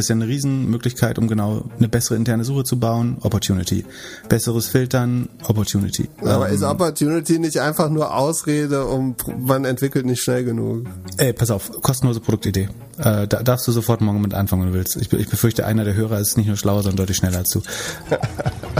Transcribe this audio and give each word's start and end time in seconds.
Das 0.00 0.06
ist 0.06 0.08
ja 0.08 0.14
eine 0.14 0.28
Riesenmöglichkeit, 0.28 1.18
um 1.18 1.28
genau 1.28 1.68
eine 1.76 1.86
bessere 1.86 2.16
interne 2.16 2.42
Suche 2.42 2.64
zu 2.64 2.80
bauen. 2.80 3.18
Opportunity. 3.20 3.84
Besseres 4.30 4.66
Filtern, 4.66 5.28
Opportunity. 5.46 6.08
Aber 6.22 6.48
ähm, 6.48 6.54
ist 6.54 6.62
Opportunity 6.62 7.38
nicht 7.38 7.58
einfach 7.58 7.90
nur 7.90 8.16
Ausrede, 8.16 8.86
um 8.86 9.14
man 9.38 9.66
entwickelt 9.66 10.06
nicht 10.06 10.22
schnell 10.22 10.42
genug? 10.44 10.86
Ey, 11.18 11.34
pass 11.34 11.50
auf, 11.50 11.82
kostenlose 11.82 12.20
Produktidee. 12.20 12.70
Äh, 12.96 13.28
da 13.28 13.42
darfst 13.42 13.68
du 13.68 13.72
sofort 13.72 14.00
morgen 14.00 14.22
mit 14.22 14.32
anfangen, 14.32 14.62
wenn 14.62 14.72
du 14.72 14.78
willst. 14.78 14.96
Ich, 14.96 15.12
ich 15.12 15.28
befürchte, 15.28 15.66
einer 15.66 15.84
der 15.84 15.92
Hörer 15.92 16.18
ist 16.18 16.38
nicht 16.38 16.46
nur 16.46 16.56
schlauer, 16.56 16.82
sondern 16.82 16.96
deutlich 16.96 17.18
schneller 17.18 17.36
als 17.36 17.50
du. 17.50 17.60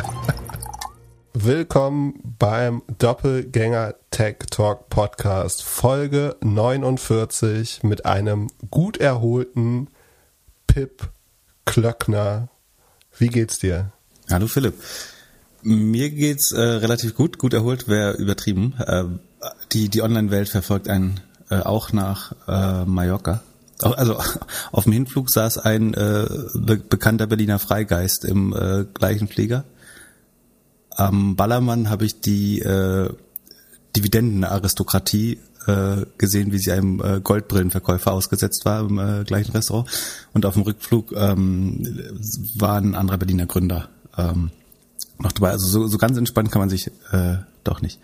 Willkommen 1.34 2.14
beim 2.38 2.80
Doppelgänger 2.96 3.94
Tech 4.10 4.36
Talk 4.50 4.88
Podcast, 4.88 5.64
Folge 5.64 6.36
49 6.40 7.82
mit 7.82 8.06
einem 8.06 8.46
gut 8.70 8.96
erholten 8.96 9.88
Pip 10.72 11.10
Klöckner. 11.64 12.48
Wie 13.18 13.26
geht's 13.26 13.58
dir? 13.58 13.92
Hallo 14.30 14.46
Philipp. 14.46 14.74
Mir 15.62 16.10
geht's 16.10 16.52
äh, 16.52 16.60
relativ 16.60 17.16
gut. 17.16 17.38
Gut 17.38 17.54
erholt 17.54 17.88
wäre 17.88 18.12
übertrieben. 18.12 18.74
Äh, 18.78 19.04
die 19.72 19.88
die 19.88 20.02
Online-Welt 20.02 20.48
verfolgt 20.48 20.88
einen 20.88 21.18
äh, 21.50 21.56
auch 21.56 21.92
nach 21.92 22.32
äh, 22.46 22.84
Mallorca. 22.84 23.42
Also 23.80 24.20
auf 24.72 24.84
dem 24.84 24.92
Hinflug 24.92 25.28
saß 25.28 25.58
ein 25.58 25.92
äh, 25.94 26.28
be 26.54 26.76
bekannter 26.76 27.26
Berliner 27.26 27.58
Freigeist 27.58 28.24
im 28.24 28.54
äh, 28.54 28.84
gleichen 28.94 29.26
Flieger. 29.26 29.64
Am 30.90 31.34
Ballermann 31.34 31.90
habe 31.90 32.04
ich 32.04 32.20
die 32.20 32.60
äh, 32.60 33.12
Dividendenaristokratie 33.96 35.40
äh, 35.66 36.06
gesehen, 36.18 36.52
wie 36.52 36.58
sie 36.58 36.72
einem 36.72 37.00
äh, 37.02 37.20
Goldbrillenverkäufer 37.20 38.12
ausgesetzt 38.12 38.64
war 38.64 38.80
im 38.80 38.98
äh, 38.98 39.24
gleichen 39.24 39.52
Restaurant. 39.52 39.88
Und 40.32 40.46
auf 40.46 40.54
dem 40.54 40.62
Rückflug 40.62 41.12
ähm, 41.12 42.10
war 42.56 42.76
ein 42.76 42.94
anderer 42.94 43.18
Berliner 43.18 43.46
Gründer 43.46 43.88
ähm, 44.16 44.50
noch 45.18 45.32
dabei. 45.32 45.50
Also 45.50 45.66
so, 45.66 45.86
so 45.86 45.98
ganz 45.98 46.16
entspannt 46.16 46.50
kann 46.50 46.60
man 46.60 46.70
sich 46.70 46.88
äh, 47.12 47.36
doch 47.64 47.82
nicht. 47.82 47.98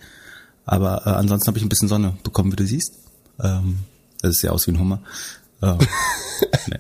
Aber 0.65 1.07
äh, 1.07 1.11
ansonsten 1.11 1.49
habe 1.49 1.59
ich 1.59 1.65
ein 1.65 1.69
bisschen 1.69 1.89
Sonne 1.89 2.17
bekommen, 2.23 2.53
wie 2.53 2.57
du 2.57 2.67
siehst. 2.67 2.95
Ähm, 3.41 3.79
das 4.21 4.37
ist 4.37 4.43
ja 4.43 4.51
aus 4.51 4.67
wie 4.67 4.73
ein 4.73 4.81
Hummer. 4.81 5.01
Ähm, 5.63 5.79
nee. 6.67 6.79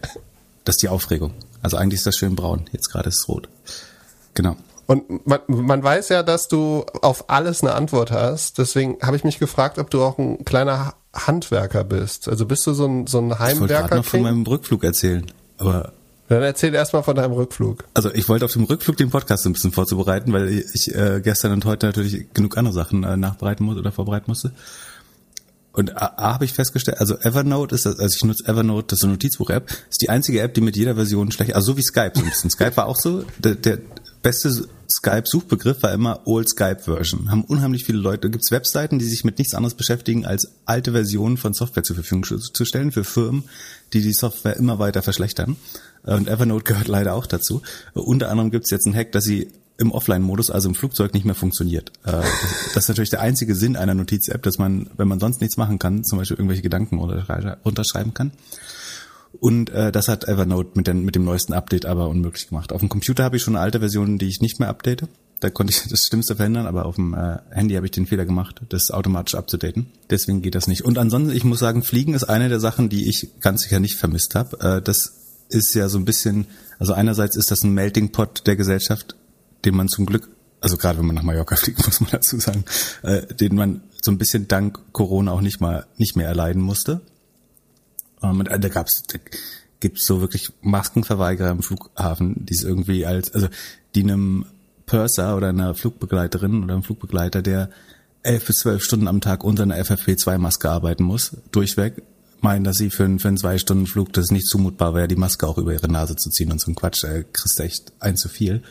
Das 0.65 0.77
ist 0.77 0.83
die 0.83 0.89
Aufregung. 0.89 1.33
Also 1.63 1.77
eigentlich 1.77 1.99
ist 1.99 2.07
das 2.07 2.17
schön 2.17 2.35
braun. 2.35 2.69
Jetzt 2.73 2.89
gerade 2.91 3.09
ist 3.09 3.21
es 3.21 3.29
rot. 3.29 3.49
Genau. 4.35 4.57
Und 4.87 5.27
man, 5.27 5.41
man 5.49 5.83
weiß 5.83 6.11
ja, 6.11 6.23
dass 6.23 6.49
du 6.49 6.85
auf 7.03 7.29
alles 7.29 7.63
eine 7.63 7.75
Antwort 7.75 8.13
hast. 8.13 8.59
Deswegen 8.59 8.99
habe 9.03 9.17
ich 9.17 9.25
mich 9.25 9.39
gefragt, 9.39 9.79
ob 9.79 9.91
du 9.91 10.03
auch 10.03 10.19
ein 10.19 10.45
kleiner 10.45 10.95
Handwerker 11.13 11.83
bist. 11.83 12.29
Also 12.29 12.47
bist 12.47 12.67
du 12.67 12.73
so 12.73 12.87
ein, 12.87 13.07
so 13.07 13.19
ein 13.19 13.39
Heimwerker? 13.39 13.75
Ich 13.75 13.81
wollte 13.83 13.97
noch 13.97 14.05
von 14.05 14.23
meinem 14.23 14.47
Rückflug 14.47 14.85
erzählen. 14.85 15.27
Aber 15.59 15.93
dann 16.29 16.43
erzähl 16.43 16.75
erstmal 16.75 17.03
von 17.03 17.15
deinem 17.15 17.33
Rückflug. 17.33 17.85
Also 17.95 18.13
ich 18.13 18.29
wollte 18.29 18.45
auf 18.45 18.53
dem 18.53 18.65
Rückflug 18.65 18.97
den 18.97 19.11
Podcast 19.11 19.47
ein 19.47 19.53
bisschen 19.53 19.73
vorzubereiten, 19.73 20.33
weil 20.33 20.49
ich 20.49 20.93
äh, 20.95 21.21
gestern 21.23 21.53
und 21.53 21.65
heute 21.65 21.87
natürlich 21.87 22.33
genug 22.35 22.57
andere 22.57 22.75
Sachen 22.75 23.05
äh, 23.05 23.17
nachbereiten 23.17 23.65
muss 23.65 23.77
oder 23.77 23.93
vorbereiten 23.93 24.25
musste. 24.29 24.53
Und 25.73 25.97
A, 25.97 26.15
A 26.17 26.35
habe 26.35 26.45
ich 26.45 26.53
festgestellt, 26.53 26.99
also 26.99 27.17
Evernote 27.19 27.75
ist, 27.75 27.87
also 27.87 28.07
ich 28.07 28.25
nutze 28.25 28.45
Evernote, 28.47 28.87
das 28.89 29.01
ist 29.01 29.05
eine 29.05 29.13
Notizbuch-App, 29.13 29.71
ist 29.91 30.03
die 30.03 30.09
einzige 30.09 30.41
App, 30.41 30.55
die 30.55 30.63
mit 30.63 30.75
jeder 30.75 30.95
Version 30.95 31.31
schlecht, 31.31 31.55
also 31.55 31.73
so 31.73 31.77
wie 31.77 31.83
Skype 31.83 32.13
so 32.15 32.23
ein 32.23 32.29
bisschen. 32.29 32.51
Skype 32.51 32.77
war 32.77 32.87
auch 32.87 32.97
so, 32.97 33.25
der, 33.39 33.57
der 33.57 33.79
beste 34.27 34.67
Skype-Suchbegriff 34.91 35.85
war 35.85 35.93
immer 35.93 36.27
Old 36.27 36.49
Skype-Version. 36.49 37.31
Haben 37.31 37.45
unheimlich 37.45 37.85
viele 37.85 37.99
Leute. 37.99 38.23
Da 38.23 38.29
gibt's 38.29 38.51
Webseiten, 38.51 38.99
die 38.99 39.05
sich 39.05 39.23
mit 39.23 39.39
nichts 39.39 39.55
anderes 39.55 39.75
beschäftigen, 39.75 40.27
als 40.27 40.51
alte 40.65 40.91
Versionen 40.91 41.37
von 41.37 41.55
Software 41.55 41.85
zur 41.85 41.95
Verfügung 41.95 42.25
zu 42.25 42.65
stellen 42.65 42.91
für 42.91 43.05
Firmen, 43.05 43.45
die 43.93 44.03
die 44.03 44.13
Software 44.13 44.57
immer 44.57 44.81
weiter 44.81 45.03
verschlechtern. 45.03 45.55
Und 46.03 46.27
Evernote 46.27 46.65
gehört 46.73 46.89
leider 46.89 47.15
auch 47.15 47.27
dazu. 47.27 47.63
Unter 47.95 48.29
anderem 48.29 48.51
gibt's 48.51 48.71
jetzt 48.71 48.87
einen 48.87 48.97
Hack, 48.97 49.13
dass 49.13 49.23
sie 49.23 49.53
im 49.79 49.93
Offline-Modus, 49.93 50.51
also 50.51 50.71
im 50.71 50.75
Flugzeug, 50.75 51.15
nicht 51.15 51.25
mehr 51.25 51.37
funktioniert. 51.37 51.93
Äh, 52.05 52.11
das 52.75 52.85
ist 52.85 52.89
natürlich 52.89 53.11
der 53.11 53.21
einzige 53.21 53.55
Sinn 53.55 53.77
einer 53.77 53.95
Notiz-App, 53.95 54.43
dass 54.43 54.59
man, 54.59 54.91
wenn 54.97 55.07
man 55.07 55.21
sonst 55.21 55.41
nichts 55.41 55.57
machen 55.57 55.79
kann, 55.79 56.03
zum 56.03 56.19
Beispiel 56.19 56.37
irgendwelche 56.37 56.63
Gedanken 56.63 56.99
runterschreiben 56.99 58.13
kann. 58.13 58.33
Und 59.41 59.71
äh, 59.71 59.93
das 59.93 60.09
hat 60.09 60.27
Evernote 60.29 60.71
mit, 60.75 60.87
den, 60.87 61.05
mit 61.05 61.15
dem 61.15 61.25
neuesten 61.25 61.53
Update 61.53 61.87
aber 61.87 62.09
unmöglich 62.09 62.49
gemacht. 62.49 62.73
Auf 62.73 62.81
dem 62.81 62.89
Computer 62.89 63.25
habe 63.25 63.37
ich 63.37 63.43
schon 63.43 63.57
alte 63.57 63.81
Version, 63.81 64.19
die 64.19 64.29
ich 64.29 64.41
nicht 64.41 64.59
mehr 64.61 64.69
update. 64.69 65.09
Da 65.41 65.51
konnte 65.51 65.73
ich 65.73 65.83
das 65.91 66.07
Schlimmste 66.07 66.37
verhindern, 66.37 66.67
aber 66.67 66.87
auf 66.87 66.97
dem 66.97 67.15
äh, 67.15 67.39
Handy 67.51 67.75
habe 67.75 67.87
ich 67.87 67.93
den 67.93 68.07
Fehler 68.07 68.25
gemacht, 68.25 68.63
das 68.69 68.91
automatisch 68.91 69.35
abzudaten. 69.35 69.87
Deswegen 70.11 70.43
geht 70.43 70.55
das 70.55 70.67
nicht. 70.67 70.83
Und 70.83 70.99
ansonsten, 70.99 71.37
ich 71.37 71.45
muss 71.45 71.59
sagen, 71.59 71.83
Fliegen 71.83 72.15
ist 72.15 72.25
eine 72.25 72.49
der 72.49 72.61
Sachen, 72.61 72.89
die 72.89 73.09
ich 73.09 73.29
ganz 73.41 73.63
sicher 73.63 73.81
nicht 73.81 73.97
vermisst 73.97 74.35
habe. 74.35 74.59
Äh, 74.61 74.83
das 74.83 75.13
ist 75.49 75.75
ja 75.75 75.89
so 75.89 75.99
ein 75.99 76.05
bisschen, 76.05 76.47
also 76.79 76.93
einerseits 76.93 77.37
ist 77.37 77.51
das 77.51 77.63
ein 77.63 77.73
Melting 77.73 78.13
Pot 78.13 78.47
der 78.47 78.57
Gesellschaft, 78.57 79.17
den 79.65 79.77
man 79.77 79.89
zum 79.89 80.07
Glück, 80.07 80.29
also 80.61 80.77
gerade 80.77 80.99
wenn 80.99 81.07
man 81.07 81.15
nach 81.15 81.23
Mallorca 81.23 81.57
fliegt, 81.57 81.85
muss 81.87 82.01
man 82.01 82.11
dazu 82.11 82.39
sagen, 82.39 82.65
äh, 83.03 83.27
den 83.35 83.55
man 83.55 83.83
so 84.03 84.11
ein 84.11 84.19
bisschen 84.19 84.49
dank 84.49 84.93
Corona 84.93 85.33
auch 85.33 85.41
nicht 85.41 85.61
mal 85.61 85.87
nicht 85.97 86.17
mehr 86.17 86.29
erleiden 86.29 86.63
musste. 86.63 87.01
Ähm, 88.31 88.41
und 88.41 88.49
da 88.49 88.69
gab's, 88.69 89.03
da 89.09 89.19
gibt's 89.81 90.07
so 90.07 90.21
wirklich 90.21 90.53
Maskenverweigerer 90.63 91.51
im 91.51 91.63
Flughafen, 91.63 92.47
die 92.47 92.55
es 92.55 92.63
irgendwie 92.63 93.07
als, 93.07 93.33
also 93.35 93.49
die 93.95 94.03
einem 94.03 94.47
Purser 94.87 95.37
oder 95.37 95.49
einer 95.49 95.75
Flugbegleiterin 95.75 96.65
oder 96.65 96.75
einem 96.75 96.83
Flugbegleiter, 96.83 97.43
der 97.43 97.71
elf 98.23 98.47
bis 98.47 98.59
zwölf 98.59 98.83
Stunden 98.83 99.09
am 99.09 99.21
Tag 99.21 99.45
unter 99.45 99.63
einer 99.63 99.77
FFP2-Maske 99.77 100.69
arbeiten 100.71 101.05
muss, 101.05 101.37
durchweg, 101.53 102.03
meinen, 102.41 102.65
dass 102.65 102.77
sie 102.77 102.91
für 102.91 103.05
einen, 103.05 103.19
für 103.19 103.29
einen 103.29 103.39
zwei 103.39 103.59
Stunden 103.59 103.87
Flug 103.87 104.13
das 104.13 104.31
nicht 104.31 104.47
zumutbar 104.47 104.95
wäre, 104.95 105.09
die 105.09 105.17
Maske 105.17 105.47
auch 105.47 105.59
über 105.59 105.73
ihre 105.73 105.89
Nase 105.89 106.17
zu 106.17 106.31
ziehen 106.31 106.53
und 106.53 106.61
so 106.61 106.71
ein 106.71 106.75
Quatsch, 106.75 107.05
äh, 107.05 107.25
kriegst 107.33 107.61
echt 107.61 107.93
ein 108.01 108.17
zu 108.17 108.29
viel. 108.29 108.63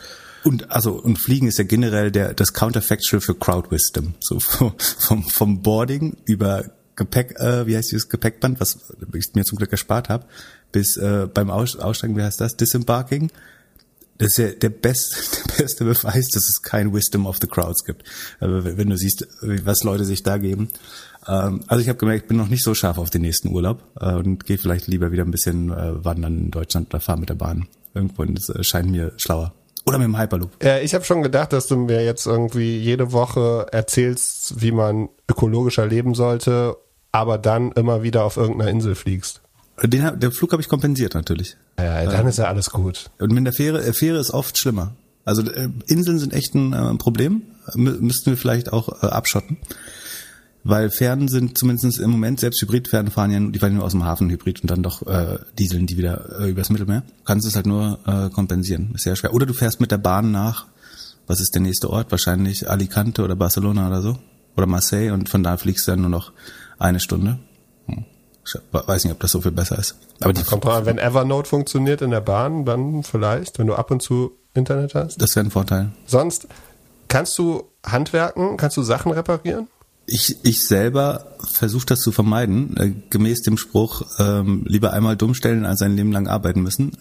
Und 0.43 0.71
also 0.71 0.93
und 0.93 1.17
Fliegen 1.17 1.47
ist 1.47 1.57
ja 1.57 1.63
generell 1.63 2.11
der 2.11 2.35
das 2.35 2.53
Counterfactual 2.53 3.19
für 3.19 3.33
Crowd 3.33 3.71
Wisdom. 3.71 4.13
So 4.19 4.39
vom, 4.39 5.23
vom 5.23 5.61
Boarding 5.61 6.17
über 6.25 6.65
Gepäck, 6.95 7.39
äh, 7.39 7.67
wie 7.67 7.75
heißt 7.75 7.91
dieses 7.91 8.09
Gepäckband, 8.09 8.59
was 8.59 8.93
ich 9.13 9.33
mir 9.33 9.43
zum 9.43 9.57
Glück 9.57 9.71
erspart 9.71 10.09
habe, 10.09 10.25
bis 10.71 10.97
äh, 10.97 11.27
beim 11.33 11.49
Aussteigen, 11.49 12.15
wie 12.15 12.23
heißt 12.23 12.41
das, 12.41 12.55
Disembarking. 12.55 13.31
Das 14.17 14.29
ist 14.29 14.37
ja 14.37 14.47
der 14.51 14.69
beste, 14.69 15.17
der 15.57 15.63
beste 15.63 15.85
Beweis, 15.85 16.27
dass 16.29 16.43
es 16.47 16.61
kein 16.61 16.93
Wisdom 16.93 17.25
of 17.25 17.37
the 17.41 17.47
Crowds 17.47 17.83
gibt. 17.83 18.03
Aber 18.39 18.77
wenn 18.77 18.89
du 18.89 18.97
siehst, 18.97 19.27
was 19.41 19.83
Leute 19.83 20.05
sich 20.05 20.23
da 20.23 20.37
geben. 20.37 20.69
Ähm, 21.27 21.63
also 21.67 21.81
ich 21.81 21.89
habe 21.89 21.99
gemerkt, 21.99 22.23
ich 22.23 22.27
bin 22.27 22.37
noch 22.37 22.47
nicht 22.47 22.63
so 22.63 22.73
scharf 22.73 22.97
auf 22.97 23.09
den 23.09 23.21
nächsten 23.21 23.49
Urlaub 23.49 23.83
äh, 23.99 24.13
und 24.13 24.45
gehe 24.45 24.57
vielleicht 24.57 24.87
lieber 24.87 25.11
wieder 25.11 25.23
ein 25.23 25.31
bisschen 25.31 25.71
äh, 25.71 26.03
wandern 26.03 26.37
in 26.37 26.51
Deutschland 26.51 26.93
oder 26.93 27.01
fahre 27.01 27.19
mit 27.19 27.29
der 27.29 27.35
Bahn. 27.35 27.67
Irgendwo, 27.93 28.23
das 28.23 28.49
äh, 28.49 28.63
scheint 28.63 28.89
mir 28.89 29.11
schlauer. 29.17 29.53
Oder 29.85 29.99
mit 29.99 30.07
dem 30.07 30.17
Hyperloop. 30.17 30.63
Ja, 30.63 30.79
ich 30.79 30.95
habe 30.95 31.05
schon 31.05 31.21
gedacht, 31.21 31.53
dass 31.53 31.67
du 31.67 31.77
mir 31.77 32.03
jetzt 32.03 32.25
irgendwie 32.25 32.77
jede 32.77 33.11
Woche 33.11 33.67
erzählst, 33.71 34.59
wie 34.61 34.71
man 34.71 35.09
ökologischer 35.29 35.85
leben 35.85 36.15
sollte 36.15 36.75
aber 37.15 37.37
dann 37.37 37.71
immer 37.71 38.03
wieder 38.03 38.25
auf 38.25 38.35
irgendeiner 38.35 38.69
Insel 38.69 38.93
fliegst. 38.93 39.41
Den, 39.81 40.19
der 40.19 40.31
Flug 40.31 40.51
habe 40.51 40.61
ich 40.61 40.67
kompensiert 40.67 41.13
natürlich. 41.13 41.55
Ja, 41.79 42.03
ja 42.03 42.11
dann 42.11 42.25
äh, 42.25 42.29
ist 42.29 42.37
ja 42.37 42.45
alles 42.45 42.71
gut. 42.71 43.09
Und 43.19 43.31
mit 43.31 43.45
der 43.45 43.53
Fähre, 43.53 43.81
äh, 43.83 43.93
Fähre 43.93 44.17
ist 44.17 44.31
oft 44.31 44.57
schlimmer. 44.57 44.95
Also 45.23 45.41
äh, 45.49 45.69
Inseln 45.87 46.19
sind 46.19 46.33
echt 46.33 46.53
ein 46.55 46.73
äh, 46.73 46.95
Problem. 46.95 47.43
M 47.73 47.99
müssten 48.01 48.31
wir 48.31 48.37
vielleicht 48.37 48.73
auch 48.73 48.89
abschotten. 49.01 49.57
Weil 50.65 50.89
Fähren 50.89 51.29
sind 51.29 51.57
zumindest 51.57 51.99
im 51.99 52.09
Moment, 52.09 52.41
selbst 52.41 52.61
Hybridfähren 52.61 53.11
fahren 53.11 53.31
ja, 53.31 53.39
die 53.39 53.59
fahren 53.59 53.75
nur 53.75 53.85
aus 53.85 53.91
dem 53.91 54.03
Hafen 54.03 54.29
Hybrid 54.29 54.61
und 54.61 54.71
dann 54.71 54.83
doch 54.83 55.05
äh, 55.07 55.37
dieseln 55.57 55.87
die 55.87 55.97
wieder 55.97 56.41
äh, 56.41 56.49
übers 56.49 56.69
Mittelmeer. 56.69 57.01
Du 57.01 57.23
kannst 57.23 57.47
es 57.47 57.55
halt 57.55 57.65
nur 57.65 57.99
äh, 58.05 58.29
kompensieren. 58.29 58.91
Ist 58.93 59.03
sehr 59.03 59.15
schwer. 59.15 59.33
Oder 59.33 59.45
du 59.45 59.53
fährst 59.53 59.79
mit 59.79 59.91
der 59.91 59.99
Bahn 59.99 60.31
nach, 60.31 60.65
was 61.27 61.39
ist 61.39 61.53
der 61.55 61.61
nächste 61.61 61.89
Ort? 61.89 62.11
Wahrscheinlich 62.11 62.69
Alicante 62.69 63.23
oder 63.23 63.37
Barcelona 63.37 63.87
oder 63.87 64.01
so. 64.01 64.17
Oder 64.57 64.67
Marseille 64.67 65.11
und 65.11 65.29
von 65.29 65.43
da 65.43 65.55
fliegst 65.55 65.87
du 65.87 65.91
dann 65.91 66.01
nur 66.01 66.09
noch 66.09 66.31
eine 66.79 66.99
Stunde. 66.99 67.39
Hm. 67.87 68.05
Ich 68.45 68.55
weiß 68.71 69.03
nicht, 69.03 69.13
ob 69.13 69.19
das 69.19 69.31
so 69.31 69.41
viel 69.41 69.51
besser 69.51 69.77
ist. 69.79 69.95
Aber 70.21 70.33
die 70.33 70.43
kommt 70.43 70.63
dran, 70.65 70.85
wenn 70.85 70.97
Evernote 70.97 71.49
funktioniert 71.49 72.01
in 72.01 72.11
der 72.11 72.21
Bahn, 72.21 72.65
dann 72.65 73.03
vielleicht, 73.03 73.59
wenn 73.59 73.67
du 73.67 73.75
ab 73.75 73.91
und 73.91 74.01
zu 74.01 74.31
Internet 74.53 74.95
hast. 74.95 75.21
Das 75.21 75.35
wäre 75.35 75.45
ein 75.45 75.51
Vorteil. 75.51 75.91
Sonst 76.05 76.47
kannst 77.07 77.37
du 77.37 77.63
handwerken, 77.85 78.57
kannst 78.57 78.77
du 78.77 78.83
Sachen 78.83 79.11
reparieren? 79.11 79.67
Ich, 80.07 80.37
ich 80.43 80.65
selber 80.67 81.35
versuche 81.51 81.87
das 81.87 82.01
zu 82.01 82.11
vermeiden, 82.11 82.77
äh, 82.77 82.91
gemäß 83.09 83.41
dem 83.41 83.57
Spruch, 83.57 84.03
ähm, 84.19 84.63
lieber 84.67 84.93
einmal 84.93 85.17
dumm 85.17 85.33
stellen, 85.33 85.65
als 85.65 85.81
ein 85.81 85.95
Leben 85.95 86.11
lang 86.11 86.27
arbeiten 86.27 86.61
müssen. 86.61 86.91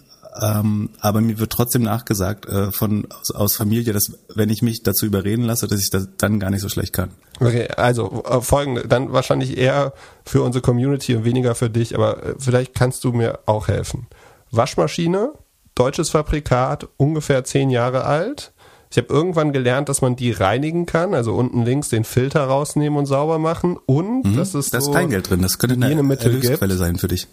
Ähm, 0.41 0.91
aber 1.01 1.21
mir 1.21 1.39
wird 1.39 1.53
trotzdem 1.53 1.83
nachgesagt 1.83 2.47
äh, 2.47 2.73
von 2.73 3.07
aus, 3.21 3.31
aus 3.31 3.57
Familie, 3.57 3.93
dass 3.93 4.13
wenn 4.35 4.51
ich 4.51 4.63
mich 4.63 4.83
dazu 4.83 5.07
überreden 5.07 5.45
lasse, 5.45 5.69
dass 5.69 5.81
ich 5.81 5.91
das 5.91 6.09
dann 6.19 6.41
gar 6.41 6.51
nicht 6.51 6.61
so 6.61 6.69
schlecht 6.69 6.93
kann. 6.93 7.11
Okay, 7.41 7.69
also 7.77 8.25
äh, 8.29 8.41
folgende, 8.41 8.89
dann 8.89 9.13
wahrscheinlich 9.13 9.57
eher 9.57 9.93
für 10.25 10.43
unsere 10.43 10.63
Community 10.63 11.15
und 11.15 11.25
weniger 11.25 11.55
für 11.55 11.71
dich, 11.71 11.95
aber 11.95 12.23
äh, 12.23 12.35
vielleicht 12.39 12.75
kannst 12.75 13.05
du 13.05 13.13
mir 13.13 13.41
auch 13.47 13.69
helfen. 13.69 14.09
Waschmaschine, 14.51 15.33
deutsches 15.77 16.11
Fabrikat, 16.11 16.89
ungefähr 16.97 17.45
zehn 17.45 17.71
Jahre 17.71 18.05
alt. 18.05 18.53
Ich 18.91 18.99
habe 18.99 19.13
irgendwann 19.13 19.53
gelernt, 19.53 19.89
dass 19.89 20.03
man 20.03 20.17
die 20.17 20.33
reinigen 20.33 20.87
kann, 20.87 21.15
also 21.15 21.35
unten 21.35 21.65
links 21.65 21.89
den 21.89 22.05
Filter 22.05 22.45
rausnehmen 22.45 22.99
und 22.99 23.07
sauber 23.07 23.39
machen 23.39 23.77
und 23.87 24.25
mhm, 24.25 24.37
das 24.37 24.55
ist 24.55 24.75
da 24.75 24.79
ist 24.79 24.93
kein 24.93 25.11
Geld 25.11 25.31
drin, 25.31 25.43
das 25.43 25.59
könnte 25.59 25.75
eine 25.75 26.17
Erlösquelle 26.17 26.77
sein 26.77 26.97
für 26.97 27.09
dich. 27.09 27.29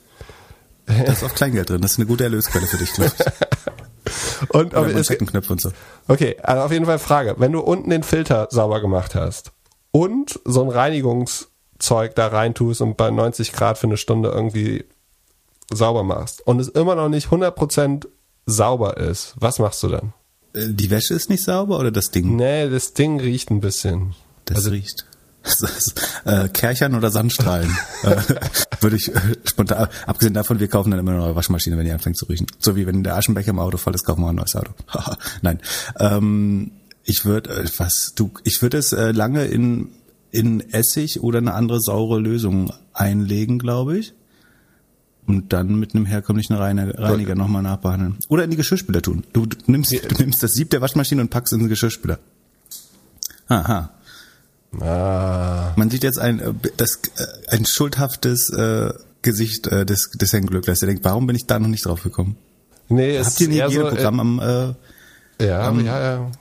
Da 1.05 1.11
ist 1.11 1.23
auch 1.23 1.33
Kleingeld 1.33 1.69
drin. 1.69 1.81
Das 1.81 1.91
ist 1.91 1.97
eine 1.99 2.07
gute 2.07 2.23
Erlösquelle 2.25 2.65
für 2.67 2.77
dich, 2.77 2.91
glaube 2.93 3.11
ich. 3.17 4.49
Und 4.49 4.73
aber 4.73 4.87
Manschettenknöpfe 4.89 5.53
und 5.53 5.61
so. 5.61 5.71
okay, 6.07 6.35
also 6.41 6.63
auf 6.63 6.71
jeden 6.71 6.85
Fall 6.85 6.99
Frage. 6.99 7.35
Wenn 7.37 7.51
du 7.51 7.59
unten 7.61 7.89
den 7.89 8.03
Filter 8.03 8.47
sauber 8.51 8.81
gemacht 8.81 9.15
hast 9.15 9.51
und 9.91 10.39
so 10.43 10.63
ein 10.63 10.69
Reinigungszeug 10.69 12.15
da 12.15 12.27
reintust 12.27 12.81
und 12.81 12.97
bei 12.97 13.09
90 13.11 13.53
Grad 13.53 13.77
für 13.77 13.87
eine 13.87 13.97
Stunde 13.97 14.29
irgendwie 14.29 14.85
sauber 15.71 16.03
machst 16.03 16.45
und 16.45 16.59
es 16.59 16.67
immer 16.67 16.95
noch 16.95 17.09
nicht 17.09 17.27
100% 17.29 18.07
sauber 18.45 18.97
ist, 18.97 19.35
was 19.37 19.59
machst 19.59 19.81
du 19.83 19.87
dann? 19.89 20.13
Äh, 20.53 20.67
Die 20.73 20.89
Wäsche 20.89 21.13
ist 21.13 21.29
nicht 21.29 21.43
sauber 21.43 21.79
oder 21.79 21.91
das 21.91 22.11
Ding? 22.11 22.35
Nee, 22.35 22.69
das 22.69 22.93
Ding 22.93 23.19
riecht 23.21 23.51
ein 23.51 23.61
bisschen. 23.61 24.15
Das 24.45 24.57
Also- 24.57 24.71
riecht. 24.71 25.05
Äh, 26.25 26.49
Kerchern 26.49 26.93
oder 26.93 27.09
Sandstrahlen. 27.09 27.75
äh, 28.03 28.15
würde 28.79 28.95
ich 28.95 29.13
äh, 29.13 29.19
spontan, 29.43 29.87
abgesehen 30.05 30.35
davon, 30.35 30.59
wir 30.59 30.67
kaufen 30.67 30.91
dann 30.91 30.99
immer 30.99 31.11
eine 31.11 31.21
neue 31.21 31.35
Waschmaschine, 31.35 31.77
wenn 31.77 31.85
die 31.85 31.91
anfängt 31.91 32.15
zu 32.17 32.25
riechen. 32.25 32.45
So 32.59 32.75
wie 32.75 32.85
wenn 32.85 33.03
der 33.03 33.15
Aschenbecher 33.15 33.49
im 33.49 33.59
Auto 33.59 33.77
voll 33.77 33.95
ist, 33.95 34.05
kaufen 34.05 34.21
wir 34.21 34.29
ein 34.29 34.35
neues 34.35 34.55
Auto. 34.55 34.71
Nein. 35.41 35.59
Ähm, 35.99 36.71
ich 37.03 37.25
würde, 37.25 37.49
äh, 37.49 37.69
was, 37.77 38.13
du, 38.15 38.31
ich 38.43 38.61
würde 38.61 38.77
es 38.77 38.93
äh, 38.93 39.11
lange 39.11 39.45
in, 39.45 39.89
in 40.29 40.61
Essig 40.71 41.21
oder 41.21 41.39
eine 41.39 41.53
andere 41.53 41.79
saure 41.81 42.19
Lösung 42.19 42.71
einlegen, 42.93 43.57
glaube 43.57 43.97
ich. 43.97 44.13
Und 45.25 45.53
dann 45.53 45.75
mit 45.75 45.95
einem 45.95 46.05
herkömmlichen 46.05 46.55
Reiniger, 46.55 46.97
Reiniger 46.99 47.35
nochmal 47.35 47.63
nachbehandeln. 47.63 48.17
Oder 48.27 48.43
in 48.43 48.51
die 48.51 48.57
Geschirrspüler 48.57 49.01
tun. 49.01 49.23
Du, 49.33 49.45
du, 49.45 49.55
nimmst, 49.67 49.91
du 49.91 50.15
nimmst 50.19 50.43
das 50.43 50.51
Sieb 50.51 50.69
der 50.71 50.81
Waschmaschine 50.81 51.21
und 51.21 51.29
packst 51.29 51.53
in 51.53 51.59
den 51.59 51.69
Geschirrspüler. 51.69 52.19
Aha. 53.47 53.91
Ah, 54.79 55.73
Man 55.75 55.89
sieht 55.89 56.03
jetzt 56.03 56.19
ein, 56.19 56.39
äh, 56.39 56.53
das, 56.77 56.99
äh, 57.17 57.25
ein 57.49 57.65
schuldhaftes 57.65 58.49
äh, 58.51 58.93
Gesicht 59.21 59.67
äh, 59.67 59.85
des, 59.85 60.11
des 60.11 60.31
Herrn 60.33 60.45
Glücklers. 60.45 60.79
Der 60.79 60.87
denkt, 60.87 61.03
warum 61.03 61.27
bin 61.27 61.35
ich 61.35 61.45
da 61.45 61.59
noch 61.59 61.67
nicht 61.67 61.85
drauf 61.85 62.03
gekommen? 62.03 62.37
nee, 62.89 63.15
es 63.17 63.27
Habt 63.27 63.41
ihr 63.41 63.47
ein 63.47 63.51
eher 63.53 63.69
so, 63.69 63.73
Hygieneprogramm 63.75 64.19
am, 64.19 64.39
äh, 64.39 65.43
äh, 65.43 65.47
ja, 65.47 65.71
ja, 65.71 65.99
ja. 66.01 66.31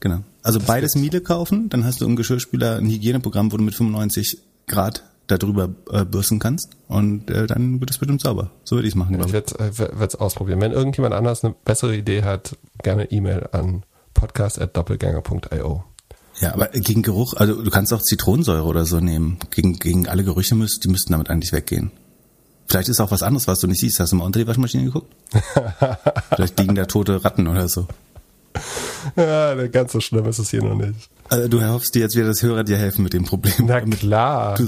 genau. 0.00 0.20
Also 0.42 0.60
beides 0.60 0.94
Miele 0.94 1.20
kaufen, 1.20 1.68
dann 1.68 1.84
hast 1.84 2.00
du 2.00 2.04
im 2.06 2.14
Geschirrspüler 2.16 2.76
ein 2.76 2.86
Hygieneprogramm, 2.88 3.50
wo 3.52 3.56
du 3.56 3.64
mit 3.64 3.74
95 3.74 4.38
Grad 4.68 5.02
darüber 5.26 5.70
äh, 5.90 6.04
bürsten 6.04 6.38
kannst 6.38 6.76
und 6.86 7.28
äh, 7.30 7.46
dann 7.48 7.80
wird 7.80 7.90
es 7.90 7.98
bestimmt 7.98 8.20
sauber. 8.20 8.50
So 8.62 8.76
würde 8.76 8.86
ich 8.86 8.92
es 8.92 8.96
machen, 8.96 9.14
Ich 9.20 9.26
glaube 9.32 9.44
ich. 9.48 9.78
werde 9.78 10.04
es 10.04 10.14
ausprobieren. 10.14 10.60
Wenn 10.60 10.70
irgendjemand 10.72 11.14
anders 11.14 11.42
eine 11.44 11.54
bessere 11.64 11.96
Idee 11.96 12.22
hat, 12.22 12.56
gerne 12.82 13.10
E-Mail 13.10 13.48
an 13.50 13.84
podcast.doppelgänger.io. 14.14 15.82
Ja, 16.40 16.52
aber 16.52 16.68
gegen 16.68 17.02
Geruch, 17.02 17.34
also 17.34 17.62
du 17.62 17.70
kannst 17.70 17.92
auch 17.92 18.02
Zitronensäure 18.02 18.64
oder 18.64 18.84
so 18.84 19.00
nehmen. 19.00 19.38
Gegen, 19.50 19.78
gegen 19.78 20.06
alle 20.06 20.24
Gerüche 20.24 20.54
müsst, 20.54 20.84
die 20.84 20.88
müssten 20.88 21.12
damit 21.12 21.30
eigentlich 21.30 21.52
weggehen. 21.52 21.90
Vielleicht 22.68 22.88
ist 22.88 23.00
auch 23.00 23.10
was 23.10 23.22
anderes, 23.22 23.46
was 23.46 23.60
du 23.60 23.66
nicht 23.66 23.80
siehst. 23.80 24.00
Hast 24.00 24.12
du 24.12 24.16
mal 24.16 24.24
unter 24.24 24.40
die 24.40 24.46
Waschmaschine 24.46 24.84
geguckt? 24.84 25.14
Vielleicht 26.34 26.58
liegen 26.58 26.74
da 26.74 26.84
tote 26.84 27.24
Ratten 27.24 27.46
oder 27.46 27.68
so. 27.68 27.86
Ja, 29.16 29.66
ganz 29.68 29.92
so 29.92 30.00
schlimm 30.00 30.26
ist 30.26 30.38
es 30.38 30.50
hier 30.50 30.62
noch 30.62 30.74
nicht. 30.74 31.08
Also 31.28 31.48
du 31.48 31.62
hoffst 31.64 31.94
dir 31.94 32.00
jetzt 32.00 32.16
wieder, 32.16 32.26
dass 32.26 32.42
Hörer 32.42 32.64
dir 32.64 32.76
helfen 32.76 33.02
mit 33.02 33.12
dem 33.12 33.24
Problem. 33.24 33.54
Na 33.66 33.80
klar. 33.80 34.58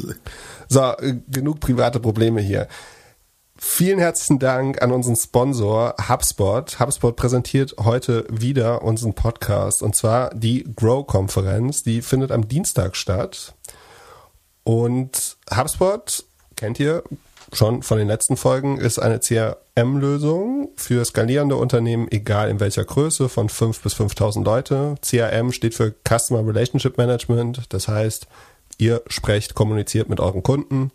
So, 0.69 0.81
äh, 0.81 1.17
genug 1.29 1.61
private 1.61 1.99
Probleme 1.99 2.41
hier. 2.41 2.69
Vielen 3.61 3.99
herzlichen 3.99 4.39
Dank 4.39 4.83
an 4.83 4.93
unseren 4.93 5.17
Sponsor 5.17 5.97
HubSpot. 6.09 6.79
HubSpot 6.79 7.17
präsentiert 7.17 7.75
heute 7.81 8.25
wieder 8.31 8.83
unseren 8.83 9.15
Podcast 9.15 9.83
und 9.83 9.97
zwar 9.97 10.33
die 10.33 10.65
Grow-Konferenz. 10.77 11.83
Die 11.83 12.01
findet 12.03 12.31
am 12.31 12.47
Dienstag 12.47 12.95
statt. 12.95 13.55
Und 14.63 15.39
HubSpot, 15.53 16.25
kennt 16.55 16.79
ihr 16.79 17.03
schon 17.53 17.83
von 17.83 17.99
den 17.99 18.07
letzten 18.07 18.37
Folgen, 18.37 18.79
ist 18.79 19.01
eine 19.01 19.19
CRM-Lösung 19.19 20.69
für 20.77 21.05
skalierende 21.05 21.57
Unternehmen, 21.57 22.07
egal 22.13 22.51
in 22.51 22.61
welcher 22.61 22.85
Größe, 22.85 23.29
von 23.29 23.49
5 23.49 23.83
bis 23.83 23.95
5000 23.95 24.47
Leute. 24.47 24.95
CRM 25.03 25.51
steht 25.51 25.75
für 25.75 25.93
Customer 26.09 26.47
Relationship 26.47 26.97
Management. 26.97 27.63
Das 27.71 27.89
heißt, 27.89 28.29
ihr 28.77 29.03
sprecht, 29.09 29.57
kommuniziert 29.57 30.09
mit 30.09 30.21
euren 30.21 30.45
Kunden 30.45 30.93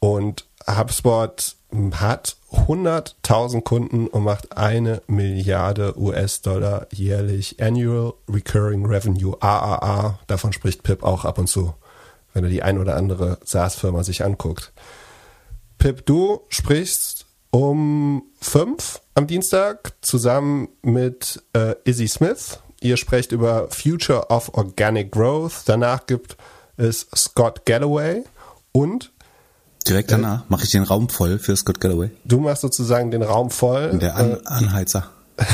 und 0.00 0.47
HubSpot 0.76 1.56
hat 1.92 2.36
100.000 2.52 3.62
Kunden 3.62 4.06
und 4.06 4.24
macht 4.24 4.56
eine 4.56 5.02
Milliarde 5.06 5.98
US-Dollar 5.98 6.86
jährlich 6.92 7.60
Annual 7.60 8.14
Recurring 8.28 8.86
Revenue, 8.86 9.36
AAA. 9.40 10.18
Davon 10.26 10.52
spricht 10.52 10.82
Pip 10.82 11.02
auch 11.02 11.24
ab 11.24 11.38
und 11.38 11.46
zu, 11.46 11.74
wenn 12.32 12.44
er 12.44 12.50
die 12.50 12.62
ein 12.62 12.78
oder 12.78 12.96
andere 12.96 13.38
SaaS-Firma 13.44 14.02
sich 14.02 14.24
anguckt. 14.24 14.72
Pip, 15.76 16.06
du 16.06 16.40
sprichst 16.48 17.26
um 17.50 18.22
fünf 18.40 19.00
am 19.14 19.26
Dienstag 19.26 19.94
zusammen 20.00 20.68
mit 20.82 21.42
äh, 21.52 21.74
Izzy 21.84 22.08
Smith. 22.08 22.60
Ihr 22.80 22.96
sprecht 22.96 23.32
über 23.32 23.68
Future 23.70 24.30
of 24.30 24.54
Organic 24.54 25.12
Growth. 25.12 25.62
Danach 25.66 26.06
gibt 26.06 26.36
es 26.76 27.08
Scott 27.14 27.66
Galloway 27.66 28.24
und 28.72 29.12
Direkt 29.86 30.10
danach 30.10 30.42
mache 30.48 30.64
ich 30.64 30.70
den 30.70 30.82
Raum 30.82 31.08
voll 31.08 31.38
für 31.38 31.56
Scott 31.56 31.80
Galloway. 31.80 32.10
du 32.24 32.40
machst 32.40 32.62
sozusagen 32.62 33.10
den 33.10 33.22
Raum 33.22 33.50
voll. 33.50 33.98
Der 33.98 34.16
An 34.16 34.38
Anheizer. 34.44 35.10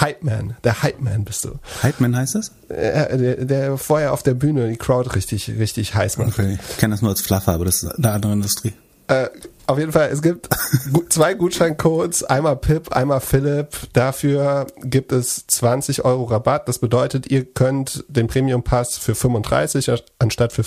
Hype 0.00 0.22
Man, 0.22 0.56
der 0.62 0.82
Hype 0.82 1.00
Man 1.00 1.24
bist 1.24 1.44
du. 1.44 1.58
Hypeman 1.82 2.16
heißt 2.16 2.36
das? 2.36 2.52
Äh, 2.68 3.18
Der, 3.18 3.44
der 3.44 3.78
vorher 3.78 4.12
auf 4.12 4.22
der 4.22 4.34
Bühne 4.34 4.68
die 4.68 4.76
Crowd 4.76 5.14
richtig, 5.14 5.48
richtig 5.58 5.94
heiß 5.94 6.18
macht. 6.18 6.38
Okay. 6.38 6.58
Ich 6.70 6.76
kenne 6.76 6.94
das 6.94 7.02
nur 7.02 7.10
als 7.10 7.20
Fluffer, 7.20 7.52
aber 7.52 7.64
das 7.64 7.82
ist 7.82 7.90
eine 7.98 8.12
andere 8.12 8.32
Industrie. 8.32 8.74
Äh, 9.08 9.26
auf 9.66 9.78
jeden 9.78 9.90
Fall, 9.92 10.10
es 10.12 10.22
gibt 10.22 10.48
zwei 11.08 11.34
Gutscheincodes, 11.34 12.22
einmal 12.24 12.56
Pip, 12.56 12.92
einmal 12.92 13.20
Philipp. 13.20 13.70
Dafür 13.92 14.66
gibt 14.84 15.10
es 15.12 15.46
20 15.48 16.04
Euro 16.04 16.24
Rabatt. 16.24 16.68
Das 16.68 16.78
bedeutet, 16.78 17.26
ihr 17.30 17.44
könnt 17.44 18.04
den 18.08 18.28
Premium 18.28 18.62
Pass 18.62 18.96
für 18.98 19.14
35 19.16 19.90
anstatt 20.20 20.52
für 20.52 20.62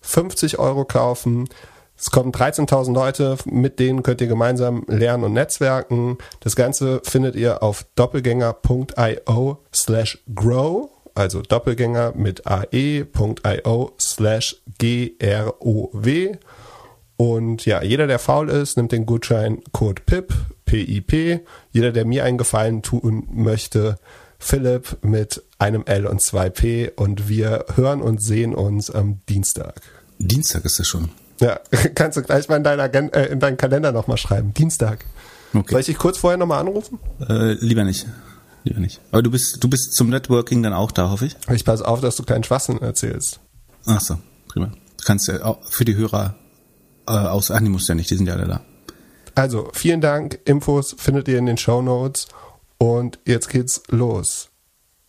55 0.00 0.58
Euro 0.58 0.84
kaufen. 0.84 1.48
Es 1.96 2.10
kommen 2.10 2.32
13.000 2.32 2.94
Leute, 2.94 3.36
mit 3.44 3.78
denen 3.78 4.02
könnt 4.02 4.22
ihr 4.22 4.26
gemeinsam 4.26 4.84
lernen 4.88 5.24
und 5.24 5.34
netzwerken. 5.34 6.16
Das 6.40 6.56
Ganze 6.56 7.02
findet 7.04 7.36
ihr 7.36 7.62
auf 7.62 7.84
doppelgänger.io 7.94 9.58
slash 9.74 10.18
grow, 10.34 10.88
also 11.14 11.42
Doppelgänger 11.42 12.14
mit 12.16 12.46
ae.io 12.46 13.92
slash 14.00 14.62
g-r-o-w. 14.78 16.32
Und 17.18 17.66
ja, 17.66 17.82
jeder, 17.82 18.06
der 18.06 18.18
faul 18.18 18.48
ist, 18.48 18.78
nimmt 18.78 18.92
den 18.92 19.04
Gutscheincode 19.04 20.06
PIP, 20.06 20.32
PIP. 20.64 21.46
Jeder, 21.70 21.92
der 21.92 22.06
mir 22.06 22.24
einen 22.24 22.38
Gefallen 22.38 22.80
tun 22.80 23.28
möchte, 23.30 23.98
Philipp 24.40 24.98
mit 25.02 25.44
einem 25.58 25.84
L 25.86 26.06
und 26.06 26.20
zwei 26.20 26.50
P. 26.50 26.90
Und 26.96 27.28
wir 27.28 27.66
hören 27.76 28.02
und 28.02 28.20
sehen 28.20 28.54
uns 28.54 28.90
am 28.90 29.20
Dienstag. 29.28 29.82
Dienstag 30.18 30.64
ist 30.64 30.80
es 30.80 30.88
schon. 30.88 31.10
Ja, 31.40 31.60
kannst 31.94 32.16
du 32.16 32.22
gleich 32.22 32.48
mal 32.48 32.56
in, 32.56 32.64
deiner, 32.64 32.92
äh, 33.14 33.26
in 33.30 33.38
deinen 33.38 33.56
Kalender 33.56 33.92
nochmal 33.92 34.16
schreiben. 34.16 34.52
Dienstag. 34.54 35.04
Okay. 35.54 35.70
Soll 35.70 35.80
ich 35.80 35.86
dich 35.86 35.98
kurz 35.98 36.18
vorher 36.18 36.38
nochmal 36.38 36.60
anrufen? 36.60 36.98
Äh, 37.28 37.52
lieber 37.54 37.84
nicht. 37.84 38.06
Lieber 38.64 38.80
nicht. 38.80 39.00
Aber 39.10 39.22
du 39.22 39.30
bist, 39.30 39.62
du 39.62 39.68
bist 39.68 39.94
zum 39.94 40.10
Networking 40.10 40.62
dann 40.62 40.72
auch 40.72 40.92
da, 40.92 41.10
hoffe 41.10 41.26
ich. 41.26 41.36
Ich 41.52 41.64
passe 41.64 41.86
auf, 41.86 42.00
dass 42.00 42.16
du 42.16 42.24
keinen 42.24 42.44
Schwachsinn 42.44 42.80
erzählst. 42.80 43.40
Ach 43.86 44.00
so, 44.00 44.18
prima. 44.48 44.66
Du 44.66 45.04
kannst 45.04 45.28
ja 45.28 45.44
auch 45.44 45.62
für 45.64 45.84
die 45.84 45.96
Hörer 45.96 46.34
äh, 47.08 47.12
aus, 47.12 47.50
ach, 47.50 47.60
die 47.60 47.68
musst 47.68 47.88
du 47.88 47.92
ja 47.92 47.96
nicht, 47.96 48.10
die 48.10 48.16
sind 48.16 48.26
ja 48.26 48.34
alle 48.34 48.46
da. 48.46 48.60
Also, 49.34 49.70
vielen 49.72 50.00
Dank. 50.00 50.38
Infos 50.44 50.94
findet 50.98 51.28
ihr 51.28 51.38
in 51.38 51.46
den 51.46 51.56
Show 51.56 51.80
Notes. 51.80 52.28
Und 52.82 53.18
jetzt 53.26 53.50
geht's 53.50 53.82
los. 53.88 54.48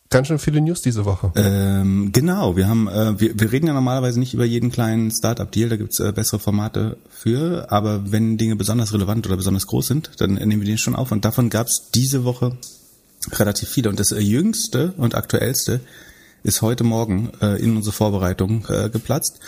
Ganz 0.10 0.28
schön 0.28 0.40
viele 0.40 0.60
News 0.60 0.82
diese 0.82 1.06
Woche. 1.06 1.32
Ähm, 1.36 2.12
genau, 2.12 2.58
wir 2.58 2.68
haben, 2.68 2.90
äh, 2.90 3.18
wir, 3.18 3.40
wir 3.40 3.50
reden 3.54 3.68
ja 3.68 3.74
normalerweise 3.74 4.20
nicht 4.20 4.34
über 4.34 4.44
jeden 4.44 4.70
kleinen 4.70 5.10
Startup-Deal, 5.10 5.70
da 5.70 5.78
gibt's 5.78 6.02
äh, 6.02 6.12
bessere 6.12 6.40
Formate 6.40 6.98
für, 7.10 7.72
aber 7.72 8.12
wenn 8.12 8.38
Dinge 8.38 8.58
besonders 8.58 8.94
relevant 8.94 9.26
oder 9.26 9.38
besonders 9.38 9.68
groß 9.68 9.88
sind, 9.88 10.12
dann 10.18 10.34
nehmen 10.34 10.60
wir 10.60 10.68
den 10.68 10.78
schon 10.78 10.98
auf 10.98 11.14
und 11.14 11.24
davon 11.24 11.50
gab's 11.50 11.92
diese 11.96 12.26
Woche 12.26 12.58
relativ 13.32 13.70
viele 13.70 13.88
und 13.88 14.02
das 14.02 14.12
äh, 14.12 14.20
jüngste 14.20 14.94
und 14.98 15.16
aktuellste 15.16 15.80
ist 16.44 16.62
heute 16.62 16.84
Morgen 16.84 17.32
äh, 17.42 17.62
in 17.64 17.78
unsere 17.78 17.96
Vorbereitung 17.96 18.66
äh, 18.68 18.90
geplatzt 18.90 19.40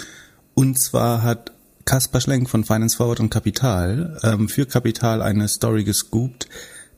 und 0.53 0.81
zwar 0.81 1.23
hat 1.23 1.51
Kaspar 1.83 2.21
Schlenk 2.21 2.49
von 2.49 2.63
Finance 2.63 2.95
Forward 2.95 3.19
und 3.19 3.29
Kapital 3.29 4.17
ähm, 4.23 4.47
für 4.47 4.65
Kapital 4.65 5.21
eine 5.21 5.49
Story 5.49 5.83
gescoopt, 5.83 6.47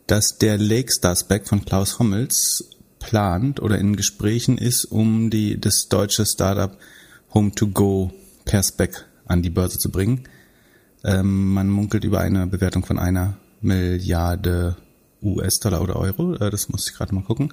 dass 0.07 0.37
der 0.37 0.57
Lakestar 0.57 1.15
Spec 1.15 1.47
von 1.47 1.65
Klaus 1.65 1.99
Hommels 1.99 2.69
plant 2.99 3.61
oder 3.61 3.77
in 3.77 3.95
Gesprächen 3.95 4.57
ist, 4.57 4.85
um 4.85 5.29
die 5.29 5.59
das 5.59 5.87
deutsche 5.89 6.25
Startup 6.25 6.77
Home 7.33 7.51
to 7.51 7.67
Go 7.67 8.11
per 8.45 8.63
Spec 8.63 9.05
an 9.25 9.41
die 9.41 9.49
Börse 9.49 9.77
zu 9.77 9.91
bringen. 9.91 10.27
Ähm, 11.03 11.53
man 11.53 11.69
munkelt 11.69 12.03
über 12.03 12.19
eine 12.19 12.47
Bewertung 12.47 12.85
von 12.85 12.97
einer 12.97 13.37
Milliarde 13.61 14.75
US-Dollar 15.21 15.81
oder 15.81 15.97
Euro. 15.97 16.35
Äh, 16.35 16.49
das 16.49 16.69
muss 16.69 16.87
ich 16.87 16.95
gerade 16.95 17.13
mal 17.13 17.23
gucken. 17.23 17.51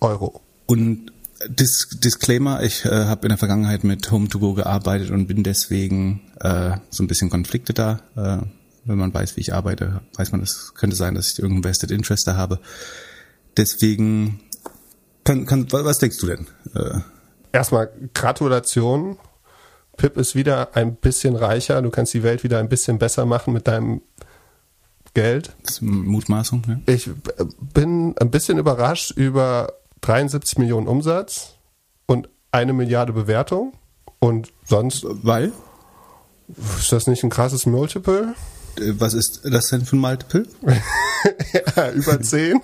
Euro. 0.00 0.40
Und 0.66 1.12
Dis 1.48 1.88
Disclaimer, 2.02 2.62
ich 2.62 2.86
äh, 2.86 3.04
habe 3.04 3.26
in 3.26 3.28
der 3.28 3.38
Vergangenheit 3.38 3.84
mit 3.84 4.10
Home 4.10 4.28
to 4.28 4.38
Go 4.38 4.54
gearbeitet 4.54 5.10
und 5.10 5.26
bin 5.26 5.42
deswegen 5.42 6.22
äh, 6.40 6.78
so 6.88 7.02
ein 7.02 7.08
bisschen 7.08 7.28
konfliktet 7.28 7.78
da. 7.78 8.00
Äh, 8.16 8.46
wenn 8.86 8.98
man 8.98 9.12
weiß, 9.12 9.36
wie 9.36 9.40
ich 9.40 9.52
arbeite, 9.52 10.00
weiß 10.16 10.32
man, 10.32 10.40
es 10.42 10.74
könnte 10.74 10.96
sein, 10.96 11.14
dass 11.14 11.32
ich 11.32 11.38
irgendein 11.38 11.64
Vested 11.64 11.90
Interest 11.90 12.26
da 12.26 12.36
habe. 12.36 12.60
Deswegen, 13.56 14.40
kann, 15.24 15.46
kann, 15.46 15.66
was 15.70 15.98
denkst 15.98 16.18
du 16.18 16.26
denn? 16.26 16.46
Äh, 16.74 17.00
Erstmal 17.52 17.90
Gratulation. 18.14 19.18
Pip 19.96 20.16
ist 20.18 20.34
wieder 20.34 20.76
ein 20.76 20.96
bisschen 20.96 21.36
reicher. 21.36 21.80
Du 21.80 21.90
kannst 21.90 22.12
die 22.12 22.22
Welt 22.22 22.44
wieder 22.44 22.58
ein 22.58 22.68
bisschen 22.68 22.98
besser 22.98 23.24
machen 23.24 23.54
mit 23.54 23.66
deinem 23.66 24.02
Geld. 25.14 25.56
Das 25.62 25.76
ist 25.76 25.82
Mutmaßung, 25.82 26.62
ne? 26.66 26.82
Ich 26.84 27.08
bin 27.74 28.14
ein 28.18 28.30
bisschen 28.30 28.58
überrascht 28.58 29.12
über 29.12 29.72
73 30.02 30.58
Millionen 30.58 30.86
Umsatz 30.86 31.54
und 32.04 32.28
eine 32.52 32.74
Milliarde 32.74 33.14
Bewertung. 33.14 33.72
Und 34.18 34.52
sonst. 34.64 35.06
Weil? 35.08 35.52
Ist 36.78 36.92
das 36.92 37.06
nicht 37.06 37.24
ein 37.24 37.30
krasses 37.30 37.64
Multiple? 37.66 38.34
Äh, 38.80 38.94
was 38.98 39.14
ist 39.14 39.40
das 39.44 39.68
denn 39.68 39.84
für 39.84 39.96
ein 39.96 40.00
Multiple? 40.00 40.46
ja, 41.76 41.90
über 41.92 42.20
10. 42.20 42.60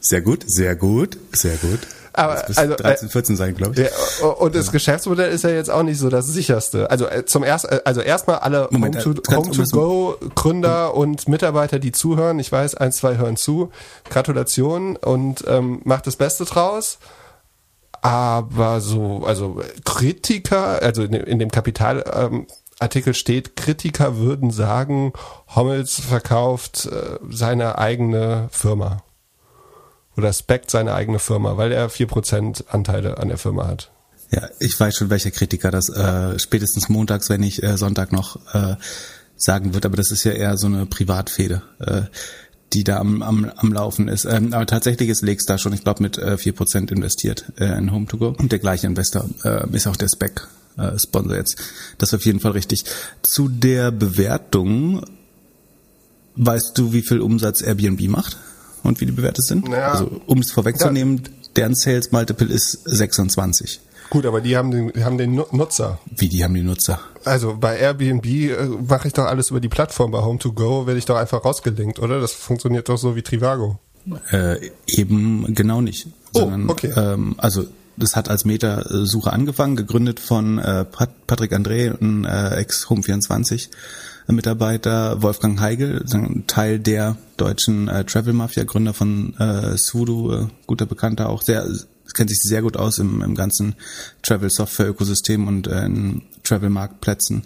Sehr 0.00 0.20
gut, 0.20 0.44
sehr 0.46 0.76
gut, 0.76 1.16
sehr 1.32 1.56
gut. 1.56 1.80
Aber 2.16 2.44
also 2.54 2.76
13, 2.76 3.08
14 3.08 3.36
sein, 3.36 3.56
glaube 3.56 3.74
ich. 3.74 3.90
Ja, 4.20 4.28
und 4.28 4.54
das 4.54 4.70
Geschäftsmodell 4.70 5.32
ist 5.32 5.42
ja 5.42 5.50
jetzt 5.50 5.68
auch 5.68 5.82
nicht 5.82 5.98
so 5.98 6.08
das 6.08 6.28
sicherste. 6.28 6.88
Also 6.88 7.08
äh, 7.08 7.24
zum 7.24 7.42
erst, 7.42 7.64
äh, 7.64 7.80
also 7.84 8.02
erstmal 8.02 8.38
alle 8.38 8.68
Moment, 8.70 9.04
Home 9.04 9.16
to, 9.16 9.34
Home 9.34 9.50
to 9.50 9.64
Go 9.64 10.16
Gründer 10.36 10.94
und 10.94 11.26
Mitarbeiter, 11.28 11.80
die 11.80 11.90
zuhören. 11.90 12.38
Ich 12.38 12.52
weiß, 12.52 12.76
ein, 12.76 12.92
zwei 12.92 13.16
hören 13.16 13.36
zu. 13.36 13.70
Gratulation 14.08 14.96
und 14.96 15.44
ähm, 15.48 15.80
macht 15.84 16.06
das 16.06 16.14
Beste 16.14 16.44
draus. 16.44 16.98
Aber 18.00 18.80
so, 18.80 19.24
also 19.26 19.60
Kritiker, 19.84 20.82
also 20.82 21.02
in, 21.02 21.14
in 21.14 21.38
dem 21.40 21.50
Kapital 21.50 22.04
ähm, 22.14 22.46
Artikel 22.80 23.14
steht, 23.14 23.56
Kritiker 23.56 24.16
würden 24.16 24.50
sagen, 24.50 25.12
Hommels 25.54 26.00
verkauft 26.00 26.86
äh, 26.86 27.18
seine 27.30 27.78
eigene 27.78 28.48
Firma 28.50 29.02
oder 30.16 30.32
speckt 30.32 30.70
seine 30.70 30.94
eigene 30.94 31.18
Firma, 31.18 31.56
weil 31.56 31.72
er 31.72 31.88
vier 31.88 32.06
Prozent 32.06 32.64
Anteile 32.68 33.18
an 33.18 33.28
der 33.28 33.38
Firma 33.38 33.66
hat. 33.66 33.90
Ja, 34.30 34.48
ich 34.58 34.78
weiß 34.78 34.96
schon, 34.96 35.10
welcher 35.10 35.30
Kritiker 35.30 35.70
das 35.70 35.88
äh, 35.88 36.38
spätestens 36.38 36.88
montags, 36.88 37.28
wenn 37.30 37.40
nicht 37.40 37.62
äh, 37.62 37.76
Sonntag 37.76 38.12
noch 38.12 38.36
äh, 38.52 38.76
sagen 39.36 39.74
wird, 39.74 39.86
aber 39.86 39.96
das 39.96 40.10
ist 40.10 40.24
ja 40.24 40.32
eher 40.32 40.56
so 40.56 40.66
eine 40.66 40.86
Privatfehde, 40.86 41.62
äh, 41.80 42.02
die 42.72 42.84
da 42.84 42.98
am, 42.98 43.22
am, 43.22 43.50
am 43.56 43.72
Laufen 43.72 44.08
ist. 44.08 44.24
Ähm, 44.24 44.52
aber 44.52 44.66
tatsächlich 44.66 45.08
ist 45.08 45.22
Lex 45.22 45.44
da 45.44 45.58
schon, 45.58 45.72
ich 45.72 45.84
glaube, 45.84 46.02
mit 46.02 46.18
äh, 46.18 46.34
4% 46.34 46.90
investiert 46.90 47.44
äh, 47.58 47.76
in 47.78 47.90
Home2Go. 47.90 48.36
Und 48.36 48.50
der 48.50 48.58
gleiche 48.58 48.86
Investor 48.86 49.28
äh, 49.44 49.68
ist 49.74 49.86
auch 49.86 49.96
der 49.96 50.08
Spec 50.08 50.48
äh, 50.76 50.98
Sponsor 50.98 51.36
jetzt. 51.36 51.56
Das 51.98 52.10
ist 52.10 52.14
auf 52.14 52.24
jeden 52.24 52.40
Fall 52.40 52.52
richtig. 52.52 52.84
Zu 53.22 53.48
der 53.48 53.90
Bewertung, 53.90 55.04
weißt 56.36 56.76
du, 56.76 56.92
wie 56.92 57.02
viel 57.02 57.20
Umsatz 57.20 57.62
Airbnb 57.62 58.08
macht? 58.08 58.36
und 58.84 59.00
wie 59.00 59.06
die 59.06 59.12
bewertet 59.12 59.44
sind? 59.44 59.68
Naja, 59.68 59.92
also 59.92 60.20
um 60.26 60.38
es 60.38 60.52
vorwegzunehmen, 60.52 61.22
deren 61.56 61.74
Sales 61.74 62.12
Multiple 62.12 62.46
ist 62.46 62.80
26. 62.84 63.80
Gut, 64.10 64.26
aber 64.26 64.40
die 64.40 64.56
haben 64.56 64.70
den, 64.70 64.92
die 64.92 65.02
haben 65.02 65.18
den 65.18 65.34
Nutzer. 65.34 65.98
Wie, 66.14 66.28
die 66.28 66.44
haben 66.44 66.54
die 66.54 66.62
Nutzer? 66.62 67.00
Also 67.24 67.56
bei 67.58 67.78
Airbnb 67.78 68.26
äh, 68.26 68.66
mache 68.86 69.08
ich 69.08 69.14
doch 69.14 69.24
alles 69.24 69.50
über 69.50 69.60
die 69.60 69.70
Plattform. 69.70 70.10
Bei 70.10 70.18
Home2Go 70.18 70.86
werde 70.86 70.98
ich 70.98 71.06
doch 71.06 71.16
einfach 71.16 71.44
rausgelinkt, 71.44 71.98
oder? 71.98 72.20
Das 72.20 72.32
funktioniert 72.32 72.88
doch 72.88 72.98
so 72.98 73.16
wie 73.16 73.22
Trivago. 73.22 73.78
Äh, 74.30 74.70
eben 74.86 75.54
genau 75.54 75.80
nicht. 75.80 76.06
Oh, 76.34 76.40
sondern, 76.40 76.68
okay. 76.68 76.92
Ähm, 76.94 77.34
also 77.38 77.64
das 77.96 78.16
hat 78.16 78.28
als 78.28 78.44
Meta-Suche 78.44 79.32
angefangen, 79.32 79.76
gegründet 79.76 80.20
von 80.20 80.58
äh, 80.58 80.84
Patrick 80.84 81.52
André, 81.52 81.96
ein 82.00 82.24
äh, 82.24 82.60
Ex-Home24 82.60 83.68
Mitarbeiter 84.26 85.22
Wolfgang 85.22 85.60
Heigel, 85.60 86.02
Teil 86.46 86.78
der 86.78 87.16
deutschen 87.36 87.88
äh, 87.88 88.04
Travel 88.04 88.32
Mafia, 88.32 88.64
Gründer 88.64 88.94
von 88.94 89.36
äh, 89.38 89.76
Sudo, 89.76 90.32
äh, 90.32 90.46
guter 90.66 90.86
Bekannter, 90.86 91.28
auch 91.28 91.42
sehr 91.42 91.66
kennt 92.14 92.30
sich 92.30 92.40
sehr 92.42 92.62
gut 92.62 92.76
aus 92.76 92.98
im, 92.98 93.22
im 93.22 93.34
ganzen 93.34 93.74
Travel 94.22 94.50
Software 94.50 94.88
Ökosystem 94.88 95.48
und 95.48 95.66
äh, 95.66 95.84
in 95.84 96.22
Travel 96.42 96.70
Marktplätzen 96.70 97.42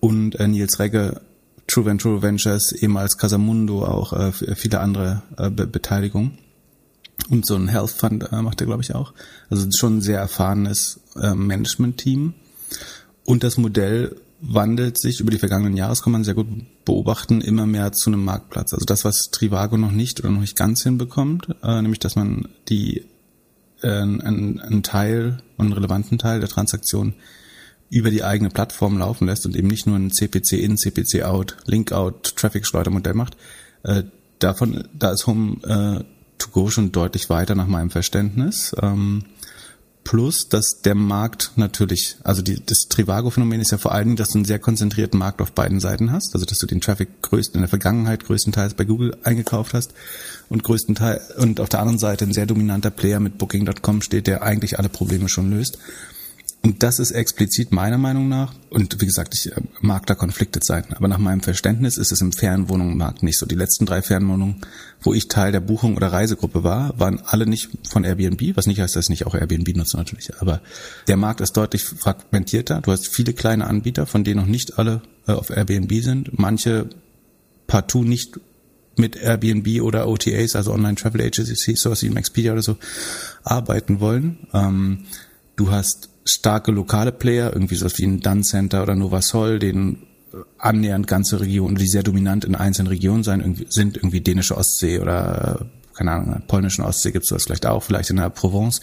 und 0.00 0.34
äh, 0.36 0.48
Nils 0.48 0.78
Regge 0.78 1.20
True 1.66 1.86
Venture 1.86 2.22
Ventures, 2.22 2.72
ehemals 2.72 3.16
Casamundo, 3.16 3.84
auch 3.84 4.12
äh, 4.12 4.32
viele 4.32 4.80
andere 4.80 5.22
äh, 5.38 5.50
Be 5.50 5.66
Beteiligungen. 5.66 6.38
Und 7.30 7.46
so 7.46 7.54
ein 7.54 7.68
Health 7.68 7.90
Fund 7.90 8.30
äh, 8.30 8.42
macht 8.42 8.60
er, 8.60 8.66
glaube 8.66 8.82
ich, 8.82 8.94
auch. 8.94 9.14
Also 9.48 9.66
schon 9.76 9.98
ein 9.98 10.00
sehr 10.00 10.18
erfahrenes 10.18 11.00
äh, 11.16 11.34
Management-Team. 11.34 12.34
Und 13.24 13.44
das 13.44 13.56
Modell 13.56 14.16
wandelt 14.40 14.98
sich 14.98 15.20
über 15.20 15.30
die 15.30 15.38
vergangenen 15.38 15.76
Jahre, 15.76 15.92
das 15.92 16.02
kann 16.02 16.12
man 16.12 16.24
sehr 16.24 16.34
gut 16.34 16.48
beobachten, 16.84 17.40
immer 17.40 17.66
mehr 17.66 17.92
zu 17.92 18.10
einem 18.10 18.24
Marktplatz. 18.24 18.74
Also 18.74 18.84
das, 18.84 19.04
was 19.04 19.30
Trivago 19.30 19.78
noch 19.78 19.92
nicht 19.92 20.20
oder 20.20 20.30
noch 20.30 20.40
nicht 20.40 20.56
ganz 20.56 20.82
hinbekommt, 20.82 21.48
äh, 21.62 21.80
nämlich 21.80 21.98
dass 21.98 22.16
man 22.16 22.48
die 22.68 23.04
äh, 23.82 23.88
einen, 23.88 24.60
einen 24.60 24.82
Teil, 24.82 25.38
einen 25.56 25.72
relevanten 25.72 26.18
Teil 26.18 26.40
der 26.40 26.48
Transaktion 26.48 27.14
über 27.90 28.10
die 28.10 28.24
eigene 28.24 28.50
Plattform 28.50 28.98
laufen 28.98 29.26
lässt 29.26 29.46
und 29.46 29.56
eben 29.56 29.68
nicht 29.68 29.86
nur 29.86 29.96
ein 29.96 30.10
CPC 30.10 30.52
in, 30.54 30.76
CPC 30.76 31.22
out, 31.22 31.56
Link 31.66 31.92
out, 31.92 32.36
Traffic 32.36 32.66
Schleudermodell 32.66 33.14
macht. 33.14 33.36
Äh, 33.82 34.04
davon, 34.40 34.88
da 34.92 35.12
ist 35.12 35.26
Home 35.26 35.58
äh, 35.62 36.04
to 36.38 36.48
go 36.50 36.70
schon 36.70 36.92
deutlich 36.92 37.30
weiter 37.30 37.54
nach 37.54 37.66
meinem 37.66 37.90
Verständnis. 37.90 38.74
Ähm, 38.80 39.24
Plus, 40.04 40.50
dass 40.50 40.82
der 40.82 40.94
Markt 40.94 41.52
natürlich, 41.56 42.16
also 42.22 42.42
die, 42.42 42.60
das 42.64 42.88
Trivago-Phänomen 42.90 43.60
ist 43.60 43.72
ja 43.72 43.78
vor 43.78 43.92
allen 43.92 44.04
Dingen, 44.04 44.16
dass 44.16 44.28
du 44.28 44.38
einen 44.38 44.44
sehr 44.44 44.58
konzentrierten 44.58 45.18
Markt 45.18 45.40
auf 45.40 45.52
beiden 45.52 45.80
Seiten 45.80 46.12
hast, 46.12 46.34
also 46.34 46.44
dass 46.44 46.58
du 46.58 46.66
den 46.66 46.82
Traffic 46.82 47.22
größten 47.22 47.54
in 47.54 47.62
der 47.62 47.70
Vergangenheit 47.70 48.24
größtenteils 48.24 48.74
bei 48.74 48.84
Google 48.84 49.16
eingekauft 49.24 49.72
hast 49.72 49.94
und 50.50 50.62
größtenteils 50.62 51.36
und 51.38 51.58
auf 51.58 51.70
der 51.70 51.80
anderen 51.80 51.98
Seite 51.98 52.26
ein 52.26 52.34
sehr 52.34 52.44
dominanter 52.44 52.90
Player 52.90 53.18
mit 53.18 53.38
Booking.com 53.38 54.02
steht, 54.02 54.26
der 54.26 54.42
eigentlich 54.42 54.78
alle 54.78 54.90
Probleme 54.90 55.30
schon 55.30 55.50
löst. 55.50 55.78
Und 56.64 56.82
das 56.82 56.98
ist 56.98 57.10
explizit 57.10 57.72
meiner 57.72 57.98
Meinung 57.98 58.30
nach, 58.30 58.54
und 58.70 58.98
wie 59.02 59.04
gesagt, 59.04 59.34
ich 59.34 59.52
äh, 59.52 59.60
mag 59.82 60.06
da 60.06 60.14
Konflikte 60.14 60.60
sein, 60.62 60.86
aber 60.94 61.08
nach 61.08 61.18
meinem 61.18 61.42
Verständnis 61.42 61.98
ist 61.98 62.10
es 62.10 62.22
im 62.22 62.32
Fernwohnungsmarkt 62.32 63.22
nicht 63.22 63.38
so. 63.38 63.44
Die 63.44 63.54
letzten 63.54 63.84
drei 63.84 64.00
Fernwohnungen, 64.00 64.62
wo 65.02 65.12
ich 65.12 65.28
Teil 65.28 65.52
der 65.52 65.60
Buchung 65.60 65.94
oder 65.94 66.10
Reisegruppe 66.10 66.64
war, 66.64 66.98
waren 66.98 67.20
alle 67.20 67.46
nicht 67.46 67.68
von 67.86 68.02
Airbnb, 68.02 68.56
was 68.56 68.66
nicht 68.66 68.80
heißt, 68.80 68.96
dass 68.96 69.04
ich 69.04 69.10
nicht 69.10 69.26
auch 69.26 69.34
Airbnb 69.34 69.76
nutze 69.76 69.98
natürlich. 69.98 70.40
Aber 70.40 70.62
der 71.06 71.18
Markt 71.18 71.42
ist 71.42 71.52
deutlich 71.52 71.84
fragmentierter. 71.84 72.80
Du 72.80 72.92
hast 72.92 73.08
viele 73.08 73.34
kleine 73.34 73.66
Anbieter, 73.66 74.06
von 74.06 74.24
denen 74.24 74.40
noch 74.40 74.48
nicht 74.48 74.78
alle 74.78 75.02
äh, 75.28 75.32
auf 75.32 75.50
Airbnb 75.50 75.92
sind. 76.02 76.38
Manche 76.38 76.88
partout 77.66 78.04
nicht 78.04 78.40
mit 78.96 79.16
Airbnb 79.16 79.82
oder 79.82 80.08
OTAs, 80.08 80.56
also 80.56 80.72
Online 80.72 80.94
Travel 80.94 81.20
Agencies, 81.20 81.82
sowas 81.82 82.02
wie 82.02 82.16
Expedia 82.16 82.52
oder 82.52 82.62
so, 82.62 82.78
arbeiten 83.42 84.00
wollen. 84.00 84.46
Ähm, 84.54 85.00
du 85.56 85.70
hast 85.70 86.08
starke 86.24 86.72
lokale 86.72 87.12
Player, 87.12 87.52
irgendwie 87.52 87.76
so 87.76 87.86
wie 87.96 88.04
ein 88.04 88.20
Dun 88.20 88.42
Center 88.42 88.82
oder 88.82 88.94
Nova 88.94 89.22
Sol, 89.22 89.58
den 89.58 90.02
äh, 90.32 90.36
annähernd 90.58 91.06
ganze 91.06 91.40
Regionen, 91.40 91.76
die 91.76 91.86
sehr 91.86 92.02
dominant 92.02 92.44
in 92.44 92.54
einzelnen 92.54 92.88
Regionen 92.88 93.22
sein, 93.22 93.66
sind 93.68 93.96
irgendwie 93.96 94.20
dänische 94.20 94.56
Ostsee 94.56 94.98
oder 94.98 95.60
äh, 95.60 95.64
keine 95.94 96.12
Ahnung, 96.12 96.42
polnischen 96.48 96.84
Ostsee 96.84 97.12
gibt's 97.12 97.28
das 97.28 97.44
vielleicht 97.44 97.66
auch, 97.66 97.82
vielleicht 97.82 98.10
in 98.10 98.16
der 98.16 98.30
Provence. 98.30 98.80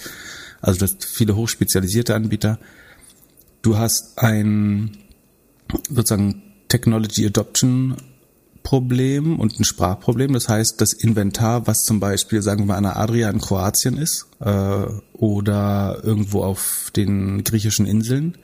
Also 0.62 0.80
das 0.80 0.98
viele 1.06 1.36
hochspezialisierte 1.36 2.16
Anbieter. 2.16 2.60
Du 3.62 3.78
hast 3.78 4.18
ein 4.18 4.98
sozusagen 5.90 6.42
Technology 6.68 7.26
Adoption 7.26 7.98
Problem 8.64 9.40
und 9.40 9.60
ein 9.60 9.64
Sprachproblem. 9.64 10.34
Das 10.34 10.48
heißt, 10.48 10.80
das 10.80 10.94
Inventar, 10.94 11.68
was 11.68 11.84
zum 11.84 12.00
Beispiel, 12.00 12.42
sagen 12.42 12.62
wir 12.62 12.68
mal, 12.68 12.78
an 12.78 12.84
der 12.84 12.98
Adria 12.98 13.30
in 13.30 13.40
Kroatien 13.40 13.98
ist 13.98 14.28
äh, 14.40 14.86
oder 15.14 16.00
irgendwo 16.04 16.44
auf 16.44 16.92
den 16.96 17.44
griechischen 17.44 17.86
Inseln, 17.86 18.38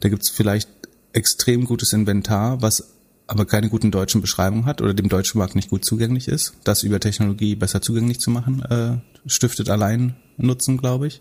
da 0.00 0.08
gibt's 0.08 0.30
vielleicht 0.30 0.68
extrem 1.12 1.64
gutes 1.64 1.92
Inventar, 1.92 2.62
was 2.62 2.94
aber 3.26 3.44
keine 3.44 3.68
guten 3.68 3.90
deutschen 3.90 4.20
Beschreibungen 4.20 4.64
hat 4.64 4.80
oder 4.80 4.94
dem 4.94 5.08
deutschen 5.08 5.38
Markt 5.38 5.54
nicht 5.54 5.70
gut 5.70 5.84
zugänglich 5.84 6.28
ist. 6.28 6.54
Das 6.64 6.82
über 6.82 6.98
Technologie 6.98 7.54
besser 7.56 7.82
zugänglich 7.82 8.20
zu 8.20 8.30
machen, 8.30 8.62
äh, 8.62 8.98
stiftet 9.26 9.68
allein 9.68 10.16
Nutzen, 10.38 10.78
glaube 10.78 11.08
ich. 11.08 11.20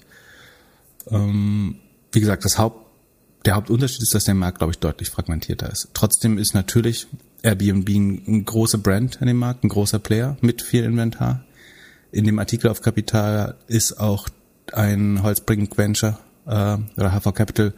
Ähm, 1.10 1.76
wie 2.12 2.20
gesagt, 2.20 2.46
das 2.46 2.58
Haupt, 2.58 2.86
der 3.46 3.56
Hauptunterschied 3.56 4.02
ist, 4.02 4.14
dass 4.14 4.24
der 4.24 4.36
Markt, 4.36 4.60
glaube 4.60 4.72
ich, 4.72 4.80
deutlich 4.80 5.10
fragmentierter 5.10 5.70
ist. 5.70 5.90
Trotzdem 5.94 6.38
ist 6.38 6.54
natürlich 6.54 7.08
Airbnb 7.44 7.90
ein, 7.90 8.46
großer 8.46 8.78
Brand 8.78 9.22
an 9.22 9.28
dem 9.28 9.38
Markt, 9.38 9.64
ein 9.64 9.70
großer 9.70 10.00
Player 10.00 10.38
mit 10.42 10.62
viel 10.62 10.84
Inventar. 10.84 11.44
In 12.12 12.26
dem 12.26 12.40
Artikel 12.40 12.70
auf 12.70 12.82
Kapital 12.82 13.56
ist 13.68 14.00
auch 14.00 14.30
ein 14.74 15.22
Holzbrink 15.24 15.78
Venture 15.78 16.20
äh, 16.46 16.78
oder 16.98 17.12
HV 17.12 17.34
Capital 17.34 17.74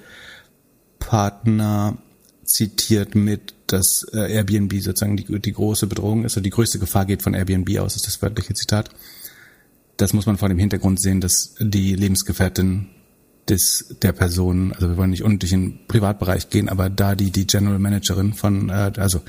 Partner 0.99 1.97
zitiert 2.45 3.15
mit, 3.15 3.53
dass 3.67 4.05
äh, 4.13 4.33
Airbnb 4.33 4.73
sozusagen 4.81 5.17
die, 5.17 5.39
die 5.39 5.53
große 5.53 5.87
Bedrohung 5.87 6.25
ist 6.25 6.35
oder 6.35 6.43
die 6.43 6.49
größte 6.49 6.79
Gefahr 6.79 7.05
geht 7.05 7.21
von 7.21 7.33
Airbnb 7.33 7.79
aus, 7.79 7.95
ist 7.95 8.07
das 8.07 8.21
wörtliche 8.21 8.53
Zitat. 8.53 8.89
Das 9.97 10.13
muss 10.13 10.25
man 10.25 10.37
vor 10.37 10.49
dem 10.49 10.57
Hintergrund 10.57 11.01
sehen, 11.01 11.21
dass 11.21 11.55
die 11.59 11.95
Lebensgefährtin 11.95 12.87
des 13.49 13.95
der 14.01 14.11
Person, 14.13 14.73
also 14.73 14.89
wir 14.89 14.97
wollen 14.97 15.09
nicht 15.09 15.23
unnötig 15.23 15.53
in 15.53 15.61
den 15.61 15.87
Privatbereich 15.87 16.49
gehen, 16.49 16.69
aber 16.69 16.89
da 16.89 17.15
die 17.15 17.31
die 17.31 17.47
General 17.47 17.79
Managerin 17.79 18.33
von, 18.33 18.69
äh, 18.69 18.91
also 18.97 19.21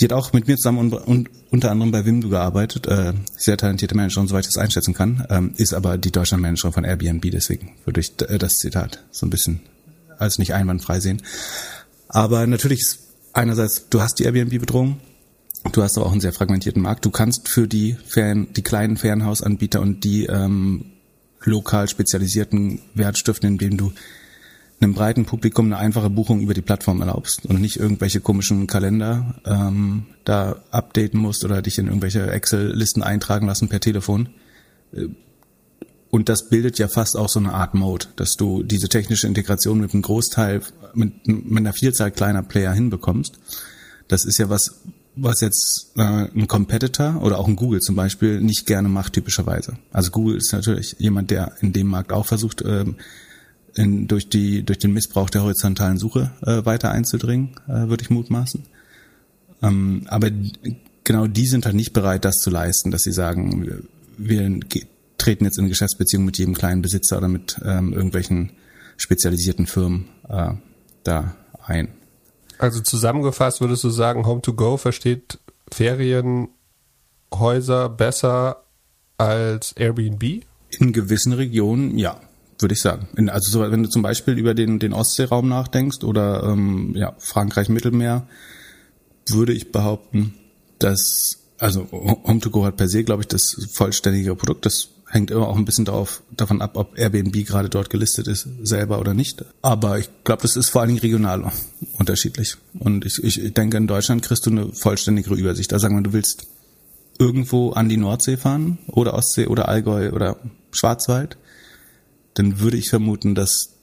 Die 0.00 0.04
hat 0.04 0.12
auch 0.14 0.32
mit 0.32 0.46
mir 0.46 0.56
zusammen 0.56 0.78
und, 0.78 0.94
und 0.94 1.30
unter 1.50 1.70
anderem 1.70 1.90
bei 1.92 2.06
Wimdu 2.06 2.30
gearbeitet. 2.30 2.86
Äh, 2.86 3.12
sehr 3.36 3.58
talentierte 3.58 3.94
Managerin, 3.94 4.28
soweit 4.28 4.46
ich 4.46 4.52
das 4.52 4.62
einschätzen 4.62 4.94
kann. 4.94 5.26
Ähm, 5.28 5.52
ist 5.56 5.74
aber 5.74 5.98
die 5.98 6.10
Deutschlandmanagerin 6.10 6.72
von 6.72 6.84
Airbnb, 6.84 7.30
deswegen 7.30 7.72
würde 7.84 8.00
ich 8.00 8.12
äh, 8.22 8.38
das 8.38 8.54
Zitat 8.54 9.04
so 9.10 9.26
ein 9.26 9.30
bisschen 9.30 9.60
als 10.18 10.38
nicht 10.38 10.54
einwandfrei 10.54 11.00
sehen. 11.00 11.22
Aber 12.08 12.46
natürlich 12.46 12.80
ist 12.80 13.00
einerseits, 13.34 13.88
du 13.90 14.00
hast 14.00 14.18
die 14.18 14.24
Airbnb-Bedrohung, 14.24 14.98
du 15.72 15.82
hast 15.82 15.98
aber 15.98 16.06
auch 16.06 16.12
einen 16.12 16.20
sehr 16.20 16.32
fragmentierten 16.32 16.82
Markt. 16.82 17.04
Du 17.04 17.10
kannst 17.10 17.48
für 17.48 17.68
die 17.68 17.96
Fern, 18.06 18.48
die 18.56 18.62
kleinen 18.62 18.96
Ferienhausanbieter 18.96 19.80
und 19.80 20.04
die 20.04 20.26
ähm, 20.26 20.86
lokal 21.44 21.88
spezialisierten 21.88 22.80
Wertstiften, 22.94 23.48
indem 23.48 23.76
du 23.76 23.92
einem 24.80 24.94
breiten 24.94 25.26
Publikum 25.26 25.66
eine 25.66 25.76
einfache 25.76 26.08
Buchung 26.10 26.40
über 26.40 26.54
die 26.54 26.62
Plattform 26.62 27.00
erlaubst 27.00 27.44
und 27.44 27.60
nicht 27.60 27.76
irgendwelche 27.76 28.20
komischen 28.20 28.66
Kalender 28.66 29.34
ähm, 29.44 30.06
da 30.24 30.56
updaten 30.70 31.20
musst 31.20 31.44
oder 31.44 31.60
dich 31.60 31.78
in 31.78 31.86
irgendwelche 31.86 32.30
Excel-Listen 32.30 33.02
eintragen 33.02 33.46
lassen 33.46 33.68
per 33.68 33.80
Telefon. 33.80 34.30
Äh, 34.94 35.08
und 36.10 36.28
das 36.28 36.48
bildet 36.48 36.78
ja 36.78 36.88
fast 36.88 37.16
auch 37.16 37.28
so 37.28 37.38
eine 37.38 37.52
Art 37.52 37.74
Mode, 37.74 38.06
dass 38.16 38.34
du 38.34 38.62
diese 38.62 38.88
technische 38.88 39.28
Integration 39.28 39.80
mit 39.80 39.92
einem 39.92 40.02
Großteil, 40.02 40.62
mit, 40.94 41.26
mit 41.28 41.58
einer 41.58 41.72
Vielzahl 41.72 42.10
kleiner 42.10 42.42
Player 42.42 42.72
hinbekommst. 42.72 43.38
Das 44.08 44.24
ist 44.24 44.38
ja 44.38 44.48
was, 44.50 44.80
was 45.22 45.40
jetzt 45.40 45.92
äh, 45.96 46.02
ein 46.02 46.48
Competitor 46.48 47.22
oder 47.22 47.38
auch 47.38 47.48
ein 47.48 47.56
Google 47.56 47.80
zum 47.80 47.96
Beispiel 47.96 48.40
nicht 48.40 48.66
gerne 48.66 48.88
macht, 48.88 49.12
typischerweise. 49.12 49.76
Also 49.92 50.10
Google 50.10 50.36
ist 50.36 50.52
natürlich 50.52 50.96
jemand, 50.98 51.30
der 51.30 51.52
in 51.60 51.72
dem 51.72 51.86
Markt 51.86 52.12
auch 52.12 52.26
versucht, 52.26 52.62
ähm, 52.66 52.96
in, 53.74 54.08
durch, 54.08 54.28
die, 54.28 54.62
durch 54.64 54.78
den 54.78 54.92
Missbrauch 54.92 55.30
der 55.30 55.42
horizontalen 55.42 55.98
Suche 55.98 56.32
äh, 56.42 56.64
weiter 56.64 56.90
einzudringen, 56.90 57.50
äh, 57.68 57.88
würde 57.88 58.02
ich 58.02 58.10
mutmaßen. 58.10 58.64
Ähm, 59.62 60.02
aber 60.06 60.30
genau 61.04 61.26
die 61.26 61.46
sind 61.46 61.66
halt 61.66 61.76
nicht 61.76 61.92
bereit, 61.92 62.24
das 62.24 62.36
zu 62.36 62.50
leisten, 62.50 62.90
dass 62.90 63.02
sie 63.02 63.12
sagen, 63.12 63.84
wir 64.16 64.60
treten 65.18 65.44
jetzt 65.44 65.58
in 65.58 65.68
Geschäftsbeziehungen 65.68 66.26
mit 66.26 66.38
jedem 66.38 66.54
kleinen 66.54 66.82
Besitzer 66.82 67.18
oder 67.18 67.28
mit 67.28 67.60
ähm, 67.64 67.92
irgendwelchen 67.92 68.50
spezialisierten 68.96 69.66
Firmen 69.66 70.06
äh, 70.28 70.52
da 71.04 71.36
ein. 71.64 71.88
Also 72.60 72.80
zusammengefasst 72.80 73.60
würdest 73.60 73.84
du 73.84 73.90
sagen, 73.90 74.26
Home2Go 74.26 74.76
versteht 74.76 75.38
Ferienhäuser 75.72 77.88
besser 77.88 78.64
als 79.16 79.72
Airbnb? 79.72 80.42
In 80.70 80.92
gewissen 80.92 81.32
Regionen 81.32 81.96
ja 81.98 82.20
würde 82.62 82.74
ich 82.74 82.80
sagen. 82.80 83.08
In, 83.16 83.28
also 83.28 83.50
so, 83.50 83.70
wenn 83.70 83.82
du 83.82 83.88
zum 83.88 84.02
Beispiel 84.02 84.38
über 84.38 84.54
den, 84.54 84.78
den 84.78 84.92
Ostseeraum 84.92 85.48
nachdenkst 85.48 86.04
oder 86.04 86.42
ähm, 86.44 86.92
ja, 86.94 87.14
Frankreich 87.18 87.68
Mittelmeer, 87.68 88.26
würde 89.28 89.52
ich 89.52 89.72
behaupten, 89.72 90.34
dass 90.78 91.38
also 91.58 91.82
Home2Go 91.82 92.64
hat 92.64 92.76
per 92.76 92.88
se, 92.88 93.04
glaube 93.04 93.22
ich, 93.22 93.28
das 93.28 93.54
vollständige 93.72 94.34
Produkt. 94.34 94.66
Das 94.66 94.88
hängt 95.10 95.30
immer 95.30 95.48
auch 95.48 95.56
ein 95.56 95.64
bisschen 95.64 95.84
darauf, 95.84 96.22
davon 96.30 96.62
ab, 96.62 96.76
ob 96.76 96.98
Airbnb 96.98 97.44
gerade 97.46 97.68
dort 97.68 97.90
gelistet 97.90 98.28
ist, 98.28 98.48
selber 98.62 99.00
oder 99.00 99.12
nicht. 99.12 99.44
Aber 99.60 99.98
ich 99.98 100.08
glaube, 100.24 100.42
das 100.42 100.56
ist 100.56 100.70
vor 100.70 100.80
allen 100.80 100.88
Dingen 100.88 101.00
regional 101.00 101.52
unterschiedlich. 101.98 102.56
Und 102.78 103.04
ich, 103.04 103.22
ich 103.22 103.52
denke, 103.52 103.76
in 103.76 103.86
Deutschland 103.86 104.22
kriegst 104.22 104.46
du 104.46 104.50
eine 104.50 104.72
vollständigere 104.72 105.34
Übersicht. 105.34 105.72
Also 105.72 105.82
sagen 105.82 105.96
wir, 105.96 106.02
du 106.02 106.12
willst 106.12 106.46
irgendwo 107.18 107.72
an 107.72 107.88
die 107.88 107.98
Nordsee 107.98 108.36
fahren 108.36 108.78
oder 108.86 109.14
Ostsee 109.14 109.46
oder 109.46 109.68
Allgäu 109.68 110.12
oder 110.12 110.36
Schwarzwald 110.70 111.36
dann 112.34 112.60
würde 112.60 112.76
ich 112.76 112.88
vermuten, 112.88 113.34
dass, 113.34 113.74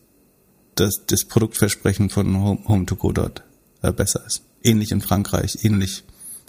dass 0.75 1.05
das 1.05 1.25
Produktversprechen 1.25 2.09
von 2.09 2.35
Home, 2.37 2.85
2 2.85 2.95
Go 2.95 3.11
dort 3.11 3.43
äh, 3.81 3.91
besser 3.91 4.25
ist. 4.25 4.43
Ähnlich 4.63 4.91
in 4.91 5.01
Frankreich, 5.01 5.63
ähnlich 5.63 6.03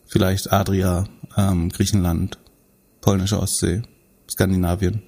vielleicht 0.07 0.53
Adria, 0.53 1.09
ähm, 1.37 1.69
Griechenland, 1.69 2.39
polnische 3.01 3.41
Ostsee, 3.41 3.83
Skandinavien. 4.31 5.03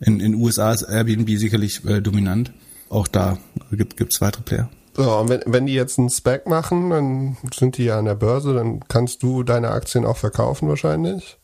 In 0.00 0.18
den 0.18 0.34
USA 0.34 0.72
ist 0.72 0.82
Airbnb 0.82 1.28
sicherlich 1.38 1.84
äh, 1.84 2.00
dominant. 2.00 2.52
Auch 2.88 3.08
da 3.08 3.38
gibt 3.70 4.12
es 4.12 4.20
weitere 4.20 4.42
Player. 4.42 4.70
So, 4.94 5.16
und 5.16 5.28
wenn, 5.30 5.40
wenn 5.46 5.66
die 5.66 5.74
jetzt 5.74 5.98
einen 5.98 6.10
Spec 6.10 6.46
machen, 6.46 6.90
dann 6.90 7.36
sind 7.54 7.78
die 7.78 7.84
ja 7.84 7.98
an 7.98 8.04
der 8.04 8.14
Börse, 8.14 8.52
dann 8.52 8.80
kannst 8.88 9.22
du 9.22 9.42
deine 9.42 9.70
Aktien 9.70 10.04
auch 10.04 10.18
verkaufen 10.18 10.68
wahrscheinlich. 10.68 11.38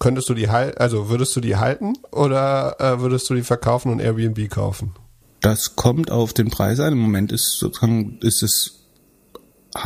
Könntest 0.00 0.28
du 0.28 0.34
die 0.34 0.48
halten, 0.48 0.78
also 0.78 1.08
würdest 1.08 1.34
du 1.36 1.40
die 1.40 1.56
halten 1.56 1.94
oder 2.10 2.76
äh, 2.80 3.00
würdest 3.00 3.28
du 3.30 3.34
die 3.34 3.42
verkaufen 3.42 3.92
und 3.92 4.00
Airbnb 4.00 4.48
kaufen? 4.48 4.94
Das 5.40 5.76
kommt 5.76 6.10
auf 6.10 6.32
den 6.32 6.50
Preis 6.50 6.80
an. 6.80 6.92
Im 6.92 6.98
Moment 6.98 7.32
ist 7.32 7.58
sozusagen, 7.58 8.18
ist 8.22 8.42
es 8.42 8.86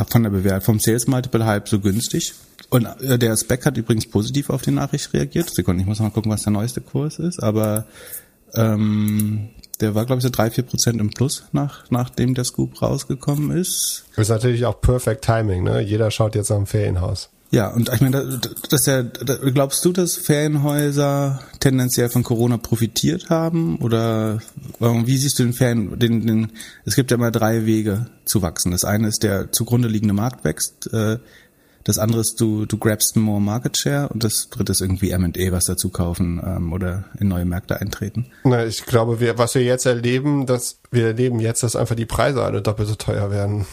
von 0.09 0.23
der 0.23 0.29
Bewertung 0.31 0.61
vom 0.61 0.79
Sales 0.79 1.07
Multiple 1.07 1.45
halb 1.45 1.67
so 1.67 1.79
günstig. 1.79 2.33
Und 2.73 2.87
äh, 3.03 3.19
der 3.19 3.37
Spec 3.37 3.67
hat 3.67 3.77
übrigens 3.77 4.07
positiv 4.07 4.49
auf 4.49 4.63
die 4.63 4.71
Nachricht 4.71 5.13
reagiert. 5.13 5.53
Sekunde, 5.53 5.81
ich 5.81 5.87
muss 5.87 5.99
mal 5.99 6.09
gucken, 6.09 6.31
was 6.31 6.41
der 6.41 6.53
neueste 6.53 6.81
Kurs 6.81 7.19
ist, 7.19 7.41
aber 7.41 7.85
ähm, 8.55 9.49
der 9.79 9.93
war, 9.93 10.07
glaube 10.07 10.19
ich, 10.19 10.23
so 10.23 10.31
drei, 10.31 10.49
vier 10.49 10.63
Prozent 10.63 10.99
im 10.99 11.11
Plus, 11.11 11.43
nach, 11.51 11.91
nachdem 11.91 12.33
der 12.33 12.45
Scoop 12.45 12.81
rausgekommen 12.81 13.55
ist. 13.55 14.05
Das 14.15 14.23
ist 14.23 14.29
natürlich 14.29 14.65
auch 14.65 14.81
Perfect 14.81 15.23
Timing, 15.23 15.63
ne? 15.63 15.81
Jeder 15.81 16.09
schaut 16.09 16.33
jetzt 16.33 16.49
am 16.49 16.65
Ferienhaus. 16.65 17.29
Ja, 17.51 17.67
und 17.67 17.93
ich 17.93 18.01
meine, 18.01 18.41
das 18.71 18.87
ja, 18.87 19.03
glaubst 19.03 19.85
du, 19.85 19.91
dass 19.91 20.15
Ferienhäuser 20.15 21.39
tendenziell 21.59 22.09
von 22.09 22.23
Corona 22.23 22.57
profitiert 22.57 23.29
haben? 23.29 23.77
Oder 23.77 24.41
wie 24.79 25.17
siehst 25.17 25.37
du 25.37 25.43
den 25.43 25.53
Ferien, 25.53 25.99
den, 25.99 26.25
den, 26.25 26.51
es 26.85 26.95
gibt 26.95 27.11
ja 27.11 27.17
immer 27.17 27.29
drei 27.29 27.67
Wege 27.67 28.07
zu 28.25 28.41
wachsen. 28.41 28.71
Das 28.71 28.85
eine 28.85 29.09
ist, 29.09 29.21
der 29.21 29.51
zugrunde 29.51 29.87
liegende 29.87 30.15
Markt 30.15 30.43
wächst, 30.43 30.91
äh, 30.91 31.19
das 31.83 31.99
andere 31.99 32.21
ist, 32.21 32.39
du, 32.39 32.65
du 32.65 32.77
grabst 32.77 33.15
more 33.15 33.41
Market 33.41 33.77
Share 33.77 34.09
und 34.09 34.23
das 34.23 34.49
dritte 34.49 34.71
ist 34.71 34.81
irgendwie 34.81 35.11
M&A, 35.11 35.51
was 35.51 35.65
dazu 35.65 35.89
kaufen 35.89 36.41
ähm, 36.45 36.71
oder 36.71 37.05
in 37.19 37.27
neue 37.27 37.45
Märkte 37.45 37.79
eintreten. 37.79 38.27
Na, 38.43 38.65
ich 38.65 38.85
glaube, 38.85 39.19
wir, 39.19 39.37
was 39.37 39.55
wir 39.55 39.63
jetzt 39.63 39.85
erleben, 39.85 40.45
dass 40.45 40.79
wir 40.91 41.07
erleben 41.07 41.39
jetzt, 41.39 41.63
dass 41.63 41.75
einfach 41.75 41.95
die 41.95 42.05
Preise 42.05 42.43
alle 42.43 42.61
doppelt 42.61 42.87
so 42.87 42.95
teuer 42.95 43.31
werden 43.31 43.65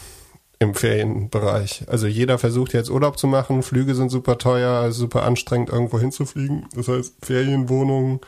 im 0.58 0.74
Ferienbereich. 0.74 1.84
Also 1.86 2.06
jeder 2.06 2.38
versucht 2.38 2.74
jetzt 2.74 2.90
Urlaub 2.90 3.18
zu 3.18 3.26
machen, 3.26 3.62
Flüge 3.62 3.94
sind 3.94 4.10
super 4.10 4.38
teuer, 4.38 4.72
also 4.72 5.00
super 5.00 5.22
anstrengend 5.22 5.70
irgendwo 5.70 5.98
hinzufliegen. 5.98 6.66
Das 6.74 6.88
heißt, 6.88 7.14
Ferienwohnungen, 7.22 8.20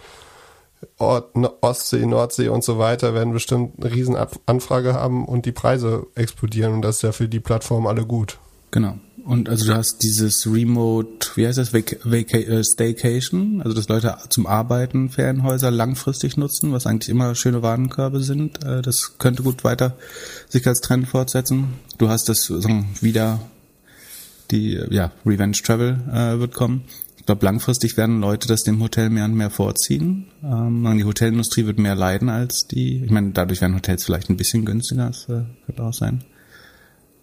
Ort, 0.98 1.36
Ostsee, 1.60 2.06
Nordsee 2.06 2.48
und 2.48 2.64
so 2.64 2.78
weiter 2.78 3.14
werden 3.14 3.32
bestimmt 3.32 3.74
eine 3.78 3.92
riesen 3.92 4.16
Anfrage 4.46 4.94
haben 4.94 5.26
und 5.26 5.44
die 5.44 5.52
Preise 5.52 6.06
explodieren 6.14 6.72
und 6.72 6.82
das 6.82 6.96
ist 6.96 7.02
ja 7.02 7.12
für 7.12 7.28
die 7.28 7.40
Plattform 7.40 7.86
alle 7.86 8.06
gut. 8.06 8.38
Genau. 8.70 8.98
Und 9.24 9.48
also 9.48 9.66
du 9.66 9.76
hast 9.76 10.02
dieses 10.02 10.46
Remote, 10.46 11.28
wie 11.36 11.46
heißt 11.46 11.58
das, 11.58 11.72
Vac 11.72 11.98
Vac 12.02 12.34
äh, 12.34 12.64
Staycation, 12.64 13.62
also 13.62 13.74
dass 13.74 13.88
Leute 13.88 14.16
zum 14.28 14.46
Arbeiten 14.46 15.10
Ferienhäuser 15.10 15.70
langfristig 15.70 16.36
nutzen, 16.36 16.72
was 16.72 16.86
eigentlich 16.86 17.08
immer 17.08 17.34
schöne 17.34 17.62
Warenkörbe 17.62 18.20
sind. 18.20 18.64
Äh, 18.64 18.82
das 18.82 19.18
könnte 19.18 19.42
gut 19.42 19.62
weiter 19.64 19.96
sich 20.48 20.66
als 20.66 20.80
Trend 20.80 21.06
fortsetzen. 21.08 21.68
Du 21.98 22.08
hast 22.08 22.28
das 22.28 22.44
sagen, 22.46 22.88
wieder 23.00 23.40
die 24.50 24.80
ja 24.90 25.12
Revenge 25.24 25.56
Travel 25.62 26.00
äh, 26.12 26.38
wird 26.38 26.54
kommen. 26.54 26.84
Ich 27.16 27.26
glaube, 27.26 27.44
langfristig 27.44 27.96
werden 27.96 28.20
Leute 28.20 28.48
das 28.48 28.64
dem 28.64 28.82
Hotel 28.82 29.08
mehr 29.08 29.26
und 29.26 29.34
mehr 29.34 29.50
vorziehen. 29.50 30.26
Ähm, 30.42 30.96
die 30.98 31.04
Hotelindustrie 31.04 31.66
wird 31.66 31.78
mehr 31.78 31.94
leiden 31.94 32.28
als 32.28 32.66
die. 32.66 33.04
Ich 33.04 33.10
meine, 33.12 33.30
dadurch 33.30 33.60
werden 33.60 33.76
Hotels 33.76 34.04
vielleicht 34.04 34.28
ein 34.28 34.36
bisschen 34.36 34.64
günstiger, 34.64 35.06
das 35.06 35.28
äh, 35.28 35.44
könnte 35.66 35.82
auch 35.84 35.94
sein. 35.94 36.24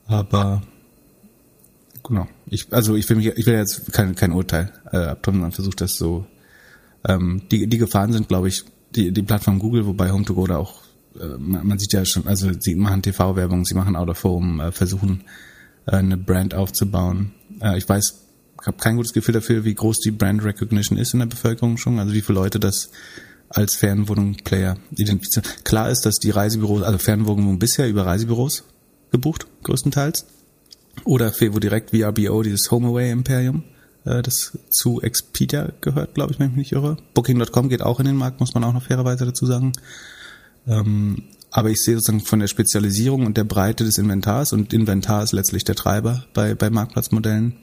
Aber 0.08 0.64
genau. 2.04 2.28
Ich, 2.48 2.72
also 2.72 2.96
ich 2.96 3.08
will 3.10 3.18
mich, 3.18 3.28
ich 3.28 3.46
will 3.46 3.56
jetzt 3.56 3.92
kein, 3.94 4.16
kein 4.16 4.32
Urteil 4.32 4.72
äh, 4.92 4.98
abtun, 4.98 5.36
sondern 5.36 5.52
versucht 5.52 5.82
das 5.82 5.96
so. 5.96 6.26
Ähm, 7.08 7.44
die, 7.52 7.68
die 7.68 7.78
Gefahren 7.78 8.12
sind, 8.12 8.28
glaube 8.28 8.48
ich, 8.48 8.64
die, 8.96 9.12
die 9.12 9.22
Plattform 9.24 9.60
Google, 9.60 9.86
wobei 9.86 10.10
Home2Go 10.10 10.48
da 10.48 10.58
auch, 10.58 10.82
äh, 11.20 11.38
man, 11.38 11.68
man 11.68 11.80
sieht 11.80 11.94
ja 11.94 12.04
schon, 12.06 12.28
also 12.28 12.50
sie 12.60 12.76
machen 12.76 13.02
TV-Werbung, 13.02 13.66
sie 13.66 13.76
machen 13.76 13.96
Out 13.96 14.10
of 14.10 14.24
Home, 14.24 14.64
äh, 14.64 14.72
versuchen 14.72 15.24
äh, 15.86 15.96
eine 15.96 16.18
Brand 16.18 16.54
aufzubauen. 16.54 17.32
Äh, 17.62 17.78
ich 17.78 17.88
weiß, 17.88 18.26
ich 18.62 18.68
habe 18.68 18.78
kein 18.78 18.98
gutes 18.98 19.14
Gefühl 19.14 19.34
dafür, 19.34 19.64
wie 19.64 19.76
groß 19.76 20.00
die 20.00 20.12
Brand 20.12 20.44
Recognition 20.44 20.98
ist 20.98 21.14
in 21.14 21.20
der 21.20 21.28
Bevölkerung 21.28 21.78
schon, 21.78 22.00
also 22.00 22.14
wie 22.14 22.22
viele 22.22 22.40
Leute 22.40 22.60
das 22.60 22.90
als 23.50 23.76
Fernwohnung-Player 23.76 24.78
identifizieren. 24.96 25.48
Klar 25.64 25.90
ist, 25.90 26.06
dass 26.06 26.20
die 26.20 26.30
Reisebüros, 26.30 26.84
also 26.84 26.98
Fernwohnungen 27.00 27.58
bisher 27.58 27.90
über 27.90 28.06
Reisebüros 28.06 28.64
gebucht, 29.12 29.48
größtenteils. 29.64 30.26
Oder 31.06 31.32
Fevo 31.32 31.60
direkt 31.60 31.92
VRBO, 31.92 32.44
dieses 32.44 32.70
HomeAway 32.72 33.12
Imperium, 33.12 33.64
äh, 34.06 34.22
das 34.22 34.58
zu 34.70 35.02
Expedia 35.02 35.72
gehört, 35.82 36.14
glaube 36.14 36.34
ich, 36.34 36.40
wenn 36.40 36.48
ich 36.48 36.56
mich 36.56 36.72
nicht 36.72 36.72
irre. 36.74 36.98
Booking.com 37.14 37.70
geht 37.70 37.82
auch 37.82 38.00
in 38.00 38.06
den 38.06 38.16
Markt, 38.16 38.40
muss 38.40 38.54
man 38.54 38.64
auch 38.64 38.74
noch 38.74 38.84
fairerweise 38.84 39.26
dazu 39.26 39.46
sagen. 39.46 39.74
Ähm, 40.68 41.24
aber 41.52 41.70
ich 41.70 41.82
sehe 41.82 41.96
sozusagen 41.96 42.22
von 42.22 42.40
der 42.40 42.48
Spezialisierung 42.48 43.26
und 43.26 43.38
der 43.38 43.44
Breite 43.44 43.84
des 43.84 43.98
Inventars 43.98 44.54
und 44.54 44.74
Inventar 44.74 45.24
ist 45.24 45.32
letztlich 45.32 45.64
der 45.64 45.76
Treiber 45.76 46.26
bei, 46.34 46.54
bei 46.54 46.70
Marktplatzmodellen, 46.70 47.58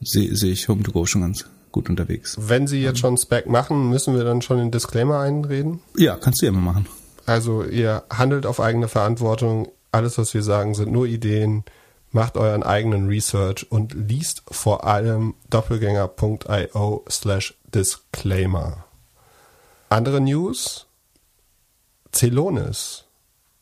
sehe 0.00 0.34
seh 0.34 0.50
ich 0.50 0.66
Home2Go 0.66 1.06
schon 1.06 1.22
ganz 1.22 1.44
gut 1.70 1.88
unterwegs. 1.88 2.36
Wenn 2.38 2.66
Sie 2.66 2.82
jetzt 2.82 2.98
schon 2.98 3.16
Spec 3.16 3.48
machen, 3.48 3.88
müssen 3.88 4.14
wir 4.14 4.24
dann 4.24 4.42
schon 4.42 4.58
den 4.58 4.70
Disclaimer 4.70 5.20
einreden? 5.20 5.80
Ja, 5.96 6.16
kannst 6.16 6.42
du 6.42 6.46
ja 6.46 6.52
mal 6.52 6.60
machen. 6.60 6.86
Also 7.24 7.64
ihr 7.64 8.02
handelt 8.10 8.46
auf 8.46 8.60
eigene 8.60 8.88
Verantwortung. 8.88 9.68
Alles, 9.92 10.18
was 10.18 10.34
wir 10.34 10.42
sagen, 10.42 10.74
sind 10.74 10.92
nur 10.92 11.06
Ideen 11.06 11.64
macht 12.12 12.36
euren 12.36 12.62
eigenen 12.62 13.08
Research 13.08 13.70
und 13.70 13.94
liest 13.94 14.42
vor 14.50 14.86
allem 14.86 15.34
doppelgänger.io 15.50 17.04
slash 17.10 17.54
disclaimer. 17.74 18.84
Andere 19.88 20.20
News. 20.20 20.86
Celonis 22.14 23.04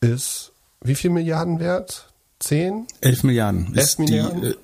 ist 0.00 0.52
wie 0.82 0.94
viel 0.94 1.10
Milliarden 1.10 1.60
wert? 1.60 2.08
Zehn? 2.38 2.86
Elf 3.00 3.22
Milliarden. 3.22 3.74
Elf 3.74 3.84
ist 3.84 3.98
Milliarden? 3.98 4.40
Die, 4.40 4.48
äh, 4.48 4.56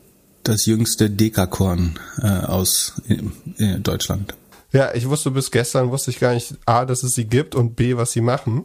das 0.42 0.66
jüngste 0.66 1.10
Dekakorn 1.10 1.98
äh, 2.22 2.26
aus 2.26 2.94
äh, 3.08 3.78
Deutschland. 3.78 4.34
Ja, 4.72 4.94
ich 4.94 5.08
wusste 5.08 5.30
bis 5.30 5.50
gestern, 5.50 5.90
wusste 5.90 6.10
ich 6.10 6.20
gar 6.20 6.34
nicht, 6.34 6.54
A, 6.66 6.84
dass 6.84 7.02
es 7.02 7.14
sie 7.14 7.26
gibt 7.26 7.54
und 7.54 7.76
B, 7.76 7.96
was 7.96 8.12
sie 8.12 8.20
machen. 8.20 8.64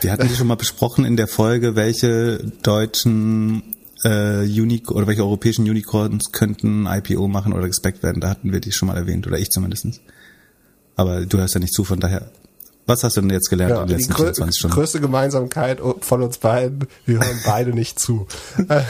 Wir 0.00 0.12
hatten 0.12 0.28
die 0.28 0.34
schon 0.34 0.46
mal 0.46 0.56
besprochen 0.56 1.04
in 1.04 1.16
der 1.16 1.28
Folge, 1.28 1.74
welche 1.74 2.38
deutschen 2.62 3.75
äh, 4.04 4.42
Unic 4.44 4.90
oder 4.90 5.06
welche 5.06 5.22
europäischen 5.22 5.62
Unicorns 5.68 6.32
könnten 6.32 6.86
IPO 6.86 7.28
machen 7.28 7.52
oder 7.52 7.66
gespeckt 7.66 8.02
werden. 8.02 8.20
Da 8.20 8.28
hatten 8.28 8.52
wir 8.52 8.60
die 8.60 8.72
schon 8.72 8.88
mal 8.88 8.96
erwähnt, 8.96 9.26
oder 9.26 9.38
ich 9.38 9.50
zumindestens. 9.50 10.00
Aber 10.96 11.26
du 11.26 11.38
hörst 11.38 11.54
ja 11.54 11.60
nicht 11.60 11.74
zu, 11.74 11.84
von 11.84 12.00
daher. 12.00 12.30
Was 12.88 13.02
hast 13.02 13.16
du 13.16 13.20
denn 13.20 13.30
jetzt 13.30 13.50
gelernt 13.50 13.72
Ja, 13.72 13.82
in 13.82 13.88
den 13.88 13.96
die 13.96 14.02
letzten 14.04 14.14
grö 14.14 14.24
24 14.26 14.58
Stunden? 14.60 14.74
größte 14.76 15.00
Gemeinsamkeit 15.00 15.80
von 16.00 16.22
uns 16.22 16.38
beiden, 16.38 16.86
wir 17.04 17.18
hören 17.18 17.40
beide 17.44 17.70
nicht 17.72 17.98
zu. 17.98 18.26
Äh, 18.68 18.82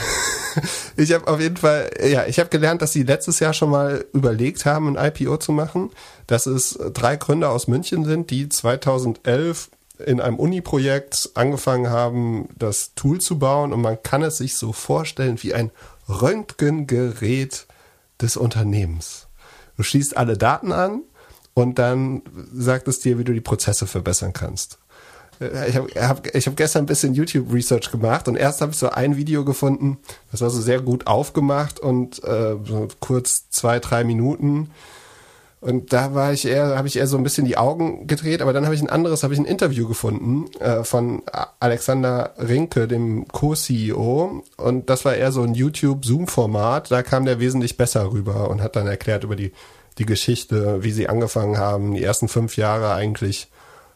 ich 0.96 1.12
habe 1.12 1.26
auf 1.28 1.40
jeden 1.40 1.56
Fall, 1.56 1.90
ja, 2.06 2.26
ich 2.26 2.38
habe 2.38 2.50
gelernt, 2.50 2.82
dass 2.82 2.92
sie 2.92 3.02
letztes 3.02 3.40
Jahr 3.40 3.52
schon 3.54 3.70
mal 3.70 4.04
überlegt 4.12 4.64
haben, 4.66 4.96
ein 4.96 5.12
IPO 5.12 5.38
zu 5.38 5.52
machen, 5.52 5.90
dass 6.26 6.46
es 6.46 6.78
drei 6.92 7.16
Gründer 7.16 7.50
aus 7.50 7.68
München 7.68 8.04
sind, 8.04 8.30
die 8.30 8.48
2011 8.48 9.70
in 10.04 10.20
einem 10.20 10.38
Uni-Projekt 10.38 11.30
angefangen 11.34 11.90
haben, 11.90 12.48
das 12.58 12.94
Tool 12.94 13.20
zu 13.20 13.38
bauen 13.38 13.72
und 13.72 13.80
man 13.80 14.02
kann 14.02 14.22
es 14.22 14.38
sich 14.38 14.56
so 14.56 14.72
vorstellen 14.72 15.42
wie 15.42 15.54
ein 15.54 15.70
Röntgengerät 16.08 17.66
des 18.20 18.36
Unternehmens. 18.36 19.26
Du 19.76 19.82
schließt 19.82 20.16
alle 20.16 20.36
Daten 20.36 20.72
an 20.72 21.02
und 21.54 21.78
dann 21.78 22.22
sagt 22.52 22.88
es 22.88 23.00
dir, 23.00 23.18
wie 23.18 23.24
du 23.24 23.32
die 23.32 23.40
Prozesse 23.40 23.86
verbessern 23.86 24.32
kannst. 24.32 24.78
Äh, 25.40 25.70
Ich 25.70 25.76
habe 25.76 25.88
hab, 25.96 26.34
ich 26.34 26.46
hab 26.46 26.56
gestern 26.56 26.84
ein 26.84 26.86
bisschen 26.86 27.14
YouTube-Research 27.14 27.90
gemacht 27.90 28.28
und 28.28 28.36
erst 28.36 28.60
habe 28.60 28.72
ich 28.72 28.78
so 28.78 28.90
ein 28.90 29.16
Video 29.16 29.44
gefunden, 29.44 29.98
das 30.30 30.40
war 30.40 30.50
so 30.50 30.60
sehr 30.60 30.80
gut 30.80 31.06
aufgemacht 31.06 31.80
und 31.80 32.22
äh, 32.24 32.56
so 32.64 32.88
kurz 33.00 33.48
zwei, 33.50 33.80
drei 33.80 34.04
Minuten. 34.04 34.70
Und 35.60 35.92
da 35.92 36.14
war 36.14 36.32
ich 36.32 36.46
eher, 36.46 36.76
habe 36.76 36.86
ich 36.86 36.96
eher 36.96 37.06
so 37.06 37.16
ein 37.16 37.22
bisschen 37.22 37.46
die 37.46 37.56
Augen 37.56 38.06
gedreht, 38.06 38.42
aber 38.42 38.52
dann 38.52 38.66
habe 38.66 38.74
ich 38.74 38.82
ein 38.82 38.90
anderes, 38.90 39.22
habe 39.22 39.32
ich 39.32 39.40
ein 39.40 39.46
Interview 39.46 39.88
gefunden 39.88 40.50
äh, 40.60 40.84
von 40.84 41.22
Alexander 41.60 42.34
Rinke, 42.38 42.86
dem 42.86 43.26
Co-CEO. 43.28 44.44
Und 44.58 44.90
das 44.90 45.04
war 45.04 45.14
eher 45.14 45.32
so 45.32 45.42
ein 45.42 45.54
YouTube-Zoom-Format. 45.54 46.90
Da 46.90 47.02
kam 47.02 47.24
der 47.24 47.40
wesentlich 47.40 47.76
besser 47.78 48.12
rüber 48.12 48.50
und 48.50 48.62
hat 48.62 48.76
dann 48.76 48.86
erklärt 48.86 49.24
über 49.24 49.34
die, 49.34 49.52
die 49.98 50.06
Geschichte, 50.06 50.84
wie 50.84 50.92
sie 50.92 51.08
angefangen 51.08 51.56
haben, 51.56 51.94
die 51.94 52.04
ersten 52.04 52.28
fünf 52.28 52.56
Jahre 52.58 52.92
eigentlich 52.92 53.48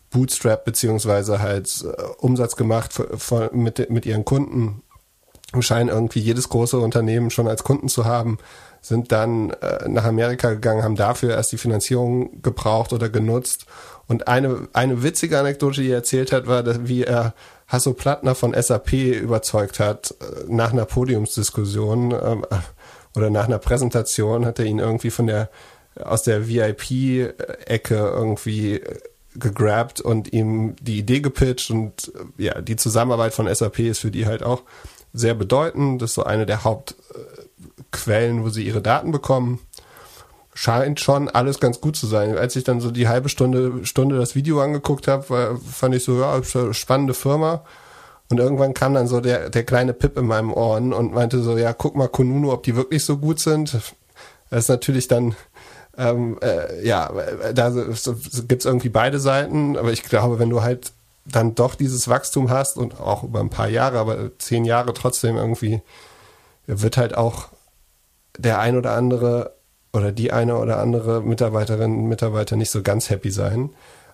Bootstrap 0.09 0.65
beziehungsweise 0.65 1.41
halt 1.41 1.85
äh, 1.85 2.03
Umsatz 2.19 2.57
gemacht 2.57 2.95
für, 2.95 3.19
für, 3.19 3.51
mit, 3.53 3.91
mit 3.91 4.07
ihren 4.07 4.25
Kunden. 4.25 4.83
Scheinen 5.61 5.89
irgendwie 5.89 6.21
jedes 6.21 6.49
große 6.49 6.79
Unternehmen 6.79 7.31
schon 7.31 7.49
als 7.49 7.65
Kunden 7.65 7.89
zu 7.89 8.05
haben 8.05 8.39
sind 8.81 9.13
dann 9.13 9.51
äh, 9.51 9.89
nach 9.89 10.05
Amerika 10.05 10.51
gegangen, 10.51 10.83
haben 10.83 10.97
dafür 10.97 11.31
erst 11.31 11.53
die 11.53 11.59
Finanzierung 11.59 12.43
gebraucht 12.43 12.93
oder 12.93 13.09
genutzt. 13.09 13.67
Und 14.07 14.29
eine, 14.29 14.69
eine 14.73 15.03
witzige 15.03 15.39
Anekdote, 15.39 15.83
die 15.83 15.91
er 15.91 15.99
erzählt 15.99 16.33
hat, 16.33 16.47
war, 16.47 16.63
dass, 16.63 16.81
wie 16.85 17.05
er 17.05 17.35
Hasso 17.69 17.93
Plattner 17.93 18.35
von 18.35 18.55
SAP 18.61 18.93
überzeugt 18.93 19.79
hat, 19.79 20.15
äh, 20.21 20.45
nach 20.49 20.73
einer 20.73 20.85
Podiumsdiskussion 20.85 22.13
ähm, 22.13 22.45
oder 23.17 23.31
nach 23.31 23.47
einer 23.47 23.59
Präsentation 23.59 24.47
hat 24.47 24.59
er 24.59 24.65
ihn 24.65 24.79
irgendwie 24.79 25.11
von 25.11 25.27
der, 25.27 25.51
aus 26.01 26.23
der 26.23 26.49
VIP-Ecke 26.49 27.95
irgendwie 27.97 28.81
gegrabt 29.37 30.01
und 30.01 30.33
ihm 30.33 30.75
die 30.81 30.99
Idee 30.99 31.21
gepitcht 31.21 31.71
und 31.71 32.13
äh, 32.39 32.45
ja, 32.45 32.61
die 32.61 32.77
Zusammenarbeit 32.77 33.35
von 33.35 33.53
SAP 33.53 33.81
ist 33.81 34.01
für 34.01 34.11
die 34.11 34.27
halt 34.27 34.43
auch 34.43 34.63
sehr 35.13 35.35
bedeutend. 35.35 36.03
Das 36.03 36.11
ist 36.11 36.15
so 36.15 36.25
eine 36.25 36.47
der 36.47 36.65
Hauptquellen, 37.81 38.45
wo 38.45 38.49
sie 38.49 38.67
ihre 38.67 38.83
Daten 38.83 39.13
bekommen. 39.13 39.61
Scheint 40.55 41.01
schon 41.01 41.29
alles 41.29 41.61
ganz 41.61 41.81
gut 41.81 41.97
zu 41.97 42.07
sein. 42.07 42.37
Als 42.37 42.57
ich 42.57 42.65
dann 42.65 42.81
so 42.81 42.91
die 42.91 43.09
halbe 43.09 43.29
Stunde, 43.29 43.87
Stunde 43.87 44.19
das 44.19 44.35
Video 44.35 44.61
angeguckt 44.61 45.09
habe, 45.09 45.59
fand 45.71 45.95
ich 45.95 46.05
so, 46.05 46.21
ja, 46.21 46.43
spannende 46.73 47.15
Firma. 47.15 47.65
Und 48.29 48.39
irgendwann 48.39 48.75
kam 48.75 48.95
dann 48.95 49.07
so 49.07 49.21
der, 49.21 49.51
der 49.51 49.65
kleine 49.65 49.93
Pip 49.93 50.19
in 50.19 50.27
meinem 50.27 50.53
Ohren 50.53 50.93
und 50.93 51.13
meinte 51.13 51.43
so, 51.43 51.57
ja, 51.57 51.73
guck 51.73 51.97
mal 51.97 52.09
Konunu, 52.09 52.53
ob 52.53 52.63
die 52.63 52.77
wirklich 52.77 53.05
so 53.05 53.17
gut 53.17 53.41
sind. 53.41 53.75
Das 54.51 54.65
ist 54.65 54.69
natürlich 54.69 55.09
dann, 55.09 55.35
ähm, 55.97 56.39
äh, 56.43 56.87
ja, 56.87 57.11
da 57.53 57.71
gibt's 58.47 58.65
irgendwie 58.65 58.89
beide 58.89 59.19
Seiten, 59.19 59.77
aber 59.77 59.93
ich 59.93 60.03
glaube, 60.03 60.39
wenn 60.39 60.51
du 60.51 60.63
halt 60.63 60.93
dann 61.25 61.55
doch 61.55 61.75
dieses 61.75 62.09
Wachstum 62.09 62.51
hast 62.51 62.77
und 62.77 63.01
auch 63.01 63.25
über 63.25 63.41
ein 63.41 63.51
paar 63.51 63.69
Jahre, 63.69 63.99
aber 63.99 64.31
zehn 64.39 64.65
Jahre 64.65 64.95
trotzdem 64.95 65.37
irgendwie, 65.37 65.81
wird 66.67 66.97
halt 66.97 67.17
auch 67.17 67.49
der 68.39 68.59
ein 68.59 68.77
oder 68.77 68.95
andere 68.95 69.55
oder 69.93 70.13
die 70.13 70.33
eine 70.33 70.57
oder 70.57 70.79
andere 70.79 71.21
Mitarbeiterin, 71.21 72.07
Mitarbeiter 72.07 72.57
nicht 72.57 72.71
so 72.71 72.83
ganz 72.83 73.11
happy 73.11 73.31
sein. 73.31 73.71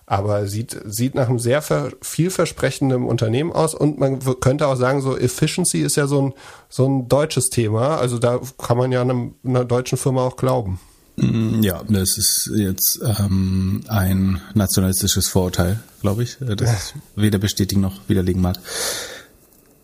Aber 0.09 0.47
sieht, 0.47 0.79
sieht 0.85 1.15
nach 1.15 1.27
einem 1.27 1.37
sehr 1.37 1.61
vielversprechenden 2.01 3.03
Unternehmen 3.03 3.51
aus 3.51 3.75
und 3.75 3.99
man 3.99 4.19
könnte 4.39 4.67
auch 4.67 4.77
sagen, 4.77 5.01
so 5.01 5.17
Efficiency 5.17 5.81
ist 5.81 5.97
ja 5.97 6.07
so 6.07 6.21
ein, 6.21 6.33
so 6.69 6.87
ein 6.87 7.09
deutsches 7.09 7.49
Thema. 7.49 7.97
Also 7.97 8.17
da 8.17 8.39
kann 8.57 8.77
man 8.77 8.93
ja 8.93 9.01
einem, 9.01 9.35
einer 9.45 9.65
deutschen 9.65 9.97
Firma 9.97 10.21
auch 10.21 10.37
glauben. 10.37 10.79
Ja, 11.19 11.81
das 11.89 12.17
ist 12.17 12.51
jetzt 12.55 12.99
ähm, 13.19 13.83
ein 13.87 14.39
nationalistisches 14.53 15.27
Vorurteil, 15.27 15.79
glaube 16.01 16.23
ich, 16.23 16.37
das 16.39 16.93
ich 16.95 17.21
weder 17.21 17.39
bestätigen 17.39 17.81
noch 17.81 17.99
widerlegen 18.07 18.41
mag. 18.41 18.57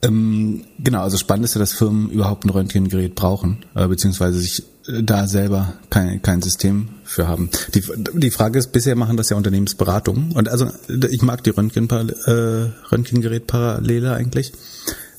Ähm, 0.04 0.66
genau, 0.80 1.02
also 1.02 1.18
spannend 1.18 1.46
ist 1.46 1.56
ja, 1.56 1.60
dass 1.60 1.74
Firmen 1.74 2.10
überhaupt 2.10 2.46
ein 2.46 2.50
Röntgengerät 2.50 3.16
brauchen, 3.16 3.66
äh, 3.74 3.88
beziehungsweise 3.88 4.40
sich 4.40 4.64
da 4.86 5.28
selber 5.28 5.76
kein, 5.90 6.22
kein 6.22 6.42
System 6.42 6.90
für 7.06 7.28
haben. 7.28 7.50
Die, 7.74 7.84
die 8.14 8.32
Frage 8.32 8.60
ist, 8.60 8.74
bisher 8.74 8.98
machen 8.98 9.16
das 9.16 9.30
ja 9.30 9.38
Unternehmensberatungen 9.38 10.34
und 10.34 10.50
also 10.50 10.68
ich 11.10 11.22
mag 11.22 11.42
die 11.44 11.52
Röntgen, 11.52 11.90
äh, 11.90 12.70
Röntgengerätparallele 12.92 14.14
eigentlich. 14.14 14.52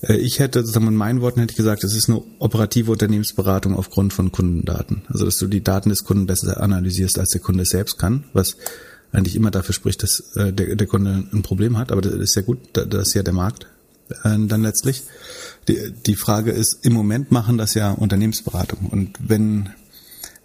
Ich 0.07 0.39
hätte 0.39 0.61
sozusagen 0.61 0.85
mit 0.85 0.95
meinen 0.95 1.23
Worten 1.23 1.41
hätte 1.41 1.53
ich 1.53 1.57
gesagt, 1.57 1.83
es 1.83 1.95
ist 1.95 2.11
eine 2.11 2.21
operative 2.39 2.93
Unternehmensberatung 2.93 3.75
aufgrund 3.75 4.13
von 4.13 4.33
Kundendaten. 4.33 5.01
Also 5.09 5.25
dass 5.25 5.39
du 5.39 5.47
die 5.47 5.65
Daten 5.65 5.89
des 5.89 6.05
Kunden 6.05 6.27
besser 6.27 6.61
analysierst, 6.61 7.19
als 7.19 7.31
der 7.31 7.41
Kunde 7.41 7.65
selbst 7.65 7.99
kann, 7.99 8.25
was 8.35 8.59
eigentlich 9.13 9.35
immer 9.35 9.51
dafür 9.51 9.73
spricht, 9.73 10.03
dass 10.03 10.37
äh, 10.37 10.53
der, 10.53 10.77
der 10.77 10.87
Kunde 10.87 11.25
ein 11.33 11.41
Problem 11.41 11.79
hat, 11.79 11.91
aber 11.91 12.03
das 12.03 12.13
ist 12.13 12.37
ja 12.37 12.43
gut, 12.43 12.59
das 12.75 13.09
ist 13.09 13.15
ja 13.15 13.23
der 13.23 13.33
Markt 13.33 13.65
äh, 13.65 13.74
dann 14.23 14.63
letztlich. 14.63 15.03
Die, 15.69 15.93
die 16.07 16.17
Frage 16.17 16.51
ist, 16.51 16.85
im 16.85 16.93
Moment 16.93 17.31
machen 17.33 17.59
das 17.59 17.75
ja 17.75 17.93
Unternehmensberatung 17.93 18.89
und 18.91 19.17
wenn 19.19 19.71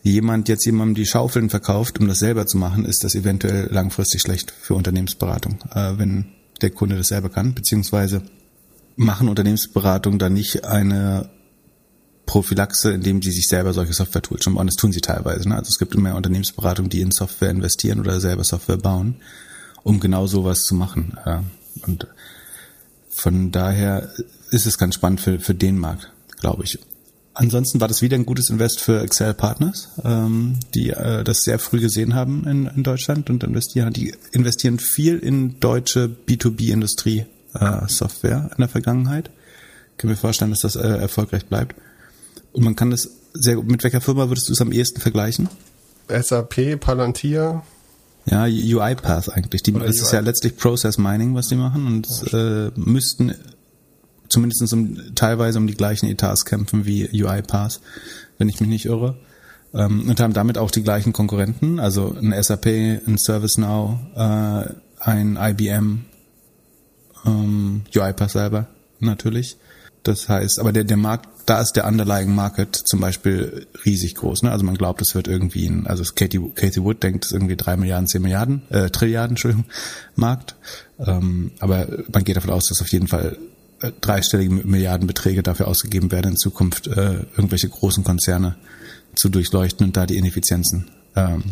jemand 0.02 0.48
jetzt 0.48 0.66
jemandem 0.66 0.96
die 0.96 1.06
Schaufeln 1.06 1.50
verkauft, 1.50 2.00
um 2.00 2.08
das 2.08 2.20
selber 2.20 2.46
zu 2.46 2.58
machen, 2.58 2.86
ist 2.86 3.04
das 3.04 3.16
eventuell 3.16 3.68
langfristig 3.72 4.22
schlecht 4.22 4.52
für 4.52 4.76
Unternehmensberatung, 4.76 5.60
äh, 5.74 5.98
wenn 5.98 6.28
der 6.62 6.70
Kunde 6.72 6.98
das 6.98 7.08
selber 7.08 7.30
kann, 7.30 7.54
beziehungsweise 7.54 8.22
machen 8.96 9.30
Unternehmensberatung 9.30 10.20
dann 10.20 10.34
nicht 10.34 10.66
eine 10.66 11.30
Prophylaxe, 12.26 12.92
indem 12.92 13.22
sie 13.22 13.32
sich 13.32 13.48
selber 13.48 13.74
solche 13.74 13.94
Software-Tools 13.94 14.44
schon 14.44 14.56
bauen. 14.56 14.68
Das 14.68 14.76
tun 14.76 14.92
sie 14.92 15.02
teilweise. 15.02 15.50
Ne? 15.50 15.56
Also 15.56 15.70
es 15.70 15.80
gibt 15.80 15.96
immer 15.96 16.16
Unternehmensberatungen, 16.16 16.90
die 16.90 17.02
in 17.02 17.12
Software 17.12 17.50
investieren 17.50 18.00
oder 18.00 18.20
selber 18.20 18.44
Software 18.44 18.78
bauen, 18.78 19.16
um 19.84 20.00
genau 20.00 20.28
sowas 20.28 20.66
zu 20.66 20.76
machen. 20.76 21.18
Und 21.88 22.08
von 23.10 23.52
daher 23.52 24.10
ist 24.52 24.66
es 24.66 24.78
ganz 24.78 24.96
spannend 24.96 25.22
für, 25.22 25.40
für 25.40 25.56
den 25.56 25.78
Markt, 25.78 26.12
glaube 26.40 26.64
ich. 26.64 26.80
Ansonsten 27.34 27.80
war 27.80 27.88
das 27.88 28.02
wieder 28.02 28.16
ein 28.16 28.26
gutes 28.26 28.50
Invest 28.50 28.82
für 28.82 29.02
Excel 29.02 29.34
Partners, 29.34 29.90
die 30.76 30.88
das 30.88 31.44
sehr 31.44 31.58
früh 31.58 31.80
gesehen 31.80 32.14
haben 32.14 32.46
in, 32.46 32.66
in 32.66 32.84
Deutschland 32.84 33.30
und 33.30 33.46
investieren. 33.46 33.94
Die 33.94 34.14
investieren 34.34 34.78
viel 34.78 35.20
in 35.20 35.58
deutsche 35.62 36.14
B2B-Industrie 36.28 37.26
äh, 37.54 37.88
in 38.24 38.50
der 38.58 38.68
Vergangenheit. 38.68 39.32
Kann 39.98 40.10
mir 40.10 40.18
vorstellen, 40.18 40.52
dass 40.52 40.62
das 40.62 40.76
äh, 40.76 40.88
erfolgreich 40.88 41.46
bleibt. 41.46 41.76
Und 42.52 42.64
man 42.64 42.76
kann 42.76 42.92
das 42.92 43.10
sehr 43.34 43.56
gut. 43.56 43.70
Mit 43.70 43.84
welcher 43.84 44.02
Firma 44.02 44.30
würdest 44.30 44.50
du 44.50 44.54
es 44.54 44.62
am 44.62 44.72
ehesten 44.72 45.02
vergleichen? 45.02 45.50
SAP, 46.08 46.80
Palantir. 46.80 47.64
Ja, 48.30 48.44
UiPath 48.44 49.30
eigentlich. 49.34 49.64
Die, 49.64 49.72
das 49.72 50.02
ist 50.02 50.12
ja 50.12 50.20
letztlich 50.20 50.56
Process 50.56 50.98
Mining, 50.98 51.34
was 51.34 51.48
die 51.48 51.56
machen 51.56 51.88
und 51.88 52.34
äh, 52.34 52.72
müssten 52.76 53.34
zumindest 54.30 54.72
um, 54.72 55.16
teilweise 55.16 55.58
um 55.58 55.66
die 55.66 55.74
gleichen 55.74 56.06
Etats 56.08 56.46
kämpfen 56.46 56.86
wie 56.86 57.10
UiPath, 57.12 57.82
wenn 58.38 58.48
ich 58.48 58.60
mich 58.60 58.70
nicht 58.70 58.86
irre. 58.86 59.18
Ähm, 59.74 60.08
und 60.10 60.20
haben 60.20 60.34
damit 60.34 60.58
auch 60.58 60.72
die 60.72 60.84
gleichen 60.84 61.14
Konkurrenten, 61.14 61.80
also 61.80 62.16
ein 62.20 62.34
SAP, 62.42 62.68
ein 62.68 63.18
ServiceNow, 63.18 63.98
äh, 64.16 64.74
ein 65.00 65.38
IBM, 65.40 66.06
ähm, 67.26 67.82
UiPath 67.96 68.32
selber 68.32 68.68
natürlich. 69.00 69.58
Das 70.04 70.30
heißt, 70.30 70.60
aber 70.60 70.72
der, 70.72 70.84
der 70.86 70.98
Markt 70.98 71.28
da 71.50 71.60
ist 71.62 71.74
der 71.74 71.88
underlying 71.88 72.36
Market 72.36 72.76
zum 72.76 73.00
Beispiel 73.00 73.66
riesig 73.84 74.14
groß. 74.14 74.44
Ne? 74.44 74.52
Also 74.52 74.64
man 74.64 74.76
glaubt, 74.76 75.02
es 75.02 75.16
wird 75.16 75.28
irgendwie 75.28 75.66
ein, 75.66 75.88
also 75.88 76.04
Katie, 76.14 76.40
Katie 76.54 76.84
Wood 76.84 77.02
denkt, 77.02 77.26
es 77.26 77.32
ist 77.32 77.36
irgendwie 77.36 77.56
drei 77.56 77.76
Milliarden, 77.76 78.08
zehn 78.08 78.22
Milliarden, 78.22 78.62
äh, 78.70 78.92
Trilliarden, 78.92 79.32
Entschuldigung, 79.32 79.66
Markt. 80.16 80.56
Ähm, 81.00 81.52
aber 81.60 81.88
man 82.14 82.24
geht 82.24 82.38
davon 82.38 82.52
aus, 82.52 82.68
dass 82.68 82.82
auf 82.82 82.90
jeden 82.90 83.08
Fall 83.08 83.38
äh, 83.82 83.92
dreistellige 84.00 84.52
Milliardenbeträge 84.52 85.42
dafür 85.42 85.68
ausgegeben 85.68 86.12
werden, 86.12 86.34
in 86.34 86.38
Zukunft 86.38 86.86
äh, 86.86 87.22
irgendwelche 87.36 87.68
großen 87.70 88.04
Konzerne 88.04 88.56
zu 89.16 89.30
durchleuchten 89.30 89.88
und 89.88 89.98
da 89.98 90.06
die 90.06 90.18
Ineffizienzen 90.18 90.92
ähm, 91.16 91.44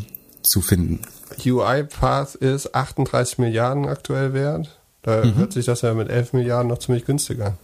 zu 0.44 0.62
finden. 0.62 1.02
UiPath 1.44 2.36
ist 2.36 2.76
38 2.76 3.40
Milliarden 3.40 3.88
aktuell 3.88 4.34
wert. 4.34 4.78
Da 5.02 5.26
mhm. 5.26 5.36
hört 5.36 5.54
sich 5.54 5.66
das 5.66 5.82
ja 5.82 5.96
mit 5.96 6.10
11 6.10 6.34
Milliarden 6.34 6.70
noch 6.70 6.78
ziemlich 6.78 7.06
günstiger 7.06 7.48
an. 7.48 7.58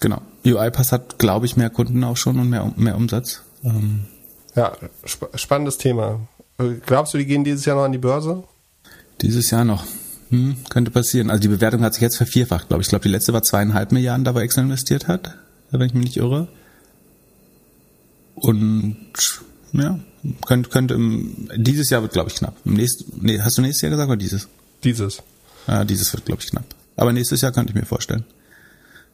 Genau. 0.00 0.22
UiPath 0.44 0.92
hat, 0.92 1.18
glaube 1.18 1.46
ich, 1.46 1.56
mehr 1.56 1.70
Kunden 1.70 2.02
auch 2.04 2.16
schon 2.16 2.38
und 2.38 2.50
mehr, 2.50 2.72
mehr 2.76 2.96
Umsatz. 2.96 3.42
Ähm. 3.62 4.06
Ja, 4.54 4.72
sp 5.06 5.26
spannendes 5.34 5.78
Thema. 5.78 6.20
Äh, 6.58 6.74
glaubst 6.84 7.14
du, 7.14 7.18
die 7.18 7.26
gehen 7.26 7.44
dieses 7.44 7.64
Jahr 7.64 7.76
noch 7.76 7.84
an 7.84 7.92
die 7.92 7.98
Börse? 7.98 8.44
Dieses 9.20 9.50
Jahr 9.50 9.64
noch. 9.64 9.84
Hm, 10.30 10.56
könnte 10.68 10.90
passieren. 10.90 11.30
Also 11.30 11.42
die 11.42 11.48
Bewertung 11.48 11.82
hat 11.82 11.94
sich 11.94 12.02
jetzt 12.02 12.16
vervierfacht, 12.16 12.68
glaube 12.68 12.82
ich. 12.82 12.86
Ich 12.86 12.90
glaube, 12.90 13.02
die 13.02 13.08
letzte 13.08 13.32
war 13.32 13.42
zweieinhalb 13.42 13.92
Milliarden, 13.92 14.24
da 14.24 14.34
wo 14.34 14.40
Excel 14.40 14.64
investiert 14.64 15.08
hat, 15.08 15.34
wenn 15.70 15.82
ich 15.82 15.94
mich 15.94 16.04
nicht 16.04 16.16
irre. 16.16 16.48
Und 18.34 18.96
ja, 19.72 19.98
könnte, 20.46 20.70
könnte 20.70 20.94
im, 20.94 21.48
dieses 21.56 21.90
Jahr 21.90 22.02
wird, 22.02 22.12
glaube 22.12 22.30
ich, 22.30 22.36
knapp. 22.36 22.56
Im 22.64 22.74
nächsten, 22.74 23.24
nee, 23.24 23.40
hast 23.40 23.58
du 23.58 23.62
nächstes 23.62 23.82
Jahr 23.82 23.90
gesagt 23.90 24.08
oder 24.08 24.16
dieses? 24.16 24.48
Dieses. 24.82 25.22
Ja, 25.66 25.84
dieses 25.84 26.12
wird, 26.12 26.24
glaube 26.26 26.42
ich, 26.42 26.50
knapp. 26.50 26.66
Aber 26.96 27.12
nächstes 27.12 27.40
Jahr 27.40 27.52
könnte 27.52 27.72
ich 27.72 27.74
mir 27.74 27.86
vorstellen. 27.86 28.24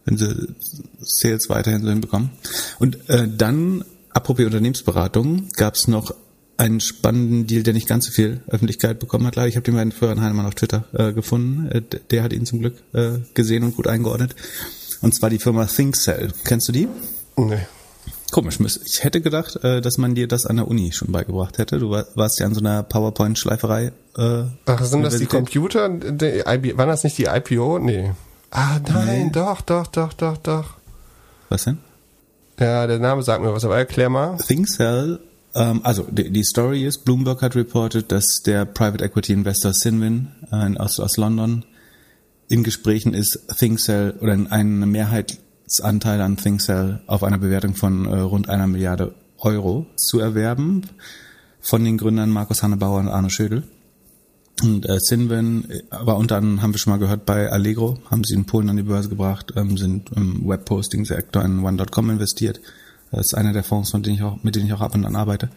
Wenn 0.05 0.17
sie 0.17 0.49
Sales 1.01 1.49
weiterhin 1.49 1.83
so 1.83 1.89
hinbekommen. 1.89 2.31
Und 2.79 3.09
äh, 3.09 3.29
dann, 3.29 3.85
apropos 4.11 4.45
Unternehmensberatung, 4.45 5.49
gab 5.57 5.75
es 5.75 5.89
noch 5.89 6.15
einen 6.61 6.81
spannenden 6.81 7.47
Deal, 7.47 7.63
der 7.63 7.73
nicht 7.73 7.89
ganz 7.89 8.05
so 8.07 8.13
viel 8.13 8.43
Öffentlichkeit 8.49 8.99
bekommen 8.99 9.27
hat. 9.27 9.37
Leider, 9.37 9.49
ich 9.49 9.57
habe 9.57 9.65
den 9.65 9.75
beiden 9.75 9.93
Florian 9.93 10.21
Heinemann 10.21 10.47
auf 10.47 10.55
Twitter 10.55 10.85
äh, 10.93 11.13
gefunden. 11.13 11.71
Äh, 11.71 11.83
der 12.11 12.23
hat 12.23 12.35
ihn 12.35 12.45
zum 12.45 12.61
Glück 12.61 12.75
äh, 12.93 13.19
gesehen 13.33 13.65
und 13.65 13.77
gut 13.77 13.87
eingeordnet. 13.87 14.37
Und 15.01 15.15
zwar 15.15 15.31
die 15.31 15.39
Firma 15.39 15.65
ThinkCell. 15.65 16.33
Kennst 16.45 16.69
du 16.69 16.73
die? 16.73 16.89
Nee. 17.37 17.67
Komisch, 18.31 18.59
ich 18.85 19.03
hätte 19.03 19.21
gedacht, 19.21 19.57
äh, 19.65 19.81
dass 19.81 19.99
man 19.99 20.15
dir 20.15 20.29
das 20.29 20.47
an 20.47 20.57
der 20.57 20.69
Uni 20.69 20.93
schon 20.93 21.11
beigebracht 21.11 21.59
hätte. 21.59 21.79
Du 21.79 21.91
warst 21.91 22.39
ja 22.39 22.47
an 22.47 22.55
so 22.55 22.61
einer 22.61 22.83
PowerPoint-Schleiferei. 22.83 23.93
Äh, 24.17 24.43
Ach, 24.67 24.85
sind 24.85 25.03
das 25.03 25.17
die 25.17 25.27
Computer? 25.27 25.89
Die 25.89 26.45
waren 26.45 26.89
das 26.89 27.03
nicht 27.03 27.19
die 27.19 27.25
IPO? 27.25 27.79
Nee. 27.79 28.13
Ah, 28.51 28.81
nein, 28.89 29.27
nee. 29.27 29.31
doch, 29.33 29.61
doch, 29.61 29.87
doch, 29.87 30.13
doch, 30.13 30.37
doch. 30.39 30.77
Was 31.49 31.65
denn? 31.65 31.79
Ja, 32.59 32.87
der 32.87 32.99
Name 32.99 33.23
sagt 33.23 33.43
mir 33.43 33.53
was, 33.53 33.65
aber 33.65 33.79
erklär 33.79 34.11
mal. 34.11 34.37
ThinkCell, 34.37 35.21
ähm, 35.55 35.81
also 35.83 36.07
die, 36.11 36.31
die, 36.31 36.45
Story 36.45 36.85
ist, 36.85 37.05
Bloomberg 37.05 37.43
hat 37.43 37.57
reported, 37.57 38.13
dass 38.13 38.43
der 38.45 38.65
Private 38.65 39.05
Equity 39.05 39.33
Investor 39.33 39.73
Sinwin 39.73 40.29
äh, 40.51 40.77
aus, 40.77 41.01
aus 41.01 41.17
London 41.17 41.65
in 42.49 42.63
Gesprächen 42.63 43.15
ist, 43.15 43.47
ThinkCell 43.57 44.15
oder 44.21 44.33
eine 44.33 44.87
Mehrheit 44.87 45.39
Anteil 45.81 46.21
an 46.21 46.37
ThinkCell 46.37 47.01
auf 47.07 47.23
einer 47.23 47.39
Bewertung 47.39 47.77
von 47.77 48.07
äh, 48.07 48.19
rund 48.19 48.49
einer 48.49 48.67
Milliarde 48.67 49.15
Euro 49.39 49.87
zu 49.97 50.19
erwerben 50.19 50.83
von 51.61 51.85
den 51.85 51.97
Gründern 51.97 52.31
Markus 52.31 52.63
Hannebauer 52.63 52.99
und 52.99 53.09
Arne 53.09 53.31
Schödel. 53.31 53.63
Und 54.63 54.89
äh, 54.89 54.99
Sinven 55.01 55.67
war 55.91 56.17
unter 56.17 56.37
anderem, 56.37 56.63
haben 56.63 56.75
wir 56.75 56.79
schon 56.79 56.93
mal 56.93 56.99
gehört, 56.99 57.25
bei 57.25 57.51
Allegro, 57.51 57.99
haben 58.11 58.25
sie 58.25 58.35
in 58.35 58.45
Polen 58.45 58.69
an 58.69 58.77
die 58.77 58.83
Börse 58.83 59.09
gebracht, 59.09 59.55
ähm, 59.57 59.79
sind 59.79 60.11
im 60.15 60.47
Webposting-Sektor 60.47 61.45
in 61.45 61.65
One.com 61.65 62.11
investiert. 62.11 62.61
Das 63.11 63.27
ist 63.27 63.35
einer 63.35 63.53
der 63.53 63.65
Fonds, 63.65 63.91
von 63.91 64.03
denen 64.03 64.17
ich 64.17 64.23
auch, 64.23 64.43
mit 64.43 64.55
denen 64.55 64.67
ich 64.67 64.73
auch 64.73 64.81
ab 64.81 64.95
und 64.95 65.05
an 65.05 65.17
arbeite. 65.17 65.51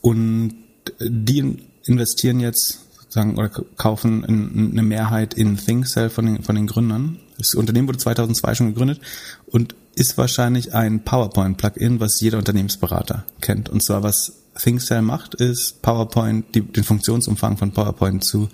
Und 0.00 0.54
die 1.00 1.58
investieren 1.84 2.40
jetzt 2.40 2.80
sagen 3.08 3.36
oder 3.36 3.48
kaufen 3.48 4.24
in, 4.24 4.72
eine 4.72 4.82
Mehrheit 4.82 5.34
in 5.34 5.56
ThinkCell 5.56 6.10
von 6.10 6.26
den, 6.26 6.42
von 6.42 6.54
den 6.54 6.66
Gründern. 6.66 7.18
Das 7.38 7.54
Unternehmen 7.54 7.88
wurde 7.88 7.98
2002 7.98 8.54
schon 8.54 8.68
gegründet 8.68 9.00
und 9.46 9.74
ist 9.94 10.16
wahrscheinlich 10.18 10.74
ein 10.74 11.04
PowerPoint-Plugin, 11.04 12.00
was 12.00 12.20
jeder 12.20 12.38
Unternehmensberater 12.38 13.24
kennt. 13.40 13.68
Und 13.68 13.82
zwar 13.84 14.02
was 14.02 14.39
ThinkCell 14.56 15.02
macht, 15.02 15.34
ist 15.34 15.82
PowerPoint, 15.82 16.54
die, 16.54 16.60
den 16.60 16.84
Funktionsumfang 16.84 17.56
von 17.56 17.72
PowerPoint 17.72 18.24
zu 18.24 18.48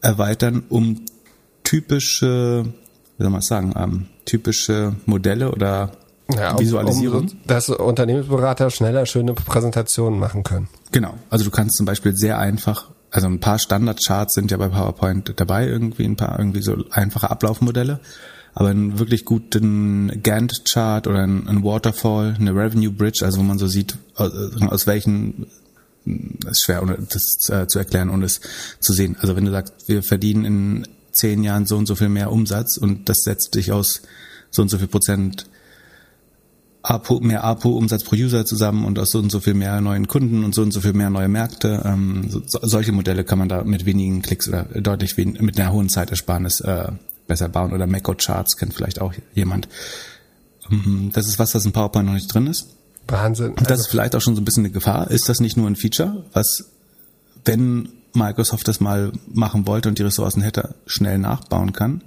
erweitern, 0.00 0.64
um 0.68 1.04
typische, 1.64 2.64
wie 3.18 3.22
soll 3.22 3.30
man 3.30 3.42
sagen, 3.42 3.74
ähm, 3.76 4.06
typische 4.24 4.96
Modelle 5.06 5.50
oder 5.52 5.92
ja, 6.32 6.58
Visualisierung. 6.58 7.22
Um, 7.22 7.40
dass 7.46 7.68
Unternehmensberater 7.68 8.70
schneller 8.70 9.06
schöne 9.06 9.34
Präsentationen 9.34 10.18
machen 10.18 10.42
können. 10.42 10.68
Genau. 10.92 11.14
Also 11.30 11.44
du 11.44 11.50
kannst 11.50 11.76
zum 11.76 11.86
Beispiel 11.86 12.16
sehr 12.16 12.38
einfach 12.38 12.88
also 13.12 13.26
ein 13.26 13.40
paar 13.40 13.58
Standardcharts 13.58 14.32
sind 14.34 14.50
ja 14.50 14.56
bei 14.56 14.68
PowerPoint 14.68 15.34
dabei, 15.36 15.66
irgendwie 15.66 16.04
ein 16.04 16.16
paar 16.16 16.38
irgendwie 16.38 16.62
so 16.62 16.76
einfache 16.90 17.30
Ablaufmodelle. 17.30 18.00
Aber 18.54 18.68
einen 18.68 18.98
wirklich 18.98 19.24
guten 19.24 20.20
Gantt-Chart 20.22 21.06
oder 21.06 21.22
ein, 21.22 21.48
ein, 21.48 21.64
Waterfall, 21.64 22.36
eine 22.38 22.54
Revenue 22.54 22.90
Bridge, 22.90 23.24
also 23.24 23.38
wo 23.38 23.42
man 23.42 23.58
so 23.58 23.66
sieht, 23.66 23.96
aus, 24.14 24.32
aus 24.60 24.86
welchen, 24.86 25.46
ist 26.04 26.64
schwer 26.64 26.82
das 27.08 27.48
äh, 27.48 27.66
zu 27.66 27.78
erklären 27.78 28.10
und 28.10 28.22
es 28.22 28.40
zu 28.80 28.92
sehen. 28.92 29.16
Also 29.20 29.36
wenn 29.36 29.46
du 29.46 29.52
sagst, 29.52 29.74
wir 29.86 30.02
verdienen 30.02 30.44
in 30.44 30.88
zehn 31.12 31.42
Jahren 31.44 31.66
so 31.66 31.76
und 31.76 31.86
so 31.86 31.94
viel 31.94 32.08
mehr 32.08 32.30
Umsatz 32.30 32.76
und 32.76 33.08
das 33.08 33.22
setzt 33.22 33.54
dich 33.54 33.72
aus 33.72 34.02
so 34.50 34.62
und 34.62 34.68
so 34.68 34.78
viel 34.78 34.88
Prozent 34.88 35.46
APO, 36.82 37.20
mehr 37.20 37.44
APO-Umsatz 37.44 38.04
pro 38.04 38.16
User 38.16 38.44
zusammen 38.44 38.84
und 38.84 38.98
aus 38.98 39.10
so 39.10 39.18
und 39.20 39.30
so 39.30 39.40
viel 39.40 39.54
mehr 39.54 39.80
neuen 39.80 40.08
Kunden 40.08 40.44
und 40.44 40.54
so 40.54 40.62
und 40.62 40.72
so 40.72 40.80
viel 40.80 40.92
mehr 40.92 41.10
neue 41.10 41.28
Märkte. 41.28 41.82
Ähm, 41.84 42.28
so, 42.28 42.42
solche 42.62 42.92
Modelle 42.92 43.24
kann 43.24 43.38
man 43.38 43.48
da 43.48 43.62
mit 43.62 43.86
wenigen 43.86 44.20
Klicks 44.20 44.48
oder 44.48 44.64
deutlich 44.64 45.16
wen, 45.16 45.38
mit 45.40 45.58
einer 45.58 45.72
hohen 45.72 45.88
Zeitersparnis 45.88 46.60
äh, 46.60 46.92
besser 47.26 47.48
bauen. 47.48 47.72
Oder 47.72 47.86
Mako 47.86 48.14
Charts 48.14 48.56
kennt 48.56 48.74
vielleicht 48.74 49.00
auch 49.00 49.12
jemand. 49.34 49.68
Ähm, 50.70 51.10
das 51.12 51.26
ist 51.26 51.38
was, 51.38 51.52
das 51.52 51.64
in 51.64 51.72
PowerPoint 51.72 52.06
noch 52.06 52.14
nicht 52.14 52.32
drin 52.32 52.46
ist. 52.46 52.68
Wahnsinn. 53.08 53.52
Und 53.52 53.68
das 53.68 53.80
ist 53.80 53.86
vielleicht 53.88 54.14
auch 54.14 54.20
schon 54.20 54.36
so 54.36 54.40
ein 54.40 54.44
bisschen 54.44 54.64
eine 54.64 54.72
Gefahr. 54.72 55.10
Ist 55.10 55.28
das 55.28 55.40
nicht 55.40 55.56
nur 55.56 55.66
ein 55.66 55.76
Feature, 55.76 56.24
was, 56.32 56.70
wenn 57.44 57.88
Microsoft 58.14 58.68
das 58.68 58.80
mal 58.80 59.12
machen 59.26 59.66
wollte 59.66 59.88
und 59.88 59.98
die 59.98 60.02
Ressourcen 60.02 60.42
hätte, 60.42 60.74
schnell 60.86 61.18
nachbauen 61.18 61.72
kann? 61.72 62.02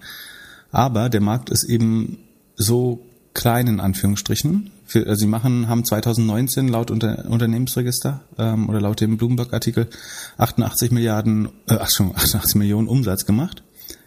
Aber 0.72 1.10
der 1.10 1.22
Markt 1.22 1.50
ist 1.50 1.64
eben 1.64 2.20
so 2.56 3.06
klein 3.34 3.68
in 3.68 3.80
Anführungsstrichen. 3.80 4.72
Für, 4.86 5.08
also 5.08 5.16
sie 5.16 5.28
machen, 5.28 5.68
haben 5.68 5.84
2019 5.84 6.68
laut 6.68 6.92
Unter, 6.92 7.26
Unternehmensregister 7.26 8.22
ähm, 8.38 8.70
oder 8.70 8.82
laut 8.82 9.02
dem 9.02 9.18
Bloomberg-Artikel 9.18 9.90
88 10.38 10.92
Milliarden, 10.92 11.50
äh, 11.68 11.78
ach 11.80 11.90
schon, 11.90 12.16
88 12.16 12.56
Millionen 12.56 12.88
Umsatz 12.88 13.26
gemacht. 13.26 13.64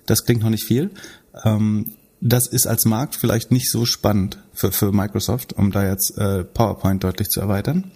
Das 0.09 0.25
klingt 0.25 0.43
noch 0.43 0.51
nicht 0.51 0.65
viel. 0.65 0.91
Ähm, 1.45 1.93
das 2.21 2.49
ist 2.49 2.67
als 2.67 2.85
Markt 2.85 3.15
vielleicht 3.15 3.53
nicht 3.53 3.71
so 3.71 3.85
spannend 3.85 4.39
für, 4.53 4.73
für 4.73 4.91
Microsoft, 4.91 5.53
um 5.53 5.71
da 5.71 5.87
jetzt 5.87 6.17
äh, 6.19 6.43
PowerPoint 6.43 7.05
deutlich 7.05 7.29
zu 7.29 7.41
erweitern. 7.41 7.93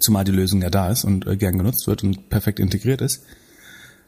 Zumal 0.00 0.24
die 0.24 0.32
Lösung 0.32 0.62
ja 0.62 0.70
da 0.70 0.90
ist 0.90 1.04
und 1.04 1.26
äh, 1.26 1.36
gern 1.36 1.58
genutzt 1.58 1.86
wird 1.86 2.02
und 2.02 2.30
perfekt 2.30 2.60
integriert 2.60 3.00
ist. 3.00 3.22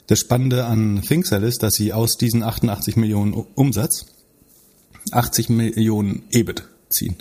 Das 0.07 0.20
Spannende 0.20 0.64
an 0.64 1.02
ThinkCell 1.02 1.42
ist, 1.42 1.62
dass 1.62 1.74
sie 1.74 1.92
aus 1.92 2.16
diesen 2.16 2.42
88 2.42 2.96
Millionen 2.96 3.35
Umsatz 3.35 4.07
80 5.11 5.48
Millionen 5.48 6.24
EBIT 6.31 6.64
ziehen. 6.88 7.16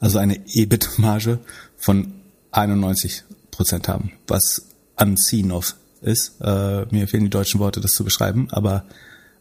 Also 0.00 0.18
eine 0.18 0.40
EBIT-Marge 0.46 1.40
von 1.76 2.14
91 2.52 3.24
Prozent 3.50 3.88
haben, 3.88 4.12
was 4.26 4.66
unseen 4.96 5.52
of 5.52 5.76
ist. 6.02 6.40
Äh, 6.40 6.86
mir 6.90 7.08
fehlen 7.08 7.24
die 7.24 7.30
deutschen 7.30 7.60
Worte, 7.60 7.80
das 7.80 7.92
zu 7.92 8.04
beschreiben, 8.04 8.48
aber 8.50 8.84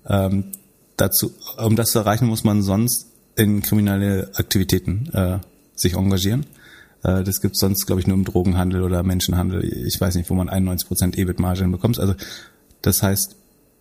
ähm, 0.08 0.46
dazu, 0.98 1.32
um 1.58 1.76
das 1.76 1.92
zu 1.92 2.00
erreichen, 2.00 2.28
muss 2.28 2.44
man 2.44 2.62
sonst 2.62 3.08
in 3.36 3.62
kriminelle 3.62 4.32
Aktivitäten 4.36 5.10
äh, 5.14 5.40
sich 5.76 5.94
engagieren. 5.94 6.46
Äh, 7.04 7.24
das 7.24 7.42
gibt 7.42 7.58
sonst, 7.58 7.86
glaube 7.86 8.02
ich, 8.02 8.08
nur 8.08 8.18
im 8.18 8.26
Drogenhandel 8.26 8.84
oder 8.84 9.04
Menschenhandel. 9.04 9.64
Ich 9.64 10.00
weiß 10.00 10.16
nicht, 10.16 10.30
wo 10.30 10.34
man 10.34 10.50
91 10.50 10.88
Prozent 10.88 11.18
EBIT-Marge 11.18 11.68
bekommt. 11.68 12.00
Also 12.00 12.16
das 12.82 13.02
heißt, 13.04 13.36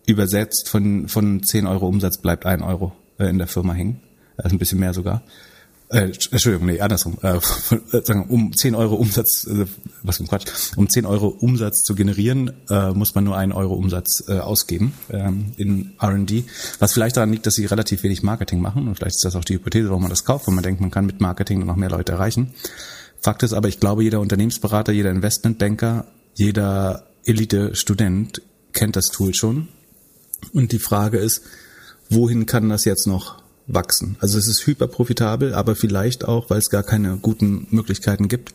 übersetzt 0.05 0.69
von, 0.69 1.07
von 1.07 1.43
10 1.43 1.67
Euro 1.67 1.87
Umsatz 1.87 2.17
bleibt 2.19 2.45
1 2.45 2.63
Euro 2.63 2.93
äh, 3.19 3.25
in 3.25 3.37
der 3.37 3.47
Firma 3.47 3.73
hängen. 3.73 4.01
Also 4.37 4.55
ein 4.55 4.59
bisschen 4.59 4.79
mehr 4.79 4.93
sogar. 4.93 5.23
Äh, 5.91 6.13
Entschuldigung, 6.31 6.67
nee, 6.67 6.79
andersrum. 6.79 7.17
Äh, 7.21 7.39
sagen, 8.03 8.25
um 8.29 8.55
10 8.55 8.75
Euro 8.75 8.95
Umsatz, 8.95 9.45
äh, 9.45 9.65
was 10.03 10.17
für 10.17 10.23
ein 10.23 10.27
Quatsch, 10.27 10.45
um 10.77 10.89
10 10.89 11.05
Euro 11.05 11.27
Umsatz 11.27 11.83
zu 11.83 11.95
generieren, 11.95 12.51
äh, 12.69 12.91
muss 12.91 13.13
man 13.13 13.25
nur 13.25 13.35
einen 13.35 13.51
Euro 13.51 13.73
Umsatz 13.73 14.23
äh, 14.29 14.39
ausgeben 14.39 14.93
ähm, 15.09 15.51
in 15.57 15.93
R&D. 15.99 16.45
Was 16.79 16.93
vielleicht 16.93 17.17
daran 17.17 17.33
liegt, 17.33 17.45
dass 17.45 17.55
sie 17.55 17.65
relativ 17.65 18.03
wenig 18.03 18.23
Marketing 18.23 18.61
machen 18.61 18.87
und 18.87 18.95
vielleicht 18.95 19.17
ist 19.17 19.25
das 19.25 19.35
auch 19.35 19.43
die 19.43 19.55
Hypothese, 19.55 19.89
warum 19.89 20.03
man 20.03 20.09
das 20.09 20.23
kauft, 20.23 20.47
weil 20.47 20.55
man 20.55 20.63
denkt, 20.63 20.79
man 20.79 20.91
kann 20.91 21.05
mit 21.05 21.19
Marketing 21.19 21.65
noch 21.65 21.75
mehr 21.75 21.89
Leute 21.89 22.13
erreichen. 22.13 22.53
Fakt 23.19 23.43
ist 23.43 23.53
aber, 23.53 23.67
ich 23.67 23.81
glaube, 23.81 24.03
jeder 24.03 24.21
Unternehmensberater, 24.21 24.93
jeder 24.93 25.11
Investmentbanker, 25.11 26.05
jeder 26.35 27.05
Elite-Student 27.25 28.41
kennt 28.71 28.95
das 28.95 29.07
Tool 29.07 29.33
schon. 29.33 29.67
Und 30.53 30.71
die 30.71 30.79
Frage 30.79 31.17
ist, 31.17 31.41
wohin 32.09 32.45
kann 32.45 32.69
das 32.69 32.85
jetzt 32.85 33.07
noch 33.07 33.40
wachsen. 33.73 34.17
Also 34.19 34.37
es 34.37 34.47
ist 34.47 34.65
hyperprofitabel, 34.65 35.53
aber 35.53 35.75
vielleicht 35.75 36.25
auch, 36.25 36.49
weil 36.49 36.59
es 36.59 36.69
gar 36.69 36.83
keine 36.83 37.17
guten 37.17 37.67
Möglichkeiten 37.69 38.27
gibt, 38.27 38.53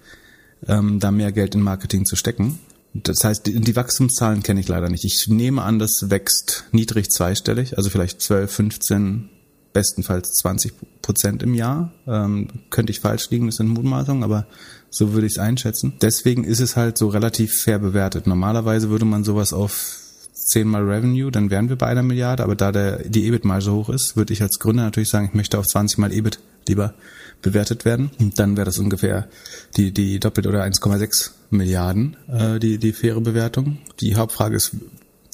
ähm, 0.67 1.01
da 1.01 1.11
mehr 1.11 1.33
Geld 1.33 1.55
in 1.55 1.63
Marketing 1.63 2.05
zu 2.05 2.17
stecken. 2.17 2.59
Das 2.95 3.25
heißt, 3.25 3.47
die, 3.47 3.61
die 3.61 3.77
Wachstumszahlen 3.77 4.43
kenne 4.43 4.61
ich 4.61 4.69
leider 4.69 4.89
nicht. 4.89 5.05
Ich 5.05 5.29
nehme 5.29 5.63
an, 5.63 5.79
das 5.79 6.11
wächst 6.11 6.65
niedrig 6.73 7.11
zweistellig, 7.11 7.77
also 7.77 7.91
vielleicht 7.91 8.23
12, 8.23 8.51
15, 8.51 9.29
bestenfalls 9.73 10.33
20 10.39 10.73
Prozent 11.03 11.43
im 11.43 11.53
Jahr. 11.53 11.93
Ähm, 12.07 12.49
könnte 12.71 12.91
ich 12.91 13.01
falsch 13.01 13.29
liegen, 13.31 13.47
das 13.47 13.57
sind 13.57 13.69
Mutmaßungen, 13.69 14.25
aber 14.25 14.47
so 14.89 15.13
würde 15.13 15.27
ich 15.27 15.35
es 15.35 15.39
einschätzen. 15.39 15.93
Deswegen 16.01 16.45
ist 16.45 16.61
es 16.61 16.77
halt 16.77 16.97
so 16.97 17.09
relativ 17.09 17.55
fair 17.55 17.79
bewertet. 17.79 18.27
Normalerweise 18.27 18.89
würde 18.89 19.05
man 19.05 19.25
sowas 19.25 19.53
auf 19.53 19.99
10 20.47 20.67
mal 20.67 20.83
Revenue, 20.83 21.31
dann 21.31 21.51
wären 21.51 21.69
wir 21.69 21.77
bei 21.77 21.87
einer 21.87 22.03
Milliarde, 22.03 22.43
aber 22.43 22.55
da 22.55 22.73
der, 22.73 23.09
die 23.09 23.27
EBIT-Marge 23.27 23.73
hoch 23.73 23.89
ist, 23.89 24.17
würde 24.17 24.33
ich 24.33 24.43
als 24.43 24.59
Gründer 24.59 24.85
natürlich 24.85 25.09
sagen, 25.09 25.27
ich 25.27 25.35
möchte 25.35 25.59
auf 25.59 25.67
20 25.67 25.99
mal 25.99 26.13
EBIT 26.13 26.39
lieber 26.69 26.95
bewertet 27.43 27.85
werden. 27.85 28.11
Und 28.19 28.39
dann 28.39 28.57
wäre 28.57 28.65
das 28.65 28.79
ungefähr 28.79 29.29
die, 29.77 29.93
die 29.93 30.19
doppelt 30.21 30.47
oder 30.47 30.65
1,6 30.65 31.31
Milliarden, 31.51 32.17
äh, 32.29 32.59
die, 32.59 32.79
die 32.79 32.93
faire 32.93 33.21
Bewertung. 33.21 33.79
Die 34.01 34.17
Hauptfrage 34.17 34.57
ist, 34.57 34.73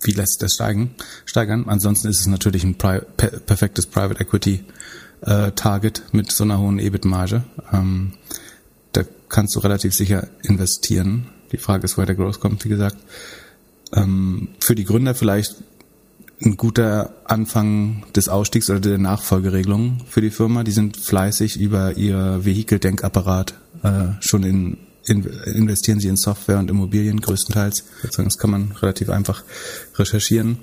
wie 0.02 0.12
lässt 0.12 0.32
sich 0.32 0.40
das 0.40 0.54
steigen, 0.54 0.94
steigern? 1.24 1.64
Ansonsten 1.68 2.08
ist 2.08 2.20
es 2.20 2.26
natürlich 2.26 2.64
ein 2.64 2.76
Pri 2.76 3.00
per 3.16 3.30
perfektes 3.30 3.86
Private 3.86 4.20
Equity 4.20 4.64
äh, 5.22 5.52
Target 5.52 6.02
mit 6.12 6.30
so 6.32 6.44
einer 6.44 6.58
hohen 6.58 6.78
EBIT-Marge. 6.78 7.44
Ähm, 7.72 8.14
da 8.92 9.02
kannst 9.28 9.54
du 9.54 9.60
relativ 9.60 9.94
sicher 9.94 10.28
investieren. 10.42 11.28
Die 11.52 11.58
Frage 11.58 11.84
ist, 11.84 11.96
woher 11.96 12.06
der 12.06 12.16
Growth 12.16 12.40
kommt, 12.40 12.64
wie 12.64 12.68
gesagt. 12.68 12.96
Ähm, 13.94 14.48
für 14.60 14.74
die 14.74 14.84
Gründer 14.84 15.14
vielleicht 15.14 15.56
ein 16.44 16.56
guter 16.56 17.14
Anfang 17.24 18.04
des 18.14 18.28
Ausstiegs 18.28 18.68
oder 18.68 18.80
der 18.80 18.98
Nachfolgeregelung 18.98 20.00
für 20.08 20.20
die 20.20 20.30
Firma. 20.30 20.64
Die 20.64 20.72
sind 20.72 20.96
fleißig 20.96 21.60
über 21.60 21.96
ihr 21.96 22.44
Vehikeldenkapparat 22.44 23.54
äh, 23.82 24.08
schon 24.20 24.42
in, 24.42 24.78
in, 25.04 25.24
investieren 25.24 26.00
sie 26.00 26.08
in 26.08 26.16
Software 26.16 26.58
und 26.58 26.70
Immobilien 26.70 27.20
größtenteils. 27.20 27.84
Das 28.16 28.38
kann 28.38 28.50
man 28.50 28.72
relativ 28.72 29.10
einfach 29.10 29.44
recherchieren. 29.96 30.58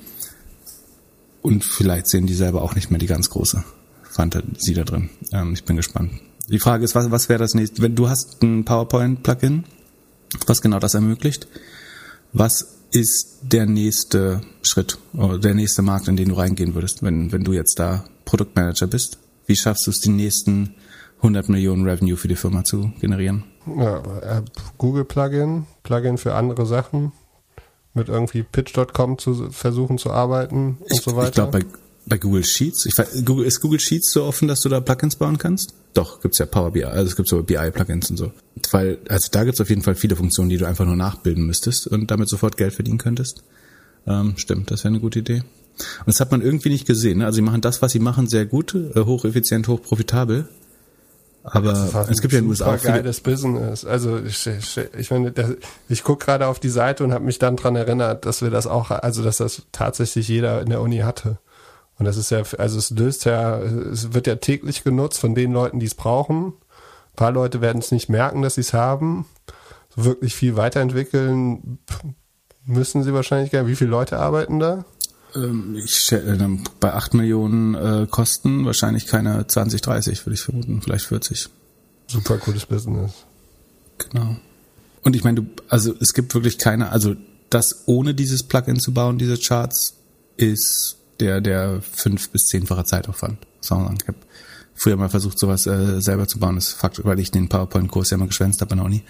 Und 1.42 1.64
vielleicht 1.64 2.08
sehen 2.08 2.28
die 2.28 2.34
selber 2.34 2.62
auch 2.62 2.76
nicht 2.76 2.92
mehr 2.92 3.00
die 3.00 3.08
ganz 3.08 3.30
große 3.30 3.64
Fantasie 4.04 4.74
da 4.74 4.84
drin. 4.84 5.10
Ähm, 5.32 5.54
ich 5.54 5.64
bin 5.64 5.78
gespannt. 5.78 6.12
Die 6.50 6.60
Frage 6.60 6.84
ist, 6.84 6.96
was, 6.96 7.10
was 7.12 7.30
wäre 7.30 7.40
das 7.40 7.54
nächste? 7.54 7.82
Wenn 7.82 7.96
du 7.96 8.10
hast 8.10 8.42
ein 8.42 8.66
PowerPoint-Plugin, 8.66 9.64
was 10.48 10.62
genau 10.62 10.80
das 10.80 10.94
ermöglicht, 10.94 11.48
was 12.34 12.79
ist 12.92 13.40
der 13.42 13.66
nächste 13.66 14.42
Schritt 14.62 14.98
oder 15.14 15.38
der 15.38 15.54
nächste 15.54 15.82
Markt, 15.82 16.08
in 16.08 16.18
den 16.18 16.30
du 16.30 16.36
reingehen 16.36 16.76
würdest, 16.76 17.04
wenn, 17.04 17.32
wenn 17.32 17.44
du 17.44 17.54
jetzt 17.54 17.80
da 17.80 18.06
Produktmanager 18.26 18.88
bist? 18.88 19.18
Wie 19.46 19.56
schaffst 19.56 19.88
du 19.88 19.92
es, 19.92 20.00
die 20.00 20.10
nächsten 20.10 20.76
100 21.18 21.50
Millionen 21.50 21.88
Revenue 21.88 22.18
für 22.18 22.28
die 22.28 22.36
Firma 22.36 22.64
zu 22.64 22.92
generieren? 23.00 23.44
Ja, 23.66 24.00
äh, 24.22 24.42
Google 24.78 25.06
Plugin, 25.06 25.66
Plugin 25.84 26.18
für 26.18 26.34
andere 26.36 26.66
Sachen, 26.66 27.12
mit 27.94 28.10
irgendwie 28.10 28.44
Pitch.com 28.44 29.18
zu 29.18 29.50
versuchen 29.52 29.98
zu 29.98 30.12
arbeiten 30.12 30.78
und 30.80 30.92
ich, 30.92 31.02
so 31.02 31.16
weiter. 31.16 31.28
Ich 31.28 31.34
glaube, 31.34 31.52
bei 31.52 31.66
bei 32.10 32.18
Google 32.18 32.44
Sheets. 32.44 32.86
Ich, 32.88 32.96
Google, 33.24 33.46
ist 33.46 33.62
Google 33.62 33.80
Sheets 33.80 34.12
so 34.12 34.24
offen, 34.24 34.48
dass 34.48 34.62
du 34.62 34.70
da 34.70 34.82
Plugins 34.82 35.16
bauen 35.16 35.38
kannst? 35.38 35.76
Doch, 35.94 36.20
gibt's 36.20 36.40
ja 36.40 36.46
Power 36.46 36.72
BI, 36.72 36.84
also 36.84 37.08
es 37.08 37.16
gibt 37.16 37.30
so 37.30 37.42
BI-Plugins 37.42 38.10
und 38.10 38.18
so. 38.18 38.32
Weil, 38.72 39.00
also 39.10 39.30
da 39.32 39.44
gibt's 39.44 39.62
auf 39.62 39.70
jeden 39.70 39.82
Fall 39.82 39.96
viele 39.96 40.16
Funktionen, 40.16 40.50
die 40.50 40.58
du 40.58 40.66
einfach 40.66 40.86
nur 40.86 40.96
nachbilden 40.96 41.46
müsstest 41.46 41.88
und 41.88 42.12
damit 42.12 42.30
sofort 42.30 42.58
Geld 42.58 42.74
verdienen 42.74 42.98
könntest. 42.98 43.44
Ähm, 44.08 44.34
stimmt, 44.38 44.72
das 44.72 44.84
wäre 44.84 44.90
eine 44.90 45.00
gute 45.00 45.20
Idee. 45.20 45.44
Und 46.00 46.08
das 46.08 46.20
hat 46.20 46.32
man 46.32 46.42
irgendwie 46.42 46.70
nicht 46.70 46.86
gesehen. 46.86 47.20
Ne? 47.20 47.26
Also 47.26 47.38
sie 47.38 47.42
machen 47.42 47.62
das, 47.62 47.82
was 47.82 47.92
sie 47.92 48.00
machen, 48.00 48.28
sehr 48.28 48.46
gut, 48.46 48.74
äh, 48.74 49.06
hocheffizient, 49.06 49.68
hochprofitabel. 49.68 50.48
Aber 51.44 52.08
es 52.10 52.22
gibt 52.22 52.34
ja 52.34 52.40
in 52.40 52.46
den 52.46 52.50
USA 52.52 52.76
auch 52.76 52.80
viele 52.80 52.94
geiles 52.94 53.22
Business. 53.22 53.86
Also 53.86 54.20
ich, 54.20 54.46
ich, 54.46 54.78
ich 54.98 55.10
meine, 55.10 55.32
das, 55.32 55.52
ich 55.88 56.04
gucke 56.04 56.26
gerade 56.26 56.48
auf 56.48 56.60
die 56.60 56.70
Seite 56.70 57.04
und 57.04 57.14
habe 57.14 57.24
mich 57.24 57.40
dann 57.40 57.56
dran 57.56 57.76
erinnert, 57.76 58.26
dass 58.26 58.42
wir 58.42 58.50
das 58.50 58.68
auch, 58.68 58.92
also 58.92 59.24
dass 59.24 59.38
das 59.38 59.64
tatsächlich 59.72 60.28
jeder 60.28 60.62
in 60.62 60.70
der 60.70 60.82
Uni 60.82 60.98
hatte. 60.98 61.40
Und 61.98 62.06
das 62.06 62.18
ist 62.18 62.32
ja, 62.32 62.44
also 62.58 62.78
es 62.78 62.92
löst 62.92 63.26
ja, 63.26 63.58
es 63.60 64.14
wird 64.14 64.28
ja 64.28 64.36
täglich 64.36 64.84
genutzt 64.84 65.20
von 65.20 65.34
den 65.34 65.52
Leuten, 65.52 65.80
die 65.80 65.86
es 65.86 65.96
brauchen. 65.96 66.54
Ein 67.20 67.26
paar 67.26 67.32
Leute 67.34 67.60
werden 67.60 67.80
es 67.80 67.92
nicht 67.92 68.08
merken, 68.08 68.42
dass 68.44 68.56
sie 68.56 68.62
es 68.62 68.72
haben. 68.72 69.26
Wirklich 69.94 70.34
viel 70.34 70.56
weiterentwickeln 70.56 71.80
müssen 72.64 73.04
sie 73.04 73.14
wahrscheinlich 73.14 73.52
gerne. 73.52 73.68
Wie 73.68 73.76
viele 73.76 73.90
Leute 73.90 74.20
arbeiten 74.20 74.62
da? 74.62 74.86
Ähm, 75.36 75.76
ich 75.76 76.14
äh, 76.14 76.38
bei 76.80 76.94
8 76.94 77.16
Millionen 77.16 77.76
äh, 77.76 78.08
Kosten 78.10 78.66
wahrscheinlich 78.66 79.06
keine 79.06 79.46
20, 79.46 79.82
30, 79.82 80.26
würde 80.26 80.36
ich 80.36 80.40
vermuten, 80.40 80.82
vielleicht 80.82 81.08
40. 81.08 81.50
Super 82.08 82.38
cooles 82.38 82.66
Business. 82.66 83.12
Genau. 83.98 84.38
Und 85.04 85.14
ich 85.14 85.26
meine, 85.26 85.42
du, 85.42 85.50
also 85.68 85.94
es 86.00 86.14
gibt 86.14 86.34
wirklich 86.34 86.58
keine, 86.58 86.90
also 86.90 87.18
das 87.50 87.84
ohne 87.86 88.14
dieses 88.14 88.44
Plugin 88.44 88.80
zu 88.80 88.94
bauen, 88.94 89.18
diese 89.18 89.38
Charts, 89.38 89.98
ist 90.38 90.96
der, 91.20 91.42
der 91.42 91.82
fünf 91.82 92.30
bis 92.30 92.46
zehnfache 92.46 92.86
Zeitaufwand. 92.86 93.46
Ich 93.62 93.72
habe 93.72 94.16
früher 94.80 94.96
mal 94.96 95.10
versucht, 95.10 95.38
sowas 95.38 95.68
äh, 95.68 96.02
selber 96.02 96.28
zu 96.28 96.40
bauen. 96.40 96.56
Das 96.56 96.70
ist 96.70 96.74
Fakt, 96.74 97.04
weil 97.04 97.20
ich 97.20 97.32
den 97.32 97.50
PowerPoint-Kurs 97.50 98.12
ja 98.12 98.18
mal 98.18 98.28
geschwänzt 98.28 98.62
habe 98.62 98.72
an 98.72 98.78
der 98.78 98.86
Uni, 98.86 99.04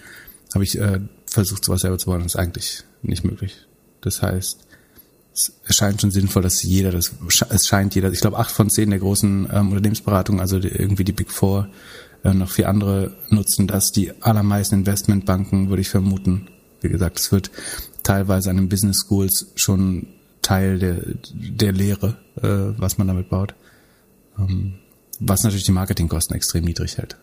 habe 0.52 0.64
ich 0.64 0.78
äh, 0.78 1.00
versucht, 1.26 1.64
sowas 1.64 1.82
selber 1.82 1.98
zu 1.98 2.06
bauen. 2.06 2.22
Das 2.22 2.34
ist 2.34 2.36
eigentlich 2.36 2.84
nicht 3.02 3.24
möglich. 3.24 3.56
Das 4.00 4.20
heißt, 4.20 4.66
es 5.32 5.52
erscheint 5.64 6.00
schon 6.00 6.10
sinnvoll, 6.10 6.42
dass 6.42 6.62
jeder 6.62 6.90
das, 6.90 7.12
es 7.50 7.66
scheint 7.66 7.94
jeder, 7.94 8.10
ich 8.10 8.20
glaube 8.20 8.38
acht 8.38 8.50
von 8.50 8.68
zehn 8.68 8.90
der 8.90 8.98
großen 8.98 9.48
ähm, 9.52 9.68
Unternehmensberatungen, 9.68 10.40
also 10.40 10.58
die, 10.58 10.68
irgendwie 10.68 11.04
die 11.04 11.12
Big 11.12 11.30
Four, 11.30 11.68
äh, 12.24 12.34
noch 12.34 12.50
vier 12.50 12.68
andere 12.68 13.16
nutzen 13.28 13.68
das. 13.68 13.92
Die 13.92 14.12
allermeisten 14.22 14.74
Investmentbanken 14.74 15.68
würde 15.68 15.82
ich 15.82 15.88
vermuten. 15.88 16.48
Wie 16.80 16.88
gesagt, 16.88 17.20
es 17.20 17.30
wird 17.30 17.50
teilweise 18.02 18.50
an 18.50 18.56
den 18.56 18.68
Business 18.68 19.04
Schools 19.06 19.52
schon 19.54 20.08
Teil 20.42 20.78
der, 20.78 20.96
der 21.32 21.72
Lehre, 21.72 22.16
äh, 22.42 22.78
was 22.80 22.98
man 22.98 23.06
damit 23.06 23.28
baut. 23.28 23.54
Ähm, 24.38 24.79
was 25.20 25.42
natürlich 25.42 25.64
die 25.64 25.72
Marketingkosten 25.72 26.34
extrem 26.34 26.64
niedrig 26.64 26.98
hält. 26.98 27.16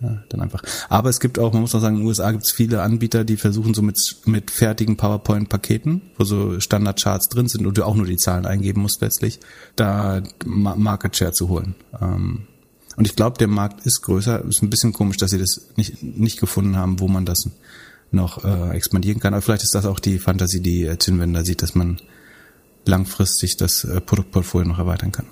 Ja, 0.00 0.22
dann 0.28 0.40
einfach. 0.40 0.62
Aber 0.88 1.10
es 1.10 1.18
gibt 1.18 1.40
auch, 1.40 1.52
man 1.52 1.62
muss 1.62 1.74
auch 1.74 1.80
sagen, 1.80 1.96
in 1.96 2.02
den 2.02 2.08
USA 2.08 2.30
gibt 2.30 2.44
es 2.44 2.52
viele 2.52 2.82
Anbieter, 2.82 3.24
die 3.24 3.36
versuchen 3.36 3.74
so 3.74 3.82
mit, 3.82 3.98
mit 4.26 4.52
fertigen 4.52 4.96
PowerPoint-Paketen, 4.96 6.02
wo 6.16 6.24
so 6.24 6.60
Standardcharts 6.60 7.28
drin 7.28 7.48
sind 7.48 7.66
und 7.66 7.76
du 7.76 7.84
auch 7.84 7.96
nur 7.96 8.06
die 8.06 8.16
Zahlen 8.16 8.46
eingeben 8.46 8.82
musst 8.82 9.00
letztlich, 9.00 9.40
da 9.74 10.22
Market 10.44 11.16
Share 11.16 11.32
zu 11.32 11.48
holen. 11.48 11.74
Ähm, 12.00 12.46
und 12.96 13.06
ich 13.06 13.16
glaube, 13.16 13.38
der 13.38 13.48
Markt 13.48 13.86
ist 13.86 14.02
größer. 14.02 14.44
Ist 14.44 14.62
ein 14.62 14.70
bisschen 14.70 14.92
komisch, 14.92 15.16
dass 15.16 15.30
sie 15.30 15.38
das 15.38 15.68
nicht, 15.76 16.02
nicht 16.02 16.38
gefunden 16.38 16.76
haben, 16.76 17.00
wo 17.00 17.08
man 17.08 17.24
das 17.24 17.48
noch 18.10 18.44
äh, 18.44 18.76
expandieren 18.76 19.20
kann. 19.20 19.34
Aber 19.34 19.42
vielleicht 19.42 19.62
ist 19.62 19.74
das 19.74 19.86
auch 19.86 20.00
die 20.00 20.18
Fantasie, 20.18 20.60
die 20.60 20.84
äh, 20.84 21.44
sieht, 21.44 21.62
dass 21.62 21.74
man 21.74 22.00
langfristig 22.84 23.56
das 23.56 23.84
äh, 23.84 24.00
Produktportfolio 24.00 24.68
noch 24.68 24.78
erweitern 24.78 25.12
kann. 25.12 25.26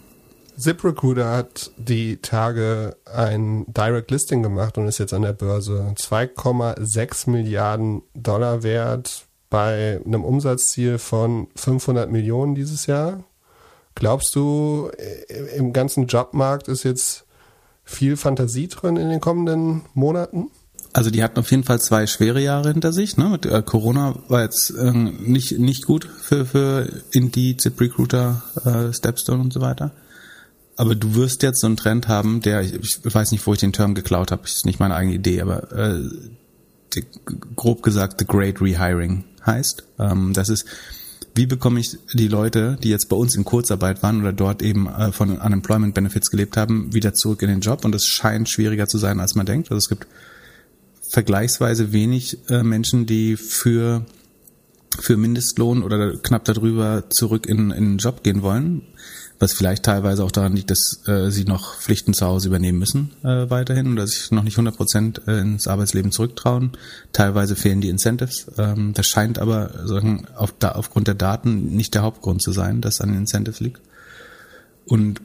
ZipRecruiter 0.56 1.30
hat 1.30 1.70
die 1.76 2.16
Tage 2.18 2.96
ein 3.04 3.66
Direct 3.68 4.10
Listing 4.10 4.42
gemacht 4.42 4.78
und 4.78 4.88
ist 4.88 4.98
jetzt 4.98 5.14
an 5.14 5.22
der 5.22 5.32
Börse 5.32 5.94
2,6 5.96 7.30
Milliarden 7.30 8.02
Dollar 8.14 8.62
wert 8.62 9.26
bei 9.50 10.00
einem 10.04 10.24
Umsatzziel 10.24 10.98
von 10.98 11.48
500 11.56 12.10
Millionen 12.10 12.54
dieses 12.54 12.86
Jahr. 12.86 13.24
Glaubst 13.94 14.34
du, 14.34 14.90
äh, 14.98 15.56
im 15.56 15.72
ganzen 15.72 16.06
Jobmarkt 16.06 16.68
ist 16.68 16.82
jetzt 16.84 17.24
viel 17.84 18.16
Fantasie 18.16 18.68
drin 18.68 18.96
in 18.96 19.08
den 19.08 19.20
kommenden 19.20 19.82
Monaten? 19.94 20.50
Also 20.92 21.10
die 21.10 21.22
hatten 21.22 21.38
auf 21.38 21.50
jeden 21.50 21.64
Fall 21.64 21.80
zwei 21.80 22.06
schwere 22.06 22.40
Jahre 22.40 22.72
hinter 22.72 22.92
sich. 22.92 23.16
Ne? 23.16 23.28
Mit 23.28 23.46
äh, 23.46 23.62
Corona 23.62 24.16
war 24.28 24.42
jetzt 24.42 24.70
äh, 24.70 24.92
nicht 24.92 25.58
nicht 25.58 25.84
gut 25.84 26.04
für 26.04 26.46
für 26.46 26.88
Indeed, 27.12 27.60
ZipRecruiter, 27.60 28.42
äh, 28.64 28.94
Stepstone 28.94 29.42
und 29.42 29.52
so 29.52 29.60
weiter. 29.60 29.92
Aber 30.76 30.94
du 30.94 31.14
wirst 31.14 31.42
jetzt 31.42 31.60
so 31.60 31.66
einen 31.66 31.76
Trend 31.76 32.08
haben, 32.08 32.42
der 32.42 32.60
ich, 32.60 33.00
weiß 33.02 33.32
nicht, 33.32 33.46
wo 33.46 33.52
ich 33.54 33.60
den 33.60 33.72
Term 33.72 33.94
geklaut 33.94 34.30
habe, 34.30 34.44
ist 34.44 34.66
nicht 34.66 34.78
meine 34.78 34.94
eigene 34.94 35.14
Idee, 35.16 35.40
aber 35.40 35.72
äh, 35.72 36.02
die, 36.94 37.04
grob 37.56 37.82
gesagt 37.82 38.20
the 38.20 38.26
Great 38.26 38.60
Rehiring 38.60 39.24
heißt. 39.44 39.84
Ähm, 39.98 40.32
das 40.34 40.48
ist 40.48 40.66
wie 41.36 41.46
bekomme 41.46 41.80
ich 41.80 41.98
die 42.14 42.28
Leute, 42.28 42.78
die 42.82 42.88
jetzt 42.88 43.10
bei 43.10 43.16
uns 43.16 43.36
in 43.36 43.44
Kurzarbeit 43.44 44.02
waren 44.02 44.20
oder 44.20 44.32
dort 44.32 44.62
eben 44.62 44.86
äh, 44.88 45.12
von 45.12 45.36
Unemployment 45.36 45.94
Benefits 45.94 46.30
gelebt 46.30 46.56
haben, 46.56 46.94
wieder 46.94 47.12
zurück 47.12 47.42
in 47.42 47.48
den 47.48 47.60
Job? 47.60 47.84
Und 47.84 47.94
es 47.94 48.06
scheint 48.06 48.48
schwieriger 48.48 48.88
zu 48.88 48.96
sein, 48.96 49.20
als 49.20 49.34
man 49.34 49.44
denkt. 49.44 49.70
Also 49.70 49.76
es 49.76 49.88
gibt 49.90 50.06
vergleichsweise 51.10 51.92
wenig 51.92 52.38
äh, 52.48 52.62
Menschen, 52.62 53.04
die 53.06 53.36
für 53.36 54.06
für 54.98 55.18
Mindestlohn 55.18 55.82
oder 55.82 56.16
knapp 56.16 56.46
darüber 56.46 57.04
zurück 57.10 57.46
in, 57.46 57.70
in 57.70 57.84
den 57.84 57.98
Job 57.98 58.22
gehen 58.22 58.40
wollen, 58.40 58.80
was 59.38 59.52
vielleicht 59.52 59.84
teilweise 59.84 60.24
auch 60.24 60.30
daran 60.30 60.56
liegt, 60.56 60.70
dass 60.70 61.00
äh, 61.06 61.30
sie 61.30 61.44
noch 61.44 61.74
Pflichten 61.76 62.14
zu 62.14 62.26
Hause 62.26 62.48
übernehmen 62.48 62.78
müssen 62.78 63.10
äh, 63.22 63.50
weiterhin 63.50 63.92
oder 63.92 64.06
sich 64.06 64.30
noch 64.30 64.42
nicht 64.42 64.54
100 64.54 64.76
Prozent 64.76 65.22
äh, 65.26 65.40
ins 65.40 65.68
Arbeitsleben 65.68 66.12
zurücktrauen. 66.12 66.72
Teilweise 67.12 67.56
fehlen 67.56 67.80
die 67.80 67.90
Incentives. 67.90 68.46
Ähm, 68.56 68.92
das 68.94 69.06
scheint 69.06 69.38
aber 69.38 69.86
sagen, 69.86 70.26
auf, 70.36 70.54
da, 70.58 70.72
aufgrund 70.72 71.08
der 71.08 71.14
Daten 71.14 71.76
nicht 71.76 71.94
der 71.94 72.02
Hauptgrund 72.02 72.40
zu 72.40 72.52
sein, 72.52 72.80
dass 72.80 73.00
an 73.00 73.10
den 73.10 73.18
Incentives 73.18 73.60
liegt. 73.60 73.80
Und 74.86 75.20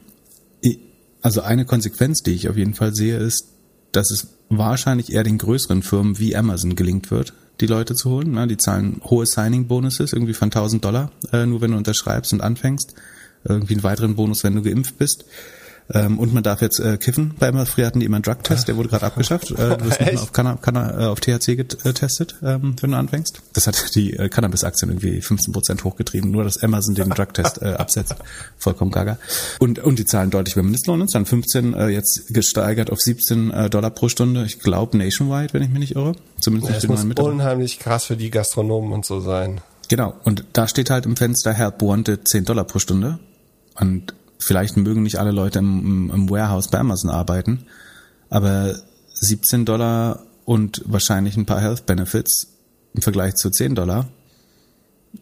Also 1.21 1.41
eine 1.41 1.65
Konsequenz, 1.65 2.23
die 2.23 2.31
ich 2.31 2.49
auf 2.49 2.57
jeden 2.57 2.73
Fall 2.73 2.95
sehe, 2.95 3.17
ist, 3.17 3.47
dass 3.91 4.11
es 4.11 4.27
wahrscheinlich 4.49 5.11
eher 5.11 5.23
den 5.23 5.37
größeren 5.37 5.83
Firmen 5.83 6.17
wie 6.17 6.35
Amazon 6.35 6.75
gelingt 6.75 7.11
wird, 7.11 7.33
die 7.59 7.67
Leute 7.67 7.95
zu 7.95 8.09
holen. 8.09 8.31
Ne? 8.31 8.47
Die 8.47 8.57
zahlen 8.57 9.01
hohe 9.03 9.25
Signing-Bonuses, 9.25 10.13
irgendwie 10.13 10.33
von 10.33 10.47
1000 10.47 10.83
Dollar, 10.83 11.11
äh, 11.31 11.45
nur 11.45 11.61
wenn 11.61 11.71
du 11.71 11.77
unterschreibst 11.77 12.33
und 12.33 12.41
anfängst. 12.41 12.95
Irgendwie 13.43 13.73
einen 13.73 13.83
weiteren 13.83 14.15
Bonus, 14.15 14.43
wenn 14.43 14.55
du 14.55 14.61
geimpft 14.61 14.97
bist. 14.97 15.25
Ähm, 15.93 16.19
und 16.19 16.33
man 16.33 16.43
darf 16.43 16.61
jetzt 16.61 16.79
äh, 16.79 16.97
kiffen. 16.97 17.33
Bei 17.39 17.49
immer 17.49 17.65
früher 17.65 17.87
hatten 17.87 17.99
die 17.99 18.05
immer 18.05 18.17
einen 18.17 18.23
Drug-Test, 18.23 18.67
der 18.67 18.77
wurde 18.77 18.89
gerade 18.89 19.05
abgeschafft. 19.05 19.51
Äh, 19.51 19.77
du 19.77 19.85
wirst 19.85 20.01
auf, 20.21 20.31
Canna, 20.31 20.55
Canna, 20.55 21.01
äh, 21.01 21.05
auf 21.07 21.19
THC 21.19 21.57
getestet, 21.57 22.35
ähm, 22.43 22.75
wenn 22.79 22.91
du 22.91 22.97
anfängst. 22.97 23.41
Das 23.53 23.67
hat 23.67 23.95
die 23.95 24.13
äh, 24.13 24.29
Cannabis-Aktien 24.29 24.89
irgendwie 24.91 25.21
15 25.21 25.53
Prozent 25.53 25.83
hochgetrieben, 25.83 26.31
nur 26.31 26.43
dass 26.43 26.63
Amazon 26.63 26.95
den 26.95 27.09
Drug-Test 27.09 27.61
äh, 27.61 27.73
absetzt. 27.73 28.15
Vollkommen 28.57 28.91
gaga. 28.91 29.17
Und, 29.59 29.79
und 29.79 29.99
die 29.99 30.05
zahlen 30.05 30.29
deutlich 30.29 30.55
mehr 30.55 30.63
Mindestlohn. 30.63 31.05
Dann 31.11 31.25
15, 31.25 31.73
äh, 31.73 31.87
jetzt 31.87 32.33
gesteigert 32.33 32.89
auf 32.89 32.99
17 32.99 33.51
äh, 33.51 33.69
Dollar 33.69 33.89
pro 33.89 34.07
Stunde. 34.07 34.45
Ich 34.45 34.59
glaube 34.59 34.97
nationwide, 34.97 35.53
wenn 35.53 35.63
ich 35.63 35.69
mich 35.69 35.79
nicht 35.79 35.95
irre. 35.95 36.13
Zumindest 36.39 36.71
ja, 36.71 36.75
das 36.75 36.87
muss 36.87 37.19
unheimlich 37.19 37.79
krass 37.79 38.05
für 38.05 38.15
die 38.15 38.29
Gastronomen 38.29 38.93
und 38.93 39.05
so 39.05 39.19
sein. 39.19 39.61
Genau. 39.89 40.13
Und 40.23 40.45
da 40.53 40.69
steht 40.69 40.89
halt 40.89 41.05
im 41.05 41.17
Fenster 41.17 41.53
Help 41.53 41.81
Wanted 41.81 42.27
10 42.27 42.45
Dollar 42.45 42.63
pro 42.63 42.79
Stunde. 42.79 43.19
Und 43.75 44.13
vielleicht 44.39 44.77
mögen 44.77 45.03
nicht 45.03 45.19
alle 45.19 45.31
Leute 45.31 45.59
im, 45.59 46.11
im 46.13 46.29
Warehouse 46.29 46.69
bei 46.69 46.79
Amazon 46.79 47.09
arbeiten, 47.09 47.65
aber 48.29 48.75
17 49.13 49.65
Dollar 49.65 50.23
und 50.45 50.81
wahrscheinlich 50.85 51.37
ein 51.37 51.45
paar 51.45 51.61
Health 51.61 51.85
Benefits 51.85 52.47
im 52.93 53.01
Vergleich 53.01 53.35
zu 53.35 53.49
10 53.49 53.75
Dollar. 53.75 54.07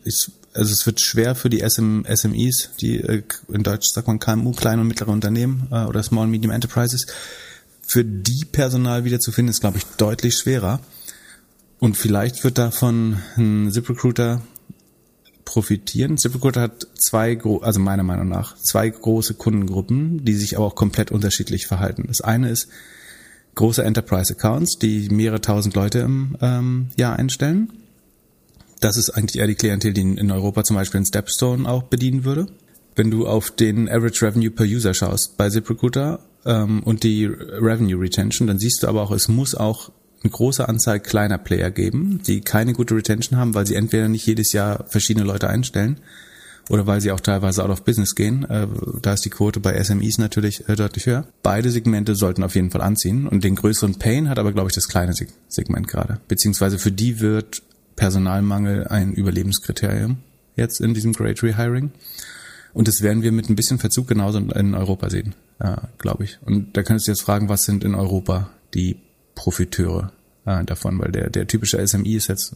Ich, 0.03 0.31
also 0.53 0.71
es 0.71 0.85
wird 0.85 1.01
schwer 1.01 1.35
für 1.35 1.49
die 1.49 1.67
SM, 1.67 2.03
SMEs, 2.05 2.71
die 2.79 2.97
äh, 2.97 3.23
in 3.49 3.63
Deutsch 3.63 3.87
sagt 3.89 4.07
man 4.07 4.19
KMU, 4.19 4.51
kleine 4.51 4.81
und 4.81 4.87
mittlere 4.87 5.09
Unternehmen 5.09 5.67
äh, 5.71 5.85
oder 5.85 6.01
Small 6.01 6.27
Medium 6.27 6.51
Enterprises, 6.51 7.07
für 7.81 8.05
die 8.05 8.45
Personal 8.45 9.03
wieder 9.03 9.19
zu 9.19 9.31
finden, 9.31 9.49
ist 9.49 9.61
glaube 9.61 9.79
ich 9.79 9.85
deutlich 9.97 10.37
schwerer. 10.37 10.79
Und 11.79 11.97
vielleicht 11.97 12.43
wird 12.43 12.57
davon 12.57 13.17
ein 13.37 13.71
ZipRecruiter 13.71 14.41
profitieren. 15.49 16.19
ZipRecruiter 16.19 16.61
hat 16.61 16.87
zwei, 16.93 17.39
also 17.61 17.79
meiner 17.79 18.03
Meinung 18.03 18.29
nach, 18.29 18.55
zwei 18.57 18.87
große 18.87 19.33
Kundengruppen, 19.33 20.23
die 20.23 20.35
sich 20.35 20.55
aber 20.55 20.67
auch 20.67 20.75
komplett 20.75 21.09
unterschiedlich 21.09 21.65
verhalten. 21.65 22.05
Das 22.07 22.21
eine 22.21 22.51
ist 22.51 22.67
große 23.55 23.83
Enterprise 23.83 24.31
Accounts, 24.31 24.77
die 24.77 25.09
mehrere 25.09 25.41
tausend 25.41 25.73
Leute 25.73 25.99
im 25.99 26.37
ähm, 26.39 26.89
Jahr 26.97 27.17
einstellen. 27.17 27.73
Das 28.79 28.95
ist 28.95 29.09
eigentlich 29.09 29.39
eher 29.39 29.47
die 29.47 29.55
Klientel, 29.55 29.91
die 29.91 30.01
in 30.01 30.31
Europa 30.31 30.63
zum 30.63 30.75
Beispiel 30.75 30.99
in 30.99 31.07
Stepstone 31.07 31.67
auch 31.67 31.81
bedienen 31.81 32.25
würde. 32.25 32.45
Wenn 32.95 33.09
du 33.09 33.25
auf 33.25 33.49
den 33.49 33.89
Average 33.89 34.27
Revenue 34.27 34.51
per 34.51 34.67
User 34.67 34.93
schaust 34.93 35.35
bei 35.35 35.49
ZipRecruiter 35.49 36.19
ähm, 36.45 36.83
und 36.83 37.01
die 37.01 37.25
Revenue 37.25 37.99
Retention, 37.99 38.47
dann 38.47 38.59
siehst 38.59 38.83
du 38.83 38.87
aber 38.87 39.01
auch, 39.01 39.11
es 39.11 39.27
muss 39.27 39.55
auch 39.55 39.91
eine 40.21 40.31
große 40.31 40.67
Anzahl 40.67 40.99
kleiner 40.99 41.37
Player 41.37 41.71
geben, 41.71 42.21
die 42.25 42.41
keine 42.41 42.73
gute 42.73 42.95
Retention 42.95 43.39
haben, 43.39 43.55
weil 43.55 43.65
sie 43.65 43.75
entweder 43.75 44.07
nicht 44.07 44.25
jedes 44.25 44.51
Jahr 44.51 44.85
verschiedene 44.87 45.25
Leute 45.25 45.49
einstellen 45.49 45.99
oder 46.69 46.85
weil 46.85 47.01
sie 47.01 47.11
auch 47.11 47.19
teilweise 47.19 47.63
out 47.63 47.71
of 47.71 47.83
business 47.83 48.15
gehen. 48.15 48.43
Äh, 48.49 48.67
da 49.01 49.13
ist 49.13 49.25
die 49.25 49.29
Quote 49.29 49.59
bei 49.59 49.81
SMEs 49.83 50.17
natürlich 50.17 50.69
äh, 50.69 50.75
deutlich 50.75 51.05
höher. 51.05 51.25
Beide 51.41 51.71
Segmente 51.71 52.15
sollten 52.15 52.43
auf 52.43 52.55
jeden 52.55 52.69
Fall 52.69 52.81
anziehen 52.81 53.27
und 53.27 53.43
den 53.43 53.55
größeren 53.55 53.95
Pain 53.95 54.29
hat 54.29 54.39
aber, 54.39 54.53
glaube 54.53 54.69
ich, 54.69 54.75
das 54.75 54.87
kleine 54.87 55.13
Segment 55.47 55.87
gerade. 55.87 56.19
Beziehungsweise 56.27 56.79
für 56.79 56.91
die 56.91 57.19
wird 57.19 57.63
Personalmangel 57.95 58.87
ein 58.87 59.13
Überlebenskriterium 59.13 60.17
jetzt 60.55 60.79
in 60.79 60.93
diesem 60.93 61.13
Great 61.13 61.41
Rehiring. 61.41 61.91
Und 62.73 62.87
das 62.87 63.01
werden 63.01 63.23
wir 63.23 63.31
mit 63.31 63.49
ein 63.49 63.55
bisschen 63.55 63.79
Verzug 63.79 64.07
genauso 64.07 64.37
in 64.37 64.75
Europa 64.75 65.09
sehen, 65.09 65.33
äh, 65.59 65.77
glaube 65.97 66.25
ich. 66.25 66.37
Und 66.45 66.77
da 66.77 66.83
könntest 66.83 67.07
du 67.07 67.11
jetzt 67.11 67.23
fragen, 67.23 67.49
was 67.49 67.63
sind 67.63 67.83
in 67.83 67.95
Europa 67.95 68.51
die 68.75 68.97
Profiteure 69.39 70.11
äh, 70.45 70.65
davon, 70.65 70.99
weil 70.99 71.11
der, 71.11 71.29
der 71.29 71.47
typische 71.47 71.85
SMI 71.85 72.15
ist 72.15 72.27
jetzt 72.27 72.55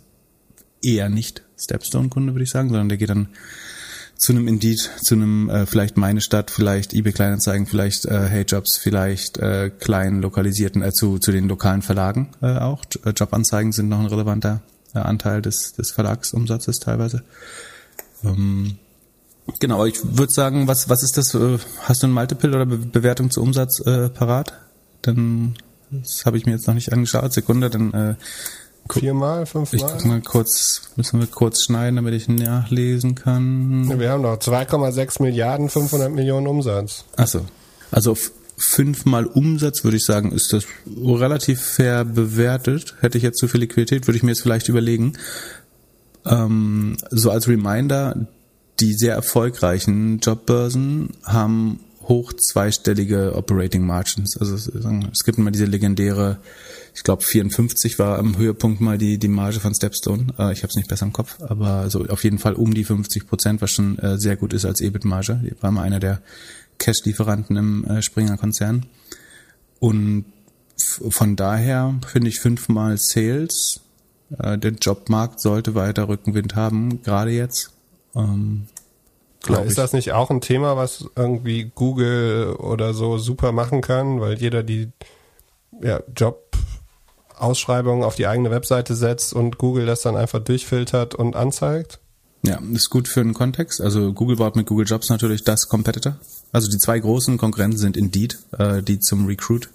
eher 0.81 1.07
nicht 1.09 1.41
Stepstone-Kunde, 1.57 2.33
würde 2.33 2.43
ich 2.43 2.49
sagen, 2.49 2.67
sondern 2.69 2.89
der 2.89 2.97
geht 2.97 3.09
dann 3.09 3.29
zu 4.17 4.33
einem 4.33 4.49
Indeed, 4.49 4.91
zu 5.01 5.15
einem 5.15 5.49
äh, 5.49 5.65
vielleicht 5.65 5.95
meine 5.95 6.19
Stadt, 6.19 6.51
vielleicht 6.51 6.93
eBay 6.93 7.13
Kleinanzeigen, 7.13 7.67
vielleicht 7.67 8.05
äh, 8.05 8.27
Hey 8.27 8.43
Jobs, 8.43 8.77
vielleicht 8.77 9.37
äh, 9.37 9.69
kleinen 9.69 10.21
lokalisierten, 10.21 10.81
äh, 10.81 10.91
zu, 10.91 11.19
zu 11.19 11.31
den 11.31 11.47
lokalen 11.47 11.81
Verlagen 11.81 12.31
äh, 12.41 12.57
auch. 12.57 12.83
Äh, 13.05 13.11
Jobanzeigen 13.11 13.71
sind 13.71 13.87
noch 13.87 13.99
ein 13.99 14.05
relevanter 14.05 14.61
äh, 14.93 14.99
Anteil 14.99 15.41
des, 15.41 15.73
des 15.73 15.91
Verlagsumsatzes 15.91 16.79
teilweise. 16.79 17.23
Ähm, 18.23 18.77
genau, 19.59 19.85
ich 19.85 19.99
würde 20.03 20.31
sagen, 20.31 20.67
was, 20.67 20.89
was 20.89 21.01
ist 21.03 21.17
das? 21.17 21.33
Äh, 21.33 21.59
hast 21.83 22.03
du 22.03 22.07
ein 22.07 22.13
Multiple 22.13 22.49
oder 22.49 22.65
Be 22.65 22.77
Bewertung 22.77 23.31
zu 23.31 23.41
Umsatz 23.41 23.79
äh, 23.79 24.09
parat? 24.09 24.53
Dann 25.01 25.55
das 26.01 26.25
habe 26.25 26.37
ich 26.37 26.45
mir 26.45 26.53
jetzt 26.53 26.67
noch 26.67 26.73
nicht 26.73 26.91
angeschaut. 26.91 27.33
Sekunde, 27.33 27.69
dann 27.69 27.93
äh, 27.93 28.15
Viermal, 28.91 29.45
fünfmal? 29.45 29.79
Ich 29.79 29.85
guck 29.87 30.05
mal 30.05 30.21
kurz, 30.21 30.81
müssen 30.97 31.19
wir 31.19 31.27
kurz 31.27 31.63
schneiden, 31.63 31.95
damit 31.95 32.13
ich 32.13 32.27
nachlesen 32.27 33.15
kann. 33.15 33.87
Ja, 33.89 33.97
wir 33.99 34.09
haben 34.11 34.21
noch 34.21 34.37
2,6 34.37 35.21
Milliarden, 35.21 35.69
500 35.69 36.11
Millionen 36.11 36.47
Umsatz. 36.47 37.05
Achso. 37.15 37.45
Also 37.91 38.11
auf 38.11 38.31
fünfmal 38.57 39.25
Umsatz 39.25 39.83
würde 39.83 39.97
ich 39.97 40.05
sagen, 40.05 40.31
ist 40.31 40.51
das 40.53 40.65
relativ 40.85 41.61
fair 41.61 42.03
bewertet. 42.03 42.95
Hätte 42.99 43.17
ich 43.17 43.23
jetzt 43.23 43.39
zu 43.39 43.47
viel 43.47 43.61
Liquidität, 43.61 44.07
würde 44.07 44.17
ich 44.17 44.23
mir 44.23 44.31
jetzt 44.31 44.41
vielleicht 44.41 44.67
überlegen. 44.67 45.13
Ähm, 46.25 46.97
so 47.09 47.31
als 47.31 47.47
Reminder, 47.47 48.27
die 48.79 48.93
sehr 48.93 49.15
erfolgreichen 49.15 50.19
Jobbörsen 50.19 51.11
haben 51.23 51.79
hoch 52.07 52.33
zweistellige 52.33 53.35
Operating 53.35 53.85
Margins. 53.85 54.37
Also 54.37 54.55
es 54.55 55.23
gibt 55.23 55.37
immer 55.37 55.51
diese 55.51 55.65
legendäre, 55.65 56.39
ich 56.93 57.03
glaube 57.03 57.23
54 57.23 57.99
war 57.99 58.19
am 58.19 58.37
Höhepunkt 58.37 58.81
mal 58.81 58.97
die 58.97 59.17
die 59.17 59.27
Marge 59.27 59.59
von 59.59 59.73
Stepstone. 59.73 60.27
Äh, 60.37 60.53
ich 60.53 60.59
habe 60.59 60.69
es 60.69 60.75
nicht 60.75 60.89
besser 60.89 61.05
im 61.05 61.13
Kopf, 61.13 61.41
aber 61.41 61.89
so 61.89 62.05
auf 62.05 62.23
jeden 62.23 62.39
Fall 62.39 62.53
um 62.53 62.73
die 62.73 62.83
50 62.83 63.27
Prozent, 63.27 63.61
was 63.61 63.71
schon 63.71 63.97
äh, 63.99 64.17
sehr 64.17 64.35
gut 64.35 64.53
ist 64.53 64.65
als 64.65 64.81
EBIT-Marge. 64.81 65.41
Die 65.43 65.61
war 65.61 65.71
mal 65.71 65.83
einer 65.83 65.99
der 65.99 66.21
Cash-Lieferanten 66.77 67.55
im 67.57 67.85
äh, 67.85 68.01
Springer-Konzern. 68.01 68.85
Und 69.79 70.25
von 71.09 71.35
daher 71.35 71.99
finde 72.07 72.29
ich 72.29 72.39
fünfmal 72.39 72.97
Sales. 72.97 73.81
Der 74.29 74.71
Jobmarkt 74.71 75.39
sollte 75.39 75.75
weiter 75.75 76.07
Rückenwind 76.07 76.55
haben, 76.55 77.03
gerade 77.03 77.29
jetzt. 77.29 77.71
Ähm, 78.15 78.67
glaube 79.43 79.67
Ist 79.67 79.77
das 79.77 79.93
nicht 79.93 80.11
auch 80.13 80.29
ein 80.29 80.41
Thema, 80.41 80.75
was 80.75 81.05
irgendwie 81.15 81.71
Google 81.75 82.55
oder 82.57 82.93
so 82.93 83.17
super 83.17 83.51
machen 83.51 83.81
kann, 83.81 84.19
weil 84.19 84.39
jeder 84.39 84.63
die 84.63 84.91
ja, 85.81 86.01
Job-Ausschreibungen 86.15 88.03
auf 88.03 88.15
die 88.15 88.27
eigene 88.27 88.51
Webseite 88.51 88.95
setzt 88.95 89.33
und 89.33 89.57
Google 89.57 89.85
das 89.85 90.01
dann 90.01 90.15
einfach 90.15 90.39
durchfiltert 90.39 91.15
und 91.15 91.35
anzeigt? 91.35 91.99
Ja, 92.45 92.59
ist 92.73 92.89
gut 92.89 93.07
für 93.07 93.23
den 93.23 93.33
Kontext. 93.33 93.79
Also 93.79 94.11
Google 94.11 94.35
baut 94.35 94.55
mit 94.55 94.65
Google 94.67 94.85
Jobs 94.85 95.09
natürlich 95.09 95.43
das 95.43 95.69
Competitor. 95.69 96.17
Also 96.51 96.69
die 96.69 96.77
zwei 96.77 96.99
großen 96.99 97.37
Konkurrenten 97.37 97.77
sind 97.77 97.95
Indeed, 97.95 98.37
äh, 98.57 98.81
die 98.83 98.99
zum 98.99 99.25
Recruit, 99.25 99.69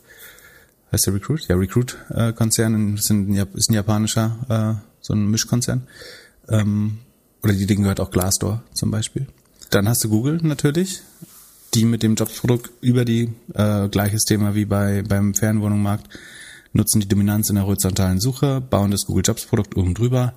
heißt 0.92 1.06
der 1.06 1.14
Recruit? 1.14 1.46
Ja, 1.48 1.56
Recruit-Konzern, 1.56 2.96
äh, 2.96 3.00
sind, 3.00 3.36
ist 3.54 3.70
ein 3.70 3.74
japanischer, 3.74 4.80
äh, 4.80 4.88
so 5.00 5.14
ein 5.14 5.30
Mischkonzern. 5.30 5.86
Ähm, 6.48 6.98
oder 7.42 7.52
die 7.52 7.66
Dinge 7.66 7.82
gehört 7.82 8.00
auch 8.00 8.10
Glassdoor 8.10 8.62
zum 8.74 8.90
Beispiel. 8.90 9.26
Dann 9.70 9.88
hast 9.88 10.02
du 10.04 10.08
Google 10.08 10.40
natürlich, 10.42 11.02
die 11.74 11.84
mit 11.84 12.02
dem 12.02 12.14
Jobsprodukt 12.14 12.70
über 12.80 13.04
die 13.04 13.34
äh, 13.54 13.88
gleiches 13.88 14.24
Thema 14.24 14.54
wie 14.54 14.64
bei 14.64 15.02
beim 15.02 15.34
Fernwohnungsmarkt 15.34 16.08
nutzen 16.72 17.00
die 17.00 17.08
Dominanz 17.08 17.48
in 17.48 17.56
der 17.56 17.66
horizontalen 17.66 18.20
Suche, 18.20 18.60
bauen 18.60 18.90
das 18.90 19.06
Google 19.06 19.24
Jobs 19.26 19.44
Produkt 19.46 19.76
oben 19.76 19.94
drüber, 19.94 20.34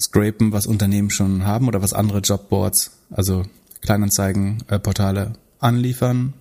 scrapen, 0.00 0.52
was 0.52 0.66
Unternehmen 0.66 1.10
schon 1.10 1.44
haben 1.44 1.68
oder 1.68 1.82
was 1.82 1.92
andere 1.92 2.18
Jobboards, 2.18 2.92
also 3.10 3.44
Kleinanzeigen, 3.80 4.62
äh, 4.68 4.78
Portale 4.78 5.34
anliefern. 5.60 6.34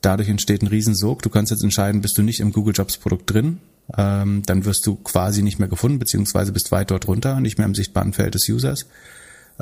Dadurch 0.00 0.28
entsteht 0.28 0.62
ein 0.62 0.68
Riesensog. 0.68 1.22
Du 1.22 1.30
kannst 1.30 1.50
jetzt 1.50 1.64
entscheiden, 1.64 2.00
bist 2.00 2.16
du 2.18 2.22
nicht 2.22 2.40
im 2.40 2.52
Google 2.52 2.74
Jobs 2.74 2.96
Produkt 2.96 3.32
drin, 3.32 3.58
ähm, 3.96 4.42
dann 4.46 4.64
wirst 4.64 4.86
du 4.86 4.96
quasi 4.96 5.42
nicht 5.42 5.58
mehr 5.58 5.68
gefunden, 5.68 5.98
beziehungsweise 5.98 6.52
bist 6.52 6.70
weit 6.72 6.90
dort 6.90 7.08
runter, 7.08 7.40
nicht 7.40 7.58
mehr 7.58 7.66
im 7.66 7.74
sichtbaren 7.74 8.12
Feld 8.12 8.34
des 8.34 8.48
Users. 8.48 8.86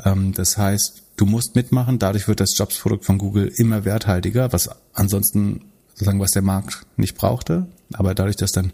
Ähm, 0.03 0.33
das 0.33 0.57
heißt, 0.57 1.03
du 1.17 1.25
musst 1.25 1.55
mitmachen, 1.55 1.99
dadurch 1.99 2.27
wird 2.27 2.39
das 2.39 2.57
Jobs-Produkt 2.57 3.03
von 3.03 3.17
Google 3.17 3.51
immer 3.57 3.83
werthaltiger, 3.83 4.53
was 4.53 4.69
ansonsten 4.93 5.65
sozusagen, 5.89 6.19
was 6.19 6.31
der 6.31 6.43
Markt 6.43 6.85
nicht 6.95 7.17
brauchte. 7.17 7.67
Aber 7.93 8.15
dadurch, 8.15 8.37
dass 8.37 8.51
dann 8.51 8.71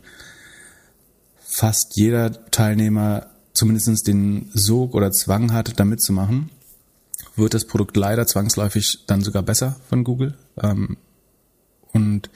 fast 1.39 1.93
jeder 1.95 2.49
Teilnehmer 2.51 3.27
zumindest 3.53 4.07
den 4.07 4.49
Sog 4.53 4.93
oder 4.93 5.11
Zwang 5.11 5.53
hat, 5.53 5.79
da 5.79 5.85
mitzumachen, 5.85 6.49
wird 7.35 7.53
das 7.53 7.65
Produkt 7.65 7.95
leider 7.97 8.27
zwangsläufig 8.27 9.05
dann 9.07 9.21
sogar 9.21 9.43
besser 9.43 9.79
von 9.89 10.03
Google. 10.03 10.37
Ähm, 10.61 10.97
und 11.91 12.29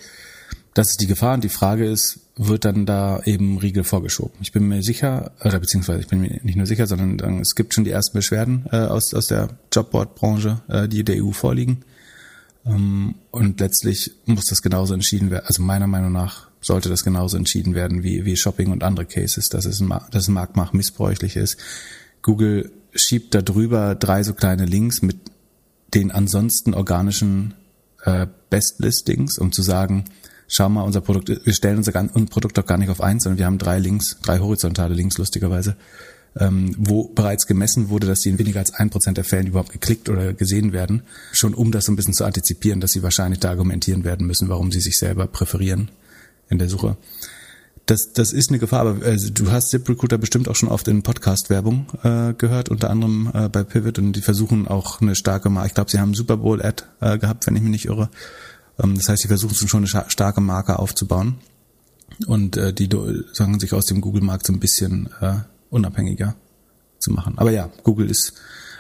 das 0.74 0.92
ist 0.92 1.02
die 1.02 1.08
Gefahr 1.08 1.34
und 1.34 1.44
die 1.44 1.50
Frage 1.50 1.86
ist, 1.90 2.20
wird 2.38 2.66
dann 2.66 2.86
da 2.86 3.22
eben 3.26 3.58
Riegel 3.58 3.84
vorgeschoben. 3.84 4.38
Ich 4.42 4.52
bin 4.52 4.68
mir 4.68 4.84
sicher, 4.84 5.32
oder 5.44 5.60
beziehungsweise 5.60 6.02
ich 6.02 6.08
bin 6.08 6.22
mir 6.22 6.40
nicht 6.44 6.56
nur 6.56 6.68
sicher, 6.68 6.86
sondern 6.86 7.40
es 7.40 7.56
gibt 7.56 7.74
schon 7.74 7.84
die 7.84 7.92
ersten 7.92 8.18
Beschwerden 8.18 8.66
äh, 8.72 8.78
aus, 8.78 9.14
aus 9.14 9.28
der 9.28 9.50
Jobboard-Branche, 9.74 10.62
äh, 10.68 10.88
die 10.88 11.04
der 11.04 11.24
EU 11.24 11.32
vorliegen. 11.32 11.84
Ähm, 12.66 13.16
und 13.32 13.60
letztlich 13.60 14.12
muss 14.26 14.46
das 14.46 14.62
genauso 14.62 14.94
entschieden 14.94 15.32
werden. 15.32 15.46
Also 15.48 15.64
meiner 15.64 15.88
Meinung 15.88 16.12
nach 16.12 16.48
sollte 16.62 16.90
das 16.90 17.04
genauso 17.04 17.38
entschieden 17.38 17.74
werden 17.74 18.04
wie, 18.04 18.26
wie 18.26 18.38
Shopping 18.38 18.72
und 18.72 18.84
andere 18.84 19.06
Cases, 19.06 19.50
dass 19.50 19.66
es 19.66 19.80
ein, 19.80 19.92
dass 20.12 20.28
ein 20.28 20.34
Marktmach 20.34 20.74
missbräuchlich 20.74 21.36
ist. 21.38 21.58
Google 22.22 22.72
schiebt 22.94 23.34
da 23.34 23.42
drüber 23.42 23.96
drei 23.96 24.24
so 24.24 24.34
kleine 24.34 24.66
Links 24.66 25.02
mit 25.02 25.18
den 25.94 26.12
ansonsten 26.12 26.74
organischen 26.74 27.54
äh, 28.04 28.28
Best 28.50 28.80
Listings, 28.80 29.40
um 29.40 29.52
zu 29.52 29.62
sagen, 29.62 30.06
schau 30.48 30.70
mal, 30.70 30.84
unser 30.84 31.02
Produkt, 31.02 31.30
wir 31.46 31.54
stellen 31.54 31.78
unser, 31.78 31.94
unser 32.14 32.30
Produkt 32.30 32.58
doch 32.58 32.66
gar 32.66 32.78
nicht 32.78 32.90
auf 32.90 33.02
eins, 33.02 33.24
sondern 33.24 33.38
wir 33.38 33.46
haben 33.46 33.58
drei 33.58 33.80
Links, 33.80 34.18
drei 34.22 34.40
horizontale 34.40 34.94
Links, 34.94 35.18
lustigerweise, 35.18 35.76
ähm, 36.40 36.74
wo 36.78 37.10
bereits 37.10 37.48
gemessen 37.48 37.90
wurde, 37.90 38.08
dass 38.08 38.22
sie 38.22 38.30
in 38.30 38.40
weniger 38.40 38.60
als 38.60 38.74
ein 38.74 38.90
Prozent 38.90 39.18
der 39.18 39.26
Fällen 39.26 39.48
überhaupt 39.48 39.72
geklickt 39.72 40.10
oder 40.10 40.34
gesehen 40.34 40.72
werden, 40.74 41.04
schon 41.32 41.54
um 41.54 41.72
das 41.72 41.86
so 41.86 41.92
ein 41.92 41.96
bisschen 41.96 42.14
zu 42.14 42.26
antizipieren, 42.26 42.80
dass 42.80 42.92
sie 42.92 43.04
wahrscheinlich 43.04 43.40
da 43.40 43.50
argumentieren 43.50 44.04
werden 44.04 44.26
müssen, 44.26 44.50
warum 44.50 44.72
sie 44.72 44.80
sich 44.80 44.98
selber 44.98 45.28
präferieren 45.28 45.90
in 46.50 46.60
der 46.60 46.70
Suche. 46.70 46.98
Das, 47.86 48.12
das 48.12 48.34
ist 48.34 48.50
eine 48.50 48.60
Gefahr, 48.60 48.82
aber 48.82 49.06
also, 49.06 49.30
du 49.30 49.50
hast 49.50 49.70
ZipRecruiter 49.70 50.18
bestimmt 50.18 50.50
auch 50.50 50.58
schon 50.58 50.68
oft 50.68 50.90
in 50.90 51.04
Podcast-Werbung 51.04 51.88
äh, 52.04 52.34
gehört, 52.34 52.68
unter 52.68 52.90
anderem 52.90 53.32
äh, 53.34 53.48
bei 53.48 53.64
Pivot 53.64 53.98
und 53.98 54.12
die 54.12 54.22
versuchen 54.22 54.68
auch 54.68 55.00
eine 55.00 55.16
starke 55.16 55.50
Marke, 55.50 55.70
ich 55.70 55.74
glaube, 55.74 55.90
sie 55.90 56.00
haben 56.00 56.14
Super 56.14 56.36
Bowl-Ad 56.36 56.84
äh, 57.00 57.18
gehabt, 57.18 57.48
wenn 57.48 57.56
ich 57.56 57.62
mich 57.62 57.72
nicht 57.72 57.86
irre. 57.86 58.10
Ähm, 58.82 58.96
das 58.96 59.10
heißt, 59.10 59.22
sie 59.22 59.28
versuchen 59.28 59.68
schon 59.68 59.86
eine 59.86 60.10
starke 60.10 60.42
Marke 60.42 60.80
aufzubauen 60.80 61.36
und 62.26 62.58
äh, 62.58 62.74
die 62.74 62.90
sagen 63.34 63.60
sich 63.60 63.74
aus 63.74 63.86
dem 63.86 64.02
Google-Markt 64.02 64.46
so 64.46 64.54
ein 64.54 64.60
bisschen 64.60 65.10
äh, 65.22 65.36
unabhängiger 65.70 66.36
zu 67.00 67.12
machen. 67.12 67.38
Aber 67.38 67.52
ja, 67.52 67.70
Google 67.84 68.10
ist 68.10 68.34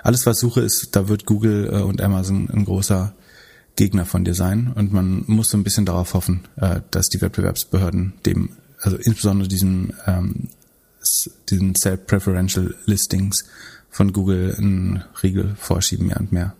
alles, 0.04 0.26
was 0.26 0.40
Suche 0.40 0.62
ist, 0.62 0.96
da 0.96 1.08
wird 1.08 1.26
Google 1.26 1.70
äh, 1.72 1.82
und 1.82 2.02
Amazon 2.02 2.50
ein 2.50 2.66
großer 2.66 3.14
Gegner 3.76 4.06
von 4.06 4.26
dir 4.26 4.34
sein 4.34 4.72
und 4.74 4.92
man 4.92 5.24
muss 5.28 5.50
so 5.50 5.58
ein 5.58 5.64
bisschen 5.64 5.86
darauf 5.86 6.14
hoffen, 6.14 6.48
äh, 6.56 6.82
dass 6.92 7.10
die 7.10 7.22
Wettbewerbsbehörden 7.22 8.14
dem, 8.26 8.50
also 8.80 8.98
insbesondere 8.98 9.48
diesem 9.48 9.94
ähm, 10.06 10.50
diesen 11.50 11.76
Self-Preferential 11.76 12.76
Listings 12.86 13.46
von 13.90 14.14
Google 14.14 14.56
einen 14.58 15.04
Riegel 15.24 15.56
vorschieben 15.58 16.08
mehr 16.08 16.20
und 16.20 16.32
mehr. 16.32 16.54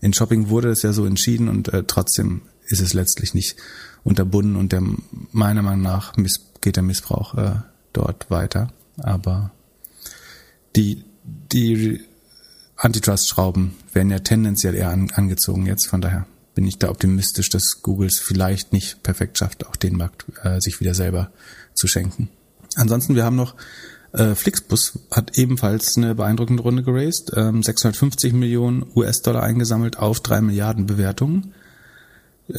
In 0.00 0.12
Shopping 0.12 0.48
wurde 0.48 0.68
es 0.68 0.82
ja 0.82 0.92
so 0.92 1.06
entschieden 1.06 1.48
und 1.48 1.72
äh, 1.72 1.84
trotzdem 1.86 2.42
ist 2.66 2.80
es 2.80 2.94
letztlich 2.94 3.34
nicht 3.34 3.56
unterbunden 4.02 4.56
und 4.56 4.72
der 4.72 4.82
meiner 5.32 5.62
Meinung 5.62 5.82
nach 5.82 6.16
miss, 6.16 6.40
geht 6.60 6.76
der 6.76 6.82
Missbrauch 6.82 7.34
äh, 7.34 7.54
dort 7.92 8.30
weiter. 8.30 8.72
Aber 8.98 9.50
die, 10.76 11.04
die 11.24 12.00
Antitrust-Schrauben 12.76 13.74
werden 13.92 14.10
ja 14.10 14.18
tendenziell 14.18 14.74
eher 14.74 14.90
an, 14.90 15.10
angezogen 15.14 15.66
jetzt. 15.66 15.86
Von 15.86 16.00
daher 16.00 16.26
bin 16.54 16.66
ich 16.66 16.78
da 16.78 16.90
optimistisch, 16.90 17.48
dass 17.48 17.82
Google 17.82 18.08
es 18.08 18.20
vielleicht 18.20 18.72
nicht 18.72 19.02
perfekt 19.02 19.38
schafft, 19.38 19.66
auch 19.66 19.76
den 19.76 19.96
Markt 19.96 20.26
äh, 20.42 20.60
sich 20.60 20.80
wieder 20.80 20.94
selber 20.94 21.30
zu 21.74 21.86
schenken. 21.86 22.28
Ansonsten, 22.76 23.14
wir 23.14 23.24
haben 23.24 23.36
noch 23.36 23.54
äh, 24.12 24.34
Flixbus 24.36 25.00
hat 25.10 25.36
ebenfalls 25.38 25.96
eine 25.96 26.14
beeindruckende 26.14 26.62
Runde 26.62 26.84
geraced, 26.84 27.32
ähm, 27.36 27.62
650 27.62 28.32
Millionen 28.32 28.86
US-Dollar 28.94 29.42
eingesammelt 29.42 29.98
auf 29.98 30.20
drei 30.20 30.40
Milliarden 30.40 30.86
Bewertungen. 30.86 31.52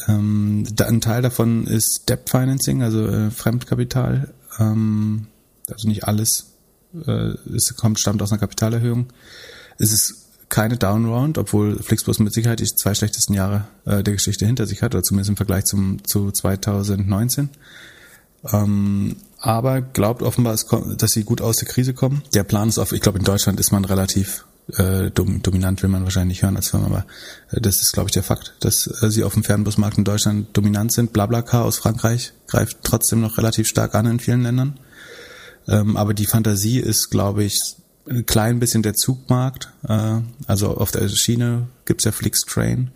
Ähm, 0.08 0.66
ein 0.80 1.00
Teil 1.00 1.22
davon 1.22 1.66
ist 1.66 2.08
Debt 2.08 2.28
Financing, 2.28 2.82
also 2.82 3.06
äh, 3.06 3.30
Fremdkapital. 3.30 4.32
Ähm, 4.58 5.26
also 5.70 5.88
nicht 5.88 6.04
alles 6.04 6.56
äh, 7.06 7.34
es 7.54 7.74
kommt, 7.76 8.00
stammt 8.00 8.22
aus 8.22 8.32
einer 8.32 8.40
Kapitalerhöhung. 8.40 9.06
Es 9.78 9.92
ist 9.92 10.26
keine 10.48 10.76
Downround, 10.76 11.38
obwohl 11.38 11.82
Flixbus 11.82 12.18
mit 12.18 12.32
Sicherheit 12.32 12.60
die 12.60 12.66
zwei 12.66 12.94
schlechtesten 12.94 13.34
Jahre 13.34 13.66
äh, 13.84 14.02
der 14.02 14.14
Geschichte 14.14 14.46
hinter 14.46 14.66
sich 14.66 14.82
hat, 14.82 14.94
oder 14.94 15.02
zumindest 15.02 15.30
im 15.30 15.36
Vergleich 15.36 15.64
zum, 15.64 16.04
zu 16.04 16.30
2019. 16.30 17.50
Ähm, 18.52 19.16
aber 19.38 19.82
glaubt 19.82 20.22
offenbar, 20.22 20.56
dass 20.96 21.10
sie 21.10 21.24
gut 21.24 21.40
aus 21.40 21.56
der 21.56 21.68
Krise 21.68 21.94
kommen. 21.94 22.22
Der 22.32 22.44
Plan 22.44 22.68
ist 22.68 22.78
auf, 22.78 22.92
ich 22.92 23.00
glaube, 23.00 23.18
in 23.18 23.24
Deutschland 23.24 23.60
ist 23.60 23.72
man 23.72 23.84
relativ 23.84 24.45
äh, 24.74 25.10
dominant, 25.10 25.82
will 25.82 25.90
man 25.90 26.04
wahrscheinlich 26.04 26.38
nicht 26.38 26.42
hören 26.42 26.56
als 26.56 26.70
Firma, 26.70 26.86
aber 26.86 27.06
äh, 27.52 27.60
das 27.60 27.82
ist, 27.82 27.92
glaube 27.92 28.08
ich, 28.08 28.12
der 28.12 28.22
Fakt, 28.22 28.54
dass 28.60 28.86
äh, 29.02 29.10
sie 29.10 29.22
auf 29.24 29.34
dem 29.34 29.44
Fernbusmarkt 29.44 29.98
in 29.98 30.04
Deutschland 30.04 30.56
dominant 30.56 30.92
sind. 30.92 31.12
Blablacar 31.12 31.64
aus 31.64 31.78
Frankreich 31.78 32.32
greift 32.46 32.78
trotzdem 32.82 33.20
noch 33.20 33.38
relativ 33.38 33.68
stark 33.68 33.94
an 33.94 34.06
in 34.06 34.20
vielen 34.20 34.42
Ländern. 34.42 34.80
Ähm, 35.68 35.96
aber 35.96 36.14
die 36.14 36.26
Fantasie 36.26 36.80
ist, 36.80 37.10
glaube 37.10 37.44
ich, 37.44 37.76
ein 38.08 38.26
klein 38.26 38.58
bisschen 38.58 38.82
der 38.82 38.94
Zugmarkt. 38.94 39.72
Äh, 39.88 40.20
also 40.46 40.76
auf 40.76 40.90
der 40.90 41.08
Schiene 41.08 41.68
gibt's 41.84 42.04
ja 42.04 42.12
Flixtrain. 42.12 42.90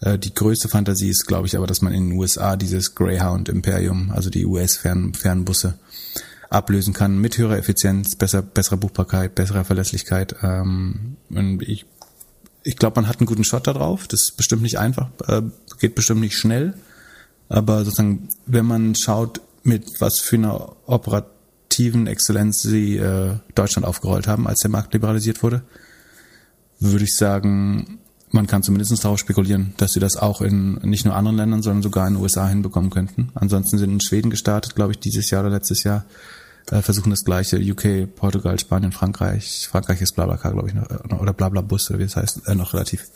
Äh, 0.00 0.18
die 0.18 0.34
größte 0.34 0.68
Fantasie 0.68 1.08
ist, 1.08 1.26
glaube 1.26 1.46
ich, 1.46 1.56
aber, 1.56 1.66
dass 1.66 1.82
man 1.82 1.92
in 1.92 2.10
den 2.10 2.18
USA 2.18 2.56
dieses 2.56 2.94
Greyhound 2.94 3.48
Imperium, 3.48 4.10
also 4.10 4.30
die 4.30 4.44
US-Fernbusse, 4.44 5.74
ablösen 6.52 6.94
kann 6.94 7.18
mit 7.18 7.38
höherer 7.38 7.58
Effizienz, 7.58 8.16
besser, 8.16 8.42
besserer 8.42 8.76
Buchbarkeit, 8.76 9.34
besserer 9.34 9.64
Verlässlichkeit. 9.64 10.36
Ähm, 10.42 11.16
und 11.30 11.62
ich, 11.62 11.86
ich 12.62 12.76
glaube, 12.76 13.00
man 13.00 13.08
hat 13.08 13.20
einen 13.20 13.26
guten 13.26 13.44
Shot 13.44 13.66
da 13.66 13.72
drauf. 13.72 14.06
Das 14.08 14.20
ist 14.20 14.36
bestimmt 14.36 14.62
nicht 14.62 14.78
einfach, 14.78 15.08
äh, 15.26 15.42
geht 15.80 15.94
bestimmt 15.94 16.20
nicht 16.20 16.36
schnell. 16.36 16.74
Aber 17.48 17.84
sozusagen, 17.84 18.28
wenn 18.46 18.66
man 18.66 18.94
schaut, 18.94 19.40
mit 19.62 20.00
was 20.00 20.18
für 20.18 20.36
einer 20.36 20.76
Operation 20.86 21.32
kognitiven 21.72 22.06
Exzellenz 22.06 22.62
sie 22.62 22.96
äh, 22.96 23.36
Deutschland 23.54 23.86
aufgerollt 23.86 24.26
haben, 24.26 24.46
als 24.46 24.60
der 24.60 24.70
Markt 24.70 24.92
liberalisiert 24.92 25.42
wurde, 25.42 25.62
würde 26.80 27.04
ich 27.04 27.16
sagen, 27.16 27.98
man 28.30 28.46
kann 28.46 28.62
zumindest 28.62 29.04
darauf 29.04 29.18
spekulieren, 29.18 29.74
dass 29.76 29.92
sie 29.92 30.00
das 30.00 30.16
auch 30.16 30.40
in 30.40 30.74
nicht 30.82 31.04
nur 31.04 31.14
anderen 31.14 31.36
Ländern, 31.36 31.62
sondern 31.62 31.82
sogar 31.82 32.06
in 32.08 32.14
den 32.14 32.22
USA 32.22 32.48
hinbekommen 32.48 32.90
könnten. 32.90 33.30
Ansonsten 33.34 33.78
sind 33.78 33.90
in 33.90 34.00
Schweden 34.00 34.30
gestartet, 34.30 34.74
glaube 34.74 34.92
ich, 34.92 34.98
dieses 34.98 35.30
Jahr 35.30 35.42
oder 35.42 35.50
letztes 35.50 35.82
Jahr, 35.82 36.04
äh, 36.70 36.82
versuchen 36.82 37.10
das 37.10 37.24
gleiche. 37.24 37.58
UK, 37.58 38.14
Portugal, 38.14 38.58
Spanien, 38.58 38.92
Frankreich. 38.92 39.68
Frankreich 39.70 40.00
ist 40.00 40.12
Blablacar, 40.12 40.52
glaube 40.52 40.68
ich, 40.68 40.74
noch, 40.74 40.88
äh, 40.90 41.14
oder 41.14 41.32
Blablabus, 41.32 41.90
oder 41.90 41.98
wie 41.98 42.04
es 42.04 42.16
heißt, 42.16 42.46
äh, 42.46 42.54
noch 42.54 42.74
relativ 42.74 43.06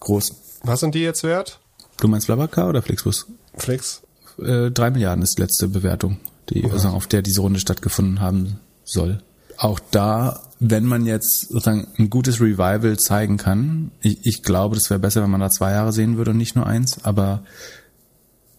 groß. 0.00 0.34
Was 0.62 0.80
sind 0.80 0.94
die 0.94 1.00
jetzt 1.00 1.22
wert? 1.22 1.60
Du 2.00 2.08
meinst 2.08 2.26
Blablacar 2.26 2.68
oder 2.68 2.82
Flixbus? 2.82 3.26
Flix. 3.56 4.02
Äh, 4.38 4.70
drei 4.70 4.90
Milliarden 4.90 5.22
ist 5.22 5.38
die 5.38 5.42
letzte 5.42 5.68
Bewertung 5.68 6.18
die, 6.50 6.64
also 6.70 6.88
auf 6.88 7.06
der 7.06 7.22
diese 7.22 7.40
Runde 7.40 7.60
stattgefunden 7.60 8.20
haben 8.20 8.60
soll. 8.84 9.22
Auch 9.56 9.78
da, 9.90 10.42
wenn 10.58 10.84
man 10.84 11.06
jetzt 11.06 11.48
sozusagen 11.48 11.86
ein 11.98 12.10
gutes 12.10 12.40
Revival 12.40 12.96
zeigen 12.98 13.36
kann, 13.36 13.92
ich, 14.00 14.18
ich 14.24 14.42
glaube, 14.42 14.74
das 14.74 14.90
wäre 14.90 15.00
besser, 15.00 15.22
wenn 15.22 15.30
man 15.30 15.40
da 15.40 15.50
zwei 15.50 15.72
Jahre 15.72 15.92
sehen 15.92 16.16
würde 16.16 16.32
und 16.32 16.38
nicht 16.38 16.56
nur 16.56 16.66
eins, 16.66 17.04
aber 17.04 17.44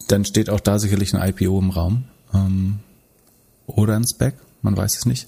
dann 0.07 0.23
steht 0.23 0.49
auch 0.49 0.59
da 0.59 0.79
sicherlich 0.79 1.13
ein 1.13 1.29
IPO 1.29 1.59
im 1.59 1.69
Raum. 1.69 2.05
Ähm, 2.33 2.79
oder 3.67 3.95
ein 3.95 4.07
Spec, 4.07 4.35
man 4.61 4.75
weiß 4.75 4.97
es 4.97 5.05
nicht. 5.05 5.27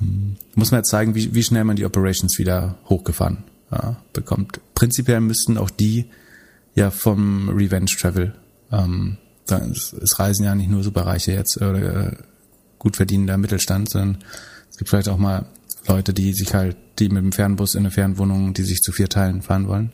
Ähm, 0.00 0.36
muss 0.54 0.70
man 0.70 0.80
jetzt 0.80 0.90
zeigen, 0.90 1.14
wie, 1.14 1.34
wie 1.34 1.42
schnell 1.42 1.64
man 1.64 1.76
die 1.76 1.84
Operations 1.84 2.38
wieder 2.38 2.76
hochgefahren 2.88 3.44
ja, 3.70 3.96
bekommt. 4.12 4.60
Prinzipiell 4.74 5.20
müssten 5.20 5.58
auch 5.58 5.70
die 5.70 6.06
ja 6.74 6.90
vom 6.90 7.48
Revenge 7.48 7.86
Travel 7.86 8.34
ähm, 8.72 9.18
es 9.48 10.18
reisen 10.18 10.44
ja 10.44 10.54
nicht 10.54 10.70
nur 10.70 10.82
Superreiche 10.82 11.32
jetzt 11.32 11.56
oder 11.58 12.08
äh, 12.08 12.16
gut 12.78 12.96
verdienender 12.96 13.38
Mittelstand, 13.38 13.90
sondern 13.90 14.18
es 14.70 14.76
gibt 14.76 14.90
vielleicht 14.90 15.08
auch 15.08 15.18
mal 15.18 15.46
Leute, 15.86 16.12
die 16.12 16.32
sich 16.32 16.52
halt, 16.54 16.76
die 16.98 17.08
mit 17.08 17.22
dem 17.22 17.32
Fernbus 17.32 17.74
in 17.74 17.80
eine 17.80 17.90
Fernwohnung, 17.90 18.54
die 18.54 18.64
sich 18.64 18.80
zu 18.80 18.92
vier 18.92 19.08
Teilen 19.08 19.42
fahren 19.42 19.68
wollen. 19.68 19.92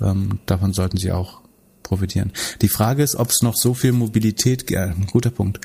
Ähm, 0.00 0.38
davon 0.46 0.72
sollten 0.72 0.96
sie 0.96 1.12
auch 1.12 1.42
profitieren. 1.82 2.32
Die 2.62 2.68
Frage 2.68 3.02
ist, 3.02 3.16
ob 3.16 3.30
es 3.30 3.42
noch 3.42 3.56
so 3.56 3.74
viel 3.74 3.92
Mobilität, 3.92 4.74
ein 4.74 5.06
guter 5.10 5.30
Punkt. 5.30 5.60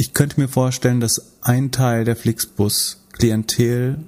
Ich 0.00 0.14
könnte 0.14 0.40
mir 0.40 0.46
vorstellen, 0.46 1.00
dass 1.00 1.32
ein 1.42 1.72
Teil 1.72 2.04
der 2.04 2.14
Flixbus 2.14 3.04
Klientel 3.12 3.98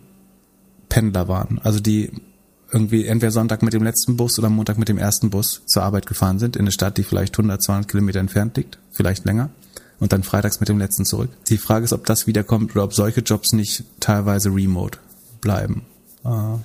Pendler 0.89 1.27
waren, 1.27 1.61
also 1.65 1.81
die 1.81 2.13
irgendwie 2.71 3.07
entweder 3.07 3.33
Sonntag 3.33 3.65
mit 3.65 3.73
dem 3.73 3.83
letzten 3.83 4.17
Bus 4.17 4.39
oder 4.39 4.49
Montag 4.49 4.79
mit 4.79 4.89
dem 4.89 4.99
ersten 4.99 5.31
Bus 5.31 5.63
zur 5.67 5.83
Arbeit 5.83 6.07
gefahren 6.07 6.39
sind, 6.39 6.55
in 6.55 6.63
eine 6.63 6.71
Stadt, 6.71 6.97
die 6.97 7.03
vielleicht 7.03 7.37
100, 7.37 7.61
200 7.61 7.91
Kilometer 7.91 8.21
entfernt 8.21 8.57
liegt, 8.57 8.79
vielleicht 8.93 9.25
länger, 9.25 9.51
und 9.99 10.13
dann 10.13 10.23
freitags 10.23 10.61
mit 10.61 10.69
dem 10.69 10.79
letzten 10.79 11.05
zurück. 11.05 11.31
Die 11.49 11.59
Frage 11.59 11.87
ist, 11.87 11.93
ob 11.93 12.07
das 12.07 12.29
wiederkommt 12.29 12.71
oder 12.77 12.85
ob 12.85 12.95
solche 12.95 13.23
Jobs 13.23 13.53
nicht 13.53 13.83
teilweise 13.99 14.51
remote 14.51 15.01
bleiben. 15.41 15.87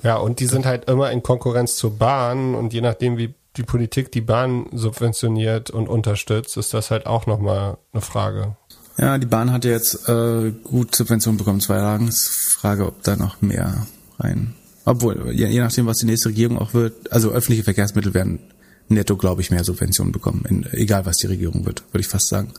Ja, 0.04 0.18
und 0.18 0.40
die 0.40 0.46
sind 0.46 0.68
halt 0.68 0.88
immer 0.88 1.10
in 1.10 1.24
Konkurrenz 1.24 1.78
zur 1.78 1.98
Bahn 1.98 2.54
und 2.54 2.74
je 2.74 2.82
nachdem, 2.82 3.18
wie 3.18 3.34
die 3.58 3.64
Politik 3.64 4.12
die 4.12 4.22
Bahn 4.22 4.68
subventioniert 4.72 5.72
und 5.72 5.90
unterstützt, 5.90 6.58
ist 6.58 6.76
das 6.76 6.92
halt 6.92 7.08
auch 7.08 7.26
nochmal 7.26 7.78
eine 7.92 8.02
Frage. 8.02 8.58
Ja, 8.98 9.18
die 9.18 9.26
Bahn 9.26 9.52
hat 9.52 9.66
ja 9.66 9.72
jetzt 9.72 10.08
äh, 10.08 10.52
gut 10.64 10.96
Subventionen 10.96 11.38
bekommen, 11.38 11.60
zwei 11.60 11.78
Tagen. 11.78 12.08
Ist 12.08 12.30
Frage, 12.30 12.86
ob 12.86 13.04
da 13.04 13.16
noch 13.16 13.42
mehr 13.42 13.88
rein 14.20 14.56
obwohl, 14.86 15.32
je, 15.34 15.48
je 15.48 15.60
nachdem, 15.60 15.88
was 15.88 15.98
die 15.98 16.06
nächste 16.06 16.30
Regierung 16.30 16.60
auch 16.60 16.74
wird, 16.74 17.12
also 17.12 17.32
öffentliche 17.32 17.64
Verkehrsmittel 17.64 18.14
werden 18.14 18.40
netto, 18.88 19.18
glaube 19.18 19.42
ich, 19.42 19.50
mehr 19.50 19.64
Subventionen 19.64 20.12
bekommen, 20.12 20.46
in, 20.48 20.66
egal 20.74 21.08
was 21.08 21.18
die 21.18 21.28
Regierung 21.28 21.66
wird, 21.66 21.84
würde 21.92 22.02
ich 22.02 22.08
fast 22.08 22.28
sagen. 22.28 22.54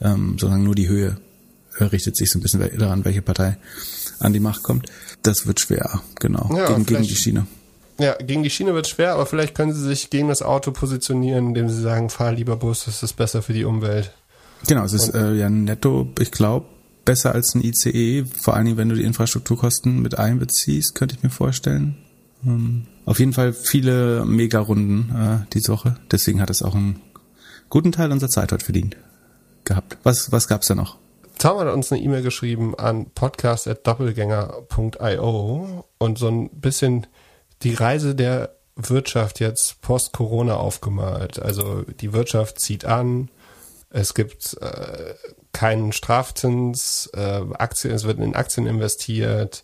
Ähm, 0.00 0.36
solange 0.38 0.62
nur 0.62 0.76
die 0.76 0.88
Höhe 0.88 1.16
äh, 1.78 1.84
richtet 1.84 2.16
sich 2.16 2.30
so 2.30 2.38
ein 2.38 2.42
bisschen 2.42 2.78
daran, 2.78 3.04
welche 3.04 3.22
Partei 3.22 3.58
an 4.20 4.32
die 4.32 4.40
Macht 4.40 4.62
kommt. 4.62 4.86
Das 5.22 5.48
wird 5.48 5.58
schwer, 5.58 6.00
genau, 6.20 6.48
ja, 6.56 6.68
gegen, 6.68 6.86
gegen 6.86 7.02
die 7.02 7.16
Schiene. 7.16 7.46
Ja, 7.98 8.14
gegen 8.14 8.44
die 8.44 8.50
Schiene 8.50 8.74
wird 8.74 8.86
schwer, 8.86 9.14
aber 9.14 9.26
vielleicht 9.26 9.56
können 9.56 9.72
sie 9.72 9.82
sich 9.82 10.10
gegen 10.10 10.28
das 10.28 10.42
Auto 10.42 10.70
positionieren, 10.70 11.48
indem 11.48 11.68
sie 11.68 11.80
sagen, 11.80 12.08
fahr 12.08 12.32
lieber 12.32 12.56
Bus, 12.56 12.84
das 12.84 13.02
ist 13.02 13.14
besser 13.14 13.42
für 13.42 13.52
die 13.52 13.64
Umwelt. 13.64 14.12
Genau, 14.66 14.84
es 14.84 14.92
ist 14.92 15.14
äh, 15.14 15.34
ja 15.34 15.50
netto, 15.50 16.08
ich 16.18 16.30
glaube, 16.30 16.66
besser 17.04 17.34
als 17.34 17.54
ein 17.54 17.62
ICE, 17.62 18.24
vor 18.24 18.54
allen 18.54 18.64
Dingen, 18.64 18.78
wenn 18.78 18.88
du 18.88 18.94
die 18.94 19.04
Infrastrukturkosten 19.04 20.00
mit 20.00 20.18
einbeziehst, 20.18 20.94
könnte 20.94 21.16
ich 21.16 21.22
mir 21.22 21.30
vorstellen. 21.30 21.96
Ähm, 22.44 22.86
auf 23.04 23.18
jeden 23.18 23.32
Fall 23.32 23.52
viele 23.52 24.24
Mega-Runden 24.24 25.14
äh, 25.14 25.38
diese 25.52 25.72
Woche, 25.72 25.96
deswegen 26.10 26.40
hat 26.40 26.50
es 26.50 26.62
auch 26.62 26.74
einen 26.74 27.00
guten 27.68 27.92
Teil 27.92 28.10
unserer 28.12 28.30
Zeit 28.30 28.52
heute 28.52 28.64
verdient 28.64 28.96
gehabt. 29.64 29.98
Was, 30.02 30.32
was 30.32 30.48
gab's 30.48 30.68
da 30.68 30.74
noch? 30.74 30.96
Tom 31.38 31.58
hat 31.58 31.68
uns 31.68 31.92
eine 31.92 32.00
E-Mail 32.00 32.22
geschrieben 32.22 32.74
an 32.78 33.10
podcast.doppelgänger.io 33.14 35.84
und 35.98 36.18
so 36.18 36.28
ein 36.28 36.48
bisschen 36.50 37.06
die 37.62 37.74
Reise 37.74 38.14
der 38.14 38.54
Wirtschaft 38.76 39.40
jetzt 39.40 39.82
post-Corona 39.82 40.56
aufgemalt. 40.56 41.38
Also 41.40 41.82
die 42.00 42.12
Wirtschaft 42.12 42.60
zieht 42.60 42.84
an, 42.84 43.30
es 43.94 44.12
gibt 44.14 44.56
äh, 44.60 45.14
keinen 45.52 45.92
Strafzins, 45.92 47.08
äh, 47.14 47.42
Aktien, 47.56 47.94
es 47.94 48.04
wird 48.04 48.18
in 48.18 48.34
Aktien 48.34 48.66
investiert, 48.66 49.62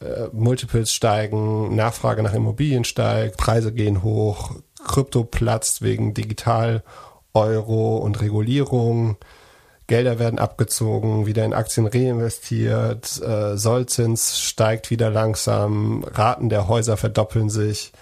äh, 0.00 0.26
Multiples 0.32 0.92
steigen, 0.92 1.76
Nachfrage 1.76 2.24
nach 2.24 2.34
Immobilien 2.34 2.82
steigt, 2.82 3.36
Preise 3.36 3.72
gehen 3.72 4.02
hoch, 4.02 4.56
Krypto 4.84 5.22
platzt 5.22 5.82
wegen 5.82 6.14
Digital 6.14 6.82
Euro 7.32 7.98
und 7.98 8.20
Regulierung. 8.20 9.18
Gelder 9.86 10.18
werden 10.18 10.40
abgezogen, 10.40 11.26
wieder 11.26 11.44
in 11.44 11.54
Aktien 11.54 11.86
reinvestiert, 11.86 13.22
äh, 13.22 13.56
Sollzins 13.56 14.40
steigt 14.40 14.90
wieder 14.90 15.10
langsam, 15.10 16.02
Raten 16.04 16.48
der 16.48 16.66
Häuser 16.66 16.96
verdoppeln 16.96 17.50
sich 17.50 17.92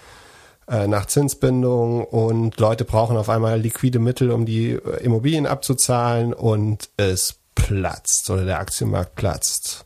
äh, 0.69 0.87
nach 0.87 1.07
Zinsbindung 1.07 2.03
und 2.03 2.59
Leute 2.59 2.85
brauchen 2.85 3.17
auf 3.17 3.29
einmal 3.29 3.59
liquide 3.59 3.99
Mittel, 3.99 4.31
um 4.31 4.45
die 4.45 4.71
äh, 4.71 5.03
Immobilien 5.03 5.47
abzuzahlen 5.47 6.33
und 6.33 6.89
es 6.97 7.35
platzt 7.55 8.29
oder 8.29 8.45
der 8.45 8.59
Aktienmarkt 8.59 9.15
platzt. 9.15 9.85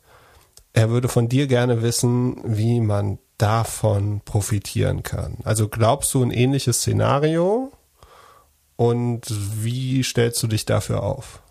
Er 0.73 0.89
würde 0.89 1.07
von 1.07 1.29
dir 1.29 1.47
gerne 1.47 1.81
wissen, 1.81 2.37
wie 2.43 2.81
man 2.81 3.19
davon 3.37 4.21
profitieren 4.25 5.03
kann. 5.03 5.37
Also 5.43 5.67
glaubst 5.67 6.13
du 6.13 6.23
ein 6.23 6.31
ähnliches 6.31 6.77
Szenario 6.77 7.71
und 8.75 9.21
wie 9.29 10.03
stellst 10.03 10.41
du 10.43 10.47
dich 10.47 10.65
dafür 10.65 11.03
auf? 11.03 11.41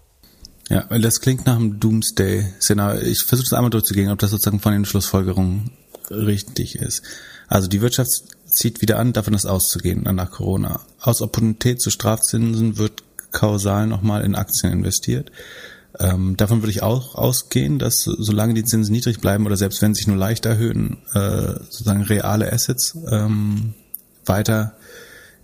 Ja, 0.68 0.82
das 0.98 1.20
klingt 1.20 1.46
nach 1.46 1.56
einem 1.56 1.80
Doomsday-Szenario. 1.80 3.02
Ich 3.02 3.24
versuche 3.24 3.46
es 3.46 3.52
einmal 3.52 3.70
durchzugehen, 3.70 4.10
ob 4.10 4.18
das 4.18 4.30
sozusagen 4.30 4.60
von 4.60 4.72
den 4.72 4.84
Schlussfolgerungen 4.84 5.70
richtig 6.10 6.76
ist. 6.76 7.02
Also 7.48 7.68
die 7.68 7.80
Wirtschaft 7.80 8.10
zieht 8.52 8.82
wieder 8.82 8.98
an, 8.98 9.12
davon 9.12 9.34
ist 9.34 9.46
auszugehen 9.46 10.02
nach 10.02 10.30
Corona. 10.30 10.80
Aus 11.00 11.22
Opportunität 11.22 11.80
zu 11.80 11.90
Strafzinsen 11.90 12.78
wird 12.78 13.02
kausal 13.32 13.86
nochmal 13.86 14.24
in 14.24 14.34
Aktien 14.34 14.72
investiert. 14.72 15.32
Ähm, 15.98 16.36
davon 16.36 16.62
würde 16.62 16.70
ich 16.70 16.82
auch 16.82 17.14
ausgehen, 17.14 17.78
dass 17.78 18.02
solange 18.04 18.54
die 18.54 18.64
Zinsen 18.64 18.92
niedrig 18.92 19.20
bleiben 19.20 19.46
oder 19.46 19.56
selbst 19.56 19.82
wenn 19.82 19.94
sie 19.94 20.00
sich 20.00 20.06
nur 20.06 20.16
leicht 20.16 20.46
erhöhen, 20.46 20.98
äh, 21.12 21.54
sozusagen 21.70 22.02
reale 22.02 22.52
Assets 22.52 22.96
ähm, 23.10 23.74
weiter 24.24 24.74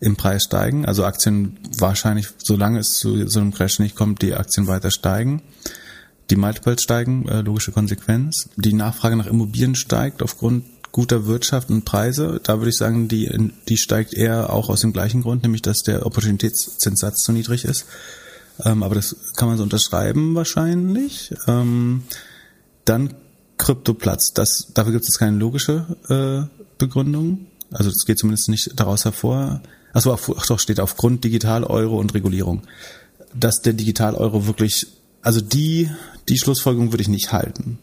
im 0.01 0.17
Preis 0.17 0.45
steigen. 0.45 0.87
Also 0.87 1.05
Aktien 1.05 1.59
wahrscheinlich, 1.77 2.29
solange 2.43 2.79
es 2.79 2.95
zu 2.95 3.27
so 3.27 3.41
einem 3.41 3.53
Crash 3.53 3.79
nicht 3.79 3.97
kommt, 3.97 4.23
die 4.23 4.35
Aktien 4.35 4.67
weiter 4.67 4.91
steigen. 4.91 5.43
Die 6.31 6.37
Multiples 6.37 6.83
steigen, 6.83 7.27
äh, 7.29 7.41
logische 7.41 7.73
Konsequenz. 7.73 8.49
Die 8.57 8.75
Nachfrage 8.75 9.17
nach 9.17 9.27
Immobilien 9.27 9.75
steigt 9.75 10.23
aufgrund 10.23 10.65
guter 10.93 11.27
Wirtschaft 11.27 11.71
und 11.71 11.85
Preise. 11.85 12.41
Da 12.43 12.59
würde 12.59 12.71
ich 12.71 12.77
sagen, 12.77 13.09
die, 13.09 13.53
die 13.69 13.77
steigt 13.77 14.15
eher 14.15 14.53
auch 14.53 14.69
aus 14.69 14.81
dem 14.81 14.93
gleichen 14.93 15.23
Grund, 15.23 15.43
nämlich 15.43 15.63
dass 15.63 15.83
der 15.83 16.07
Opportunitätszinssatz 16.07 17.23
zu 17.23 17.33
niedrig 17.33 17.65
ist. 17.65 17.87
Ähm, 18.65 18.83
aber 18.83 18.95
das 18.95 19.17
kann 19.37 19.49
man 19.49 19.57
so 19.57 19.63
unterschreiben 19.63 20.35
wahrscheinlich. 20.35 21.35
Ähm, 21.47 22.03
dann 22.85 23.15
Kryptoplatz. 23.59 24.33
Das, 24.35 24.69
dafür 24.73 24.93
gibt 24.93 25.05
es 25.05 25.19
keine 25.19 25.37
logische 25.37 25.87
äh, 26.09 26.65
Begründung. 26.79 27.47
Also 27.71 27.91
das 27.91 28.05
geht 28.07 28.19
zumindest 28.19 28.49
nicht 28.49 28.71
daraus 28.77 29.05
hervor. 29.05 29.61
Achso, 29.93 30.13
ach 30.15 30.47
doch, 30.47 30.59
steht 30.59 30.81
aufgrund 30.81 31.25
Digital-Euro 31.25 31.99
und 31.99 32.15
Regulierung. 32.15 32.63
Dass 33.35 33.61
der 33.61 33.73
Digital-Euro 33.75 34.47
wirklich, 34.47 34.87
also 35.23 35.41
die, 35.41 35.91
die 36.29 36.39
Schlussfolgerung 36.39 36.93
würde 36.93 37.03
ich 37.03 37.09
nicht 37.09 37.33
halten. 37.33 37.79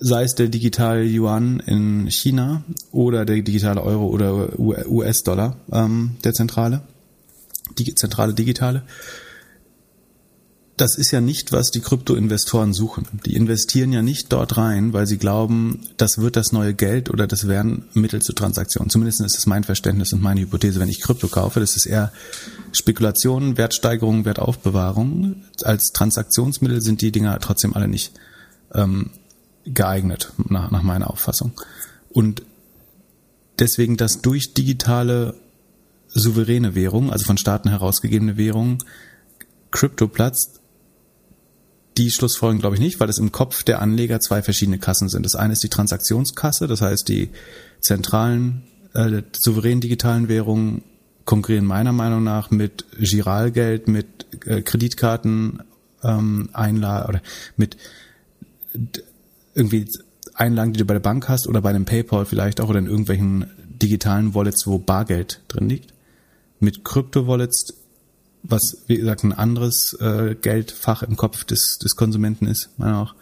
Sei 0.00 0.22
es 0.22 0.34
der 0.34 0.48
digitale 0.48 1.04
Yuan 1.04 1.60
in 1.60 2.08
China 2.10 2.62
oder 2.92 3.24
der 3.24 3.42
digitale 3.42 3.82
Euro 3.82 4.06
oder 4.06 4.58
US-Dollar, 4.58 5.56
ähm, 5.72 6.16
der 6.22 6.32
zentrale, 6.32 6.82
die 7.78 7.94
zentrale 7.94 8.32
digitale 8.32 8.84
das 10.80 10.96
ist 10.96 11.10
ja 11.10 11.20
nicht, 11.20 11.52
was 11.52 11.70
die 11.70 11.80
Kryptoinvestoren 11.80 12.72
suchen. 12.72 13.06
Die 13.26 13.34
investieren 13.34 13.92
ja 13.92 14.02
nicht 14.02 14.32
dort 14.32 14.56
rein, 14.56 14.92
weil 14.92 15.06
sie 15.06 15.18
glauben, 15.18 15.80
das 15.96 16.18
wird 16.18 16.36
das 16.36 16.52
neue 16.52 16.74
Geld 16.74 17.10
oder 17.10 17.26
das 17.26 17.48
wären 17.48 17.84
Mittel 17.94 18.22
zur 18.22 18.34
Transaktion. 18.34 18.88
Zumindest 18.88 19.20
ist 19.20 19.36
es 19.36 19.46
mein 19.46 19.64
Verständnis 19.64 20.12
und 20.12 20.22
meine 20.22 20.40
Hypothese, 20.40 20.80
wenn 20.80 20.88
ich 20.88 21.00
Krypto 21.00 21.28
kaufe. 21.28 21.60
Das 21.60 21.76
ist 21.76 21.86
eher 21.86 22.12
Spekulation, 22.72 23.56
Wertsteigerung, 23.56 24.24
Wertaufbewahrung. 24.24 25.42
Als 25.64 25.90
Transaktionsmittel 25.92 26.80
sind 26.80 27.02
die 27.02 27.12
Dinger 27.12 27.38
trotzdem 27.40 27.74
alle 27.74 27.88
nicht 27.88 28.12
ähm, 28.74 29.10
geeignet, 29.72 30.32
nach, 30.48 30.70
nach 30.70 30.82
meiner 30.82 31.10
Auffassung. 31.10 31.52
Und 32.10 32.42
deswegen, 33.58 33.96
dass 33.96 34.20
durch 34.20 34.54
digitale 34.54 35.34
souveräne 36.08 36.74
Währung, 36.74 37.12
also 37.12 37.24
von 37.24 37.38
Staaten 37.38 37.68
herausgegebene 37.68 38.36
Währung, 38.36 38.82
Krypto 39.70 40.08
platzt, 40.08 40.60
die 41.98 42.10
Schlussfolgerung 42.10 42.60
glaube 42.60 42.76
ich 42.76 42.80
nicht, 42.80 43.00
weil 43.00 43.08
es 43.08 43.18
im 43.18 43.32
Kopf 43.32 43.64
der 43.64 43.82
Anleger 43.82 44.20
zwei 44.20 44.42
verschiedene 44.42 44.78
Kassen 44.78 45.08
sind. 45.08 45.24
Das 45.24 45.34
eine 45.34 45.52
ist 45.52 45.62
die 45.62 45.68
Transaktionskasse, 45.68 46.66
das 46.66 46.80
heißt 46.80 47.08
die 47.08 47.30
zentralen, 47.80 48.62
äh, 48.94 49.22
souveränen 49.36 49.80
digitalen 49.80 50.28
Währungen 50.28 50.82
konkurrieren 51.24 51.66
meiner 51.66 51.92
Meinung 51.92 52.22
nach 52.22 52.50
mit 52.50 52.86
Giralgeld, 52.98 53.88
mit 53.88 54.06
äh, 54.46 54.62
Kreditkarten, 54.62 55.62
ähm, 56.02 56.48
Einlagen 56.52 57.08
oder 57.08 57.22
mit 57.56 57.76
irgendwie 59.58 59.86
Einlagen, 60.34 60.72
die 60.72 60.78
du 60.78 60.84
bei 60.84 60.94
der 60.94 61.00
Bank 61.00 61.28
hast 61.28 61.46
oder 61.46 61.60
bei 61.60 61.70
einem 61.70 61.84
PayPal 61.84 62.24
vielleicht 62.24 62.60
auch 62.60 62.68
oder 62.68 62.78
in 62.78 62.86
irgendwelchen 62.86 63.50
digitalen 63.82 64.34
Wallets, 64.34 64.66
wo 64.66 64.78
Bargeld 64.78 65.40
drin 65.48 65.68
liegt. 65.68 65.92
Mit 66.60 66.84
Krypto-Wallets 66.84 67.74
was 68.42 68.84
wie 68.86 68.96
gesagt 68.96 69.24
ein 69.24 69.32
anderes 69.32 69.96
äh, 70.00 70.34
Geldfach 70.34 71.02
im 71.02 71.16
Kopf 71.16 71.44
des, 71.44 71.78
des 71.82 71.96
Konsumenten 71.96 72.46
ist, 72.46 72.70
meiner 72.78 73.00
auch 73.00 73.14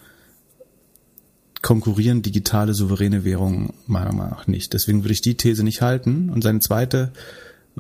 konkurrieren 1.63 2.23
digitale 2.23 2.75
souveräne 2.75 3.25
Währungen 3.25 3.73
meiner 3.87 4.13
Meinung 4.13 4.31
nach 4.31 4.47
nicht. 4.47 4.73
Deswegen 4.73 5.03
würde 5.03 5.15
ich 5.15 5.23
die 5.23 5.37
These 5.37 5.65
nicht 5.65 5.83
halten. 5.83 6.31
Und 6.31 6.43
seine 6.43 6.61
zweite 6.61 7.13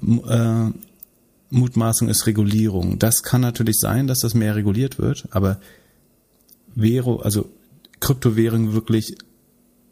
äh, 0.02 0.70
Mutmaßung 1.50 2.08
ist 2.08 2.26
Regulierung. 2.26 2.98
Das 2.98 3.22
kann 3.22 3.42
natürlich 3.42 3.76
sein, 3.78 4.08
dass 4.08 4.20
das 4.20 4.34
mehr 4.34 4.56
reguliert 4.56 4.98
wird, 4.98 5.28
aber 5.30 5.60
Währung, 6.74 7.22
also 7.22 7.48
Kryptowährungen 8.00 8.72
wirklich 8.72 9.16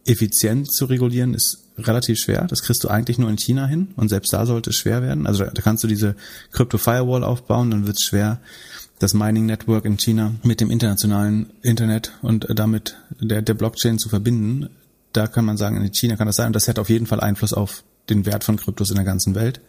effizient 0.06 0.72
zu 0.72 0.84
regulieren, 0.84 1.34
ist 1.34 1.64
relativ 1.78 2.20
schwer. 2.20 2.46
Das 2.48 2.62
kriegst 2.62 2.84
du 2.84 2.88
eigentlich 2.88 3.18
nur 3.18 3.30
in 3.30 3.38
China 3.38 3.66
hin 3.66 3.88
und 3.96 4.08
selbst 4.08 4.32
da 4.32 4.46
sollte 4.46 4.70
es 4.70 4.76
schwer 4.76 5.02
werden. 5.02 5.26
Also 5.26 5.44
da, 5.44 5.62
kannst 5.62 5.82
du 5.82 5.88
diese 5.88 6.14
Crypto 6.52 6.78
Firewall 6.78 7.24
aufbauen, 7.24 7.70
dann 7.70 7.86
wird 7.86 7.96
es 7.98 8.04
schwer, 8.04 8.40
das 8.98 9.14
Mining 9.14 9.46
Network 9.46 9.84
in 9.84 9.96
China 9.96 10.32
mit 10.42 10.60
dem 10.60 10.70
internationalen 10.70 11.50
Internet 11.62 12.12
und 12.22 12.46
damit 12.54 12.96
der, 13.20 13.42
der 13.42 13.54
Blockchain 13.54 13.98
zu 13.98 14.08
verbinden. 14.08 14.68
Da 15.12 15.26
kann 15.26 15.44
man 15.44 15.56
sagen, 15.56 15.76
in 15.76 15.92
China 15.92 16.16
kann 16.16 16.26
das 16.26 16.36
sein 16.36 16.48
und 16.48 16.56
das 16.56 16.68
hat 16.68 16.78
auf 16.78 16.90
jeden 16.90 17.06
Fall 17.06 17.20
Einfluss 17.20 17.52
auf 17.52 17.82
den 18.08 18.26
Wert 18.26 18.44
von 18.44 18.56
Kryptos 18.56 18.90
in 18.90 18.96
der 18.96 19.04
ganzen 19.04 19.34
Welt. 19.34 19.60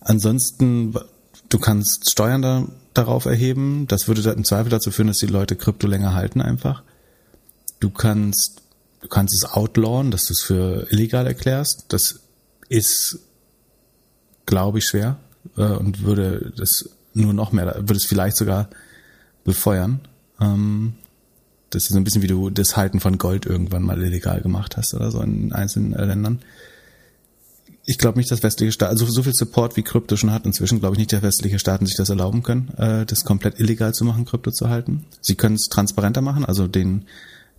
Ansonsten, 0.00 0.94
du 1.48 1.58
kannst 1.58 2.10
Steuern 2.10 2.42
da, 2.42 2.66
darauf 2.94 3.26
erheben. 3.26 3.86
Das 3.86 4.08
würde 4.08 4.28
im 4.30 4.44
Zweifel 4.44 4.70
dazu 4.70 4.90
führen, 4.90 5.08
dass 5.08 5.18
die 5.18 5.26
Leute 5.26 5.56
Krypto 5.56 5.86
länger 5.86 6.14
halten 6.14 6.40
einfach. 6.40 6.82
Du 7.80 7.90
kannst 7.90 8.62
du 9.00 9.08
kannst 9.08 9.34
es 9.34 9.50
outlawen, 9.50 10.10
dass 10.10 10.26
du 10.26 10.32
es 10.32 10.42
für 10.42 10.86
illegal 10.90 11.26
erklärst. 11.26 11.86
Das 11.88 12.20
ist, 12.68 13.18
glaube 14.46 14.78
ich, 14.78 14.84
schwer 14.84 15.18
äh, 15.56 15.62
und 15.62 16.02
würde 16.02 16.52
das 16.56 16.90
nur 17.14 17.32
noch 17.32 17.52
mehr, 17.52 17.74
würde 17.76 17.94
es 17.94 18.04
vielleicht 18.04 18.36
sogar 18.36 18.70
befeuern. 19.44 20.00
Ähm, 20.40 20.94
das 21.70 21.84
ist 21.84 21.90
so 21.90 21.96
ein 21.96 22.04
bisschen 22.04 22.22
wie 22.22 22.28
du 22.28 22.50
das 22.50 22.76
Halten 22.76 23.00
von 23.00 23.18
Gold 23.18 23.46
irgendwann 23.46 23.82
mal 23.82 24.00
illegal 24.02 24.40
gemacht 24.40 24.76
hast 24.76 24.94
oder 24.94 25.10
so 25.10 25.20
in 25.20 25.52
einzelnen 25.52 25.92
Ländern. 25.92 26.40
Ich 27.86 27.98
glaube 27.98 28.18
nicht, 28.18 28.30
dass 28.30 28.42
westliche 28.42 28.72
Staaten, 28.72 28.90
also 28.90 29.06
so 29.06 29.22
viel 29.22 29.32
Support 29.34 29.76
wie 29.76 29.82
Krypto 29.82 30.16
schon 30.16 30.32
hat 30.32 30.46
inzwischen, 30.46 30.80
glaube 30.80 30.94
ich 30.94 30.98
nicht, 30.98 31.12
dass 31.12 31.22
westliche 31.22 31.58
Staaten 31.58 31.86
sich 31.86 31.96
das 31.96 32.10
erlauben 32.10 32.42
können, 32.42 32.72
äh, 32.76 33.06
das 33.06 33.24
komplett 33.24 33.58
illegal 33.58 33.94
zu 33.94 34.04
machen, 34.04 34.26
Krypto 34.26 34.50
zu 34.50 34.68
halten. 34.68 35.06
Sie 35.20 35.34
können 35.34 35.54
es 35.54 35.68
transparenter 35.68 36.20
machen, 36.20 36.44
also 36.44 36.68
den, 36.68 37.06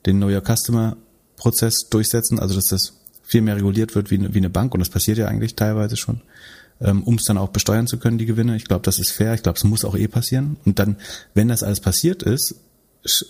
den 0.06 0.18
Know 0.18 0.30
Your 0.30 0.44
Customer 0.44 0.98
Prozess 1.38 1.90
durchsetzen, 1.90 2.40
also 2.40 2.56
dass 2.56 2.66
das 2.66 2.94
viel 3.24 3.42
mehr 3.42 3.56
reguliert 3.56 3.96
wird 3.96 4.12
wie, 4.12 4.16
eine, 4.16 4.34
wie 4.34 4.40
eine 4.40 4.50
Bank, 4.50 4.74
und 4.74 4.80
das 4.80 4.90
passiert 4.90 5.18
ja 5.18 5.28
eigentlich 5.28 5.56
teilweise 5.56 5.98
schon, 5.98 6.22
ähm, 6.82 7.04
um 7.04 7.16
es 7.16 7.24
dann 7.24 7.38
auch 7.38 7.50
besteuern 7.50 7.88
zu 7.88 7.98
können, 7.98 8.18
die 8.18 8.26
Gewinne. 8.26 8.56
Ich 8.56 8.66
glaube, 8.66 8.84
das 8.84 9.00
ist 9.00 9.12
fair. 9.12 9.34
Ich 9.34 9.44
glaube, 9.44 9.58
es 9.58 9.64
muss 9.64 9.86
auch 9.86 9.96
eh 9.96 10.08
passieren. 10.08 10.58
Und 10.66 10.80
dann, 10.80 10.98
wenn 11.34 11.48
das 11.48 11.64
alles 11.64 11.80
passiert 11.80 12.24
ist, 12.24 12.56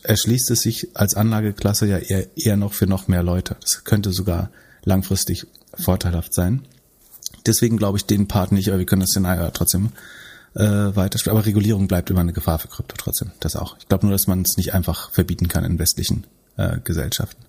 erschließt 0.03 0.51
es 0.51 0.61
sich 0.61 0.89
als 0.93 1.15
Anlageklasse 1.15 1.85
ja 1.85 1.97
eher, 1.97 2.27
eher 2.35 2.57
noch 2.57 2.73
für 2.73 2.87
noch 2.87 3.07
mehr 3.07 3.23
Leute. 3.23 3.55
Das 3.61 3.83
könnte 3.83 4.11
sogar 4.11 4.51
langfristig 4.83 5.47
vorteilhaft 5.73 6.33
sein. 6.33 6.61
Deswegen 7.45 7.77
glaube 7.77 7.97
ich 7.97 8.05
den 8.05 8.27
Part 8.27 8.51
nicht, 8.51 8.69
aber 8.69 8.79
wir 8.79 8.85
können 8.85 9.01
das 9.01 9.11
Szenario 9.11 9.49
trotzdem 9.51 9.91
äh, 10.55 10.63
weiterspielen. 10.63 11.37
Aber 11.37 11.45
Regulierung 11.45 11.87
bleibt 11.87 12.09
immer 12.09 12.21
eine 12.21 12.33
Gefahr 12.33 12.59
für 12.59 12.67
Krypto 12.67 12.95
trotzdem. 12.97 13.31
Das 13.39 13.55
auch. 13.55 13.77
Ich 13.79 13.87
glaube 13.87 14.05
nur, 14.05 14.13
dass 14.13 14.27
man 14.27 14.41
es 14.41 14.57
nicht 14.57 14.73
einfach 14.73 15.11
verbieten 15.11 15.47
kann 15.47 15.63
in 15.63 15.79
westlichen 15.79 16.25
äh, 16.61 16.79
Gesellschaften. 16.83 17.45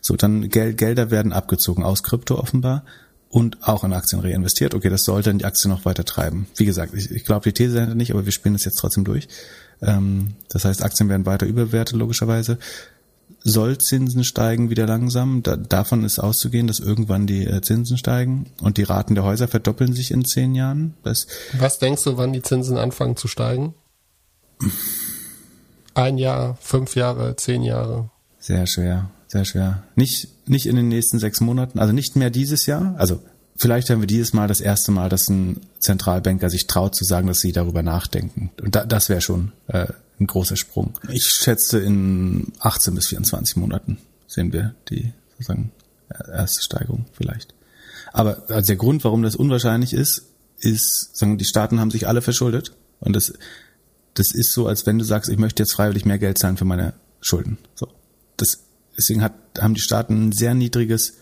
So, 0.00 0.14
dann 0.16 0.48
Gel 0.48 0.74
Gelder 0.74 1.10
werden 1.10 1.32
abgezogen 1.32 1.82
aus 1.82 2.02
Krypto 2.02 2.38
offenbar 2.38 2.84
und 3.28 3.66
auch 3.66 3.84
in 3.84 3.92
Aktien 3.92 4.20
reinvestiert. 4.20 4.74
Okay, 4.74 4.88
das 4.88 5.04
sollte 5.04 5.30
dann 5.30 5.38
die 5.38 5.44
Aktie 5.44 5.68
noch 5.68 5.84
weiter 5.84 6.04
treiben. 6.04 6.46
Wie 6.56 6.64
gesagt, 6.64 6.94
ich, 6.94 7.10
ich 7.10 7.24
glaube 7.24 7.44
die 7.44 7.52
These 7.52 7.74
dahinter 7.74 7.94
nicht, 7.94 8.12
aber 8.12 8.24
wir 8.24 8.32
spielen 8.32 8.54
das 8.54 8.64
jetzt 8.64 8.78
trotzdem 8.78 9.04
durch. 9.04 9.28
Ähm, 9.82 10.34
das 10.48 10.64
heißt, 10.64 10.82
Aktien 10.82 11.08
werden 11.08 11.26
weiter 11.26 11.46
überwertet, 11.46 11.96
logischerweise. 11.96 12.58
Soll 13.42 13.78
Zinsen 13.78 14.24
steigen 14.24 14.70
wieder 14.70 14.86
langsam? 14.86 15.42
Da, 15.42 15.56
davon 15.56 16.04
ist 16.04 16.18
auszugehen, 16.18 16.66
dass 16.66 16.78
irgendwann 16.78 17.26
die 17.26 17.44
äh, 17.44 17.60
Zinsen 17.60 17.98
steigen 17.98 18.46
und 18.60 18.76
die 18.76 18.84
Raten 18.84 19.14
der 19.14 19.24
Häuser 19.24 19.48
verdoppeln 19.48 19.92
sich 19.92 20.10
in 20.12 20.24
zehn 20.24 20.54
Jahren. 20.54 20.94
Das 21.02 21.26
Was 21.58 21.78
denkst 21.78 22.04
du, 22.04 22.16
wann 22.16 22.32
die 22.32 22.42
Zinsen 22.42 22.76
anfangen 22.76 23.16
zu 23.16 23.28
steigen? 23.28 23.74
Ein 25.94 26.18
Jahr, 26.18 26.56
fünf 26.60 26.94
Jahre, 26.94 27.36
zehn 27.36 27.62
Jahre? 27.62 28.10
Sehr 28.46 28.68
schwer, 28.68 29.10
sehr 29.26 29.44
schwer. 29.44 29.82
Nicht, 29.96 30.28
nicht 30.48 30.66
in 30.66 30.76
den 30.76 30.86
nächsten 30.86 31.18
sechs 31.18 31.40
Monaten, 31.40 31.80
also 31.80 31.92
nicht 31.92 32.14
mehr 32.14 32.30
dieses 32.30 32.66
Jahr. 32.66 32.94
Also 32.96 33.20
vielleicht 33.56 33.90
haben 33.90 34.00
wir 34.00 34.06
dieses 34.06 34.34
Mal 34.34 34.46
das 34.46 34.60
erste 34.60 34.92
Mal, 34.92 35.08
dass 35.08 35.28
ein 35.28 35.62
Zentralbanker 35.80 36.48
sich 36.48 36.68
traut 36.68 36.94
zu 36.94 37.02
sagen, 37.02 37.26
dass 37.26 37.40
sie 37.40 37.50
darüber 37.50 37.82
nachdenken. 37.82 38.52
Und 38.62 38.76
da, 38.76 38.84
das 38.84 39.08
wäre 39.08 39.20
schon 39.20 39.50
äh, 39.66 39.88
ein 40.20 40.28
großer 40.28 40.54
Sprung. 40.54 40.96
Ich 41.10 41.24
schätze, 41.24 41.80
in 41.80 42.52
18 42.60 42.94
bis 42.94 43.08
24 43.08 43.56
Monaten 43.56 43.98
sehen 44.28 44.52
wir 44.52 44.76
die 44.90 45.12
sozusagen 45.32 45.72
erste 46.08 46.62
Steigerung 46.62 47.06
vielleicht. 47.14 47.52
Aber 48.12 48.44
also 48.48 48.68
der 48.68 48.76
Grund, 48.76 49.02
warum 49.02 49.24
das 49.24 49.34
unwahrscheinlich 49.34 49.92
ist, 49.92 50.22
ist, 50.60 51.16
sagen 51.16 51.36
die 51.36 51.44
Staaten 51.44 51.80
haben 51.80 51.90
sich 51.90 52.06
alle 52.06 52.22
verschuldet 52.22 52.70
und 53.00 53.16
das, 53.16 53.32
das 54.14 54.32
ist 54.32 54.52
so, 54.52 54.68
als 54.68 54.86
wenn 54.86 55.00
du 55.00 55.04
sagst, 55.04 55.30
ich 55.30 55.36
möchte 55.36 55.64
jetzt 55.64 55.72
freiwillig 55.72 56.04
mehr 56.04 56.20
Geld 56.20 56.38
zahlen 56.38 56.56
für 56.56 56.64
meine 56.64 56.92
Schulden. 57.20 57.58
So, 57.74 57.88
das 58.36 58.60
deswegen 58.96 59.22
hat, 59.22 59.34
haben 59.58 59.74
die 59.74 59.80
Staaten 59.80 60.28
ein 60.28 60.32
sehr 60.32 60.54
niedriges 60.54 61.14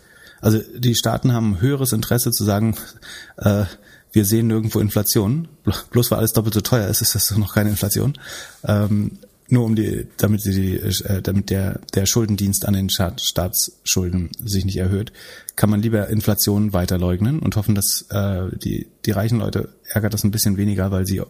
also 0.45 0.61
die 0.77 0.95
Staaten 0.95 1.33
haben 1.33 1.55
ein 1.55 1.61
höheres 1.62 1.95
Interesse 1.95 2.31
zu 2.31 2.45
sagen, 2.45 2.77
äh, 3.39 3.65
wir 4.12 4.25
sehen 4.27 4.47
nirgendwo 4.49 4.79
Inflation. 4.79 5.49
Bloß 5.91 6.11
weil 6.11 6.19
alles 6.19 6.35
doppelt 6.35 6.53
so 6.53 6.61
teuer 6.61 6.87
ist, 6.87 7.01
ist 7.01 7.15
das 7.15 7.35
noch 7.37 7.55
keine 7.55 7.71
Inflation. 7.71 8.19
Ähm, 8.62 9.19
nur 9.49 9.65
um 9.65 9.75
die, 9.75 10.07
damit 10.19 10.45
die, 10.45 10.77
äh, 10.77 11.23
damit 11.23 11.49
der 11.49 11.81
der 11.95 12.05
Schuldendienst 12.05 12.67
an 12.67 12.75
den 12.75 12.91
Staatsschulden 12.91 14.31
sich 14.43 14.67
nicht 14.67 14.77
erhöht, 14.77 15.12
kann 15.57 15.71
man 15.71 15.81
lieber 15.81 16.09
Inflation 16.09 16.75
weiter 16.75 16.99
leugnen 16.99 17.39
und 17.39 17.57
hoffen, 17.57 17.75
dass 17.75 18.07
äh, 18.11 18.49
die 18.57 18.89
die 19.07 19.11
reichen 19.12 19.39
Leute 19.39 19.71
ärgert 19.89 20.12
das 20.12 20.25
ein 20.25 20.31
bisschen 20.31 20.59
weniger, 20.59 20.91
weil 20.91 21.07
sie 21.07 21.23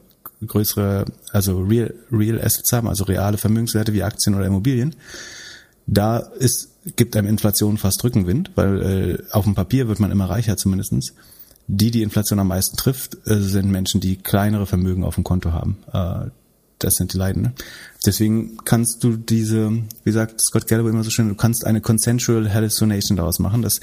größere, 0.44 1.04
also 1.30 1.60
Real 1.60 1.94
Real 2.10 2.40
Assets 2.40 2.72
haben, 2.72 2.88
also 2.88 3.04
reale 3.04 3.38
Vermögenswerte 3.38 3.92
wie 3.92 4.02
Aktien 4.02 4.34
oder 4.34 4.46
Immobilien. 4.46 4.96
Da 5.86 6.18
ist 6.18 6.70
gibt 6.96 7.16
einem 7.16 7.28
Inflation 7.28 7.78
fast 7.78 8.02
Rückenwind, 8.04 8.50
weil 8.56 8.82
äh, 8.82 9.32
auf 9.32 9.44
dem 9.44 9.54
Papier 9.54 9.88
wird 9.88 10.00
man 10.00 10.10
immer 10.10 10.28
reicher 10.28 10.56
zumindestens. 10.56 11.14
Die, 11.66 11.90
die 11.90 12.02
Inflation 12.02 12.38
am 12.38 12.48
meisten 12.48 12.76
trifft, 12.76 13.16
äh, 13.26 13.40
sind 13.40 13.70
Menschen, 13.70 14.00
die 14.00 14.16
kleinere 14.16 14.66
Vermögen 14.66 15.04
auf 15.04 15.14
dem 15.14 15.24
Konto 15.24 15.52
haben. 15.52 15.78
Äh, 15.92 16.30
das 16.78 16.94
sind 16.94 17.14
die 17.14 17.18
Leidenden. 17.18 17.54
Deswegen 18.04 18.58
kannst 18.64 19.02
du 19.02 19.16
diese, 19.16 19.72
wie 20.02 20.12
sagt 20.12 20.40
Scott 20.40 20.66
Galloway 20.66 20.90
immer 20.90 21.04
so 21.04 21.10
schön, 21.10 21.28
du 21.30 21.34
kannst 21.34 21.64
eine 21.64 21.80
consensual 21.80 22.52
hallucination 22.52 23.16
daraus 23.16 23.38
machen, 23.38 23.62
dass 23.62 23.80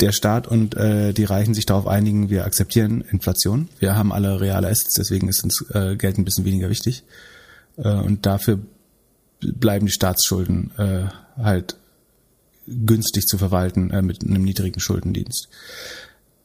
der 0.00 0.12
Staat 0.12 0.46
und 0.46 0.74
äh, 0.74 1.14
die 1.14 1.24
Reichen 1.24 1.54
sich 1.54 1.64
darauf 1.64 1.86
einigen, 1.86 2.28
wir 2.28 2.44
akzeptieren 2.44 3.00
Inflation. 3.00 3.68
Wir 3.78 3.96
haben 3.96 4.12
alle 4.12 4.40
reale 4.40 4.68
Assets, 4.68 4.94
deswegen 4.94 5.28
ist 5.28 5.42
uns 5.44 5.64
äh, 5.70 5.96
Geld 5.96 6.18
ein 6.18 6.24
bisschen 6.24 6.44
weniger 6.44 6.68
wichtig. 6.68 7.04
Äh, 7.78 7.88
und 7.88 8.26
dafür 8.26 8.58
bleiben 9.52 9.86
die 9.86 9.92
Staatsschulden 9.92 10.70
äh, 10.78 11.04
halt 11.36 11.76
günstig 12.66 13.26
zu 13.26 13.38
verwalten 13.38 13.90
äh, 13.90 14.02
mit 14.02 14.24
einem 14.24 14.42
niedrigen 14.42 14.80
Schuldendienst. 14.80 15.48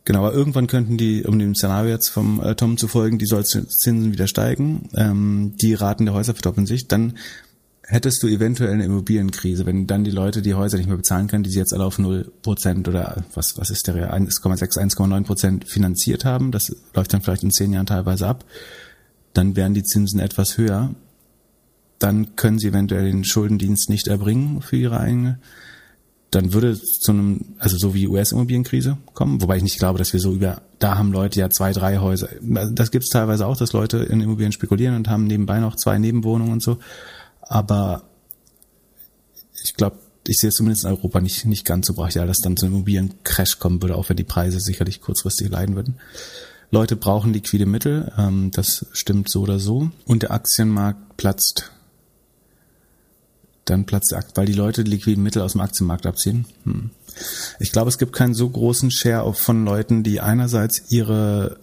Genau, 0.05 0.25
aber 0.25 0.33
irgendwann 0.33 0.67
könnten 0.67 0.97
die, 0.97 1.23
um 1.23 1.37
dem 1.37 1.55
Szenario 1.55 1.91
jetzt 1.91 2.09
vom 2.09 2.41
äh, 2.41 2.55
Tom 2.55 2.77
zu 2.77 2.87
folgen, 2.87 3.19
die 3.19 3.25
Sollzinsen 3.25 4.11
wieder 4.11 4.27
steigen, 4.27 4.89
ähm, 4.95 5.53
die 5.61 5.73
Raten 5.73 6.05
der 6.05 6.15
Häuser 6.15 6.33
verdoppeln 6.33 6.65
sich, 6.65 6.87
dann 6.87 7.13
hättest 7.83 8.21
du 8.21 8.27
eventuell 8.27 8.71
eine 8.71 8.85
Immobilienkrise, 8.85 9.65
wenn 9.65 9.87
dann 9.87 10.03
die 10.03 10.11
Leute 10.11 10.41
die 10.41 10.53
Häuser 10.53 10.77
nicht 10.77 10.87
mehr 10.87 10.97
bezahlen 10.97 11.27
können, 11.27 11.43
die 11.43 11.49
sie 11.49 11.59
jetzt 11.59 11.73
alle 11.73 11.85
auf 11.85 11.97
0% 11.97 12.87
oder 12.87 13.23
was, 13.33 13.57
was 13.57 13.69
ist 13.71 13.87
der 13.87 14.13
1,6, 14.13 14.77
1,9% 14.79 15.67
finanziert 15.67 16.23
haben, 16.23 16.51
das 16.51 16.75
läuft 16.93 17.13
dann 17.13 17.21
vielleicht 17.21 17.43
in 17.43 17.51
zehn 17.51 17.73
Jahren 17.73 17.87
teilweise 17.87 18.27
ab, 18.27 18.45
dann 19.33 19.55
wären 19.55 19.73
die 19.73 19.83
Zinsen 19.83 20.19
etwas 20.19 20.57
höher, 20.57 20.93
dann 21.99 22.35
können 22.35 22.59
sie 22.59 22.67
eventuell 22.67 23.05
den 23.05 23.23
Schuldendienst 23.23 23.89
nicht 23.89 24.07
erbringen 24.07 24.61
für 24.61 24.77
ihre 24.77 24.99
eigene 24.99 25.39
dann 26.31 26.53
würde 26.53 26.69
es 26.69 26.99
zu 26.99 27.11
einem, 27.11 27.55
also 27.57 27.77
so 27.77 27.93
wie 27.93 28.07
US-Immobilienkrise 28.07 28.97
kommen, 29.13 29.41
wobei 29.41 29.57
ich 29.57 29.63
nicht 29.63 29.79
glaube, 29.79 29.97
dass 29.97 30.13
wir 30.13 30.19
so 30.19 30.33
über, 30.33 30.61
da 30.77 30.97
haben 30.97 31.11
Leute 31.11 31.39
ja 31.39 31.49
zwei, 31.49 31.73
drei 31.73 31.97
Häuser. 31.97 32.29
Das 32.71 32.91
gibt 32.91 33.05
es 33.05 33.09
teilweise 33.09 33.47
auch, 33.47 33.57
dass 33.57 33.73
Leute 33.73 33.97
in 33.97 34.21
Immobilien 34.21 34.51
spekulieren 34.51 34.95
und 34.95 35.07
haben 35.07 35.25
nebenbei 35.25 35.59
noch 35.59 35.75
zwei 35.75 35.97
Nebenwohnungen 35.97 36.53
und 36.53 36.63
so. 36.63 36.77
Aber 37.41 38.03
ich 39.63 39.73
glaube, 39.73 39.97
ich 40.27 40.37
sehe 40.37 40.49
es 40.49 40.55
zumindest 40.55 40.85
in 40.85 40.91
Europa 40.91 41.19
nicht, 41.19 41.45
nicht 41.45 41.65
ganz 41.65 41.87
so 41.87 41.93
brachial, 41.95 42.27
dass 42.27 42.41
dann 42.41 42.55
zu 42.55 42.65
einem 42.65 42.75
Immobiliencrash 42.75 43.57
kommen 43.57 43.81
würde, 43.81 43.95
auch 43.95 44.09
wenn 44.09 44.17
die 44.17 44.23
Preise 44.23 44.59
sicherlich 44.59 45.01
kurzfristig 45.01 45.49
leiden 45.49 45.75
würden. 45.75 45.95
Leute 46.69 46.95
brauchen 46.95 47.33
liquide 47.33 47.65
Mittel, 47.65 48.11
ähm, 48.15 48.51
das 48.51 48.85
stimmt 48.91 49.29
so 49.29 49.41
oder 49.41 49.57
so. 49.57 49.89
Und 50.05 50.21
der 50.21 50.31
Aktienmarkt 50.31 51.17
platzt 51.17 51.71
dann 53.69 53.85
platzt 53.85 54.11
der 54.11 54.19
Akt, 54.19 54.35
weil 54.35 54.45
die 54.45 54.53
Leute 54.53 54.83
die 54.83 54.91
liquiden 54.91 55.23
Mittel 55.23 55.41
aus 55.41 55.53
dem 55.53 55.61
Aktienmarkt 55.61 56.05
abziehen. 56.05 56.45
Hm. 56.63 56.89
Ich 57.59 57.71
glaube, 57.71 57.89
es 57.89 57.97
gibt 57.97 58.13
keinen 58.13 58.33
so 58.33 58.49
großen 58.49 58.91
Share 58.91 59.33
von 59.33 59.65
Leuten, 59.65 60.03
die 60.03 60.21
einerseits 60.21 60.83
ihre 60.89 61.57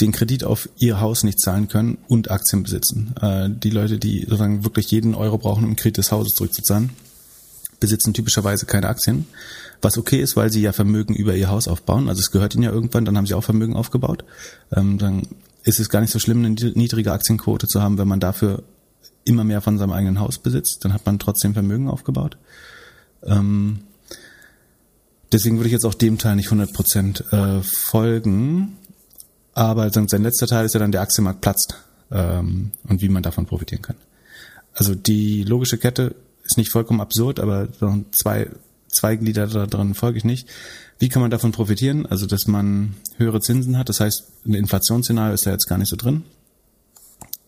den 0.00 0.12
Kredit 0.12 0.44
auf 0.44 0.68
ihr 0.78 1.00
Haus 1.00 1.22
nicht 1.22 1.40
zahlen 1.40 1.68
können 1.68 1.98
und 2.08 2.30
Aktien 2.30 2.64
besitzen. 2.64 3.14
Äh, 3.20 3.48
die 3.50 3.70
Leute, 3.70 3.98
die 3.98 4.22
sozusagen 4.22 4.64
wirklich 4.64 4.90
jeden 4.90 5.14
Euro 5.14 5.38
brauchen, 5.38 5.64
um 5.64 5.76
Kredit 5.76 5.98
des 5.98 6.10
Hauses 6.10 6.34
zurückzuzahlen, 6.34 6.90
besitzen 7.78 8.12
typischerweise 8.12 8.66
keine 8.66 8.88
Aktien. 8.88 9.26
Was 9.82 9.98
okay 9.98 10.20
ist, 10.20 10.36
weil 10.36 10.50
sie 10.50 10.62
ja 10.62 10.72
Vermögen 10.72 11.14
über 11.14 11.36
ihr 11.36 11.48
Haus 11.48 11.68
aufbauen. 11.68 12.08
Also 12.08 12.20
es 12.20 12.30
gehört 12.30 12.54
ihnen 12.54 12.64
ja 12.64 12.72
irgendwann, 12.72 13.04
dann 13.04 13.16
haben 13.16 13.26
sie 13.26 13.34
auch 13.34 13.44
Vermögen 13.44 13.76
aufgebaut. 13.76 14.24
Ähm, 14.74 14.98
dann 14.98 15.28
ist 15.62 15.80
es 15.80 15.88
gar 15.88 16.00
nicht 16.00 16.12
so 16.12 16.18
schlimm, 16.18 16.44
eine 16.44 16.54
niedrige 16.54 17.12
Aktienquote 17.12 17.68
zu 17.68 17.82
haben, 17.82 17.98
wenn 17.98 18.08
man 18.08 18.20
dafür 18.20 18.62
immer 19.24 19.44
mehr 19.44 19.60
von 19.60 19.78
seinem 19.78 19.92
eigenen 19.92 20.20
Haus 20.20 20.38
besitzt, 20.38 20.84
dann 20.84 20.92
hat 20.92 21.06
man 21.06 21.18
trotzdem 21.18 21.54
Vermögen 21.54 21.88
aufgebaut. 21.88 22.36
Ähm, 23.22 23.80
deswegen 25.32 25.56
würde 25.56 25.68
ich 25.68 25.72
jetzt 25.72 25.86
auch 25.86 25.94
dem 25.94 26.18
Teil 26.18 26.36
nicht 26.36 26.46
100 26.46 26.72
Prozent 26.72 27.24
äh, 27.32 27.62
folgen. 27.62 28.76
Aber 29.54 29.90
sein 29.90 30.22
letzter 30.22 30.46
Teil 30.46 30.66
ist 30.66 30.74
ja 30.74 30.80
dann 30.80 30.92
der 30.92 31.00
Aktienmarkt 31.00 31.40
platzt 31.40 31.76
ähm, 32.10 32.72
und 32.88 33.00
wie 33.02 33.08
man 33.08 33.22
davon 33.22 33.46
profitieren 33.46 33.82
kann. 33.82 33.96
Also 34.74 34.94
die 34.94 35.44
logische 35.44 35.78
Kette 35.78 36.16
ist 36.42 36.58
nicht 36.58 36.70
vollkommen 36.70 37.00
absurd, 37.00 37.40
aber 37.40 37.68
zwei, 38.10 38.50
zwei 38.88 39.16
Glieder 39.16 39.46
daran 39.46 39.94
folge 39.94 40.18
ich 40.18 40.24
nicht. 40.24 40.48
Wie 40.98 41.08
kann 41.08 41.22
man 41.22 41.30
davon 41.30 41.52
profitieren? 41.52 42.06
Also, 42.06 42.26
dass 42.26 42.46
man 42.46 42.94
höhere 43.16 43.40
Zinsen 43.40 43.78
hat. 43.78 43.88
Das 43.88 44.00
heißt, 44.00 44.24
ein 44.46 44.54
Inflationsszenario 44.54 45.34
ist 45.34 45.44
ja 45.44 45.52
jetzt 45.52 45.66
gar 45.66 45.78
nicht 45.78 45.88
so 45.88 45.96
drin. 45.96 46.24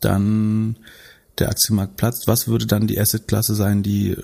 Dann 0.01 0.77
der 1.39 1.51
Aktienmarkt 1.51 1.97
platzt, 1.97 2.27
was 2.27 2.49
würde 2.49 2.67
dann 2.67 2.87
die 2.87 2.99
Assetklasse 2.99 3.55
sein, 3.55 3.83
die 3.83 4.17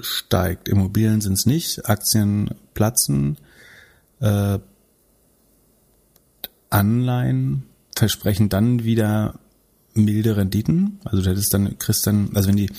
steigt? 0.00 0.68
Immobilien 0.68 1.20
sind 1.20 1.34
es 1.34 1.46
nicht, 1.46 1.88
Aktien 1.88 2.50
platzen, 2.74 3.38
äh, 4.20 4.58
Anleihen 6.70 7.64
versprechen 7.94 8.48
dann 8.48 8.84
wieder 8.84 9.38
milde 9.94 10.36
Renditen. 10.36 11.00
Also 11.04 11.22
du 11.22 11.30
hättest 11.30 11.54
dann, 11.54 11.78
kriegst 11.78 12.06
dann, 12.06 12.30
also 12.34 12.48
wenn 12.48 12.56
die, 12.56 12.70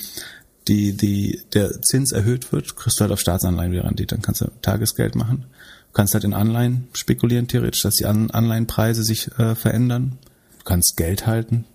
die, 0.67 0.93
die, 0.93 1.41
der 1.53 1.81
Zins 1.81 2.11
erhöht 2.11 2.51
wird, 2.51 2.75
kriegst 2.75 2.99
du 2.99 3.01
halt 3.01 3.11
auf 3.11 3.19
Staatsanleihen 3.19 3.71
wieder 3.71 3.85
Rendite. 3.85 4.15
Dann 4.15 4.21
kannst 4.21 4.41
du 4.41 4.51
Tagesgeld 4.61 5.15
machen. 5.15 5.45
Du 5.87 5.93
kannst 5.93 6.13
halt 6.13 6.25
in 6.25 6.33
Anleihen 6.33 6.87
spekulieren, 6.93 7.47
theoretisch, 7.47 7.81
dass 7.81 7.95
die 7.95 8.05
Anleihenpreise 8.05 9.03
sich 9.03 9.31
äh, 9.39 9.55
verändern. 9.55 10.19
Du 10.59 10.63
kannst 10.65 10.97
Geld 10.97 11.25
halten, 11.25 11.65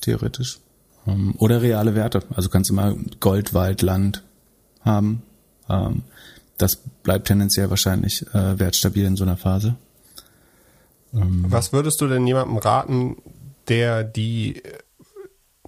theoretisch. 0.00 0.60
Ähm, 1.06 1.34
oder 1.38 1.62
reale 1.62 1.94
Werte. 1.94 2.22
Also 2.34 2.48
kannst 2.48 2.70
du 2.70 2.74
mal 2.74 2.96
Gold, 3.20 3.54
Wald, 3.54 3.82
Land 3.82 4.22
haben. 4.80 5.22
Ähm, 5.68 6.02
das 6.58 6.76
bleibt 6.76 7.26
tendenziell 7.26 7.70
wahrscheinlich 7.70 8.26
äh, 8.34 8.58
wertstabil 8.58 9.04
in 9.04 9.16
so 9.16 9.24
einer 9.24 9.36
Phase. 9.36 9.76
Ähm. 11.12 11.46
Was 11.48 11.72
würdest 11.72 12.00
du 12.00 12.06
denn 12.06 12.26
jemandem 12.26 12.58
raten, 12.58 13.16
der 13.68 14.04
die 14.04 14.62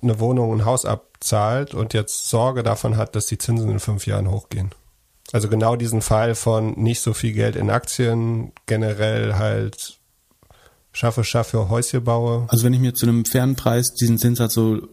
eine 0.02 0.20
Wohnung, 0.20 0.52
ein 0.52 0.64
Haus 0.64 0.84
abzahlt 0.84 1.74
und 1.74 1.94
jetzt 1.94 2.28
Sorge 2.28 2.62
davon 2.62 2.96
hat, 2.96 3.16
dass 3.16 3.26
die 3.26 3.38
Zinsen 3.38 3.70
in 3.70 3.80
fünf 3.80 4.06
Jahren 4.06 4.30
hochgehen? 4.30 4.70
Also 5.32 5.48
genau 5.48 5.74
diesen 5.74 6.02
Fall 6.02 6.34
von 6.34 6.72
nicht 6.74 7.00
so 7.00 7.12
viel 7.12 7.32
Geld 7.32 7.56
in 7.56 7.70
Aktien, 7.70 8.52
generell 8.66 9.34
halt 9.34 9.98
schaffe, 10.92 11.24
schaffe, 11.24 11.68
Häuschen 11.68 12.04
baue. 12.04 12.46
Also 12.48 12.64
wenn 12.64 12.72
ich 12.72 12.80
mir 12.80 12.94
zu 12.94 13.06
einem 13.06 13.24
fairen 13.24 13.56
Preis 13.56 13.92
diesen 13.92 14.18
Zinssatz 14.18 14.54
so 14.54 14.88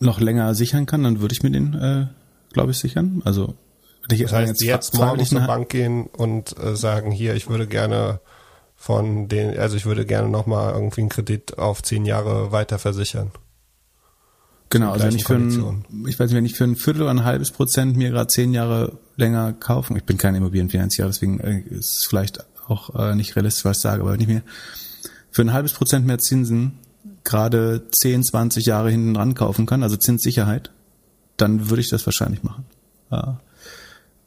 noch 0.00 0.20
länger 0.20 0.54
sichern 0.54 0.86
kann, 0.86 1.04
dann 1.04 1.20
würde 1.20 1.32
ich 1.32 1.42
mir 1.42 1.50
den, 1.50 1.74
äh, 1.74 2.06
glaube 2.52 2.72
ich, 2.72 2.78
sichern. 2.78 3.22
Also 3.24 3.54
wenn 4.08 4.16
ich 4.16 4.22
das 4.22 4.32
heißt, 4.32 4.48
jetzt, 4.48 4.62
jetzt 4.62 4.94
morgen 4.94 5.24
zur 5.24 5.40
Bank 5.40 5.68
gehen 5.68 6.06
und 6.06 6.58
äh, 6.58 6.74
sagen, 6.74 7.10
hier, 7.10 7.34
ich 7.36 7.48
würde 7.48 7.66
gerne 7.66 8.20
von 8.74 9.28
den, 9.28 9.56
also 9.58 9.76
ich 9.76 9.86
würde 9.86 10.06
gerne 10.06 10.28
nochmal 10.28 10.72
irgendwie 10.72 11.02
einen 11.02 11.10
Kredit 11.10 11.58
auf 11.58 11.82
zehn 11.82 12.06
Jahre 12.06 12.50
weiter 12.50 12.78
versichern. 12.78 13.30
Genau, 14.70 14.92
also 14.92 15.06
wenn 15.06 15.16
ich 15.16 15.24
für 15.24 15.34
ein, 15.34 15.84
ich 16.08 16.18
weiß 16.18 16.30
nicht, 16.30 16.36
wenn 16.36 16.46
ich 16.46 16.56
für 16.56 16.64
ein 16.64 16.76
Viertel 16.76 17.02
oder 17.02 17.10
ein 17.10 17.24
halbes 17.24 17.50
Prozent 17.50 17.96
mir 17.96 18.10
gerade 18.10 18.28
zehn 18.28 18.54
Jahre 18.54 18.98
länger 19.16 19.52
kaufen, 19.52 19.96
ich 19.96 20.04
bin 20.04 20.16
kein 20.16 20.34
Immobilienfinanzierer, 20.34 21.08
deswegen 21.08 21.40
äh, 21.40 21.60
ist 21.68 21.98
es 21.98 22.06
vielleicht 22.08 22.44
auch 22.68 22.94
äh, 22.94 23.14
nicht 23.14 23.36
realistisch, 23.36 23.64
was 23.64 23.78
ich 23.78 23.82
sage, 23.82 24.00
aber 24.02 24.12
wenn 24.12 24.20
ich 24.20 24.28
mir 24.28 24.42
für 25.30 25.42
ein 25.42 25.52
halbes 25.52 25.72
Prozent 25.72 26.06
mehr 26.06 26.18
Zinsen 26.18 26.78
gerade 27.24 27.86
10, 27.90 28.24
20 28.24 28.66
Jahre 28.66 28.90
hinten 28.90 29.14
dran 29.14 29.34
kaufen 29.34 29.66
kann, 29.66 29.82
also 29.82 29.96
Zinssicherheit, 29.96 30.70
dann 31.36 31.70
würde 31.70 31.80
ich 31.80 31.88
das 31.88 32.06
wahrscheinlich 32.06 32.42
machen. 32.42 32.64
Ja. 33.10 33.40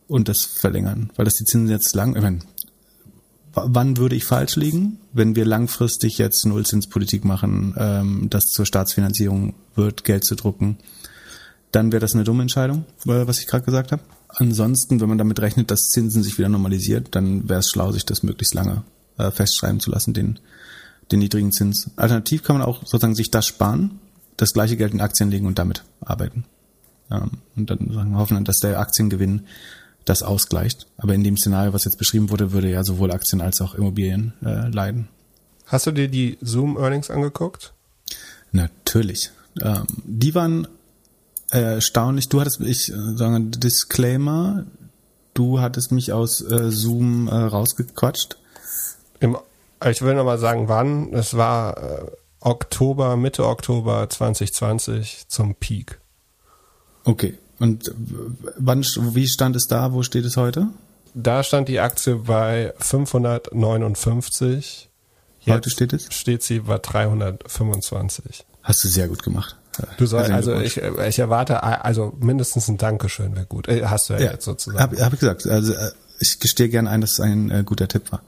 Und 0.08 0.30
das 0.30 0.46
verlängern, 0.46 1.10
weil 1.16 1.26
das 1.26 1.36
die 1.36 1.46
Zinsen 1.46 1.70
jetzt 1.70 1.96
lang, 1.96 2.16
ich 2.16 2.22
meine, 2.22 2.40
wann 3.54 3.98
würde 3.98 4.16
ich 4.16 4.26
falsch 4.26 4.56
liegen, 4.56 5.00
wenn 5.14 5.36
wir 5.36 5.46
langfristig 5.46 6.18
jetzt 6.18 6.46
Nullzinspolitik 6.46 7.24
machen, 7.24 7.76
ähm, 7.78 8.28
das 8.30 8.46
zur 8.46 8.66
Staatsfinanzierung 8.66 9.54
wird, 9.76 10.04
Geld 10.04 10.26
zu 10.26 10.36
drucken, 10.36 10.78
dann 11.72 11.92
wäre 11.92 12.00
das 12.00 12.14
eine 12.14 12.24
dumme 12.24 12.44
Entscheidung, 12.44 12.86
äh, 13.06 13.28
was 13.28 13.40
ich 13.40 13.48
gerade 13.48 13.66
gesagt 13.66 13.92
habe. 13.92 14.04
Ansonsten, 14.28 15.00
wenn 15.00 15.10
man 15.10 15.18
damit 15.18 15.40
rechnet, 15.40 15.70
dass 15.70 15.90
Zinsen 15.90 16.24
sich 16.24 16.38
wieder 16.38 16.50
normalisiert, 16.50 17.10
dann 17.12 17.48
wäre 17.48 17.60
es 17.60 17.70
schlau, 17.70 17.92
sich 17.92 18.06
das 18.06 18.24
möglichst 18.24 18.54
lange 18.54 18.84
äh, 19.18 19.30
festschreiben 19.32 19.80
zu 19.80 19.92
lassen, 19.92 20.14
den 20.14 20.40
den 21.14 21.20
niedrigen 21.20 21.52
Zins. 21.52 21.92
Alternativ 21.96 22.44
kann 22.44 22.58
man 22.58 22.66
auch 22.66 22.80
sozusagen 22.82 23.16
sich 23.16 23.32
das 23.32 23.46
sparen, 23.46 24.00
das 24.36 24.54
gleiche 24.54 24.76
Geld 24.76 24.94
in 24.94 25.02
Aktien 25.02 25.30
legen 25.32 25.46
und 25.46 25.60
damit 25.60 25.84
arbeiten. 26.02 26.44
Ähm, 27.12 27.32
und 27.56 27.70
dann 27.70 28.18
hoffen, 28.18 28.44
dass 28.44 28.58
der 28.58 28.80
Aktiengewinn 28.80 29.44
das 30.06 30.24
ausgleicht. 30.24 30.88
Aber 30.98 31.14
in 31.14 31.24
dem 31.24 31.38
Szenario, 31.38 31.72
was 31.72 31.86
jetzt 31.86 31.98
beschrieben 31.98 32.30
wurde, 32.30 32.52
würde 32.52 32.70
ja 32.70 32.84
sowohl 32.84 33.12
Aktien 33.12 33.42
als 33.42 33.62
auch 33.62 33.76
Immobilien 33.76 34.34
äh, 34.44 34.68
leiden. 34.70 35.08
Hast 35.68 35.88
du 35.88 35.92
dir 35.92 36.10
die 36.10 36.38
Zoom-Earnings 36.42 37.10
angeguckt? 37.10 37.74
Natürlich. 38.52 39.32
Ähm, 39.62 39.86
die 40.04 40.36
waren 40.36 40.68
äh, 41.52 41.76
erstaunlich. 41.76 42.28
Du 42.28 42.42
hattest, 42.42 42.60
ich 42.60 42.92
äh, 42.92 43.16
sage 43.16 43.40
Disclaimer, 43.46 44.66
du 45.34 45.62
hattest 45.62 45.92
mich 45.92 46.12
aus 46.12 46.42
äh, 46.42 46.72
Zoom 46.72 47.28
äh, 47.28 47.36
rausgequatscht. 47.36 48.38
Im 49.20 49.38
ich 49.90 50.02
will 50.02 50.16
nochmal 50.16 50.38
sagen, 50.38 50.70
wann. 50.70 51.12
Es 51.14 51.36
war 51.36 51.78
äh, 51.78 52.06
Oktober, 52.40 53.18
Mitte 53.18 53.46
Oktober 53.48 54.10
2020 54.10 55.26
zum 55.28 55.56
Peak. 55.56 56.00
Okay. 57.06 57.38
Und 57.60 57.94
wann, 58.58 58.82
wie 58.82 59.28
stand 59.28 59.56
es 59.56 59.68
da? 59.68 59.94
Wo 59.94 60.02
steht 60.04 60.26
es 60.26 60.36
heute? 60.38 60.68
Da 61.14 61.44
stand 61.44 61.70
die 61.70 61.80
Aktie 61.80 62.16
bei 62.16 62.74
559. 62.80 64.90
Jetzt 65.40 65.54
heute 65.54 65.70
steht 65.70 65.94
es? 65.94 66.08
Steht 66.12 66.42
sie 66.44 66.62
bei 66.62 66.80
325. 66.80 68.46
Hast 68.64 68.84
du 68.84 68.88
sehr 68.88 69.08
gut 69.08 69.22
gemacht. 69.24 69.56
Du 69.98 70.06
sollst, 70.06 70.32
also 70.32 70.60
ich, 70.60 70.78
ich 70.78 71.20
erwarte, 71.20 71.64
also 71.64 72.14
mindestens 72.20 72.68
ein 72.68 72.78
Dankeschön 72.78 73.36
wäre 73.36 73.46
gut. 73.46 73.68
Äh, 73.68 73.86
hast 73.86 74.10
du 74.10 74.14
ja, 74.14 74.20
ja 74.20 74.32
jetzt 74.34 74.46
sozusagen. 74.46 74.80
Habe 74.80 75.04
hab 75.04 75.14
ich 75.14 75.20
gesagt. 75.20 75.48
Also 75.48 75.74
äh, 75.74 75.92
ich 76.20 76.40
gestehe 76.40 76.70
gerne 76.70 76.90
ein, 76.90 77.02
dass 77.02 77.14
es 77.14 77.20
ein 77.20 77.52
äh, 77.52 77.64
guter 77.66 77.88
Tipp 77.88 78.12
war. 78.12 78.22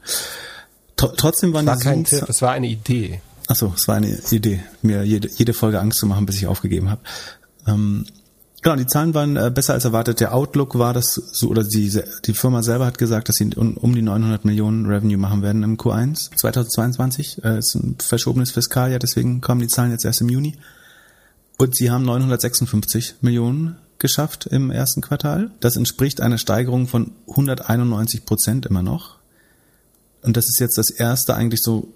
Trotzdem 0.96 1.52
waren 1.52 1.66
das 1.66 1.84
war 1.84 1.92
kein 1.92 2.04
Tipp, 2.04 2.24
es 2.28 2.40
war 2.40 2.52
eine 2.52 2.68
Idee. 2.68 3.20
Ach 3.48 3.54
so, 3.54 3.72
es 3.76 3.86
war 3.86 3.96
eine 3.96 4.18
Idee, 4.30 4.60
mir 4.82 5.04
jede, 5.04 5.28
jede 5.28 5.52
Folge 5.52 5.80
Angst 5.80 5.98
zu 5.98 6.06
machen, 6.06 6.26
bis 6.26 6.36
ich 6.36 6.46
aufgegeben 6.46 6.90
habe. 6.90 7.02
Ähm, 7.66 8.06
genau, 8.62 8.76
die 8.76 8.86
Zahlen 8.86 9.14
waren 9.14 9.36
äh, 9.36 9.50
besser 9.54 9.74
als 9.74 9.84
erwartet. 9.84 10.20
Der 10.20 10.34
Outlook 10.34 10.78
war 10.78 10.94
das 10.94 11.14
so, 11.14 11.48
oder 11.48 11.62
die, 11.62 12.00
die 12.24 12.34
Firma 12.34 12.62
selber 12.62 12.86
hat 12.86 12.98
gesagt, 12.98 13.28
dass 13.28 13.36
sie 13.36 13.54
um, 13.54 13.76
um 13.76 13.94
die 13.94 14.02
900 14.02 14.44
Millionen 14.44 14.86
Revenue 14.86 15.18
machen 15.18 15.42
werden 15.42 15.62
im 15.62 15.76
Q1 15.76 16.34
2022. 16.34 17.44
Äh, 17.44 17.58
ist 17.58 17.74
ein 17.74 17.96
verschobenes 18.00 18.52
Fiskaljahr, 18.52 18.98
deswegen 18.98 19.40
kommen 19.42 19.60
die 19.60 19.68
Zahlen 19.68 19.90
jetzt 19.90 20.04
erst 20.04 20.22
im 20.22 20.30
Juni. 20.30 20.56
Und 21.58 21.76
sie 21.76 21.90
haben 21.90 22.04
956 22.04 23.16
Millionen 23.20 23.76
geschafft 23.98 24.46
im 24.46 24.70
ersten 24.70 25.00
Quartal. 25.00 25.50
Das 25.60 25.76
entspricht 25.76 26.20
einer 26.20 26.38
Steigerung 26.38 26.86
von 26.86 27.12
191 27.28 28.26
Prozent 28.26 28.66
immer 28.66 28.82
noch. 28.82 29.15
Und 30.22 30.36
das 30.36 30.48
ist 30.48 30.60
jetzt 30.60 30.78
das 30.78 30.90
erste 30.90 31.34
eigentlich 31.34 31.62
so 31.62 31.88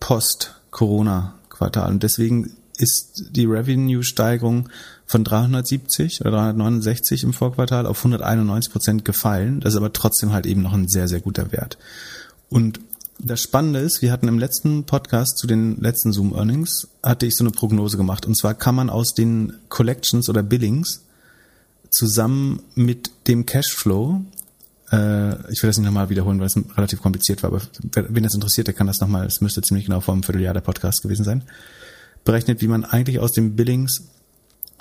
Post-Corona-Quartal. 0.00 1.90
Und 1.90 2.02
deswegen 2.02 2.52
ist 2.76 3.24
die 3.30 3.44
Revenue-Steigerung 3.44 4.68
von 5.06 5.24
370 5.24 6.20
oder 6.20 6.30
369 6.30 7.24
im 7.24 7.32
Vorquartal 7.32 7.86
auf 7.86 7.98
191 7.98 8.72
Prozent 8.72 9.04
gefallen. 9.04 9.60
Das 9.60 9.74
ist 9.74 9.78
aber 9.78 9.92
trotzdem 9.92 10.32
halt 10.32 10.46
eben 10.46 10.62
noch 10.62 10.72
ein 10.72 10.88
sehr, 10.88 11.08
sehr 11.08 11.20
guter 11.20 11.50
Wert. 11.52 11.78
Und 12.48 12.80
das 13.18 13.40
Spannende 13.40 13.80
ist, 13.80 14.00
wir 14.00 14.12
hatten 14.12 14.28
im 14.28 14.38
letzten 14.38 14.84
Podcast 14.84 15.38
zu 15.38 15.46
den 15.46 15.80
letzten 15.80 16.12
Zoom 16.12 16.34
Earnings, 16.34 16.88
hatte 17.02 17.26
ich 17.26 17.34
so 17.34 17.42
eine 17.42 17.50
Prognose 17.50 17.96
gemacht. 17.96 18.26
Und 18.26 18.36
zwar 18.36 18.54
kann 18.54 18.76
man 18.76 18.90
aus 18.90 19.12
den 19.12 19.54
Collections 19.68 20.28
oder 20.28 20.42
Billings 20.42 21.02
zusammen 21.90 22.62
mit 22.74 23.10
dem 23.26 23.44
Cashflow 23.44 24.20
äh, 24.92 25.52
ich 25.52 25.62
will 25.62 25.68
das 25.68 25.78
nicht 25.78 25.86
nochmal 25.86 26.10
wiederholen, 26.10 26.40
weil 26.40 26.46
es 26.46 26.56
relativ 26.76 27.02
kompliziert 27.02 27.42
war, 27.42 27.50
aber 27.50 27.62
wen 28.08 28.22
das 28.22 28.34
interessiert, 28.34 28.66
der 28.66 28.74
kann 28.74 28.86
das 28.86 29.00
nochmal, 29.00 29.26
es 29.26 29.40
müsste 29.40 29.62
ziemlich 29.62 29.86
genau 29.86 30.00
vor 30.00 30.14
einem 30.14 30.22
Vierteljahr 30.22 30.54
der 30.54 30.60
Podcast 30.60 31.02
gewesen 31.02 31.24
sein, 31.24 31.42
berechnet, 32.24 32.60
wie 32.60 32.68
man 32.68 32.84
eigentlich 32.84 33.18
aus 33.18 33.32
dem 33.32 33.56
Billings 33.56 34.02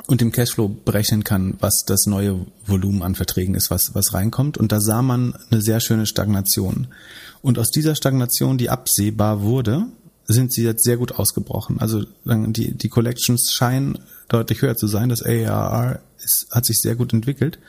und 0.08 0.22
dem 0.22 0.32
Cashflow 0.32 0.70
berechnen 0.70 1.24
kann, 1.24 1.56
was 1.60 1.84
das 1.86 2.06
neue 2.06 2.46
Volumen 2.66 3.04
an 3.04 3.16
Verträgen 3.16 3.56
ist, 3.56 3.70
was, 3.70 3.94
was 3.94 4.14
reinkommt. 4.14 4.58
Und 4.58 4.72
da 4.72 4.80
sah 4.80 5.02
man 5.02 5.34
eine 5.52 5.62
sehr 5.62 5.80
schöne 5.82 6.06
Stagnation. 6.06 6.88
Und 7.42 7.60
aus 7.60 7.72
dieser 7.72 7.96
Stagnation, 7.96 8.58
die 8.58 8.70
absehbar 8.70 9.42
wurde, 9.42 9.88
sind 10.26 10.54
sie 10.54 10.64
jetzt 10.64 10.84
sehr 10.84 10.98
gut 10.98 11.14
ausgebrochen. 11.14 11.80
Also 11.80 12.04
die, 12.26 12.74
die 12.74 12.90
Collections 12.90 13.52
scheinen 13.52 14.00
deutlich 14.30 14.62
höher 14.62 14.76
zu 14.76 14.88
sein. 14.88 15.10
Das 15.10 15.24
ARR 15.24 16.00
ist, 16.24 16.48
hat 16.52 16.66
sich 16.66 16.80
sehr 16.80 16.96
gut 16.96 17.14
entwickelt. 17.14 17.60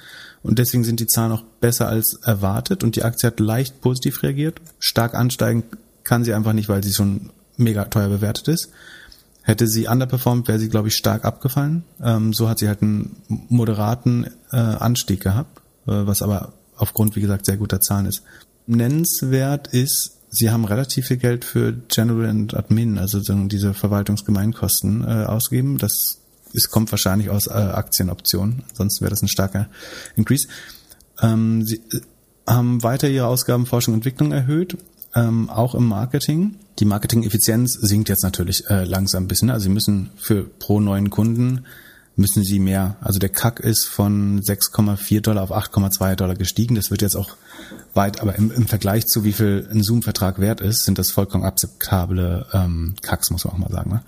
Und 0.43 0.59
deswegen 0.59 0.85
sind 0.85 1.01
die 1.01 1.07
Zahlen 1.07 1.33
auch 1.33 1.45
besser 1.61 1.89
als 1.89 2.15
erwartet 2.23 2.85
und 2.85 2.97
die 2.97 3.03
Aktie 3.03 3.27
hat 3.27 3.41
leicht 3.41 3.81
positiv 3.81 4.23
reagiert. 4.23 4.61
Stark 4.79 5.15
ansteigen 5.15 5.65
kann 6.05 6.25
sie 6.25 6.33
einfach 6.33 6.53
nicht, 6.53 6.69
weil 6.69 6.83
sie 6.83 6.93
schon 6.93 7.31
mega 7.57 7.85
teuer 7.85 8.09
bewertet 8.09 8.49
ist. 8.49 8.71
Hätte 9.43 9.67
sie 9.67 9.89
underperformed, 9.89 10.47
wäre 10.47 10.59
sie, 10.59 10.69
glaube 10.69 10.89
ich, 10.89 10.97
stark 10.97 11.25
abgefallen. 11.25 11.83
Ähm, 12.03 12.33
so 12.33 12.49
hat 12.49 12.59
sie 12.59 12.69
halt 12.69 12.83
einen 12.83 13.17
moderaten 13.49 14.27
äh, 14.53 14.57
Anstieg 14.57 15.21
gehabt, 15.21 15.59
äh, 15.87 16.07
was 16.07 16.23
aber 16.23 16.53
aufgrund, 16.77 17.17
wie 17.17 17.21
gesagt, 17.21 17.47
sehr 17.47 17.57
guter 17.57 17.81
Zahlen 17.81 18.07
ist. 18.07 18.23
Nennenswert 18.67 19.69
ist, 19.69 20.19
sie 20.31 20.51
haben 20.51 20.65
relativ 20.65 21.07
viel 21.07 21.17
Geld 21.17 21.45
für 21.45 21.73
General 21.89 22.29
and 22.29 22.55
Admin, 22.55 22.99
also 22.99 23.21
diese 23.21 23.75
Verwaltungsgemeinkosten 23.75 25.05
äh, 25.05 25.25
ausgegeben. 25.25 25.79
Das 25.79 26.19
es 26.55 26.71
kommt 26.71 26.91
wahrscheinlich 26.91 27.31
aus 27.31 27.47
äh, 27.47 27.51
Aktienoptionen, 27.53 28.65
ansonsten 28.71 29.03
wäre 29.03 29.11
das 29.11 29.23
ein 29.23 29.29
starker 29.29 29.69
Increase. 30.17 30.49
Ähm, 31.21 31.65
sie 31.67 31.77
äh, 31.93 32.01
haben 32.47 32.83
weiter 32.83 33.09
ihre 33.09 33.27
Ausgaben 33.27 33.67
Forschung 33.67 33.95
und 33.95 33.99
Entwicklung 33.99 34.33
erhöht, 34.33 34.79
ähm, 35.15 35.51
auch 35.51 35.75
im 35.75 35.87
Marketing. 35.87 36.57
Die 36.79 36.85
Marketing-Effizienz 36.85 37.75
sinkt 37.81 38.09
jetzt 38.09 38.23
natürlich 38.23 38.69
äh, 38.69 38.85
langsam 38.85 39.25
ein 39.25 39.29
bisschen. 39.29 39.51
Also 39.51 39.65
sie 39.65 39.71
müssen 39.71 40.11
für 40.17 40.45
pro 40.45 40.81
neuen 40.81 41.11
Kunden 41.11 41.65
müssen 42.19 42.43
sie 42.43 42.59
mehr. 42.59 42.97
Also 43.01 43.19
der 43.21 43.29
CAC 43.29 43.61
ist 43.61 43.87
von 43.87 44.43
6,4 44.43 45.21
Dollar 45.21 45.45
auf 45.45 45.53
8,2 45.53 46.17
Dollar 46.17 46.35
gestiegen. 46.35 46.75
Das 46.75 46.91
wird 46.91 47.01
jetzt 47.01 47.17
auch 47.17 47.37
weit, 47.95 48.21
aber 48.21 48.35
im, 48.35 48.51
im 48.51 48.67
Vergleich 48.67 49.07
zu 49.07 49.25
wie 49.25 49.33
viel 49.33 49.69
ein 49.71 49.83
Zoom-Vertrag 49.83 50.41
wert 50.41 50.61
ist, 50.61 50.85
sind 50.85 50.99
das 50.99 51.11
vollkommen 51.11 51.45
akzeptable 51.45 52.47
ähm, 52.53 52.97
CACs, 53.03 53.31
muss 53.31 53.45
man 53.45 53.55
auch 53.55 53.59
mal 53.59 53.71
sagen. 53.71 53.91
Ne? 53.91 54.03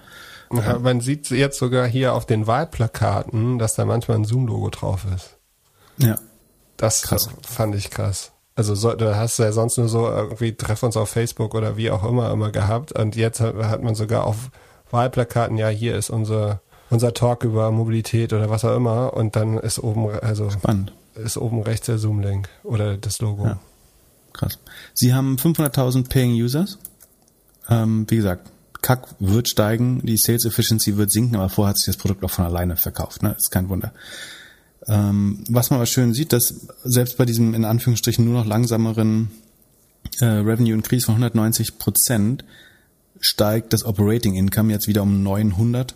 Ja, 0.52 0.78
man 0.78 1.00
sieht 1.00 1.30
jetzt 1.30 1.58
sogar 1.58 1.86
hier 1.86 2.14
auf 2.14 2.26
den 2.26 2.46
Wahlplakaten, 2.46 3.58
dass 3.58 3.74
da 3.74 3.84
manchmal 3.84 4.18
ein 4.18 4.24
Zoom-Logo 4.24 4.70
drauf 4.70 5.06
ist. 5.14 5.36
Ja. 5.98 6.18
Das 6.76 7.02
krass. 7.02 7.28
fand 7.46 7.74
ich 7.74 7.90
krass. 7.90 8.32
Also 8.56 8.74
so, 8.74 8.94
du 8.94 9.16
hast 9.16 9.38
ja 9.38 9.52
sonst 9.52 9.78
nur 9.78 9.88
so 9.88 10.08
irgendwie 10.08 10.54
Treff 10.56 10.82
uns 10.82 10.96
auf 10.96 11.10
Facebook 11.10 11.54
oder 11.54 11.76
wie 11.76 11.90
auch 11.90 12.04
immer 12.04 12.30
immer 12.32 12.50
gehabt 12.50 12.92
und 12.92 13.16
jetzt 13.16 13.40
hat, 13.40 13.54
hat 13.56 13.82
man 13.82 13.94
sogar 13.94 14.24
auf 14.24 14.50
Wahlplakaten, 14.90 15.56
ja, 15.56 15.68
hier 15.68 15.94
ist 15.94 16.10
unser 16.10 16.60
unser 16.90 17.14
Talk 17.14 17.44
über 17.44 17.70
Mobilität 17.70 18.32
oder 18.32 18.50
was 18.50 18.64
auch 18.64 18.74
immer 18.74 19.14
und 19.14 19.36
dann 19.36 19.56
ist 19.58 19.78
oben 19.78 20.10
also 20.20 20.50
spannend 20.50 20.92
ist 21.14 21.36
oben 21.36 21.62
rechts 21.62 21.86
der 21.86 21.98
Zoom-Link 21.98 22.48
oder 22.62 22.96
das 22.96 23.20
Logo. 23.20 23.44
Ja. 23.46 23.58
Krass. 24.32 24.58
Sie 24.94 25.12
haben 25.12 25.36
500.000 25.36 26.08
Paying 26.08 26.32
Users. 26.32 26.78
Ähm, 27.68 28.06
wie 28.08 28.16
gesagt, 28.16 28.50
CAC 28.82 29.08
wird 29.18 29.48
steigen, 29.48 30.00
die 30.04 30.16
Sales 30.16 30.44
Efficiency 30.44 30.96
wird 30.96 31.10
sinken, 31.10 31.36
aber 31.36 31.48
vorher 31.48 31.70
hat 31.70 31.78
sich 31.78 31.86
das 31.86 31.96
Produkt 31.96 32.24
auch 32.24 32.30
von 32.30 32.44
alleine 32.44 32.76
verkauft. 32.76 33.22
Ne? 33.22 33.34
Ist 33.38 33.50
kein 33.50 33.68
Wunder. 33.68 33.92
Ähm, 34.86 35.44
was 35.48 35.70
man 35.70 35.78
aber 35.78 35.86
schön 35.86 36.14
sieht, 36.14 36.32
dass 36.32 36.54
selbst 36.84 37.18
bei 37.18 37.26
diesem 37.26 37.54
in 37.54 37.64
Anführungsstrichen 37.64 38.24
nur 38.24 38.34
noch 38.34 38.46
langsameren 38.46 39.30
äh, 40.20 40.24
Revenue 40.24 40.72
Increase 40.72 41.06
von 41.06 41.14
190 41.14 41.78
Prozent 41.78 42.44
steigt 43.20 43.72
das 43.72 43.84
Operating 43.84 44.34
Income 44.34 44.72
jetzt 44.72 44.88
wieder 44.88 45.02
um 45.02 45.22
900 45.22 45.94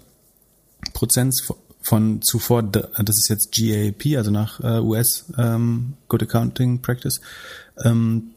Prozent 0.93 1.35
von 1.82 2.22
zuvor, 2.22 2.62
das 2.62 3.18
ist 3.18 3.28
jetzt 3.28 3.53
GAAP, 3.53 4.16
also 4.16 4.30
nach 4.30 4.61
äh, 4.61 4.80
US 4.80 5.26
ähm, 5.37 5.95
Good 6.09 6.24
Accounting 6.24 6.80
Practice, 6.80 7.20
ähm, 7.82 8.34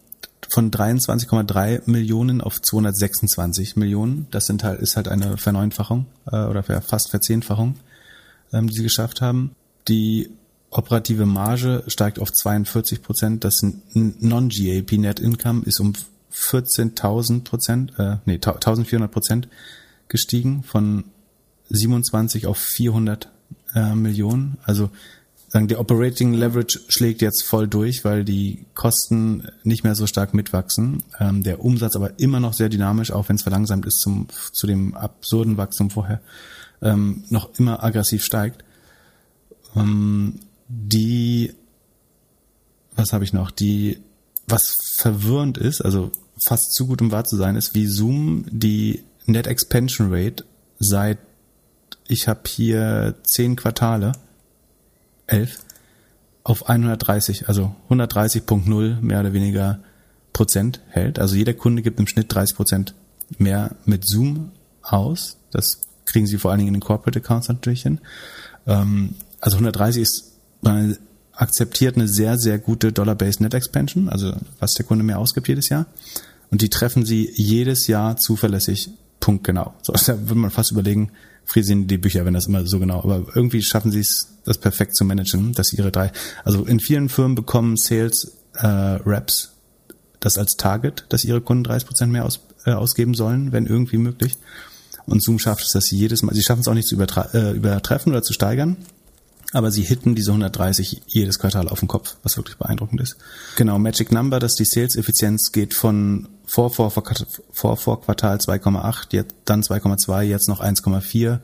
von 0.49 0.71
23,3 0.71 1.81
Millionen 1.85 2.41
auf 2.41 2.61
226 2.61 3.75
Millionen. 3.75 4.27
Das 4.31 4.45
sind 4.45 4.63
halt, 4.63 4.79
ist 4.79 4.95
halt 4.95 5.07
eine 5.07 5.37
Verneunfachung 5.37 6.05
äh, 6.31 6.45
oder 6.45 6.63
fast 6.63 7.09
Verzehnfachung, 7.09 7.75
ähm, 8.53 8.67
die 8.67 8.75
sie 8.75 8.83
geschafft 8.83 9.21
haben. 9.21 9.55
Die 9.87 10.29
operative 10.69 11.25
Marge 11.25 11.83
steigt 11.87 12.19
auf 12.19 12.31
42 12.31 13.01
Prozent. 13.01 13.43
Das 13.43 13.61
Non-GAP 13.93 14.93
Net 14.93 15.19
Income 15.19 15.63
ist 15.65 15.79
um 15.79 15.93
14.000 16.33 17.43
Prozent, 17.43 17.93
äh, 17.97 18.17
nee, 18.25 18.35
1.400 18.35 19.07
Prozent 19.07 19.47
gestiegen 20.07 20.63
von 20.63 21.05
27 21.69 22.47
auf 22.47 22.57
400 22.57 23.29
äh, 23.73 23.95
Millionen. 23.95 24.57
Also 24.63 24.89
sagen, 25.57 25.67
der 25.67 25.79
Operating 25.79 26.33
Leverage 26.33 26.79
schlägt 26.87 27.21
jetzt 27.21 27.43
voll 27.43 27.67
durch, 27.67 28.05
weil 28.05 28.23
die 28.23 28.65
Kosten 28.75 29.47
nicht 29.63 29.83
mehr 29.83 29.95
so 29.95 30.05
stark 30.05 30.35
mitwachsen. 30.35 31.03
Ähm, 31.19 31.41
der 31.41 31.63
Umsatz 31.65 31.95
aber 31.95 32.19
immer 32.19 32.39
noch 32.39 32.53
sehr 32.53 32.69
dynamisch, 32.69 33.11
auch 33.11 33.27
wenn 33.27 33.37
es 33.37 33.41
verlangsamt 33.41 33.87
ist 33.87 33.99
zum, 33.99 34.27
zu 34.51 34.67
dem 34.67 34.95
absurden 34.95 35.57
Wachstum 35.57 35.89
vorher, 35.89 36.21
ähm, 36.81 37.23
noch 37.29 37.57
immer 37.57 37.83
aggressiv 37.83 38.23
steigt. 38.23 38.63
Ähm, 39.75 40.41
die, 40.67 41.53
was 42.95 43.11
habe 43.11 43.23
ich 43.23 43.33
noch? 43.33 43.49
Die, 43.49 43.97
was 44.47 44.73
verwirrend 44.97 45.57
ist, 45.57 45.81
also 45.81 46.11
fast 46.45 46.73
zu 46.73 46.85
gut 46.85 47.01
um 47.01 47.11
wahr 47.11 47.25
zu 47.25 47.35
sein, 47.35 47.55
ist, 47.55 47.73
wie 47.73 47.87
Zoom 47.87 48.45
die 48.51 49.01
Net 49.25 49.47
Expansion 49.47 50.13
Rate 50.13 50.45
seit, 50.77 51.17
ich 52.07 52.27
habe 52.27 52.41
hier 52.45 53.15
zehn 53.23 53.55
Quartale, 53.55 54.11
elf, 55.27 55.59
auf 56.43 56.69
130, 56.69 57.47
also 57.47 57.75
130.0 57.89 59.01
mehr 59.01 59.19
oder 59.19 59.33
weniger 59.33 59.79
Prozent 60.33 60.81
hält. 60.89 61.19
Also 61.19 61.35
jeder 61.35 61.53
Kunde 61.53 61.81
gibt 61.81 61.99
im 61.99 62.07
Schnitt 62.07 62.33
30 62.33 62.55
Prozent 62.55 62.95
mehr 63.37 63.75
mit 63.85 64.07
Zoom 64.07 64.51
aus. 64.81 65.37
Das 65.51 65.81
kriegen 66.05 66.27
sie 66.27 66.37
vor 66.37 66.51
allen 66.51 66.59
Dingen 66.59 66.69
in 66.69 66.75
den 66.75 66.85
Corporate 66.85 67.19
Accounts 67.19 67.49
natürlich 67.49 67.83
hin. 67.83 67.99
Ähm, 68.65 69.15
also 69.41 69.57
130 69.57 70.01
ist 70.01 70.33
akzeptiert 71.33 71.95
eine 71.95 72.07
sehr, 72.07 72.37
sehr 72.37 72.57
gute 72.57 72.91
Dollar-Based 72.91 73.41
Net 73.41 73.53
Expansion, 73.53 74.09
also 74.09 74.33
was 74.59 74.73
der 74.73 74.85
Kunde 74.85 75.03
mehr 75.03 75.19
ausgibt 75.19 75.47
jedes 75.47 75.69
Jahr. 75.69 75.85
Und 76.49 76.61
die 76.61 76.69
treffen 76.69 77.05
sie 77.05 77.29
jedes 77.35 77.87
Jahr 77.87 78.17
zuverlässig 78.17 78.89
punktgenau. 79.19 79.73
So, 79.81 79.93
da 80.05 80.19
würde 80.21 80.35
man 80.35 80.51
fast 80.51 80.71
überlegen, 80.71 81.11
frisieren 81.47 81.87
die 81.87 81.97
Bücher, 81.97 82.25
wenn 82.25 82.33
das 82.33 82.45
immer 82.45 82.67
so 82.67 82.77
genau, 82.77 82.99
aber 82.99 83.25
irgendwie 83.33 83.63
schaffen 83.63 83.91
sie 83.91 84.01
es, 84.01 84.27
das 84.43 84.59
perfekt 84.59 84.95
zu 84.95 85.05
managen, 85.05 85.53
dass 85.53 85.73
ihre 85.73 85.91
drei, 85.91 86.11
also 86.43 86.65
in 86.65 86.79
vielen 86.79 87.09
Firmen 87.09 87.35
bekommen 87.35 87.77
Sales 87.77 88.33
äh, 88.53 88.67
Reps 88.67 89.53
das 90.19 90.37
als 90.37 90.57
Target, 90.57 91.05
dass 91.09 91.23
ihre 91.23 91.41
Kunden 91.41 91.63
30 91.63 91.87
Prozent 91.87 92.11
mehr 92.11 92.25
aus, 92.25 92.41
äh, 92.65 92.71
ausgeben 92.71 93.13
sollen, 93.13 93.51
wenn 93.51 93.65
irgendwie 93.65 93.97
möglich. 93.97 94.37
Und 95.05 95.23
Zoom 95.23 95.39
schafft 95.39 95.63
es, 95.63 95.71
dass 95.71 95.85
sie 95.85 95.95
jedes 95.95 96.21
Mal, 96.21 96.35
sie 96.35 96.43
schaffen 96.43 96.61
es 96.61 96.67
auch 96.67 96.73
nicht 96.73 96.87
zu 96.87 96.99
äh, 96.99 97.51
übertreffen 97.51 98.11
oder 98.11 98.23
zu 98.23 98.33
steigern, 98.33 98.77
aber 99.53 99.71
sie 99.71 99.83
hitten 99.83 100.15
diese 100.15 100.31
130 100.31 101.03
jedes 101.07 101.39
Quartal 101.39 101.69
auf 101.69 101.79
den 101.79 101.87
Kopf, 101.87 102.17
was 102.23 102.35
wirklich 102.35 102.57
beeindruckend 102.57 102.99
ist. 102.99 103.15
Genau, 103.55 103.79
Magic 103.79 104.11
Number, 104.11 104.39
dass 104.39 104.55
die 104.55 104.65
Sales-Effizienz 104.65 105.53
geht 105.53 105.73
von 105.73 106.27
vor, 106.47 106.71
vor, 106.71 106.89
vor, 106.89 107.03
vor, 107.51 107.77
vor 107.77 108.01
Quartal 108.01 108.37
2,8, 108.37 109.07
jetzt, 109.11 109.35
dann 109.45 109.61
2,2, 109.61 110.21
jetzt 110.23 110.47
noch 110.47 110.61
1,4, 110.61 111.39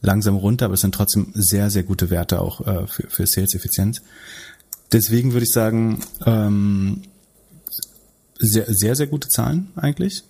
langsam 0.00 0.36
runter, 0.36 0.66
aber 0.66 0.74
es 0.74 0.80
sind 0.80 0.94
trotzdem 0.94 1.32
sehr, 1.34 1.70
sehr 1.70 1.82
gute 1.84 2.10
Werte 2.10 2.40
auch 2.40 2.66
äh, 2.66 2.86
für, 2.86 3.08
für 3.08 3.26
Sales-Effizienz. 3.26 4.02
Deswegen 4.92 5.32
würde 5.32 5.44
ich 5.44 5.52
sagen, 5.52 6.00
ähm, 6.24 7.02
sehr, 8.38 8.66
sehr, 8.68 8.96
sehr 8.96 9.06
gute 9.06 9.28
Zahlen 9.28 9.68
eigentlich, 9.76 10.24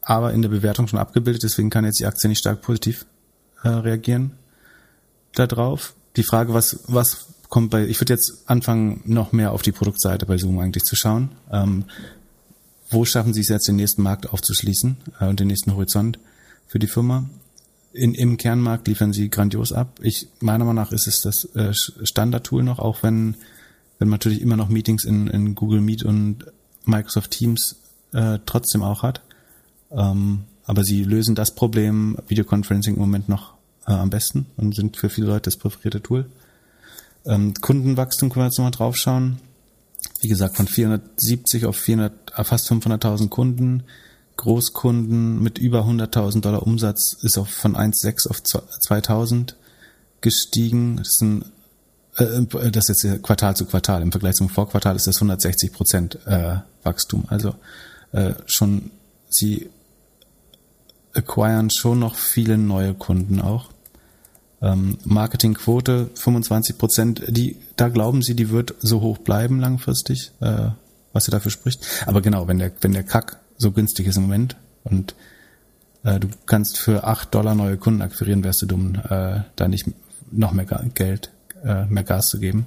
aber 0.00 0.32
in 0.32 0.42
der 0.42 0.48
Bewertung 0.48 0.88
schon 0.88 0.98
abgebildet, 0.98 1.42
deswegen 1.42 1.70
kann 1.70 1.84
jetzt 1.84 2.00
die 2.00 2.06
Aktie 2.06 2.28
nicht 2.28 2.38
stark 2.38 2.62
positiv 2.62 3.06
äh, 3.62 3.68
reagieren 3.68 4.32
darauf 5.38 5.94
die 6.16 6.22
Frage, 6.22 6.54
was, 6.54 6.80
was 6.88 7.26
kommt 7.48 7.70
bei, 7.70 7.84
ich 7.86 8.00
würde 8.00 8.14
jetzt 8.14 8.44
anfangen, 8.46 9.02
noch 9.04 9.32
mehr 9.32 9.52
auf 9.52 9.62
die 9.62 9.72
Produktseite 9.72 10.26
bei 10.26 10.38
Zoom 10.38 10.58
eigentlich 10.58 10.84
zu 10.84 10.96
schauen. 10.96 11.30
Ähm, 11.52 11.84
wo 12.90 13.04
schaffen 13.04 13.34
Sie 13.34 13.40
es 13.40 13.48
jetzt, 13.48 13.68
den 13.68 13.76
nächsten 13.76 14.02
Markt 14.02 14.32
aufzuschließen 14.32 14.96
äh, 15.20 15.26
und 15.26 15.40
den 15.40 15.48
nächsten 15.48 15.74
Horizont 15.74 16.18
für 16.66 16.78
die 16.78 16.86
Firma? 16.86 17.28
In, 17.92 18.14
Im 18.14 18.36
Kernmarkt 18.36 18.88
liefern 18.88 19.12
Sie 19.12 19.30
grandios 19.30 19.72
ab. 19.72 19.98
Ich, 20.02 20.28
meiner 20.40 20.64
Meinung 20.64 20.82
nach 20.82 20.92
ist 20.92 21.06
es 21.06 21.22
das 21.22 21.44
äh, 21.54 21.72
Standardtool 21.72 22.62
noch, 22.62 22.78
auch 22.78 23.02
wenn, 23.02 23.36
wenn 23.98 24.08
man 24.08 24.18
natürlich 24.18 24.42
immer 24.42 24.56
noch 24.56 24.68
Meetings 24.68 25.04
in, 25.04 25.28
in 25.28 25.54
Google 25.54 25.80
Meet 25.80 26.04
und 26.04 26.44
Microsoft 26.84 27.30
Teams 27.30 27.76
äh, 28.12 28.38
trotzdem 28.44 28.82
auch 28.82 29.02
hat. 29.02 29.22
Ähm, 29.90 30.44
aber 30.64 30.84
sie 30.84 31.04
lösen 31.04 31.34
das 31.34 31.54
Problem 31.54 32.18
Videoconferencing 32.28 32.94
im 32.94 33.00
Moment 33.00 33.28
noch 33.28 33.54
äh, 33.86 33.92
am 33.92 34.10
besten 34.10 34.46
und 34.56 34.74
sind 34.74 34.96
für 34.96 35.08
viele 35.08 35.28
Leute 35.28 35.42
das 35.42 35.56
präferierte 35.56 36.02
Tool. 36.02 36.26
Ähm, 37.24 37.54
Kundenwachstum 37.54 38.30
können 38.30 38.44
wir 38.44 38.48
jetzt 38.48 38.58
nochmal 38.58 38.72
draufschauen. 38.72 39.38
Wie 40.20 40.28
gesagt, 40.28 40.56
von 40.56 40.66
470 40.66 41.66
auf 41.66 41.76
400, 41.76 42.12
äh, 42.12 42.25
fast 42.44 42.70
500.000 42.70 43.28
Kunden. 43.28 43.84
Großkunden 44.36 45.42
mit 45.42 45.58
über 45.58 45.86
100.000 45.86 46.42
Dollar 46.42 46.62
Umsatz 46.66 47.16
ist 47.22 47.38
auf 47.38 47.48
von 47.48 47.74
1,6 47.74 48.28
auf 48.28 48.40
2.000 48.40 49.54
gestiegen. 50.20 50.98
Das 50.98 51.08
ist 51.08 51.22
ein 51.22 51.44
äh, 52.18 52.24
äh, 52.24 52.70
das 52.70 52.88
ist 52.88 53.02
jetzt 53.02 53.22
Quartal 53.22 53.56
zu 53.56 53.66
Quartal. 53.66 54.02
Im 54.02 54.12
Vergleich 54.12 54.34
zum 54.34 54.48
Vorquartal 54.48 54.96
ist 54.96 55.06
das 55.06 55.16
160 55.16 55.72
Prozent 55.72 56.18
äh, 56.26 56.56
Wachstum. 56.82 57.24
Also 57.28 57.54
äh, 58.12 58.32
schon 58.46 58.90
sie 59.28 59.70
acquiren 61.14 61.70
schon 61.70 61.98
noch 61.98 62.14
viele 62.14 62.58
neue 62.58 62.94
Kunden 62.94 63.40
auch. 63.40 63.70
Ähm, 64.62 64.98
Marketingquote 65.04 66.10
25 66.14 66.78
Prozent, 66.78 67.22
die, 67.28 67.56
da 67.76 67.88
glauben 67.88 68.22
Sie, 68.22 68.34
die 68.34 68.50
wird 68.50 68.74
so 68.80 69.02
hoch 69.02 69.18
bleiben 69.18 69.60
langfristig, 69.60 70.32
äh, 70.40 70.68
was 71.16 71.24
Sie 71.24 71.32
dafür 71.32 71.50
spricht. 71.50 71.84
Aber 72.06 72.20
genau, 72.22 72.46
wenn 72.46 72.58
der, 72.58 72.70
wenn 72.80 72.92
der 72.92 73.02
Kack 73.02 73.40
so 73.56 73.72
günstig 73.72 74.06
ist 74.06 74.16
im 74.16 74.22
Moment 74.24 74.56
und 74.84 75.14
äh, 76.04 76.20
du 76.20 76.28
kannst 76.46 76.78
für 76.78 77.04
8 77.04 77.34
Dollar 77.34 77.54
neue 77.54 77.76
Kunden 77.76 78.02
akquirieren, 78.02 78.44
wärst 78.44 78.62
du 78.62 78.66
dumm, 78.66 78.94
äh, 79.08 79.40
da 79.56 79.68
nicht 79.68 79.86
noch 80.30 80.52
mehr 80.52 80.66
Geld, 80.94 81.32
äh, 81.64 81.86
mehr 81.86 82.04
Gas 82.04 82.28
zu 82.28 82.38
geben. 82.38 82.66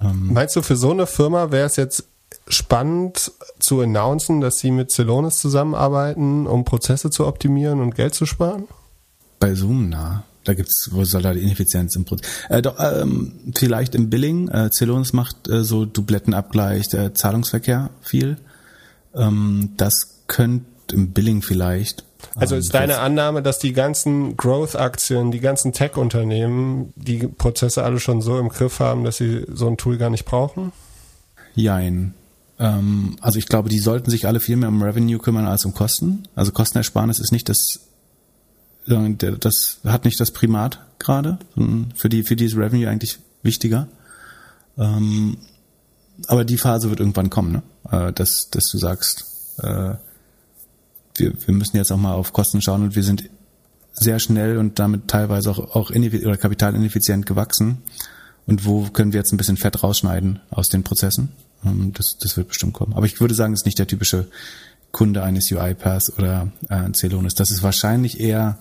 Ähm, 0.00 0.32
Meinst 0.32 0.56
du, 0.56 0.62
für 0.62 0.76
so 0.76 0.90
eine 0.90 1.06
Firma 1.06 1.52
wäre 1.52 1.66
es 1.66 1.76
jetzt 1.76 2.04
spannend 2.48 3.32
zu 3.60 3.80
announcen, 3.80 4.40
dass 4.40 4.58
sie 4.58 4.70
mit 4.70 4.90
Celonis 4.90 5.36
zusammenarbeiten, 5.36 6.46
um 6.46 6.64
Prozesse 6.64 7.10
zu 7.10 7.26
optimieren 7.26 7.80
und 7.80 7.94
Geld 7.94 8.14
zu 8.14 8.26
sparen? 8.26 8.66
Bei 9.38 9.54
Zoom, 9.54 9.88
na. 9.88 10.24
Da 10.44 10.54
gibt's, 10.54 10.88
wo 10.92 11.04
soll 11.04 11.22
da 11.22 11.32
die 11.32 11.40
Ineffizienz 11.40 11.94
im 11.96 12.04
Prozess? 12.04 12.28
Äh, 12.48 12.62
doch, 12.62 12.76
ähm, 12.78 13.32
vielleicht 13.54 13.94
im 13.94 14.10
Billing. 14.10 14.48
Äh, 14.48 14.70
Celonis 14.70 15.12
macht 15.12 15.48
äh, 15.48 15.62
so 15.62 15.84
Dublettenabgleich, 15.84 16.88
der 16.88 17.14
Zahlungsverkehr 17.14 17.90
viel. 18.00 18.38
Ähm, 19.14 19.70
das 19.76 20.24
könnte 20.26 20.66
im 20.92 21.12
Billing 21.12 21.42
vielleicht. 21.42 22.04
Also 22.34 22.56
ist 22.56 22.68
ähm, 22.68 22.80
deine 22.80 22.98
Annahme, 22.98 23.42
dass 23.42 23.58
die 23.58 23.72
ganzen 23.72 24.36
Growth-Aktien, 24.36 25.30
die 25.30 25.40
ganzen 25.40 25.72
Tech-Unternehmen 25.72 26.92
die 26.96 27.26
Prozesse 27.26 27.84
alle 27.84 28.00
schon 28.00 28.20
so 28.20 28.38
im 28.38 28.48
Griff 28.48 28.80
haben, 28.80 29.04
dass 29.04 29.16
sie 29.16 29.46
so 29.52 29.68
ein 29.68 29.76
Tool 29.76 29.98
gar 29.98 30.10
nicht 30.10 30.24
brauchen? 30.24 30.72
Jein. 31.54 32.14
Ähm, 32.58 33.16
also 33.20 33.38
ich 33.38 33.46
glaube, 33.46 33.68
die 33.68 33.78
sollten 33.78 34.10
sich 34.10 34.26
alle 34.26 34.40
viel 34.40 34.56
mehr 34.56 34.68
um 34.68 34.82
Revenue 34.82 35.18
kümmern 35.18 35.46
als 35.46 35.64
um 35.64 35.74
Kosten. 35.74 36.24
Also 36.34 36.52
Kostenersparnis 36.52 37.18
ist 37.18 37.32
nicht 37.32 37.48
das 37.48 37.80
das 38.86 39.78
hat 39.84 40.04
nicht 40.04 40.20
das 40.20 40.30
Primat 40.30 40.80
gerade. 40.98 41.38
Für 41.94 42.08
die, 42.08 42.22
für 42.22 42.36
dieses 42.36 42.58
Revenue 42.58 42.88
eigentlich 42.88 43.18
wichtiger. 43.42 43.88
Ähm, 44.78 45.36
aber 46.26 46.44
die 46.44 46.58
Phase 46.58 46.88
wird 46.88 47.00
irgendwann 47.00 47.30
kommen, 47.30 47.52
ne? 47.52 47.62
Äh, 47.90 48.12
dass, 48.12 48.48
dass 48.50 48.68
du 48.68 48.78
sagst, 48.78 49.24
äh, 49.58 49.94
wir, 51.16 51.32
wir 51.46 51.54
müssen 51.54 51.76
jetzt 51.76 51.92
auch 51.92 51.98
mal 51.98 52.14
auf 52.14 52.32
Kosten 52.32 52.62
schauen 52.62 52.82
und 52.82 52.96
wir 52.96 53.02
sind 53.02 53.28
sehr 53.92 54.18
schnell 54.18 54.56
und 54.56 54.78
damit 54.78 55.08
teilweise 55.08 55.50
auch, 55.50 55.58
auch 55.74 55.90
oder 55.90 56.36
kapitalineffizient 56.36 57.26
gewachsen. 57.26 57.78
und 58.46 58.64
wo 58.64 58.88
können 58.88 59.12
wir 59.12 59.18
jetzt 59.18 59.32
ein 59.32 59.36
bisschen 59.36 59.56
Fett 59.56 59.82
rausschneiden 59.82 60.40
aus 60.50 60.68
den 60.68 60.82
Prozessen. 60.82 61.32
Ähm, 61.64 61.92
das, 61.92 62.16
das 62.18 62.36
wird 62.36 62.48
bestimmt 62.48 62.72
kommen. 62.72 62.94
Aber 62.94 63.06
ich 63.06 63.20
würde 63.20 63.34
sagen, 63.34 63.52
es 63.52 63.60
ist 63.60 63.66
nicht 63.66 63.78
der 63.78 63.86
typische 63.86 64.28
Kunde 64.92 65.22
eines 65.22 65.50
UiPath 65.50 66.12
oder 66.18 66.48
äh, 66.68 66.92
Celonis. 66.92 67.34
Das 67.34 67.50
ist 67.50 67.62
wahrscheinlich 67.62 68.20
eher 68.20 68.58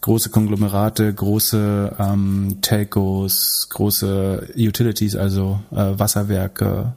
große 0.00 0.30
Konglomerate, 0.30 1.12
große 1.12 1.96
ähm, 1.98 2.58
Telcos, 2.62 3.68
große 3.70 4.48
Utilities, 4.56 5.14
also 5.16 5.60
äh, 5.70 5.98
Wasserwerke, 5.98 6.94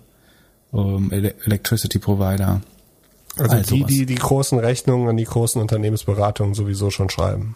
ähm, 0.74 1.12
Electricity 1.12 2.00
Provider. 2.00 2.62
Also 3.38 3.76
die, 3.76 3.84
die 3.84 4.06
die 4.06 4.16
großen 4.16 4.58
Rechnungen 4.58 5.08
an 5.10 5.18
die 5.18 5.26
großen 5.26 5.62
Unternehmensberatungen 5.62 6.56
sowieso 6.56 6.90
schon 6.90 7.10
schreiben. 7.10 7.56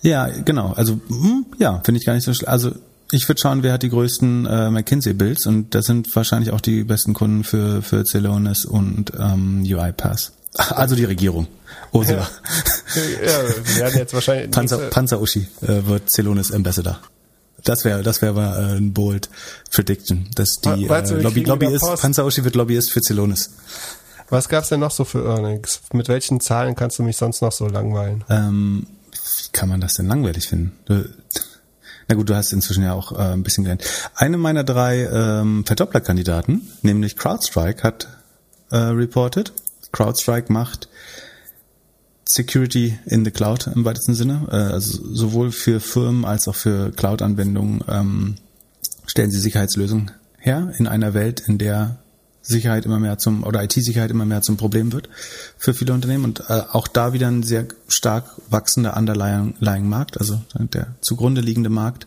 Ja, 0.00 0.28
genau. 0.28 0.72
Also 0.72 0.94
hm, 1.08 1.46
ja, 1.58 1.80
finde 1.84 2.00
ich 2.00 2.06
gar 2.06 2.14
nicht 2.14 2.24
so 2.24 2.32
schlecht. 2.32 2.48
Also 2.48 2.72
ich 3.10 3.28
würde 3.28 3.40
schauen, 3.40 3.62
wer 3.62 3.72
hat 3.72 3.82
die 3.82 3.90
größten 3.90 4.46
äh, 4.46 4.70
McKinsey-Builds 4.70 5.46
und 5.46 5.74
das 5.74 5.86
sind 5.86 6.14
wahrscheinlich 6.16 6.52
auch 6.52 6.60
die 6.60 6.84
besten 6.84 7.14
Kunden 7.14 7.44
für, 7.44 7.82
für 7.82 8.04
Celonis 8.04 8.64
und 8.64 9.12
ähm, 9.18 9.62
UiPath. 9.64 10.32
Also 10.56 10.94
die 10.94 11.04
Regierung. 11.04 11.48
Ursula. 11.92 12.28
Ja, 12.94 13.02
ja 13.26 13.48
wir 13.64 13.76
werden 13.76 13.98
jetzt 13.98 14.14
wahrscheinlich. 14.14 14.50
Panzer, 14.50 14.78
Panzer 14.90 15.20
Uschi 15.20 15.48
äh, 15.62 15.86
wird 15.86 16.10
Celonis 16.10 16.52
Ambassador. 16.52 17.00
Das 17.64 17.84
wäre 17.84 18.02
das 18.02 18.20
wäre 18.20 18.40
äh, 18.40 18.76
ein 18.76 18.92
bold 18.92 19.30
Prediction, 19.70 20.28
dass 20.34 20.60
die 20.64 20.88
weißt 20.88 21.12
du, 21.12 21.16
äh, 21.16 21.22
Lobby, 21.22 21.44
Lobbyist, 21.44 22.00
Panzer 22.00 22.26
Uschi 22.26 22.44
wird 22.44 22.54
Lobbyist 22.56 22.92
für 22.92 23.00
Celonis. 23.00 23.50
Was 24.28 24.48
gab's 24.48 24.68
denn 24.68 24.80
noch 24.80 24.90
so 24.90 25.04
für 25.04 25.24
Earnings? 25.24 25.80
Mit 25.92 26.08
welchen 26.08 26.40
Zahlen 26.40 26.74
kannst 26.74 26.98
du 26.98 27.02
mich 27.02 27.16
sonst 27.16 27.40
noch 27.40 27.52
so 27.52 27.68
langweilen? 27.68 28.24
Ähm, 28.28 28.86
wie 29.12 29.52
kann 29.52 29.68
man 29.68 29.80
das 29.80 29.94
denn 29.94 30.06
langweilig 30.06 30.48
finden? 30.48 30.72
Du, 30.86 31.04
na 32.08 32.14
gut, 32.14 32.28
du 32.28 32.34
hast 32.34 32.52
inzwischen 32.52 32.82
ja 32.82 32.92
auch 32.92 33.12
äh, 33.12 33.32
ein 33.32 33.42
bisschen 33.42 33.64
gelernt. 33.64 33.84
Eine 34.14 34.36
meiner 34.36 34.64
drei 34.64 35.04
ähm, 35.04 35.64
Verdopplerkandidaten, 35.64 36.68
nämlich 36.82 37.16
CrowdStrike, 37.16 37.82
hat 37.82 38.08
äh, 38.70 38.76
reported. 38.76 39.52
CrowdStrike 39.94 40.52
macht 40.52 40.88
Security 42.26 42.98
in 43.06 43.24
the 43.24 43.30
Cloud 43.30 43.68
im 43.68 43.84
weitesten 43.84 44.14
Sinne. 44.14 44.48
Äh, 44.50 44.56
also 44.56 45.00
sowohl 45.14 45.52
für 45.52 45.80
Firmen 45.80 46.24
als 46.24 46.48
auch 46.48 46.54
für 46.54 46.90
Cloud-Anwendungen 46.90 47.84
ähm, 47.88 48.34
stellen 49.06 49.30
sie 49.30 49.40
Sicherheitslösungen 49.40 50.10
her 50.38 50.72
in 50.78 50.86
einer 50.86 51.14
Welt, 51.14 51.44
in 51.46 51.58
der 51.58 51.98
Sicherheit 52.42 52.84
immer 52.84 52.98
mehr 52.98 53.18
zum 53.18 53.44
oder 53.44 53.62
IT-Sicherheit 53.62 54.10
immer 54.10 54.26
mehr 54.26 54.42
zum 54.42 54.56
Problem 54.56 54.92
wird 54.92 55.08
für 55.56 55.72
viele 55.72 55.94
Unternehmen 55.94 56.24
und 56.24 56.40
äh, 56.48 56.62
auch 56.72 56.88
da 56.88 57.12
wieder 57.14 57.28
ein 57.28 57.42
sehr 57.42 57.66
stark 57.88 58.26
wachsender 58.50 58.96
underlying 58.96 59.88
Markt, 59.88 60.18
also 60.20 60.42
der 60.54 60.88
zugrunde 61.00 61.40
liegende 61.40 61.70
Markt 61.70 62.06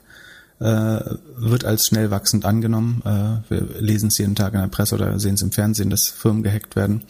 äh, 0.60 1.00
wird 1.38 1.66
als 1.66 1.86
schnell 1.88 2.12
wachsend 2.12 2.46
angenommen. 2.46 3.02
Äh, 3.04 3.52
wir 3.52 3.82
lesen 3.82 4.10
es 4.10 4.18
jeden 4.18 4.36
Tag 4.36 4.54
in 4.54 4.60
der 4.60 4.68
Presse 4.68 4.96
oder 4.96 5.20
sehen 5.20 5.36
es 5.36 5.42
im 5.42 5.52
Fernsehen, 5.52 5.90
dass 5.90 6.08
Firmen 6.08 6.44
gehackt 6.44 6.76
werden 6.76 7.02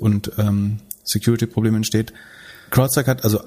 und 0.00 0.32
ähm, 0.38 0.78
Security-Probleme 1.04 1.76
entsteht. 1.76 2.12
CrowdStrike 2.70 3.10
hat 3.10 3.24
also 3.24 3.40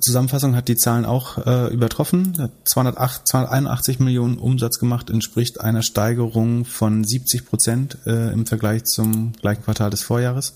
Zusammenfassung 0.00 0.56
hat 0.56 0.68
die 0.68 0.76
Zahlen 0.76 1.04
auch 1.04 1.38
äh, 1.46 1.72
übertroffen. 1.72 2.50
208, 2.64 3.26
281 3.26 3.98
Millionen 3.98 4.36
Umsatz 4.38 4.78
gemacht, 4.78 5.10
entspricht 5.10 5.60
einer 5.60 5.82
Steigerung 5.82 6.64
von 6.64 7.04
70 7.04 7.46
Prozent 7.46 7.98
äh, 8.06 8.32
im 8.32 8.46
Vergleich 8.46 8.84
zum 8.84 9.32
gleichen 9.40 9.64
Quartal 9.64 9.90
des 9.90 10.02
Vorjahres. 10.02 10.54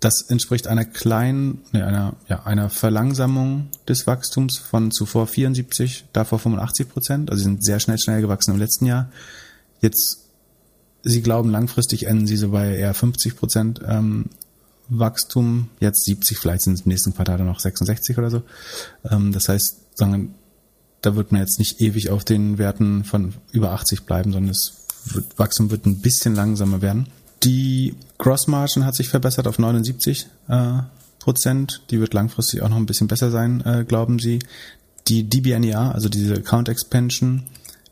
Das 0.00 0.22
entspricht 0.22 0.66
einer 0.66 0.84
kleinen, 0.84 1.62
ne, 1.72 1.86
einer, 1.86 2.14
ja, 2.28 2.44
einer 2.44 2.68
Verlangsamung 2.70 3.68
des 3.88 4.06
Wachstums 4.06 4.58
von 4.58 4.90
zuvor 4.90 5.26
74, 5.26 6.06
davor 6.12 6.38
85 6.38 6.88
Prozent. 6.88 7.30
Also 7.30 7.38
sie 7.38 7.44
sind 7.44 7.64
sehr 7.64 7.80
schnell, 7.80 7.98
schnell 7.98 8.20
gewachsen 8.20 8.52
im 8.52 8.58
letzten 8.58 8.86
Jahr. 8.86 9.08
Jetzt, 9.80 10.23
sie 11.04 11.22
glauben, 11.22 11.50
langfristig 11.50 12.06
enden 12.06 12.26
sie 12.26 12.36
so 12.36 12.50
bei 12.50 12.76
eher 12.76 12.94
50 12.94 13.36
Prozent 13.36 13.80
ähm, 13.86 14.26
Wachstum, 14.88 15.68
jetzt 15.80 16.04
70, 16.04 16.38
vielleicht 16.38 16.62
sind 16.62 16.74
es 16.74 16.80
im 16.82 16.88
nächsten 16.88 17.14
Quartal 17.14 17.38
dann 17.38 17.46
noch 17.46 17.60
66 17.60 18.18
oder 18.18 18.30
so. 18.30 18.42
Ähm, 19.10 19.32
das 19.32 19.48
heißt, 19.48 19.96
sagen, 19.96 20.34
da 21.00 21.16
wird 21.16 21.32
man 21.32 21.40
jetzt 21.40 21.58
nicht 21.58 21.80
ewig 21.80 22.10
auf 22.10 22.24
den 22.24 22.58
Werten 22.58 23.04
von 23.04 23.34
über 23.52 23.72
80 23.72 24.02
bleiben, 24.04 24.32
sondern 24.32 24.48
das 24.48 24.86
wird, 25.06 25.38
Wachstum 25.38 25.70
wird 25.70 25.86
ein 25.86 26.00
bisschen 26.00 26.34
langsamer 26.34 26.82
werden. 26.82 27.08
Die 27.42 27.94
Gross 28.18 28.46
Margin 28.46 28.86
hat 28.86 28.96
sich 28.96 29.08
verbessert 29.08 29.46
auf 29.46 29.58
79 29.58 30.26
äh, 30.48 30.78
Prozent. 31.18 31.82
Die 31.90 32.00
wird 32.00 32.14
langfristig 32.14 32.62
auch 32.62 32.68
noch 32.68 32.76
ein 32.76 32.86
bisschen 32.86 33.08
besser 33.08 33.30
sein, 33.30 33.62
äh, 33.66 33.84
glauben 33.86 34.18
sie. 34.18 34.38
Die 35.08 35.28
DBNER, 35.28 35.94
also 35.94 36.08
diese 36.08 36.34
Account 36.34 36.70
Expansion, 36.70 37.44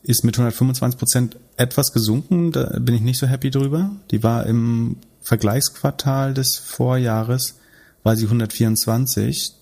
ist 0.02 0.24
mit 0.24 0.34
125 0.34 0.98
Prozent 0.98 1.36
etwas 1.62 1.92
gesunken. 1.92 2.52
Da 2.52 2.78
bin 2.78 2.94
ich 2.94 3.00
nicht 3.00 3.18
so 3.18 3.26
happy 3.26 3.50
drüber. 3.50 3.90
Die 4.10 4.22
war 4.22 4.46
im 4.46 4.96
Vergleichsquartal 5.22 6.34
des 6.34 6.56
Vorjahres 6.58 7.56
war 8.02 8.16
sie 8.16 8.24
124. 8.24 9.52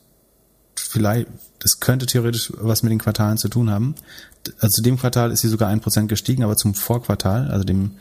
Vielleicht, 0.74 1.28
das 1.58 1.78
könnte 1.80 2.06
theoretisch 2.06 2.52
was 2.56 2.82
mit 2.82 2.90
den 2.90 2.98
Quartalen 2.98 3.36
zu 3.36 3.48
tun 3.48 3.70
haben. 3.70 3.94
Also 4.58 4.76
zu 4.76 4.82
dem 4.82 4.98
Quartal 4.98 5.30
ist 5.30 5.40
sie 5.40 5.48
sogar 5.48 5.68
ein 5.68 5.80
Prozent 5.80 6.08
gestiegen, 6.08 6.42
aber 6.42 6.56
zum 6.56 6.74
Vorquartal, 6.74 7.50
also 7.50 7.64
dem 7.64 7.92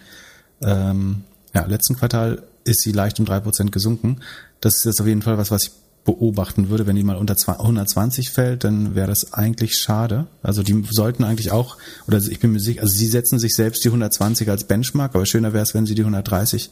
ähm, 0.62 1.24
ja, 1.54 1.66
letzten 1.66 1.97
Quartal, 1.97 2.43
ist 2.64 2.82
sie 2.82 2.93
leicht 2.93 3.20
um 3.20 3.26
drei 3.26 3.41
Prozent 3.41 3.74
gesunken. 3.74 4.22
Das 4.62 4.78
ist 4.78 4.86
jetzt 4.86 5.02
auf 5.02 5.08
jeden 5.08 5.22
Fall 5.22 5.38
was, 5.38 5.52
was 5.52 5.64
ich 5.64 5.72
beobachten 6.10 6.70
würde. 6.70 6.88
Wenn 6.88 6.95
die 6.95 7.03
mal 7.03 7.18
unter 7.18 7.36
120 7.47 8.32
fällt, 8.32 8.64
dann 8.64 8.95
wäre 8.95 9.07
das 9.07 9.34
eigentlich 9.34 9.78
schade. 9.78 10.26
Also 10.41 10.64
die 10.64 10.84
sollten 10.89 11.24
eigentlich 11.24 11.51
auch, 11.51 11.78
oder 12.07 12.18
ich 12.18 12.39
bin 12.39 12.51
mir 12.51 12.60
sicher, 12.60 12.82
also 12.82 12.95
sie 12.95 13.05
setzen 13.05 13.38
sich 13.38 13.53
selbst 13.53 13.84
die 13.84 13.89
120 13.89 14.49
als 14.49 14.64
Benchmark, 14.64 15.14
aber 15.14 15.28
schöner 15.28 15.53
wäre 15.53 15.62
es, 15.62 15.76
wenn 15.76 15.86
sie 15.86 15.93
die 15.93 16.01
130 16.01 16.72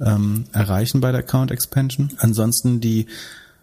ähm, 0.00 0.44
erreichen 0.52 1.00
bei 1.00 1.10
der 1.10 1.20
Account 1.20 1.50
Expansion. 1.50 2.12
Ansonsten 2.18 2.80
die 2.80 3.06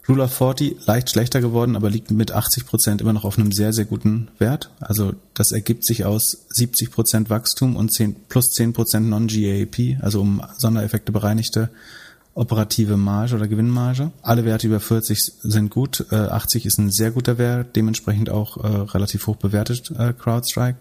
Rule 0.09 0.23
of 0.23 0.33
40 0.33 0.85
leicht 0.85 1.09
schlechter 1.09 1.39
geworden, 1.39 1.77
aber 1.77 1.89
liegt 1.89 2.11
mit 2.11 2.33
80 2.33 2.65
Prozent 2.65 3.01
immer 3.01 3.13
noch 3.13 3.23
auf 3.23 3.37
einem 3.37 3.53
sehr, 3.53 3.71
sehr 3.71 3.85
guten 3.85 4.27
Wert. 4.39 4.71
Also 4.81 5.13
das 5.33 5.53
ergibt 5.53 5.85
sich 5.85 6.03
aus 6.03 6.47
70 6.49 6.91
Prozent 6.91 7.29
Wachstum 7.29 7.77
und 7.77 7.93
10, 7.93 8.15
plus 8.27 8.49
10 8.51 8.73
Prozent 8.73 9.09
Non-GAAP, 9.09 10.01
also 10.01 10.19
um 10.19 10.41
Sondereffekte 10.57 11.13
bereinigte 11.13 11.69
operative 12.37 12.97
Marge 12.97 13.35
oder 13.35 13.47
Gewinnmarge. 13.47 14.11
Alle 14.21 14.45
Werte 14.45 14.67
über 14.67 14.79
40 14.79 15.19
sind 15.41 15.69
gut. 15.69 16.05
Äh, 16.11 16.15
80 16.15 16.65
ist 16.65 16.77
ein 16.77 16.91
sehr 16.91 17.11
guter 17.11 17.37
Wert, 17.37 17.75
dementsprechend 17.75 18.29
auch 18.29 18.57
äh, 18.57 18.67
relativ 18.67 19.27
hoch 19.27 19.37
bewertet 19.37 19.91
äh, 19.97 20.13
CrowdStrike. 20.13 20.77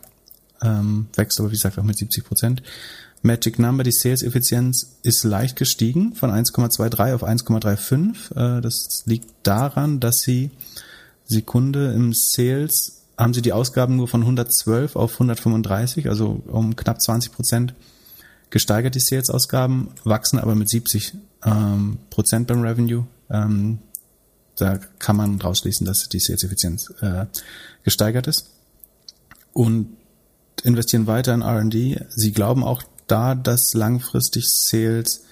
Ähm, 0.63 1.07
wächst 1.15 1.41
aber 1.41 1.51
wie 1.51 1.55
gesagt 1.55 1.79
auch 1.79 1.83
mit 1.83 1.99
70 1.99 2.25
Prozent. 2.25 2.63
Magic 3.23 3.59
Number, 3.59 3.83
die 3.83 3.93
Sales-Effizienz 3.93 4.99
ist 5.03 5.25
leicht 5.25 5.57
gestiegen 5.57 6.15
von 6.15 6.31
1,23 6.31 7.15
auf 7.15 7.25
1,35. 7.25 8.59
Äh, 8.59 8.61
das 8.61 9.03
liegt 9.07 9.29
daran, 9.43 9.99
dass 10.01 10.17
sie 10.19 10.51
Sekunde 11.25 11.93
im 11.93 12.13
Sales 12.15 13.03
haben 13.19 13.33
sie 13.33 13.43
die 13.43 13.55
Ausgaben 13.55 13.97
nur 13.97 14.09
von 14.09 14.21
112 14.21 14.95
auf 14.95 15.15
135, 15.15 16.09
also 16.09 16.43
um 16.47 16.77
knapp 16.77 17.01
20 17.01 17.33
Prozent 17.33 17.75
gesteigert 18.51 18.95
die 18.95 19.01
Sales-Ausgaben, 19.01 19.89
wachsen 20.05 20.39
aber 20.39 20.55
mit 20.55 20.69
70 20.69 21.15
ähm, 21.45 21.99
Prozent 22.11 22.47
beim 22.47 22.63
Revenue. 22.63 23.07
Ähm, 23.31 23.79
da 24.57 24.79
kann 24.99 25.17
man 25.17 25.41
rausschließen, 25.41 25.87
dass 25.87 26.09
die 26.09 26.19
Sales-Effizienz 26.19 26.93
äh, 27.01 27.27
gesteigert 27.85 28.27
ist. 28.27 28.51
Und 29.53 29.97
investieren 30.63 31.07
weiter 31.07 31.35
in 31.35 31.43
R&D. 31.43 32.01
Sie 32.09 32.33
glauben 32.33 32.65
auch 32.65 32.83
da, 33.07 33.35
dass 33.35 33.73
langfristig 33.75 34.45
Sales, 34.49 35.25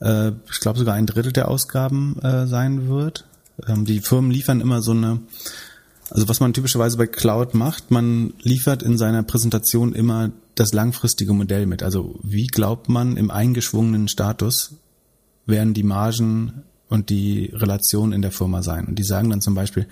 äh, 0.00 0.32
ich 0.50 0.60
glaube 0.60 0.78
sogar 0.78 0.94
ein 0.94 1.06
Drittel 1.06 1.32
der 1.32 1.48
Ausgaben 1.48 2.18
äh, 2.22 2.46
sein 2.46 2.88
wird. 2.88 3.26
Ähm, 3.66 3.84
die 3.84 4.00
Firmen 4.00 4.30
liefern 4.30 4.60
immer 4.60 4.82
so 4.82 4.92
eine, 4.92 5.20
also 6.10 6.28
was 6.28 6.40
man 6.40 6.52
typischerweise 6.52 6.96
bei 6.96 7.06
Cloud 7.06 7.54
macht, 7.54 7.90
man 7.90 8.34
liefert 8.40 8.82
in 8.82 8.98
seiner 8.98 9.22
Präsentation 9.22 9.94
immer 9.94 10.32
das 10.54 10.72
langfristige 10.72 11.32
Modell 11.32 11.66
mit. 11.66 11.82
Also 11.82 12.18
wie 12.22 12.46
glaubt 12.46 12.88
man 12.88 13.16
im 13.16 13.30
eingeschwungenen 13.30 14.08
Status 14.08 14.74
werden 15.50 15.74
die 15.74 15.82
Margen 15.82 16.62
und 16.88 17.10
die 17.10 17.50
Relationen 17.52 18.12
in 18.12 18.22
der 18.22 18.32
Firma 18.32 18.62
sein? 18.62 18.86
Und 18.86 18.98
die 18.98 19.04
sagen 19.04 19.30
dann 19.30 19.40
zum 19.40 19.54
Beispiel, 19.54 19.86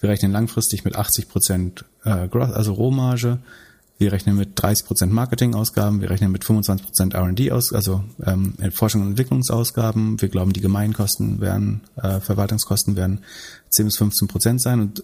wir 0.00 0.10
rechnen 0.10 0.32
langfristig 0.32 0.84
mit 0.84 0.96
80 0.96 1.28
Prozent 1.28 1.84
äh, 2.04 2.28
Growth, 2.28 2.52
also 2.52 2.72
Rohmarge, 2.72 3.38
wir 3.98 4.12
rechnen 4.12 4.36
mit 4.36 4.60
30% 4.60 5.06
Marketingausgaben, 5.06 6.02
wir 6.02 6.10
rechnen 6.10 6.30
mit 6.30 6.44
25% 6.44 7.14
R&D 7.14 7.50
aus, 7.50 7.72
also 7.72 8.04
ähm, 8.22 8.54
Forschung 8.70 9.00
und 9.00 9.08
Entwicklungsausgaben. 9.08 10.20
Wir 10.20 10.28
glauben, 10.28 10.52
die 10.52 10.60
Gemeinkosten 10.60 11.40
werden, 11.40 11.80
äh, 11.96 12.20
Verwaltungskosten 12.20 12.94
werden 12.94 13.20
10 13.70 13.86
bis 13.86 13.98
15% 13.98 14.58
sein 14.58 14.80
und 14.80 15.02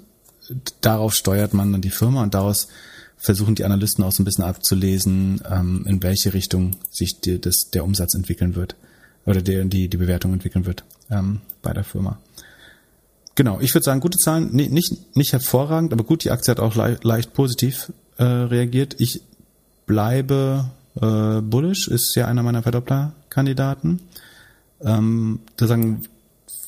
darauf 0.83 1.15
steuert 1.15 1.55
man 1.55 1.73
dann 1.73 1.81
die 1.81 1.91
Firma 1.91 2.23
und 2.23 2.35
daraus 2.35 2.69
versuchen 3.17 3.55
die 3.55 3.65
Analysten 3.65 4.05
auch 4.05 4.13
so 4.13 4.23
ein 4.23 4.27
bisschen 4.27 4.45
abzulesen, 4.45 5.41
ähm, 5.51 5.87
in 5.89 6.03
welche 6.03 6.35
Richtung 6.35 6.73
sich 6.91 7.21
die, 7.21 7.41
das, 7.41 7.71
der 7.73 7.85
Umsatz 7.85 8.15
entwickeln 8.15 8.57
wird 8.57 8.77
oder 9.27 9.43
der, 9.43 9.65
die, 9.65 9.89
die 9.89 9.97
Bewertung 9.97 10.33
entwickeln 10.33 10.67
wird 10.67 10.85
ähm, 11.11 11.41
bei 11.63 11.73
der 11.73 11.85
Firma. 11.85 12.19
Genau, 13.35 13.61
ich 13.61 13.75
würde 13.75 13.85
sagen, 13.85 14.01
gute 14.01 14.19
Zahlen, 14.19 14.53
nicht, 14.53 15.17
nicht 15.17 15.33
hervorragend, 15.33 15.93
aber 15.93 16.05
gut, 16.05 16.25
die 16.25 16.31
Aktie 16.31 16.51
hat 16.51 16.61
auch 16.61 16.75
le 16.75 16.99
leicht 17.03 17.33
positiv 17.33 17.93
äh, 18.19 18.25
reagiert. 18.25 18.97
Ich 18.99 19.23
bleibe 19.87 20.71
äh, 21.01 21.41
bullish, 21.41 21.89
ist 21.89 22.15
ja 22.15 22.27
einer 22.27 22.43
meiner 22.43 22.63
Verdoppler-Kandidaten. 22.63 24.01
Ähm, 24.83 25.41
sagen, 25.59 26.03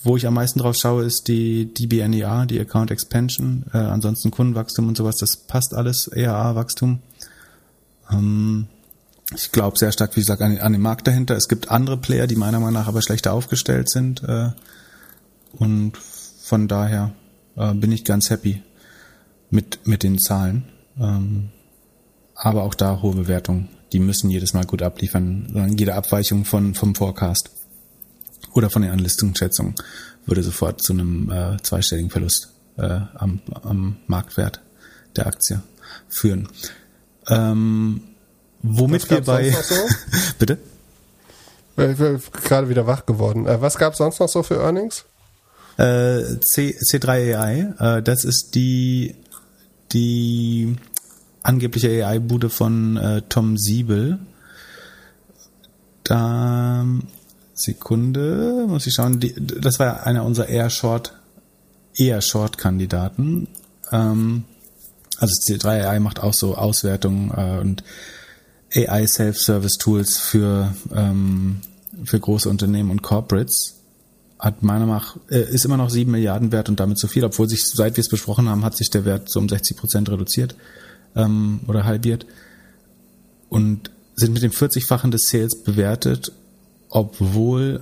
wo 0.02 0.16
ich 0.16 0.26
am 0.26 0.34
meisten 0.34 0.58
drauf 0.58 0.76
schaue, 0.76 1.04
ist 1.04 1.28
die 1.28 1.72
DBNER, 1.72 2.46
die 2.46 2.60
Account 2.60 2.90
Expansion. 2.90 3.64
Äh, 3.72 3.78
ansonsten 3.78 4.30
Kundenwachstum 4.30 4.88
und 4.88 4.96
sowas, 4.96 5.16
das 5.16 5.36
passt 5.36 5.74
alles, 5.74 6.06
ERA-Wachstum. 6.08 7.00
Ähm, 8.10 8.68
ich 9.34 9.52
glaube 9.52 9.78
sehr 9.78 9.92
stark, 9.92 10.16
wie 10.16 10.20
gesagt, 10.20 10.42
an, 10.42 10.58
an 10.58 10.72
den 10.72 10.82
Markt 10.82 11.06
dahinter. 11.06 11.36
Es 11.36 11.48
gibt 11.48 11.70
andere 11.70 11.96
Player, 11.96 12.26
die 12.26 12.36
meiner 12.36 12.60
Meinung 12.60 12.74
nach 12.74 12.88
aber 12.88 13.02
schlechter 13.02 13.32
aufgestellt 13.32 13.90
sind. 13.90 14.22
Äh, 14.22 14.50
und 15.52 15.96
von 16.42 16.68
daher 16.68 17.12
äh, 17.56 17.74
bin 17.74 17.92
ich 17.92 18.04
ganz 18.04 18.30
happy 18.30 18.62
mit, 19.50 19.86
mit 19.86 20.02
den 20.02 20.18
Zahlen. 20.18 20.64
Ähm, 20.98 21.50
aber 22.34 22.64
auch 22.64 22.74
da 22.74 23.00
hohe 23.02 23.14
Bewertung. 23.14 23.68
Die 23.92 24.00
müssen 24.00 24.30
jedes 24.30 24.54
Mal 24.54 24.64
gut 24.64 24.82
abliefern. 24.82 25.74
Jede 25.76 25.94
Abweichung 25.94 26.44
von, 26.44 26.74
vom 26.74 26.94
Forecast 26.94 27.50
oder 28.52 28.70
von 28.70 28.82
den 28.82 28.90
Anlistungsschätzungen 28.90 29.74
würde 30.26 30.42
sofort 30.42 30.82
zu 30.82 30.92
einem 30.92 31.30
äh, 31.30 31.56
zweistelligen 31.62 32.10
Verlust 32.10 32.52
äh, 32.76 33.00
am, 33.14 33.40
am 33.62 33.96
Marktwert 34.06 34.60
der 35.16 35.26
Aktie 35.26 35.62
führen. 36.08 36.48
Ähm, 37.28 38.00
womit 38.64 39.08
wir 39.10 39.20
bei 39.20 39.50
so? 39.50 39.74
bitte 40.38 40.58
ich 41.76 41.96
bin 41.96 42.20
gerade 42.44 42.68
wieder 42.68 42.86
wach 42.86 43.06
geworden. 43.06 43.46
Äh, 43.46 43.60
was 43.60 43.78
gab 43.78 43.92
es 43.92 43.98
sonst 43.98 44.20
noch 44.20 44.28
so 44.28 44.42
für 44.42 44.56
Earnings? 44.56 45.04
Äh, 45.76 46.38
C, 46.40 46.76
C3 46.78 47.36
AI, 47.36 47.96
äh, 47.98 48.02
das 48.02 48.24
ist 48.24 48.54
die 48.54 49.16
die 49.92 50.76
angebliche 51.42 51.88
AI-Bude 51.88 52.48
von 52.48 52.96
äh, 52.96 53.22
Tom 53.28 53.56
Siebel. 53.58 54.18
Da 56.04 56.84
Sekunde, 57.54 58.66
muss 58.68 58.86
ich 58.86 58.94
schauen, 58.94 59.20
die, 59.20 59.34
das 59.36 59.78
war 59.78 60.06
einer 60.06 60.24
unserer 60.24 60.48
eher 60.48 60.70
Short, 60.70 61.14
eher 61.94 62.20
Short-Kandidaten. 62.20 63.48
Ähm, 63.92 64.44
also 65.18 65.34
C3 65.40 65.86
AI 65.86 66.00
macht 66.00 66.20
auch 66.20 66.34
so 66.34 66.56
Auswertungen 66.56 67.30
äh, 67.36 67.60
und 67.60 67.84
AI 68.74 69.06
Self-Service 69.06 69.78
Tools 69.78 70.18
für 70.18 70.74
ähm, 70.94 71.60
für 72.02 72.18
große 72.18 72.48
Unternehmen 72.48 72.90
und 72.90 73.02
Corporates 73.02 73.74
hat 74.38 74.62
meiner 74.62 74.86
Meinung 74.86 74.96
nach, 74.96 75.16
äh, 75.30 75.50
ist 75.50 75.64
immer 75.64 75.76
noch 75.76 75.90
sieben 75.90 76.10
Milliarden 76.10 76.52
wert 76.52 76.68
und 76.68 76.80
damit 76.80 76.98
zu 76.98 77.06
viel, 77.06 77.24
obwohl 77.24 77.48
sich, 77.48 77.64
seit 77.66 77.96
wir 77.96 78.02
es 78.02 78.08
besprochen 78.08 78.48
haben, 78.48 78.64
hat 78.64 78.76
sich 78.76 78.90
der 78.90 79.04
Wert 79.04 79.28
so 79.28 79.40
um 79.40 79.48
60 79.48 79.76
Prozent 79.76 80.10
reduziert 80.10 80.56
ähm, 81.16 81.60
oder 81.66 81.84
halbiert 81.84 82.26
und 83.48 83.90
sind 84.16 84.32
mit 84.32 84.42
dem 84.42 84.50
40-fachen 84.50 85.10
des 85.10 85.28
Sales 85.28 85.62
bewertet, 85.62 86.32
obwohl 86.90 87.80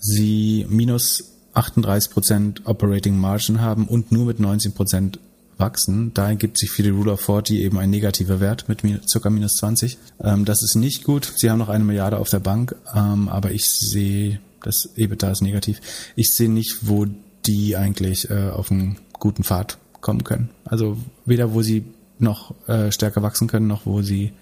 sie 0.00 0.66
minus 0.68 1.24
38 1.54 2.10
Prozent 2.10 2.66
Operating 2.66 3.16
Margin 3.16 3.60
haben 3.60 3.86
und 3.86 4.12
nur 4.12 4.26
mit 4.26 4.40
19 4.40 4.72
Prozent 4.72 5.18
wachsen. 5.60 6.12
Da 6.14 6.28
ergibt 6.28 6.58
sich 6.58 6.70
für 6.70 6.82
die 6.82 6.88
Rule 6.88 7.12
of 7.12 7.20
40 7.20 7.58
eben 7.58 7.78
ein 7.78 7.90
negativer 7.90 8.40
Wert 8.40 8.68
mit 8.68 8.82
circa 9.08 9.30
minus 9.30 9.56
20. 9.56 9.98
Ähm, 10.22 10.44
das 10.44 10.62
ist 10.62 10.74
nicht 10.74 11.04
gut. 11.04 11.32
Sie 11.36 11.50
haben 11.50 11.58
noch 11.58 11.68
eine 11.68 11.84
Milliarde 11.84 12.18
auf 12.18 12.28
der 12.28 12.40
Bank, 12.40 12.74
ähm, 12.94 13.28
aber 13.28 13.52
ich 13.52 13.68
sehe 13.68 14.40
das 14.62 14.90
EBITDA 14.96 15.30
ist 15.30 15.40
negativ. 15.40 15.80
Ich 16.16 16.32
sehe 16.32 16.50
nicht, 16.50 16.88
wo 16.88 17.06
die 17.46 17.76
eigentlich 17.76 18.30
äh, 18.30 18.50
auf 18.50 18.70
einen 18.70 18.98
guten 19.12 19.44
Pfad 19.44 19.78
kommen 20.00 20.24
können. 20.24 20.50
Also 20.64 20.96
weder 21.24 21.52
wo 21.54 21.62
sie 21.62 21.84
noch 22.18 22.54
äh, 22.68 22.92
stärker 22.92 23.22
wachsen 23.22 23.48
können, 23.48 23.66
noch 23.66 23.86
wo 23.86 24.02
sie 24.02 24.32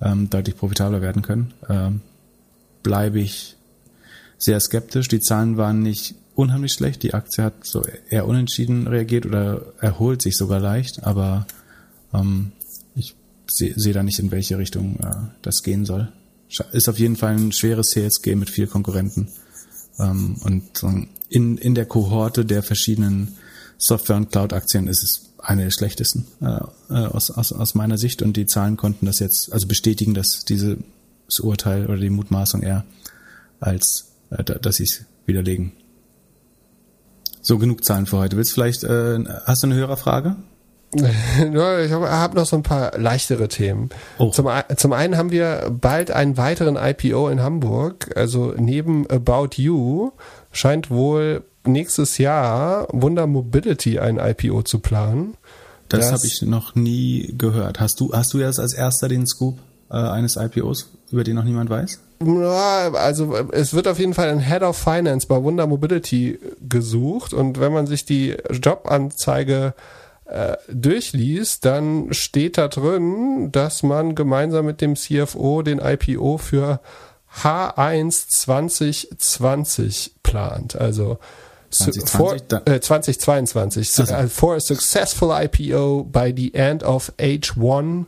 ähm, 0.00 0.30
deutlich 0.30 0.56
profitabler 0.56 1.00
werden 1.00 1.22
können, 1.22 1.52
ähm, 1.68 2.00
bleibe 2.82 3.18
ich 3.20 3.56
sehr 4.38 4.60
skeptisch. 4.60 5.08
Die 5.08 5.20
Zahlen 5.20 5.56
waren 5.56 5.82
nicht 5.82 6.14
unheimlich 6.36 6.72
schlecht. 6.72 7.02
Die 7.02 7.14
Aktie 7.14 7.42
hat 7.42 7.66
so 7.66 7.82
eher 8.10 8.26
unentschieden 8.26 8.86
reagiert 8.86 9.26
oder 9.26 9.72
erholt 9.80 10.22
sich 10.22 10.36
sogar 10.36 10.60
leicht, 10.60 11.02
aber 11.04 11.46
ähm, 12.14 12.52
ich 12.94 13.16
sehe 13.48 13.74
seh 13.76 13.92
da 13.92 14.02
nicht, 14.02 14.18
in 14.18 14.30
welche 14.30 14.58
Richtung 14.58 15.00
äh, 15.00 15.30
das 15.42 15.62
gehen 15.62 15.84
soll. 15.84 16.12
Ist 16.72 16.88
auf 16.88 16.98
jeden 16.98 17.16
Fall 17.16 17.34
ein 17.34 17.52
schweres 17.52 18.22
Game 18.22 18.38
mit 18.38 18.50
vielen 18.50 18.70
Konkurrenten. 18.70 19.28
Ähm, 19.98 20.36
und 20.44 20.84
in, 21.28 21.58
in 21.58 21.74
der 21.74 21.86
Kohorte 21.86 22.44
der 22.44 22.62
verschiedenen 22.62 23.36
Software- 23.78 24.16
und 24.16 24.30
Cloud-Aktien 24.30 24.86
ist 24.86 25.02
es 25.02 25.32
eine 25.38 25.64
der 25.64 25.70
schlechtesten 25.70 26.26
äh, 26.40 26.60
äh, 26.90 27.06
aus, 27.06 27.30
aus, 27.30 27.52
aus 27.52 27.74
meiner 27.74 27.98
Sicht 27.98 28.22
und 28.22 28.36
die 28.36 28.46
Zahlen 28.46 28.76
konnten 28.76 29.06
das 29.06 29.20
jetzt, 29.20 29.52
also 29.52 29.66
bestätigen, 29.66 30.14
dass 30.14 30.44
dieses 30.44 30.78
Urteil 31.40 31.86
oder 31.86 31.98
die 31.98 32.10
Mutmaßung 32.10 32.62
eher 32.62 32.84
als, 33.60 34.12
äh, 34.30 34.42
dass 34.44 34.76
sie 34.76 34.84
es 34.84 35.04
widerlegen. 35.26 35.72
So, 37.46 37.58
genug 37.58 37.84
Zahlen 37.84 38.06
für 38.06 38.18
heute. 38.18 38.36
Willst 38.36 38.54
vielleicht, 38.54 38.82
äh, 38.82 39.20
hast 39.44 39.62
du 39.62 39.68
eine 39.68 39.76
höhere 39.76 39.96
Frage? 39.96 40.34
Ich 40.96 41.92
habe 41.92 42.10
hab 42.10 42.34
noch 42.34 42.46
so 42.46 42.56
ein 42.56 42.64
paar 42.64 42.98
leichtere 42.98 43.46
Themen. 43.46 43.90
Oh. 44.18 44.30
Zum, 44.30 44.48
zum 44.76 44.92
einen 44.92 45.16
haben 45.16 45.30
wir 45.30 45.70
bald 45.70 46.10
einen 46.10 46.36
weiteren 46.38 46.76
IPO 46.76 47.28
in 47.28 47.42
Hamburg. 47.42 48.16
Also 48.16 48.54
neben 48.56 49.08
About 49.08 49.50
You 49.56 50.10
scheint 50.50 50.90
wohl 50.90 51.44
nächstes 51.64 52.18
Jahr 52.18 52.88
Wunder 52.90 53.28
Mobility 53.28 54.00
ein 54.00 54.18
IPO 54.18 54.62
zu 54.62 54.80
planen. 54.80 55.34
Das, 55.88 56.00
das 56.00 56.12
habe 56.12 56.26
ich 56.26 56.42
noch 56.42 56.74
nie 56.74 57.32
gehört. 57.38 57.78
Hast 57.78 58.00
du, 58.00 58.12
hast 58.12 58.34
du 58.34 58.40
jetzt 58.40 58.58
als 58.58 58.74
erster 58.74 59.06
den 59.08 59.24
Scoop 59.24 59.58
äh, 59.88 59.94
eines 59.94 60.34
IPOs, 60.34 60.90
über 61.10 61.24
den 61.24 61.36
noch 61.36 61.44
niemand 61.44 61.70
weiß? 61.70 62.00
Ja, 62.24 62.92
also 62.92 63.36
es 63.52 63.74
wird 63.74 63.86
auf 63.88 63.98
jeden 63.98 64.14
Fall 64.14 64.30
ein 64.30 64.40
Head 64.40 64.62
of 64.62 64.76
Finance 64.76 65.26
bei 65.26 65.42
Wunder 65.42 65.66
Mobility 65.66 66.38
gesucht 66.66 67.34
und 67.34 67.60
wenn 67.60 67.72
man 67.72 67.86
sich 67.86 68.04
die 68.04 68.36
Jobanzeige 68.50 69.74
äh, 70.24 70.56
durchliest, 70.72 71.64
dann 71.64 72.12
steht 72.12 72.58
da 72.58 72.68
drin, 72.68 73.50
dass 73.52 73.82
man 73.82 74.14
gemeinsam 74.14 74.66
mit 74.66 74.80
dem 74.80 74.96
CFO 74.96 75.62
den 75.62 75.78
IPO 75.78 76.38
für 76.38 76.80
H1 77.42 78.28
2020 78.28 80.14
plant. 80.22 80.74
Also 80.74 81.18
2020, 81.70 82.10
for, 82.10 82.34
äh, 82.66 82.80
2022. 82.80 83.98
Also. 83.98 84.28
For 84.28 84.54
a 84.56 84.60
successful 84.60 85.30
IPO 85.30 86.04
by 86.04 86.32
the 86.34 86.54
end 86.54 86.82
of 86.82 87.12
H1 87.18 88.06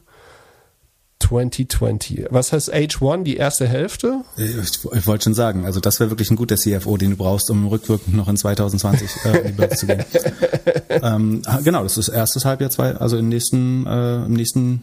2020. 1.21 2.27
Was 2.31 2.53
heißt 2.53 2.73
H1, 2.73 3.25
die 3.25 3.37
erste 3.37 3.67
Hälfte? 3.67 4.23
Ich, 4.37 4.85
ich 4.93 5.07
wollte 5.07 5.25
schon 5.25 5.35
sagen, 5.35 5.65
also 5.65 5.81
das 5.81 6.01
wäre 6.01 6.11
wirklich 6.11 6.31
ein 6.31 6.37
guter 6.37 6.57
CFO, 6.57 6.97
den 6.97 7.11
du 7.11 7.17
brauchst, 7.17 7.51
um 7.51 7.67
rückwirkend 7.67 8.15
noch 8.15 8.29
in 8.29 8.37
2020 8.37 9.11
äh, 9.25 9.39
in 9.39 9.47
die 9.49 9.53
Börse 9.53 9.77
zu 9.77 9.87
gehen. 9.87 10.05
ähm, 10.89 11.43
genau, 11.65 11.83
das 11.83 11.99
ist 11.99 12.09
erstes 12.09 12.45
Halbjahr, 12.45 12.71
zwei, 12.71 12.95
also 12.95 13.17
im 13.17 13.29
nächsten, 13.29 13.87
äh, 13.87 14.25
im 14.25 14.33
nächsten 14.33 14.83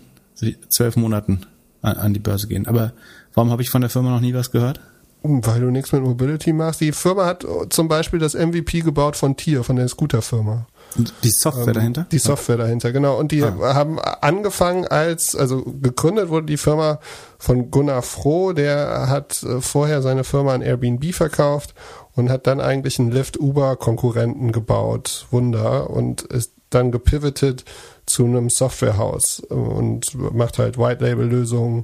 zwölf 0.70 0.96
Monaten 0.98 1.42
an, 1.82 1.98
an 1.98 2.14
die 2.14 2.20
Börse 2.20 2.48
gehen. 2.48 2.68
Aber 2.68 2.94
warum 3.34 3.52
habe 3.52 3.62
ich 3.62 3.70
von 3.70 3.82
der 3.82 3.90
Firma 3.90 4.10
noch 4.10 4.22
nie 4.22 4.34
was 4.34 4.52
gehört? 4.52 4.82
Weil 5.24 5.62
du 5.62 5.72
nichts 5.72 5.92
mit 5.92 6.04
Mobility 6.04 6.54
machst. 6.54 6.82
Die 6.82 6.92
Firma 6.92 7.26
hat 7.26 7.46
zum 7.70 7.88
Beispiel 7.88 8.20
das 8.20 8.36
MVP 8.36 8.82
gebaut 8.82 9.16
von 9.16 9.36
Tier, 9.36 9.64
von 9.64 9.76
der 9.76 9.88
Scooter-Firma. 9.88 10.68
Die 10.96 11.32
Software 11.32 11.68
ähm, 11.68 11.74
dahinter? 11.74 12.08
Die 12.12 12.20
Software 12.20 12.58
dahinter, 12.58 12.92
genau. 12.92 13.18
Und 13.18 13.32
die 13.32 13.44
ah. 13.44 13.74
haben 13.74 14.00
angefangen 14.00 14.88
als, 14.88 15.36
also 15.36 15.64
gegründet 15.64 16.30
wurde 16.30 16.46
die 16.46 16.58
Firma 16.58 17.00
von 17.38 17.72
Gunnar 17.72 18.02
Froh, 18.02 18.54
der 18.54 19.10
hat 19.10 19.44
äh, 19.44 19.62
vorher 19.62 20.02
seine 20.02 20.24
Firma 20.24 20.54
an 20.54 20.62
Airbnb 20.62 21.14
verkauft 21.14 21.74
und 22.16 22.30
hat 22.30 22.48
dann 22.48 22.62
eigentlich 22.62 23.00
einen 23.00 23.12
Lyft-Uber-Konkurrenten 23.12 24.52
gebaut, 24.52 25.28
Wunder, 25.32 25.90
und 25.90 26.22
ist 26.22 26.54
dann 26.70 26.92
gepivotet 26.92 27.66
zu 28.06 28.26
einem 28.26 28.50
Softwarehaus 28.50 29.40
und 29.40 30.16
macht 30.34 30.60
halt 30.60 30.78
White-Label-Lösungen 30.78 31.84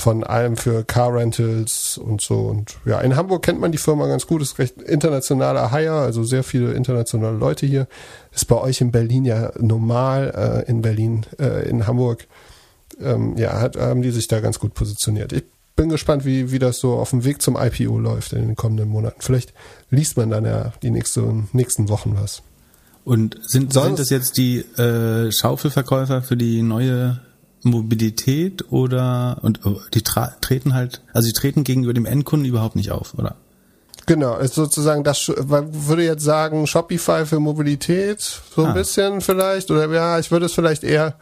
von 0.00 0.24
allem 0.24 0.56
für 0.56 0.84
Car 0.84 1.14
Rentals 1.14 1.98
und 1.98 2.20
so. 2.20 2.40
Und 2.40 2.76
ja, 2.84 3.00
in 3.00 3.16
Hamburg 3.16 3.42
kennt 3.42 3.60
man 3.60 3.72
die 3.72 3.78
Firma 3.78 4.06
ganz 4.06 4.26
gut, 4.26 4.42
ist 4.42 4.58
recht 4.58 4.80
internationaler 4.82 5.70
Hire, 5.70 6.00
also 6.00 6.24
sehr 6.24 6.42
viele 6.42 6.72
internationale 6.72 7.36
Leute 7.36 7.66
hier. 7.66 7.86
Ist 8.32 8.46
bei 8.46 8.56
euch 8.56 8.80
in 8.80 8.90
Berlin 8.90 9.24
ja 9.24 9.52
normal, 9.58 10.64
äh, 10.66 10.70
in 10.70 10.82
Berlin, 10.82 11.26
äh, 11.38 11.68
in 11.68 11.86
Hamburg, 11.86 12.26
ähm, 13.00 13.36
ja, 13.36 13.60
hat, 13.60 13.76
haben 13.76 14.02
die 14.02 14.10
sich 14.10 14.28
da 14.28 14.40
ganz 14.40 14.58
gut 14.58 14.74
positioniert. 14.74 15.32
Ich 15.32 15.44
bin 15.76 15.88
gespannt, 15.88 16.24
wie, 16.24 16.50
wie 16.50 16.58
das 16.58 16.78
so 16.78 16.94
auf 16.94 17.10
dem 17.10 17.24
Weg 17.24 17.40
zum 17.40 17.56
IPO 17.56 17.98
läuft 17.98 18.32
in 18.32 18.46
den 18.46 18.56
kommenden 18.56 18.88
Monaten. 18.88 19.20
Vielleicht 19.20 19.54
liest 19.90 20.16
man 20.16 20.30
dann 20.30 20.44
ja 20.44 20.72
die 20.82 20.90
nächste, 20.90 21.44
nächsten 21.52 21.88
Wochen 21.88 22.16
was. 22.20 22.42
Und 23.04 23.38
sind, 23.42 23.72
sind 23.72 23.98
das 23.98 24.10
jetzt 24.10 24.36
die 24.36 24.58
äh, 24.58 25.32
Schaufelverkäufer 25.32 26.22
für 26.22 26.36
die 26.36 26.62
neue 26.62 27.20
Mobilität 27.62 28.70
oder 28.72 29.38
und 29.42 29.66
oh, 29.66 29.80
die 29.92 30.02
treten 30.02 30.74
halt, 30.74 31.02
also 31.12 31.28
die 31.28 31.34
treten 31.34 31.64
gegenüber 31.64 31.92
dem 31.92 32.06
Endkunden 32.06 32.48
überhaupt 32.48 32.76
nicht 32.76 32.90
auf, 32.90 33.14
oder? 33.18 33.36
Genau, 34.06 34.38
ist 34.38 34.54
sozusagen 34.54 35.04
das 35.04 35.28
würde 35.28 36.04
jetzt 36.04 36.24
sagen 36.24 36.66
Shopify 36.66 37.26
für 37.26 37.38
Mobilität 37.38 38.20
so 38.20 38.62
ein 38.62 38.70
ah. 38.70 38.72
bisschen 38.72 39.20
vielleicht 39.20 39.70
oder 39.70 39.92
ja, 39.92 40.18
ich 40.18 40.30
würde 40.30 40.46
es 40.46 40.54
vielleicht 40.54 40.84
eher 40.84 41.16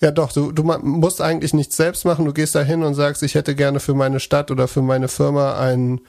Ja, 0.00 0.10
doch, 0.10 0.32
du, 0.32 0.52
du 0.52 0.62
musst 0.62 1.20
eigentlich 1.20 1.54
nichts 1.54 1.76
selbst 1.76 2.04
machen. 2.04 2.24
Du 2.24 2.32
gehst 2.32 2.54
da 2.54 2.62
hin 2.62 2.82
und 2.82 2.94
sagst, 2.94 3.22
ich 3.22 3.34
hätte 3.34 3.54
gerne 3.54 3.80
für 3.80 3.94
meine 3.94 4.20
Stadt 4.20 4.50
oder 4.50 4.68
für 4.68 4.82
meine 4.82 5.08
Firma 5.08 5.58
einen 5.58 6.00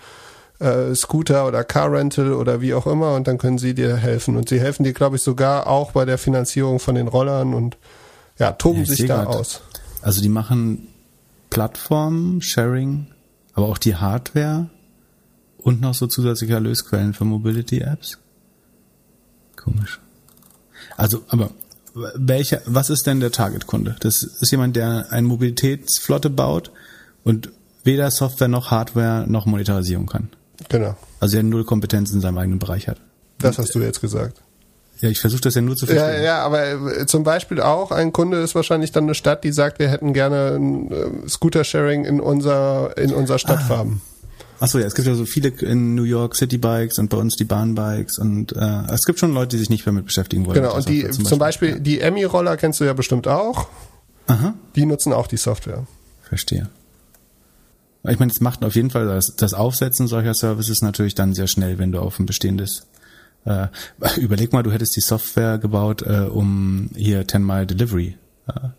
äh, 0.60 0.94
Scooter 0.96 1.48
oder 1.48 1.64
Car 1.64 1.92
Rental 1.92 2.34
oder 2.34 2.62
wie 2.62 2.74
auch 2.74 2.88
immer 2.88 3.14
und 3.16 3.28
dann 3.28 3.38
können 3.38 3.58
sie 3.58 3.74
dir 3.74 3.96
helfen. 3.96 4.38
Und 4.38 4.50
sie 4.50 4.60
helfen 4.60 4.84
dir, 4.84 4.94
glaube 4.94 5.18
ich, 5.18 5.22
sogar 5.22 5.68
auch 5.68 5.92
bei 5.92 6.06
der 6.06 6.18
Finanzierung 6.18 6.80
von 6.80 6.96
den 6.96 7.08
Rollern 7.08 7.54
und 7.54 7.78
ja, 8.38 8.52
toben 8.54 8.80
ja, 8.80 8.86
sich 8.86 9.06
da 9.06 9.24
grad, 9.24 9.36
aus. 9.36 9.62
Also 10.02 10.22
die 10.22 10.30
machen 10.30 10.88
Plattformen, 11.50 12.42
Sharing, 12.42 13.08
aber 13.54 13.68
auch 13.68 13.78
die 13.78 13.96
Hardware 13.96 14.70
und 15.58 15.82
noch 15.82 15.94
so 15.94 16.08
zusätzliche 16.08 16.54
Erlösquellen 16.54 17.14
für 17.14 17.26
Mobility-Apps. 17.26 18.20
Komisch. 19.56 20.00
Also, 20.98 21.24
aber 21.30 21.52
welcher, 21.94 22.62
was 22.66 22.90
ist 22.90 23.08
denn 23.08 23.20
der 23.20 23.32
Target-Kunde? 23.32 23.96
Das 24.02 24.22
ist 24.22 24.52
jemand, 24.52 24.76
der 24.76 25.12
eine 25.12 25.28
Mobilitätsflotte 25.28 26.30
baut 26.30 26.72
und 27.24 27.52
weder 27.84 28.12
Software 28.12 28.48
noch 28.48 28.72
Hardware 28.72 29.26
noch 29.28 29.46
Monetarisierung 29.46 30.06
kann. 30.06 30.30
Genau. 30.70 30.98
Also 31.20 31.38
er 31.38 31.44
null 31.44 31.64
Kompetenz 31.64 32.12
in 32.12 32.22
seinem 32.22 32.38
eigenen 32.38 32.60
Bereich 32.60 32.88
hat. 32.88 33.00
Das 33.38 33.58
hast 33.58 33.74
du 33.76 33.80
jetzt 33.80 34.02
gesagt. 34.02 34.42
Ja, 35.02 35.10
ich 35.10 35.20
versuche 35.20 35.42
das 35.42 35.56
ja 35.56 35.62
nur 35.62 35.76
zu 35.76 35.86
verstehen. 35.86 36.16
Ja, 36.16 36.22
ja, 36.22 36.40
aber 36.40 37.00
äh, 37.00 37.06
zum 37.06 37.24
Beispiel 37.24 37.62
auch 37.62 37.92
ein 37.92 38.14
Kunde 38.14 38.40
ist 38.40 38.56
wahrscheinlich 38.56 38.92
dann 38.92 39.04
eine 39.04 39.16
Stadt, 39.16 39.44
die 39.44 39.52
sagt, 39.52 39.80
wir 39.80 39.90
hätten 39.90 40.14
gerne 40.14 40.56
ein 40.56 40.92
äh, 40.92 41.30
Scooter-Sharing 41.30 42.06
in 42.06 42.20
unser 42.22 42.98
in 42.98 43.14
unserer 43.14 43.40
Stadtfarben. 43.40 44.02
Ah. 44.04 44.16
Achso, 44.64 44.80
ja, 44.80 44.86
es 44.86 44.96
gibt 44.96 45.08
ja 45.08 45.16
so 45.16 45.26
viele 45.26 45.50
in 45.50 45.96
New 45.96 46.04
York 46.04 46.36
City 46.36 46.58
Bikes 46.58 46.98
und 46.98 47.10
bei 47.10 47.18
uns 47.18 47.36
die 47.36 47.44
Bahnbikes 47.44 48.18
und 48.20 48.54
äh, 48.54 48.84
es 48.90 49.04
gibt 49.04 49.20
schon 49.20 49.34
Leute, 49.34 49.50
die 49.50 49.58
sich 49.58 49.70
nicht 49.70 49.86
mehr 49.86 49.92
mit 49.92 50.06
beschäftigen 50.06 50.46
wollen. 50.46 50.56
Genau, 50.56 50.76
und 50.76 50.88
die 50.88 51.02
zum 51.02 51.10
Beispiel, 51.10 51.26
zum 51.26 51.40
Beispiel 51.40 51.70
ja. 51.70 51.80
die 51.80 52.00
Emmy-Roller 52.00 52.56
kennst 52.56 52.80
du 52.80 52.86
ja 52.86 52.94
bestimmt 52.94 53.28
auch. 53.28 53.68
Aha. 54.28 54.54
Die 54.76 54.86
nutzen 54.86 55.12
auch 55.12 55.28
die 55.28 55.38
Software. 55.38 55.86
Verstehe. 56.24 56.70
Ich 58.08 58.20
meine, 58.20 58.32
es 58.32 58.40
macht 58.40 58.64
auf 58.64 58.76
jeden 58.76 58.92
Fall 58.92 59.08
das, 59.08 59.36
das 59.36 59.54
Aufsetzen 59.54 60.08
solcher 60.08 60.34
Services 60.34 60.82
natürlich 60.82 61.16
dann 61.16 61.34
sehr 61.34 61.48
schnell, 61.48 61.78
wenn 61.80 61.92
du 61.92 62.00
auf 62.00 62.20
ein 62.20 62.26
bestehendes 62.26 62.86
äh, 63.46 63.68
überleg 64.18 64.54
mal, 64.54 64.64
du 64.64 64.72
hättest 64.72 64.96
die 64.96 65.02
Software 65.02 65.58
gebaut, 65.58 66.02
äh, 66.02 66.28
um 66.30 66.90
hier 66.96 67.28
10 67.28 67.46
Mile 67.46 67.68
Delivery 67.68 68.18
äh, 68.48 68.70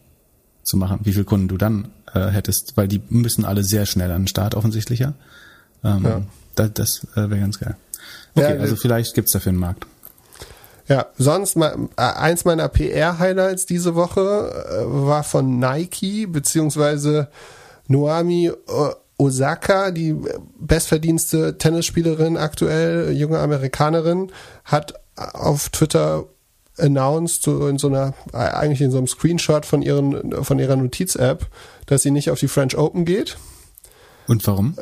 zu 0.62 0.76
machen. 0.76 1.00
Wie 1.02 1.12
viele 1.12 1.24
Kunden 1.24 1.48
du 1.48 1.56
dann 1.56 1.88
äh, 2.12 2.28
hättest, 2.28 2.76
weil 2.76 2.88
die 2.88 3.00
müssen 3.08 3.44
alle 3.44 3.62
sehr 3.62 3.86
schnell 3.86 4.10
an 4.10 4.22
den 4.22 4.28
Start 4.28 4.54
offensichtlicher. 4.54 5.14
Ähm, 5.84 6.04
ja. 6.04 6.22
Das, 6.56 6.72
das 6.74 7.06
äh, 7.14 7.30
wäre 7.30 7.40
ganz 7.40 7.58
geil. 7.60 7.76
Okay, 8.34 8.54
ja, 8.54 8.60
also 8.60 8.76
vielleicht 8.76 9.14
gibt's 9.14 9.32
dafür 9.32 9.50
einen 9.50 9.58
Markt. 9.58 9.86
Ja, 10.88 11.06
sonst 11.18 11.56
mal, 11.56 11.88
äh, 11.96 12.02
eins 12.02 12.44
meiner 12.44 12.68
PR-Highlights 12.68 13.66
diese 13.66 13.94
Woche 13.94 14.20
war 14.84 15.24
von 15.24 15.58
Nike 15.58 16.26
beziehungsweise 16.26 17.28
Noami 17.88 18.52
Osaka, 19.18 19.90
die 19.90 20.14
bestverdienste 20.58 21.56
Tennisspielerin 21.58 22.36
aktuell, 22.36 23.12
junge 23.12 23.38
Amerikanerin, 23.38 24.30
hat 24.64 24.94
auf 25.14 25.70
Twitter 25.70 26.24
announced, 26.78 27.42
so 27.42 27.66
in 27.68 27.78
so 27.78 27.88
einer, 27.88 28.12
eigentlich 28.32 28.82
in 28.82 28.90
so 28.90 28.98
einem 28.98 29.06
Screenshot 29.06 29.64
von 29.64 29.80
ihren, 29.80 30.44
von 30.44 30.58
ihrer 30.58 30.76
Notiz-App, 30.76 31.46
dass 31.86 32.02
sie 32.02 32.10
nicht 32.10 32.30
auf 32.30 32.38
die 32.38 32.48
French 32.48 32.76
Open 32.76 33.06
geht. 33.06 33.38
Und 34.28 34.46
warum? 34.46 34.74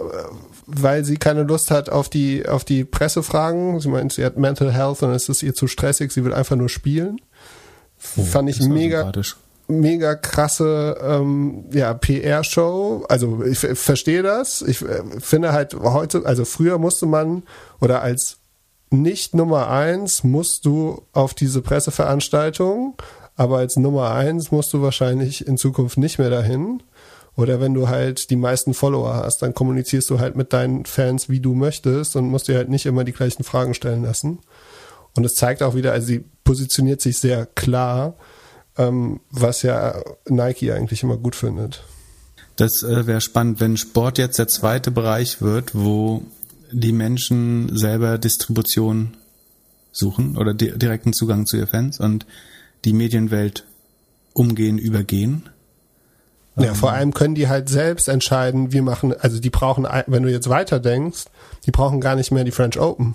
Weil 0.66 1.04
sie 1.04 1.18
keine 1.18 1.42
Lust 1.42 1.70
hat 1.70 1.90
auf 1.90 2.08
die, 2.08 2.48
auf 2.48 2.64
die 2.64 2.84
Pressefragen. 2.84 3.78
Sie 3.78 3.88
meint, 3.88 4.12
sie 4.12 4.24
hat 4.24 4.38
Mental 4.38 4.72
Health 4.72 5.02
und 5.02 5.10
es 5.10 5.28
ist 5.28 5.42
ihr 5.42 5.54
zu 5.54 5.66
stressig, 5.66 6.10
sie 6.12 6.24
will 6.24 6.32
einfach 6.32 6.56
nur 6.56 6.70
spielen. 6.70 7.20
Oh, 8.16 8.22
Fand 8.22 8.48
ich 8.48 8.60
mega, 8.60 9.12
mega 9.66 10.14
krasse 10.14 10.96
ähm, 11.02 11.64
ja, 11.72 11.94
PR-Show. 11.94 13.06
Also 13.08 13.42
ich 13.44 13.58
verstehe 13.58 14.22
das. 14.22 14.62
Ich 14.62 14.82
äh, 14.82 15.02
finde 15.20 15.52
halt 15.52 15.74
heute, 15.74 16.26
also 16.26 16.44
früher 16.44 16.78
musste 16.78 17.06
man 17.06 17.42
oder 17.80 18.02
als 18.02 18.38
nicht 18.90 19.34
Nummer 19.34 19.70
eins 19.70 20.22
musst 20.24 20.66
du 20.66 21.02
auf 21.12 21.34
diese 21.34 21.62
Presseveranstaltung, 21.62 22.94
aber 23.36 23.58
als 23.58 23.76
Nummer 23.76 24.12
eins 24.12 24.52
musst 24.52 24.72
du 24.72 24.82
wahrscheinlich 24.82 25.46
in 25.46 25.56
Zukunft 25.58 25.98
nicht 25.98 26.18
mehr 26.18 26.30
dahin. 26.30 26.82
Oder 27.36 27.60
wenn 27.60 27.74
du 27.74 27.88
halt 27.88 28.30
die 28.30 28.36
meisten 28.36 28.74
Follower 28.74 29.14
hast, 29.14 29.42
dann 29.42 29.54
kommunizierst 29.54 30.08
du 30.08 30.20
halt 30.20 30.36
mit 30.36 30.52
deinen 30.52 30.84
Fans, 30.84 31.28
wie 31.28 31.40
du 31.40 31.54
möchtest 31.54 32.14
und 32.14 32.28
musst 32.28 32.46
dir 32.46 32.56
halt 32.56 32.68
nicht 32.68 32.86
immer 32.86 33.02
die 33.02 33.12
gleichen 33.12 33.42
Fragen 33.42 33.74
stellen 33.74 34.04
lassen. 34.04 34.38
Und 35.16 35.24
es 35.24 35.34
zeigt 35.34 35.62
auch 35.62 35.74
wieder, 35.74 35.92
also 35.92 36.06
sie 36.06 36.24
positioniert 36.44 37.00
sich 37.00 37.18
sehr 37.18 37.46
klar 37.46 38.14
ähm, 38.76 39.20
was 39.30 39.62
ja 39.62 40.02
Nike 40.28 40.72
eigentlich 40.72 41.02
immer 41.02 41.16
gut 41.16 41.36
findet. 41.36 41.84
Das 42.56 42.82
äh, 42.82 43.06
wäre 43.06 43.20
spannend, 43.20 43.60
wenn 43.60 43.76
Sport 43.76 44.18
jetzt 44.18 44.38
der 44.38 44.48
zweite 44.48 44.90
Bereich 44.90 45.42
wird, 45.42 45.74
wo 45.74 46.22
die 46.70 46.92
Menschen 46.92 47.76
selber 47.76 48.18
Distribution 48.18 49.16
suchen 49.92 50.36
oder 50.36 50.54
di 50.54 50.76
direkten 50.76 51.12
Zugang 51.12 51.46
zu 51.46 51.56
ihr 51.56 51.66
Fans 51.66 52.00
und 52.00 52.26
die 52.84 52.92
Medienwelt 52.92 53.64
umgehen, 54.32 54.78
übergehen. 54.78 55.48
Ja, 56.56 56.68
ähm, 56.68 56.74
vor 56.74 56.92
allem 56.92 57.14
können 57.14 57.34
die 57.34 57.48
halt 57.48 57.68
selbst 57.68 58.08
entscheiden, 58.08 58.72
wir 58.72 58.82
machen, 58.82 59.14
also 59.18 59.40
die 59.40 59.50
brauchen, 59.50 59.86
wenn 60.06 60.22
du 60.22 60.30
jetzt 60.30 60.48
weiter 60.48 60.80
denkst, 60.80 61.24
die 61.66 61.70
brauchen 61.70 62.00
gar 62.00 62.16
nicht 62.16 62.30
mehr 62.30 62.44
die 62.44 62.50
French 62.50 62.78
Open 62.78 63.14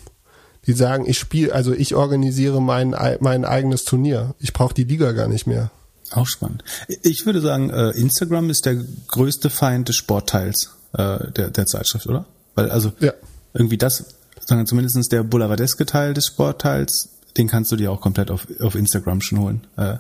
die 0.70 0.76
sagen, 0.76 1.06
ich 1.08 1.18
spiele, 1.18 1.52
also 1.52 1.74
ich 1.74 1.96
organisiere 1.96 2.62
mein, 2.62 2.94
mein 3.22 3.44
eigenes 3.44 3.86
Turnier. 3.86 4.36
Ich 4.38 4.54
brauche 4.54 4.76
die 4.76 4.84
Liga 4.84 5.14
gar 5.14 5.28
nicht 5.28 5.48
mehr. 5.48 5.72
Auch 6.12 6.28
spannend. 6.28 6.64
Ich 7.02 7.26
würde 7.26 7.42
sagen, 7.42 7.72
äh, 7.72 7.90
Instagram 7.98 8.52
ist 8.52 8.68
der 8.68 8.76
größte 8.76 9.50
Feind 9.50 9.90
des 9.90 9.96
Sportteils 9.96 10.70
äh, 10.94 11.32
der, 11.32 11.50
der 11.50 11.66
Zeitschrift, 11.66 12.06
oder? 12.06 12.26
Weil 12.54 12.70
also 12.70 12.92
ja. 13.00 13.14
irgendwie 13.56 13.80
das, 13.80 14.06
sagen 14.46 14.62
wir 14.62 14.66
zumindest 14.68 15.12
der 15.12 15.24
boulevardeske 15.24 15.88
Teil 15.88 16.14
des 16.14 16.28
Sportteils, 16.28 17.10
den 17.36 17.48
kannst 17.48 17.72
du 17.72 17.76
dir 17.76 17.92
auch 17.92 18.00
komplett 18.00 18.30
auf, 18.30 18.46
auf 18.60 18.76
Instagram 18.76 19.22
schon 19.22 19.40
holen. 19.40 19.62
Äh, 19.76 19.96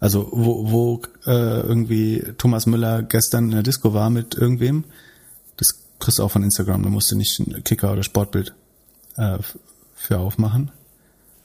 also 0.00 0.28
wo, 0.32 0.72
wo 0.72 1.02
irgendwie 1.24 2.24
Thomas 2.36 2.66
Müller 2.66 3.04
gestern 3.04 3.44
in 3.44 3.50
der 3.52 3.62
Disco 3.62 3.94
war 3.94 4.10
mit 4.10 4.34
irgendwem, 4.34 4.82
das 5.56 5.78
kriegst 6.00 6.18
du 6.18 6.24
auch 6.24 6.32
von 6.32 6.42
Instagram, 6.42 6.82
da 6.82 6.88
musst 6.88 7.12
du 7.12 7.16
nicht 7.16 7.38
ein 7.38 7.62
Kicker 7.62 7.92
oder 7.92 8.02
Sportbild 8.02 8.54
für 10.00 10.18
aufmachen? 10.18 10.70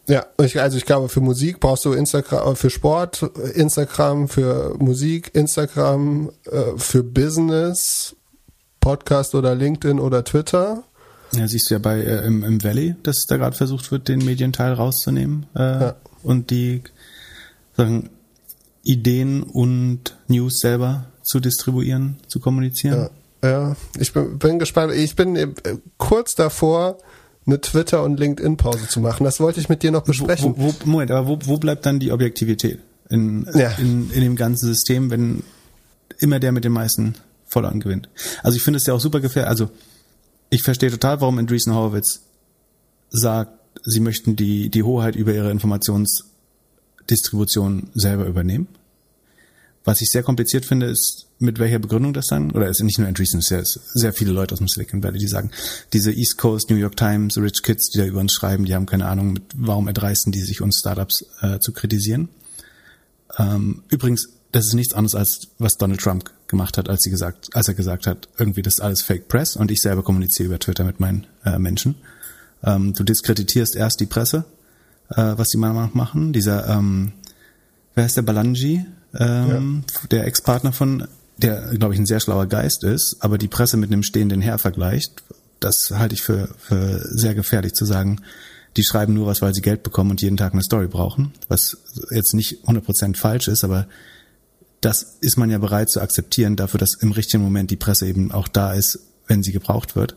Ja, 0.08 0.26
also 0.38 0.78
ich 0.78 0.86
glaube, 0.86 1.10
für 1.10 1.22
Musik 1.22 1.60
brauchst 1.60 1.86
du 1.86 1.94
Instagram, 1.94 2.54
äh, 2.54 2.56
für 2.56 2.70
Sport 2.70 3.24
Instagram, 3.56 4.28
für 4.28 4.76
Musik 4.78 5.32
Instagram, 5.34 6.32
äh, 6.46 6.78
für 6.78 7.04
Business 7.04 8.16
Podcast 8.80 9.34
oder 9.34 9.56
LinkedIn 9.56 10.00
oder 10.00 10.24
Twitter. 10.24 10.84
Ja, 11.34 11.48
siehst 11.48 11.70
du 11.70 11.76
ja 11.76 11.80
bei 11.80 12.02
äh, 12.02 12.26
im, 12.26 12.44
im 12.44 12.64
Valley, 12.64 12.96
dass 13.02 13.26
da 13.26 13.38
gerade 13.38 13.58
versucht 13.58 13.92
wird, 13.92 14.08
den 14.08 14.24
Medienteil 14.24 14.74
rauszunehmen 14.74 15.48
äh, 15.56 15.60
ja. 15.60 15.96
und 16.22 16.52
die 16.52 16.84
sagen, 17.76 18.12
Ideen 18.84 19.42
und 19.42 20.16
News 20.28 20.60
selber 20.60 21.08
zu 21.24 21.40
distribuieren, 21.40 22.18
zu 22.28 22.40
kommunizieren. 22.40 23.10
Ja, 23.42 23.50
ja. 23.50 23.76
ich 23.98 24.14
bin, 24.14 24.38
bin 24.38 24.60
gespannt. 24.60 24.94
Ich 24.94 25.16
bin 25.16 25.36
äh, 25.36 25.48
kurz 25.98 26.36
davor, 26.36 27.00
eine 27.46 27.62
Twitter- 27.62 28.02
und 28.04 28.20
LinkedIn-Pause 28.20 28.88
zu 28.88 29.00
machen. 29.00 29.24
Das 29.24 29.40
wollte 29.40 29.60
ich 29.60 29.70
mit 29.70 29.84
dir 29.84 29.92
noch 29.92 30.04
besprechen. 30.04 30.56
Wo, 30.58 30.74
wo, 30.74 30.76
Moment, 30.86 31.12
aber 31.12 31.28
wo, 31.28 31.38
wo 31.46 31.58
bleibt 31.58 31.86
dann 31.86 32.00
die 32.00 32.12
Objektivität 32.12 32.80
in, 33.10 33.48
ja. 33.54 33.70
in, 33.78 34.10
in 34.12 34.22
dem 34.22 34.36
ganzen 34.36 34.66
System, 34.68 35.12
wenn 35.12 35.44
immer 36.18 36.40
der 36.40 36.52
mit 36.52 36.64
den 36.64 36.72
meisten 36.72 37.14
Followern 37.46 37.80
gewinnt? 37.80 38.10
Also 38.42 38.58
ich 38.58 38.64
finde 38.64 38.78
es 38.78 38.88
ja 38.88 38.96
auch 38.96 39.00
super 39.00 39.20
gefährlich. 39.20 39.50
Also 39.50 39.70
ich 40.50 40.64
verstehe 40.64 40.90
total, 40.90 41.22
warum 41.22 41.38
Andreessen 41.38 41.72
Horowitz 41.74 42.22
sagt, 43.10 43.52
sie 43.84 44.00
möchten 44.00 44.36
die, 44.36 44.70
die 44.70 44.84
Hoheit 44.84 45.16
über 45.16 45.34
ihre 45.34 45.50
Informationsdistribution 45.52 47.90
selber 47.94 48.26
übernehmen. 48.26 48.68
Was 49.84 50.02
ich 50.02 50.10
sehr 50.10 50.24
kompliziert 50.24 50.66
finde, 50.66 50.88
ist, 50.88 51.25
mit 51.40 51.60
welcher 51.60 51.80
Begründung 51.80 52.14
das 52.14 52.28
dann, 52.28 52.52
oder 52.52 52.70
es 52.70 52.78
sind 52.78 52.86
nicht 52.86 52.98
nur 52.98 53.08
Andreessen, 53.08 53.40
es 53.40 53.48
sind 53.48 53.68
sehr 53.94 54.14
viele 54.14 54.32
Leute 54.32 54.54
aus 54.54 54.60
dem 54.60 54.68
Silicon 54.68 55.04
Valley, 55.04 55.20
die 55.20 55.28
sagen, 55.28 55.52
diese 55.92 56.12
East 56.12 56.38
Coast, 56.38 56.70
New 56.70 56.78
York 56.78 56.96
Times, 56.96 57.38
Rich 57.38 57.62
Kids, 57.64 57.90
die 57.90 57.98
da 57.98 58.06
über 58.06 58.22
uns 58.22 58.34
schreiben, 58.34 58.66
die 58.66 58.74
haben 58.74 58.86
keine 58.86 59.06
Ahnung, 59.06 59.34
mit, 59.34 59.44
warum 59.56 59.88
erdreisten 59.88 60.32
die 60.32 60.42
sich 60.42 60.62
uns 60.62 60.80
Startups 60.80 61.26
äh, 61.42 61.60
zu 61.60 61.74
kritisieren. 61.74 62.30
Ähm, 63.38 63.84
übrigens, 63.90 64.30
das 64.52 64.68
ist 64.68 64.74
nichts 64.74 64.94
anderes 64.94 65.16
als 65.16 65.48
was 65.60 65.74
Donald 65.78 66.00
Trump 66.00 66.32
gemacht 66.48 66.78
hat, 66.78 66.90
als, 66.90 67.02
sie 67.02 67.10
gesagt, 67.10 67.50
als 67.54 67.68
er 67.68 67.74
gesagt 67.74 68.08
hat, 68.08 68.30
irgendwie 68.38 68.62
das 68.62 68.76
ist 68.76 68.80
alles 68.80 69.02
Fake 69.02 69.28
Press 69.28 69.58
und 69.58 69.72
ich 69.72 69.82
selber 69.82 70.04
kommuniziere 70.04 70.48
über 70.48 70.60
Twitter 70.60 70.86
mit 70.86 71.02
meinen 71.02 71.28
äh, 71.44 71.60
Menschen. 71.60 71.96
Ähm, 72.64 72.94
du 72.94 73.04
diskreditierst 73.04 73.76
erst 73.76 74.00
die 74.00 74.06
Presse, 74.06 74.46
äh, 75.10 75.34
was 75.36 75.50
die 75.50 75.58
mal 75.58 75.90
machen. 75.94 76.32
Dieser, 76.32 76.68
ähm, 76.70 77.12
wer 77.96 78.06
ist 78.06 78.16
der 78.16 78.22
Balanji? 78.22 78.86
Ähm, 79.18 79.84
ja. 79.88 80.08
Der 80.08 80.28
Ex-Partner 80.28 80.72
von 80.72 81.08
der, 81.38 81.74
glaube 81.76 81.94
ich, 81.94 82.00
ein 82.00 82.06
sehr 82.06 82.20
schlauer 82.20 82.46
Geist 82.46 82.84
ist, 82.84 83.18
aber 83.20 83.38
die 83.38 83.48
Presse 83.48 83.78
mit 83.78 83.92
einem 83.92 84.04
stehenden 84.04 84.42
Herr 84.42 84.58
vergleicht, 84.58 85.24
das 85.60 85.92
halte 85.92 86.16
ich 86.16 86.22
für, 86.22 86.50
für 86.58 87.00
sehr 87.04 87.36
gefährlich 87.36 87.74
zu 87.74 87.86
sagen, 87.86 88.22
die 88.78 88.84
schreiben 88.84 89.14
nur 89.14 89.28
was, 89.28 89.42
weil 89.42 89.54
sie 89.54 89.62
Geld 89.62 89.84
bekommen 89.84 90.12
und 90.12 90.22
jeden 90.22 90.38
Tag 90.38 90.54
eine 90.54 90.64
Story 90.64 90.88
brauchen, 90.88 91.34
was 91.48 91.78
jetzt 92.12 92.34
nicht 92.34 92.66
100% 92.66 93.16
falsch 93.16 93.48
ist, 93.48 93.64
aber 93.64 93.88
das 94.82 95.18
ist 95.22 95.38
man 95.38 95.50
ja 95.50 95.58
bereit 95.58 95.90
zu 95.90 96.02
akzeptieren, 96.02 96.56
dafür, 96.56 96.78
dass 96.78 96.96
im 96.96 97.12
richtigen 97.12 97.44
Moment 97.44 97.72
die 97.72 97.78
Presse 97.78 98.06
eben 98.06 98.32
auch 98.32 98.48
da 98.48 98.74
ist, 98.74 99.00
wenn 99.28 99.44
sie 99.44 99.52
gebraucht 99.52 99.96
wird. 99.96 100.16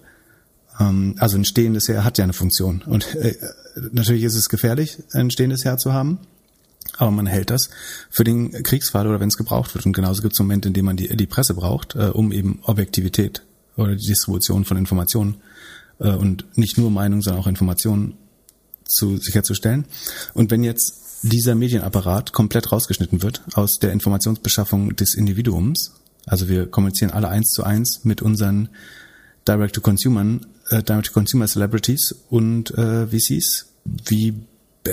Ähm, 0.79 1.15
also 1.19 1.39
ein 1.39 1.45
stehendes 1.45 1.89
Heer 1.89 2.05
hat 2.05 2.19
ja 2.19 2.25
eine 2.25 2.33
Funktion. 2.33 2.83
Und 2.85 3.15
äh, 3.15 3.35
natürlich 3.93 4.25
ist 4.25 4.35
es 4.35 4.49
gefährlich, 4.49 4.99
ein 5.13 5.31
stehendes 5.31 5.65
Heer 5.65 5.79
zu 5.79 5.93
haben. 5.93 6.19
Aber 6.99 7.11
man 7.13 7.27
hält 7.27 7.51
das 7.51 7.71
für 8.11 8.25
den 8.25 8.51
Kriegsfall 8.65 9.07
oder 9.07 9.21
wenn 9.21 9.29
es 9.29 9.37
gebraucht 9.37 9.75
wird. 9.75 9.87
Und 9.87 9.93
genauso 9.93 10.21
gibt 10.21 10.35
es 10.35 10.39
Momente, 10.41 10.69
in 10.69 10.75
denen 10.75 10.87
man 10.87 10.97
die, 10.97 11.17
die 11.17 11.27
Presse 11.27 11.55
braucht, 11.55 11.95
äh, 11.95 12.09
um 12.09 12.33
eben 12.33 12.59
Objektivität 12.65 13.43
oder 13.77 13.95
die 13.95 14.07
Distribution 14.07 14.65
von 14.65 14.77
Informationen 14.77 15.37
äh, 16.01 16.11
und 16.11 16.45
nicht 16.59 16.77
nur 16.77 16.91
Meinung, 16.91 17.23
sondern 17.23 17.43
auch 17.43 17.47
Informationen 17.47 18.15
zu 18.85 19.17
sicherzustellen. 19.17 19.85
Und 20.35 20.51
wenn 20.51 20.65
jetzt 20.65 21.23
dieser 21.23 21.55
Medienapparat 21.55 22.33
komplett 22.33 22.73
rausgeschnitten 22.73 23.23
wird 23.23 23.43
aus 23.55 23.79
der 23.79 23.93
Informationsbeschaffung 23.93 24.97
des 24.97 25.15
Individuums, 25.15 25.93
also 26.27 26.49
wir 26.49 26.67
kommunizieren 26.67 27.11
alle 27.13 27.29
eins 27.29 27.51
zu 27.51 27.65
eins 27.65 28.05
mit 28.05 28.23
unseren 28.23 28.69
Direct-to-Consumern, 29.47 30.47
äh, 30.71 30.83
Direct-to-Consumer 30.83 31.47
Celebrities 31.47 32.15
und 32.29 32.71
äh, 32.73 33.07
VCs. 33.07 33.67
Wie 33.85 34.35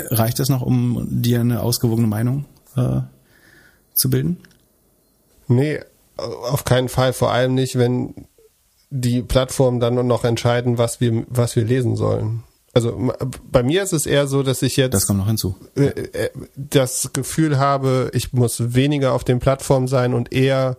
reicht 0.09 0.39
das 0.39 0.49
noch, 0.49 0.61
um 0.61 1.07
dir 1.09 1.41
eine 1.41 1.61
ausgewogene 1.61 2.07
Meinung 2.07 2.45
äh, 2.75 3.01
zu 3.93 4.09
bilden? 4.09 4.37
Nee, 5.47 5.79
auf 6.17 6.65
keinen 6.65 6.89
Fall. 6.89 7.13
Vor 7.13 7.31
allem 7.31 7.53
nicht, 7.55 7.77
wenn 7.77 8.27
die 8.89 9.21
Plattformen 9.21 9.79
dann 9.79 10.07
noch 10.07 10.23
entscheiden, 10.23 10.77
was 10.77 11.01
wir, 11.01 11.25
was 11.27 11.55
wir 11.55 11.65
lesen 11.65 11.95
sollen. 11.95 12.43
Also 12.73 13.13
bei 13.49 13.63
mir 13.63 13.83
ist 13.83 13.93
es 13.93 14.05
eher 14.05 14.27
so, 14.27 14.43
dass 14.43 14.61
ich 14.61 14.75
jetzt 14.75 14.93
das 14.93 15.07
kommt 15.07 15.19
noch 15.19 15.27
hinzu. 15.27 15.55
Äh, 15.75 15.85
äh, 15.85 16.29
das 16.57 17.11
Gefühl 17.13 17.57
habe, 17.57 18.11
ich 18.13 18.33
muss 18.33 18.75
weniger 18.75 19.13
auf 19.13 19.23
den 19.23 19.39
Plattformen 19.39 19.87
sein 19.87 20.13
und 20.13 20.33
eher 20.33 20.77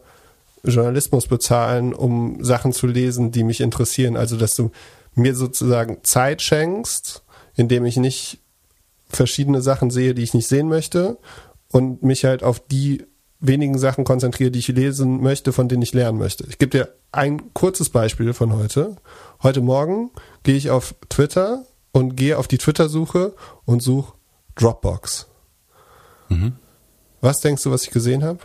Journalismus 0.62 1.26
bezahlen, 1.26 1.94
um 1.94 2.44
Sachen 2.44 2.72
zu 2.72 2.86
lesen, 2.86 3.30
die 3.30 3.44
mich 3.44 3.60
interessieren. 3.60 4.16
Also 4.16 4.36
dass 4.36 4.54
du 4.54 4.72
mir 5.14 5.34
sozusagen 5.34 5.98
Zeit 6.02 6.42
schenkst, 6.42 7.22
indem 7.54 7.86
ich 7.86 7.96
nicht 7.96 8.40
verschiedene 9.08 9.62
Sachen 9.62 9.90
sehe, 9.90 10.14
die 10.14 10.22
ich 10.22 10.34
nicht 10.34 10.48
sehen 10.48 10.68
möchte 10.68 11.18
und 11.70 12.02
mich 12.02 12.24
halt 12.24 12.42
auf 12.42 12.60
die 12.60 13.04
wenigen 13.40 13.78
Sachen 13.78 14.04
konzentriere, 14.04 14.50
die 14.50 14.58
ich 14.58 14.68
lesen 14.68 15.20
möchte, 15.20 15.52
von 15.52 15.68
denen 15.68 15.82
ich 15.82 15.92
lernen 15.92 16.18
möchte. 16.18 16.44
Ich 16.48 16.58
gebe 16.58 16.70
dir 16.70 16.88
ein 17.12 17.52
kurzes 17.54 17.90
Beispiel 17.90 18.32
von 18.32 18.54
heute. 18.54 18.96
Heute 19.42 19.60
Morgen 19.60 20.10
gehe 20.42 20.56
ich 20.56 20.70
auf 20.70 20.94
Twitter 21.08 21.64
und 21.92 22.16
gehe 22.16 22.38
auf 22.38 22.48
die 22.48 22.58
Twitter-Suche 22.58 23.34
und 23.64 23.82
suche 23.82 24.14
Dropbox. 24.56 25.26
Mhm. 26.28 26.54
Was 27.20 27.40
denkst 27.40 27.62
du, 27.62 27.70
was 27.70 27.84
ich 27.84 27.90
gesehen 27.90 28.24
habe? 28.24 28.40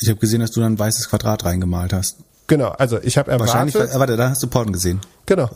Ich 0.00 0.08
habe 0.08 0.18
gesehen, 0.18 0.40
dass 0.40 0.50
du 0.50 0.60
dann 0.60 0.74
ein 0.74 0.78
weißes 0.78 1.08
Quadrat 1.08 1.44
reingemalt 1.44 1.92
hast. 1.92 2.18
Genau, 2.46 2.68
also 2.70 3.00
ich 3.02 3.18
habe 3.18 3.30
erwartet. 3.30 3.54
Wahrscheinlich, 3.54 3.94
warte, 3.98 4.16
da 4.16 4.30
hast 4.30 4.42
du 4.42 4.46
Porn 4.46 4.72
gesehen. 4.72 5.00
Genau. 5.24 5.50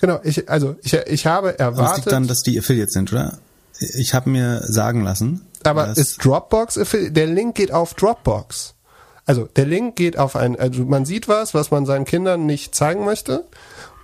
Genau, 0.00 0.18
ich, 0.22 0.48
also 0.48 0.76
ich, 0.82 0.94
ich 0.94 1.26
habe 1.26 1.58
erwartet. 1.58 1.78
Aber 1.78 1.90
es 1.90 1.96
liegt 1.96 2.12
dann, 2.12 2.26
dass 2.26 2.42
die 2.42 2.58
Affiliates 2.58 2.94
sind, 2.94 3.12
oder? 3.12 3.38
Ich 3.78 4.14
habe 4.14 4.30
mir 4.30 4.62
sagen 4.62 5.04
lassen. 5.04 5.46
Aber 5.64 5.96
ist 5.96 6.24
Dropbox 6.24 6.78
Affiliate? 6.78 7.12
Der 7.12 7.26
Link 7.26 7.54
geht 7.54 7.72
auf 7.72 7.94
Dropbox. 7.94 8.74
Also 9.26 9.44
der 9.44 9.66
Link 9.66 9.96
geht 9.96 10.18
auf 10.18 10.36
ein, 10.36 10.58
also 10.58 10.84
man 10.84 11.04
sieht 11.04 11.28
was, 11.28 11.54
was 11.54 11.70
man 11.70 11.86
seinen 11.86 12.04
Kindern 12.04 12.46
nicht 12.46 12.74
zeigen 12.74 13.04
möchte 13.04 13.44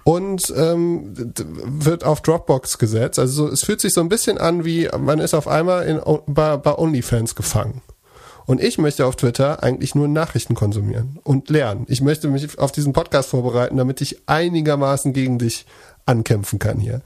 und 0.05 0.53
ähm, 0.57 1.15
wird 1.35 2.05
auf 2.05 2.21
Dropbox 2.21 2.79
gesetzt. 2.79 3.19
Also 3.19 3.49
es 3.49 3.65
fühlt 3.65 3.81
sich 3.81 3.93
so 3.93 4.01
ein 4.01 4.09
bisschen 4.09 4.39
an 4.39 4.65
wie 4.65 4.89
man 4.97 5.19
ist 5.19 5.35
auf 5.35 5.49
einmal 5.49 5.87
in, 5.87 6.01
bei, 6.27 6.57
bei 6.57 6.79
OnlyFans 6.79 7.35
gefangen. 7.35 7.83
Und 8.47 8.63
ich 8.63 8.79
möchte 8.79 9.07
auf 9.07 9.17
Twitter 9.17 9.63
eigentlich 9.63 9.95
nur 9.95 10.09
Nachrichten 10.09 10.55
konsumieren 10.55 11.19
und 11.25 11.51
lernen. 11.51 11.85
Ich 11.89 12.01
möchte 12.01 12.29
mich 12.29 12.59
auf 12.59 12.73
diesen 12.73 12.93
Podcast 12.93 13.31
vorbereiten, 13.31 13.77
damit 13.77 14.01
ich 14.01 14.21
einigermaßen 14.27 15.13
gegen 15.13 15.39
dich 15.39 15.67
ankämpfen 16.07 16.59
kann 16.59 16.79
hier. 16.79 17.03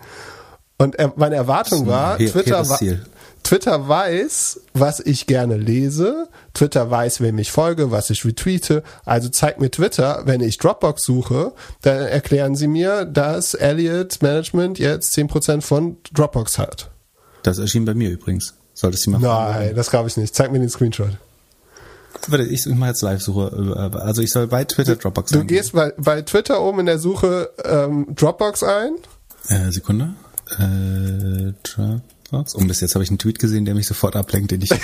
Und 0.76 0.96
meine 1.16 1.34
Erwartung 1.34 1.86
war, 1.86 2.16
Twitter, 2.16 2.66
war 2.68 2.78
Twitter 3.42 3.88
weiß, 3.88 4.60
was 4.74 5.00
ich 5.00 5.26
gerne 5.26 5.56
lese. 5.56 6.28
Twitter 6.54 6.90
weiß, 6.90 7.20
wem 7.20 7.38
ich 7.38 7.52
folge, 7.52 7.90
was 7.90 8.10
ich 8.10 8.24
retweete. 8.24 8.82
Also 9.04 9.28
zeigt 9.28 9.60
mir 9.60 9.70
Twitter, 9.70 10.22
wenn 10.24 10.40
ich 10.40 10.58
Dropbox 10.58 11.04
suche, 11.04 11.52
dann 11.82 12.06
erklären 12.06 12.54
sie 12.54 12.66
mir, 12.66 13.04
dass 13.04 13.54
Elliot 13.54 14.22
Management 14.22 14.78
jetzt 14.78 15.16
10% 15.16 15.62
von 15.62 15.96
Dropbox 16.12 16.58
hat. 16.58 16.90
Das 17.42 17.58
erschien 17.58 17.84
bei 17.84 17.94
mir 17.94 18.10
übrigens. 18.10 18.54
Solltest 18.72 19.06
du 19.06 19.10
mal 19.10 19.18
Nein, 19.20 19.74
das 19.74 19.90
glaube 19.90 20.08
ich 20.08 20.16
nicht. 20.16 20.34
Zeig 20.34 20.52
mir 20.52 20.60
den 20.60 20.70
Screenshot. 20.70 21.18
Warte, 22.28 22.44
ich 22.44 22.66
mache 22.66 22.90
jetzt 22.90 23.02
Live-Suche. 23.02 23.90
Also 23.94 24.22
ich 24.22 24.30
soll 24.30 24.46
bei 24.46 24.64
Twitter 24.64 24.96
Dropbox 24.96 25.32
Du 25.32 25.40
eingeben. 25.40 25.56
gehst 25.58 25.72
bei, 25.72 25.92
bei 25.96 26.22
Twitter 26.22 26.60
oben 26.62 26.80
in 26.80 26.86
der 26.86 26.98
Suche 26.98 27.50
ähm, 27.64 28.06
Dropbox 28.14 28.62
ein. 28.62 28.92
Äh, 29.48 29.70
Sekunde. 29.70 30.14
Äh, 30.58 31.52
Dropbox. 31.62 32.54
Und 32.54 32.68
bis 32.68 32.80
jetzt 32.80 32.94
habe 32.94 33.04
ich 33.04 33.10
einen 33.10 33.18
Tweet 33.18 33.38
gesehen, 33.38 33.64
der 33.64 33.74
mich 33.74 33.86
sofort 33.86 34.16
ablenkt, 34.16 34.50
den 34.50 34.62
ich 34.62 34.70
äh, 34.72 34.76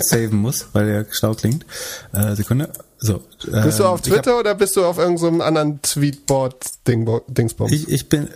saven 0.00 0.38
muss, 0.38 0.66
weil 0.72 0.86
der 0.86 1.06
schlau 1.10 1.34
klingt. 1.34 1.66
Äh, 2.12 2.34
Sekunde. 2.36 2.70
So. 2.98 3.22
Äh, 3.50 3.62
bist 3.62 3.78
du 3.80 3.84
auf 3.84 4.02
Twitter 4.02 4.32
hab, 4.32 4.40
oder 4.40 4.54
bist 4.54 4.76
du 4.76 4.84
auf 4.84 4.98
irgendeinem 4.98 5.38
so 5.38 5.42
anderen 5.42 5.82
Tweetboard-Dingsbomb? 5.82 7.72
Ich, 7.72 7.88
ich 7.88 8.08
bin 8.08 8.28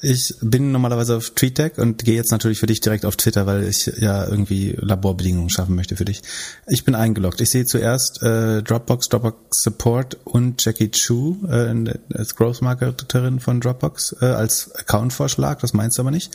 ich 0.00 0.34
bin 0.40 0.70
normalerweise 0.70 1.16
auf 1.16 1.30
TweetDeck 1.30 1.78
und 1.78 2.04
gehe 2.04 2.14
jetzt 2.14 2.30
natürlich 2.30 2.60
für 2.60 2.66
dich 2.66 2.80
direkt 2.80 3.04
auf 3.04 3.16
Twitter, 3.16 3.46
weil 3.46 3.64
ich 3.64 3.86
ja 3.98 4.26
irgendwie 4.26 4.76
Laborbedingungen 4.78 5.50
schaffen 5.50 5.74
möchte 5.74 5.96
für 5.96 6.04
dich. 6.04 6.22
Ich 6.66 6.84
bin 6.84 6.94
eingeloggt. 6.94 7.40
Ich 7.40 7.50
sehe 7.50 7.64
zuerst 7.64 8.22
äh, 8.22 8.62
Dropbox, 8.62 9.08
Dropbox 9.08 9.62
Support 9.62 10.18
und 10.24 10.64
Jackie 10.64 10.90
Chu 10.90 11.38
äh, 11.48 11.74
als 12.14 12.36
Growth 12.36 12.62
Marketerin 12.62 13.40
von 13.40 13.60
Dropbox 13.60 14.16
äh, 14.20 14.26
als 14.26 14.72
Account-Vorschlag. 14.76 15.60
Das 15.60 15.74
meinst 15.74 15.98
du 15.98 16.02
aber 16.02 16.12
nicht. 16.12 16.32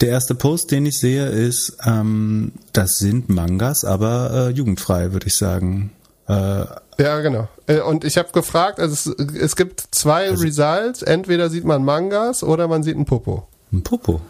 Der 0.00 0.10
erste 0.10 0.34
Post, 0.34 0.70
den 0.70 0.86
ich 0.86 0.98
sehe, 0.98 1.26
ist, 1.26 1.76
ähm, 1.84 2.52
das 2.72 2.98
sind 2.98 3.28
Mangas, 3.28 3.84
aber 3.84 4.48
äh, 4.48 4.50
jugendfrei, 4.50 5.12
würde 5.12 5.26
ich 5.26 5.34
sagen. 5.34 5.90
Äh, 6.28 6.64
ja, 6.98 7.20
genau. 7.20 7.48
Äh, 7.66 7.80
und 7.80 8.04
ich 8.04 8.18
habe 8.18 8.30
gefragt, 8.32 8.80
also 8.80 9.14
es, 9.14 9.34
es 9.34 9.56
gibt 9.56 9.82
zwei 9.92 10.30
also, 10.30 10.44
Results. 10.44 11.02
Entweder 11.02 11.48
sieht 11.48 11.64
man 11.64 11.84
Mangas 11.84 12.42
oder 12.42 12.68
man 12.68 12.82
sieht 12.82 12.96
ein 12.96 13.04
Popo. 13.04 13.46
Ein 13.72 13.82
Popo? 13.82 14.20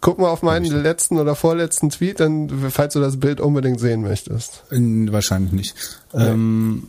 Guck 0.00 0.18
mal 0.18 0.28
auf 0.28 0.42
meinen 0.42 0.82
letzten 0.82 1.18
oder 1.18 1.34
vorletzten 1.34 1.90
Tweet, 1.90 2.20
dann, 2.20 2.50
falls 2.70 2.94
du 2.94 3.00
das 3.00 3.18
Bild 3.18 3.40
unbedingt 3.40 3.80
sehen 3.80 4.02
möchtest. 4.02 4.62
Wahrscheinlich 4.70 5.52
nicht. 5.52 5.74
Nee, 6.12 6.24
ähm, 6.24 6.88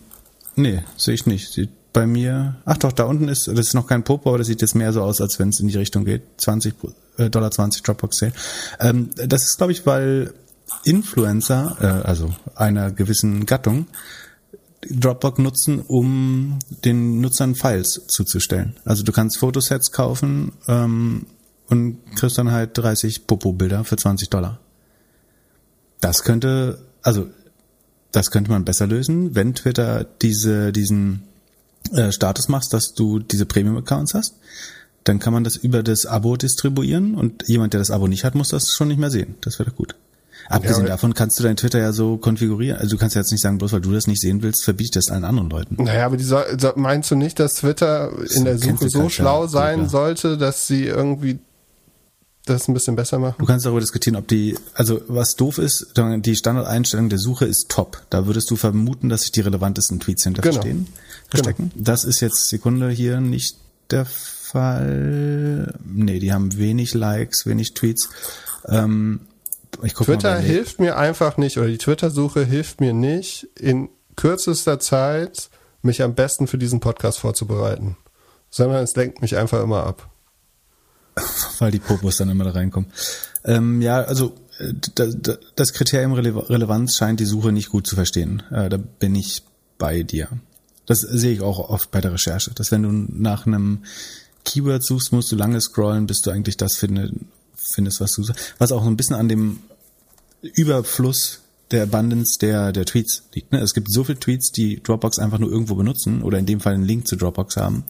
nee 0.55 0.83
sehe 0.97 1.15
ich 1.15 1.25
nicht. 1.25 1.51
Sieht 1.51 1.69
bei 1.93 2.05
mir, 2.05 2.57
ach 2.65 2.77
doch, 2.77 2.91
da 2.91 3.05
unten 3.05 3.27
ist, 3.27 3.47
das 3.47 3.59
ist 3.59 3.73
noch 3.73 3.87
kein 3.87 4.03
Popo, 4.03 4.29
aber 4.29 4.37
das 4.37 4.47
sieht 4.47 4.61
jetzt 4.61 4.75
mehr 4.75 4.93
so 4.93 5.01
aus, 5.01 5.21
als 5.21 5.39
wenn 5.39 5.49
es 5.49 5.59
in 5.59 5.67
die 5.67 5.77
Richtung 5.77 6.05
geht. 6.05 6.21
20, 6.37 6.75
äh, 7.17 7.29
Dollar 7.29 7.49
20 7.49 7.81
Dropbox 7.81 8.17
Sale. 8.17 8.33
Ähm, 8.79 9.09
das 9.15 9.43
ist, 9.45 9.57
glaube 9.57 9.71
ich, 9.71 9.85
weil 9.85 10.33
Influencer, 10.83 11.77
äh, 11.81 12.07
also 12.07 12.35
einer 12.55 12.91
gewissen 12.91 13.45
Gattung, 13.45 13.87
Dropbox 14.91 15.39
nutzen, 15.39 15.81
um 15.81 16.59
den 16.85 17.21
Nutzern 17.21 17.55
Files 17.55 18.03
zuzustellen. 18.07 18.77
Also 18.85 19.03
du 19.03 19.11
kannst 19.11 19.37
Fotosets 19.37 19.91
kaufen 19.91 20.53
ähm, 20.67 21.25
und 21.67 21.99
kriegst 22.15 22.37
dann 22.37 22.51
halt 22.51 22.77
30 22.77 23.27
Popo-Bilder 23.27 23.83
für 23.83 23.97
20 23.97 24.29
Dollar. 24.29 24.59
Das 25.99 26.23
könnte, 26.23 26.79
also 27.01 27.27
das 28.11 28.31
könnte 28.31 28.51
man 28.51 28.65
besser 28.65 28.87
lösen, 28.87 29.35
wenn 29.35 29.55
Twitter 29.55 30.05
diese, 30.21 30.71
diesen 30.71 31.23
äh, 31.91 32.11
Status 32.11 32.47
machst, 32.47 32.73
dass 32.73 32.93
du 32.93 33.19
diese 33.19 33.45
Premium-Accounts 33.45 34.13
hast. 34.13 34.35
Dann 35.03 35.19
kann 35.19 35.33
man 35.33 35.43
das 35.43 35.55
über 35.55 35.83
das 35.83 36.05
Abo 36.05 36.35
distribuieren 36.35 37.15
und 37.15 37.47
jemand, 37.47 37.73
der 37.73 37.79
das 37.79 37.91
Abo 37.91 38.07
nicht 38.07 38.23
hat, 38.23 38.35
muss 38.35 38.49
das 38.49 38.73
schon 38.73 38.89
nicht 38.89 38.99
mehr 38.99 39.11
sehen. 39.11 39.35
Das 39.41 39.59
wäre 39.59 39.71
gut. 39.71 39.95
Abgesehen 40.49 40.83
ja, 40.83 40.89
davon 40.89 41.13
kannst 41.13 41.39
du 41.39 41.43
dein 41.43 41.57
Twitter 41.57 41.79
ja 41.79 41.91
so 41.91 42.17
konfigurieren. 42.17 42.79
Also 42.79 42.95
du 42.95 42.99
kannst 42.99 43.15
ja 43.15 43.21
jetzt 43.21 43.31
nicht 43.31 43.41
sagen, 43.41 43.57
bloß 43.57 43.73
weil 43.73 43.81
du 43.81 43.91
das 43.91 44.07
nicht 44.07 44.21
sehen 44.21 44.41
willst, 44.41 44.63
verbiete 44.63 44.99
das 44.99 45.09
allen 45.09 45.25
anderen 45.25 45.49
Leuten. 45.49 45.83
Naja, 45.83 46.05
aber 46.05 46.17
die 46.17 46.23
soll, 46.23 46.45
meinst 46.75 47.11
du 47.11 47.15
nicht, 47.15 47.39
dass 47.39 47.55
Twitter 47.55 48.11
in 48.33 48.45
der 48.45 48.57
Suche 48.57 48.89
so 48.89 49.09
schlau 49.09 49.47
sein 49.47 49.79
Twitter. 49.79 49.89
sollte, 49.89 50.37
dass 50.37 50.67
sie 50.67 50.85
irgendwie 50.85 51.39
das 52.45 52.67
ein 52.67 52.73
bisschen 52.73 52.95
besser 52.95 53.19
machen? 53.19 53.35
Du 53.39 53.45
kannst 53.45 53.65
darüber 53.65 53.81
diskutieren, 53.81 54.15
ob 54.15 54.27
die, 54.27 54.57
also 54.73 55.01
was 55.07 55.35
doof 55.35 55.57
ist, 55.57 55.93
die 55.97 56.35
Standardeinstellung 56.35 57.09
der 57.09 57.19
Suche 57.19 57.45
ist 57.45 57.69
top. 57.69 58.03
Da 58.09 58.25
würdest 58.25 58.49
du 58.49 58.55
vermuten, 58.55 59.09
dass 59.09 59.21
sich 59.21 59.31
die 59.31 59.41
relevantesten 59.41 59.99
Tweets 59.99 60.23
hinter 60.23 60.41
genau. 60.41 60.61
stehen, 60.61 60.87
verstecken. 61.29 61.71
Genau. 61.73 61.83
Das 61.83 62.05
ist 62.05 62.21
jetzt 62.21 62.47
Sekunde 62.47 62.89
hier 62.89 63.19
nicht 63.19 63.57
der 63.91 64.05
Fall. 64.05 65.73
Nee, 65.85 66.19
die 66.19 66.31
haben 66.31 66.57
wenig 66.57 66.93
Likes, 66.93 67.45
wenig 67.45 67.73
Tweets. 67.73 68.09
Ähm, 68.67 69.21
Twitter 69.81 70.37
hilft 70.37 70.79
mir 70.79 70.97
einfach 70.97 71.37
nicht, 71.37 71.57
oder 71.57 71.67
die 71.67 71.77
Twitter-Suche 71.77 72.45
hilft 72.45 72.81
mir 72.81 72.93
nicht, 72.93 73.47
in 73.59 73.89
kürzester 74.15 74.79
Zeit 74.79 75.49
mich 75.81 76.01
am 76.01 76.15
besten 76.15 76.47
für 76.47 76.57
diesen 76.57 76.79
Podcast 76.79 77.19
vorzubereiten. 77.19 77.97
Sondern 78.49 78.83
es 78.83 78.95
lenkt 78.95 79.21
mich 79.21 79.37
einfach 79.37 79.61
immer 79.61 79.85
ab. 79.85 80.09
weil 81.59 81.71
die 81.71 81.79
Popos 81.79 82.17
dann 82.17 82.29
immer 82.29 82.43
da 82.43 82.51
reinkommen. 82.51 82.91
Ähm, 83.43 83.81
ja, 83.81 84.01
also 84.01 84.35
äh, 84.59 84.73
das 85.55 85.73
Kriterium 85.73 86.13
Relevanz 86.13 86.95
scheint 86.95 87.19
die 87.19 87.25
Suche 87.25 87.51
nicht 87.51 87.69
gut 87.69 87.87
zu 87.87 87.95
verstehen. 87.95 88.43
Äh, 88.51 88.69
da 88.69 88.77
bin 88.77 89.15
ich 89.15 89.43
bei 89.77 90.03
dir. 90.03 90.29
Das 90.85 90.99
sehe 90.99 91.33
ich 91.33 91.41
auch 91.41 91.69
oft 91.69 91.91
bei 91.91 92.01
der 92.01 92.13
Recherche, 92.13 92.51
dass 92.53 92.71
wenn 92.71 92.83
du 92.83 92.91
nach 92.91 93.45
einem 93.45 93.83
Keyword 94.45 94.83
suchst, 94.83 95.11
musst 95.11 95.31
du 95.31 95.35
lange 95.35 95.59
scrollen, 95.59 96.07
bis 96.07 96.21
du 96.21 96.31
eigentlich 96.31 96.55
das 96.55 96.77
finde, 96.77 97.11
findest, 97.73 98.01
was 98.01 98.13
du 98.13 98.23
suchst. 98.23 98.55
Was 98.57 98.71
auch 98.71 98.83
so 98.83 98.89
ein 98.89 98.97
bisschen 98.97 99.15
an 99.15 99.29
dem 99.29 99.59
Überfluss 100.41 101.41
der 101.71 101.83
Abundance 101.83 102.37
der, 102.39 102.71
der 102.71 102.85
Tweets 102.85 103.23
liegt. 103.33 103.51
Ne? 103.51 103.59
Es 103.59 103.73
gibt 103.73 103.91
so 103.91 104.03
viele 104.03 104.19
Tweets, 104.19 104.51
die 104.51 104.81
Dropbox 104.81 105.19
einfach 105.19 105.39
nur 105.39 105.51
irgendwo 105.51 105.75
benutzen 105.75 106.23
oder 106.23 106.39
in 106.39 106.45
dem 106.45 106.59
Fall 106.59 106.73
einen 106.73 106.85
Link 106.85 107.07
zu 107.07 107.15
Dropbox 107.15 107.57
haben, 107.57 107.83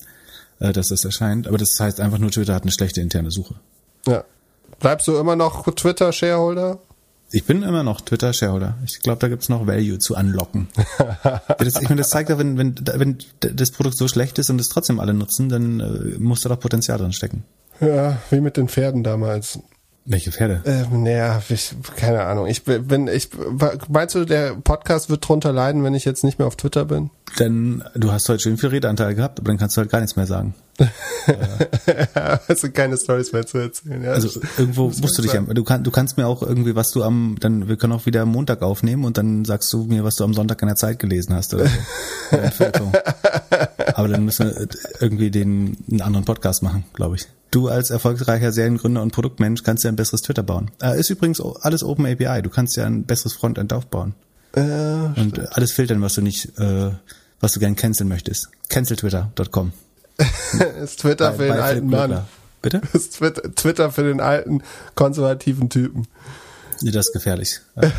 äh, 0.60 0.74
dass 0.74 0.90
das 0.90 1.06
erscheint. 1.06 1.48
Aber 1.48 1.58
das 1.58 1.78
heißt 1.80 2.00
einfach 2.00 2.18
nur, 2.18 2.32
Twitter 2.32 2.56
hat 2.56 2.64
eine 2.64 2.72
schlechte 2.72 3.02
interne 3.02 3.32
Suche. 3.32 3.56
Ja. 4.08 4.24
Bleibst 4.80 5.08
du 5.08 5.18
immer 5.18 5.36
noch 5.36 5.64
Twitter-Shareholder? 5.74 6.80
Ich 7.32 7.44
bin 7.44 7.62
immer 7.62 7.84
noch 7.84 8.00
Twitter-Shareholder. 8.02 8.78
Ich 8.86 9.02
glaube, 9.02 9.20
da 9.20 9.28
gibt's 9.28 9.50
noch 9.50 9.68
Value 9.68 10.00
zu 10.00 10.16
unlocken. 10.16 10.70
das, 11.58 11.82
ich 11.82 11.90
meine, 11.90 11.98
das 11.98 12.10
zeigt 12.10 12.30
ja, 12.30 12.38
wenn, 12.38 12.58
wenn, 12.58 12.76
wenn 12.96 13.18
das 13.40 13.72
Produkt 13.72 13.98
so 13.98 14.08
schlecht 14.08 14.40
ist 14.40 14.50
und 14.50 14.62
es 14.62 14.70
trotzdem 14.70 15.00
alle 15.00 15.14
nutzen, 15.14 15.50
dann 15.50 15.80
äh, 15.80 16.20
muss 16.20 16.42
da 16.42 16.50
doch 16.50 16.60
Potenzial 16.60 16.98
drin 16.98 17.12
stecken. 17.12 17.44
Ja, 17.80 18.18
wie 18.30 18.42
mit 18.42 18.58
den 18.58 18.68
Pferden 18.68 19.04
damals. 19.04 19.60
Welche 20.10 20.32
Pferde? 20.32 20.62
Äh, 20.64 20.96
naja, 20.96 21.42
ich, 21.50 21.76
keine 21.98 22.24
Ahnung. 22.24 22.48
Ich 22.48 22.64
bin, 22.64 23.10
ich, 23.10 23.30
meinst 23.90 24.16
du, 24.16 24.24
der 24.24 24.56
Podcast 24.56 25.10
wird 25.10 25.28
drunter 25.28 25.52
leiden, 25.52 25.84
wenn 25.84 25.96
ich 25.96 26.06
jetzt 26.06 26.24
nicht 26.24 26.40
mehr 26.40 26.48
auf 26.48 26.56
Twitter 26.56 26.86
bin? 26.86 27.10
Denn 27.40 27.84
du 27.94 28.14
hast 28.14 28.30
heute 28.30 28.40
schön 28.40 28.58
viel 28.58 28.70
Redeanteil 28.70 29.16
gehabt, 29.16 29.42
aber 29.42 29.50
dann 29.50 29.58
kannst 29.58 29.76
du 29.76 29.82
halt 29.82 29.90
gar 29.90 30.00
nichts 30.00 30.16
mehr 30.16 30.26
sagen. 30.26 30.56
ja. 30.80 32.40
also 32.48 32.70
keine 32.72 32.96
Stories 32.96 33.34
mehr 33.34 33.46
zu 33.46 33.58
erzählen. 33.58 34.02
Ja, 34.02 34.12
also 34.12 34.40
irgendwo 34.58 34.86
musst 34.86 35.18
du 35.18 35.22
dich, 35.22 35.34
du, 35.34 35.64
kann, 35.66 35.84
du 35.84 35.92
kannst 35.92 36.16
mir 36.16 36.26
auch 36.26 36.42
irgendwie, 36.42 36.74
was 36.74 36.92
du 36.92 37.04
am, 37.04 37.36
dann, 37.42 37.68
wir 37.68 37.76
können 37.76 37.92
auch 37.92 38.06
wieder 38.06 38.22
am 38.22 38.30
Montag 38.32 38.62
aufnehmen 38.62 39.04
und 39.04 39.18
dann 39.18 39.44
sagst 39.44 39.74
du 39.74 39.84
mir, 39.84 40.06
was 40.06 40.16
du 40.16 40.24
am 40.24 40.34
Sonntag 40.34 40.62
in 40.62 40.70
der 40.70 40.78
Zeit 40.78 41.00
gelesen 41.00 41.36
hast 41.36 41.54
oder 41.54 41.68
so. 41.68 41.74
aber 43.94 44.08
dann 44.08 44.24
müssen 44.24 44.48
wir 44.48 44.68
irgendwie 45.02 45.32
den, 45.32 45.76
einen 45.92 46.02
anderen 46.02 46.24
Podcast 46.24 46.64
machen, 46.64 46.86
glaube 46.94 47.18
ich. 47.18 47.28
Du 47.52 47.70
als 47.70 47.90
erfolgreicher 47.90 48.52
Seriengründer 48.52 49.02
und 49.02 49.12
Produktmensch 49.12 49.64
kannst 49.64 49.84
ja 49.84 49.92
ein 49.92 49.96
besseres 49.96 50.22
Twitter 50.22 50.44
bauen. 50.44 50.72
Äh, 50.82 51.00
ist 51.00 51.10
übrigens 51.10 51.42
alles 51.42 51.84
Open 51.84 52.06
API. 52.06 52.42
Du 52.42 52.50
kannst 52.50 52.76
ja 52.76 52.86
ein 52.86 53.04
besseres 53.04 53.34
Frontend 53.34 53.72
aufbauen. 53.74 54.16
Äh, 54.54 54.62
und 54.62 55.36
stimmt. 55.36 55.56
alles 55.56 55.72
filtern, 55.72 56.02
was 56.02 56.16
du 56.16 56.22
nicht, 56.22 56.58
äh, 56.60 56.92
was 57.40 57.54
du 57.54 57.60
gern 57.60 57.76
canceln 57.76 58.10
möchtest. 58.10 58.50
Canceltwitter.com. 58.70 59.72
ist 60.84 61.00
Twitter 61.00 61.32
bei, 61.32 61.38
für 61.38 61.44
den 61.46 61.60
alten 61.60 61.90
Mann. 61.90 62.26
Bitte? 62.62 62.82
Ist 62.94 63.20
Twitter, 63.56 63.92
für 63.92 64.04
den 64.04 64.20
alten 64.20 64.64
konservativen 64.96 65.70
Typen. 65.70 66.08
Das 66.82 67.08
ist 67.08 67.14
gefährlich, 67.14 67.62
ja, 67.82 67.92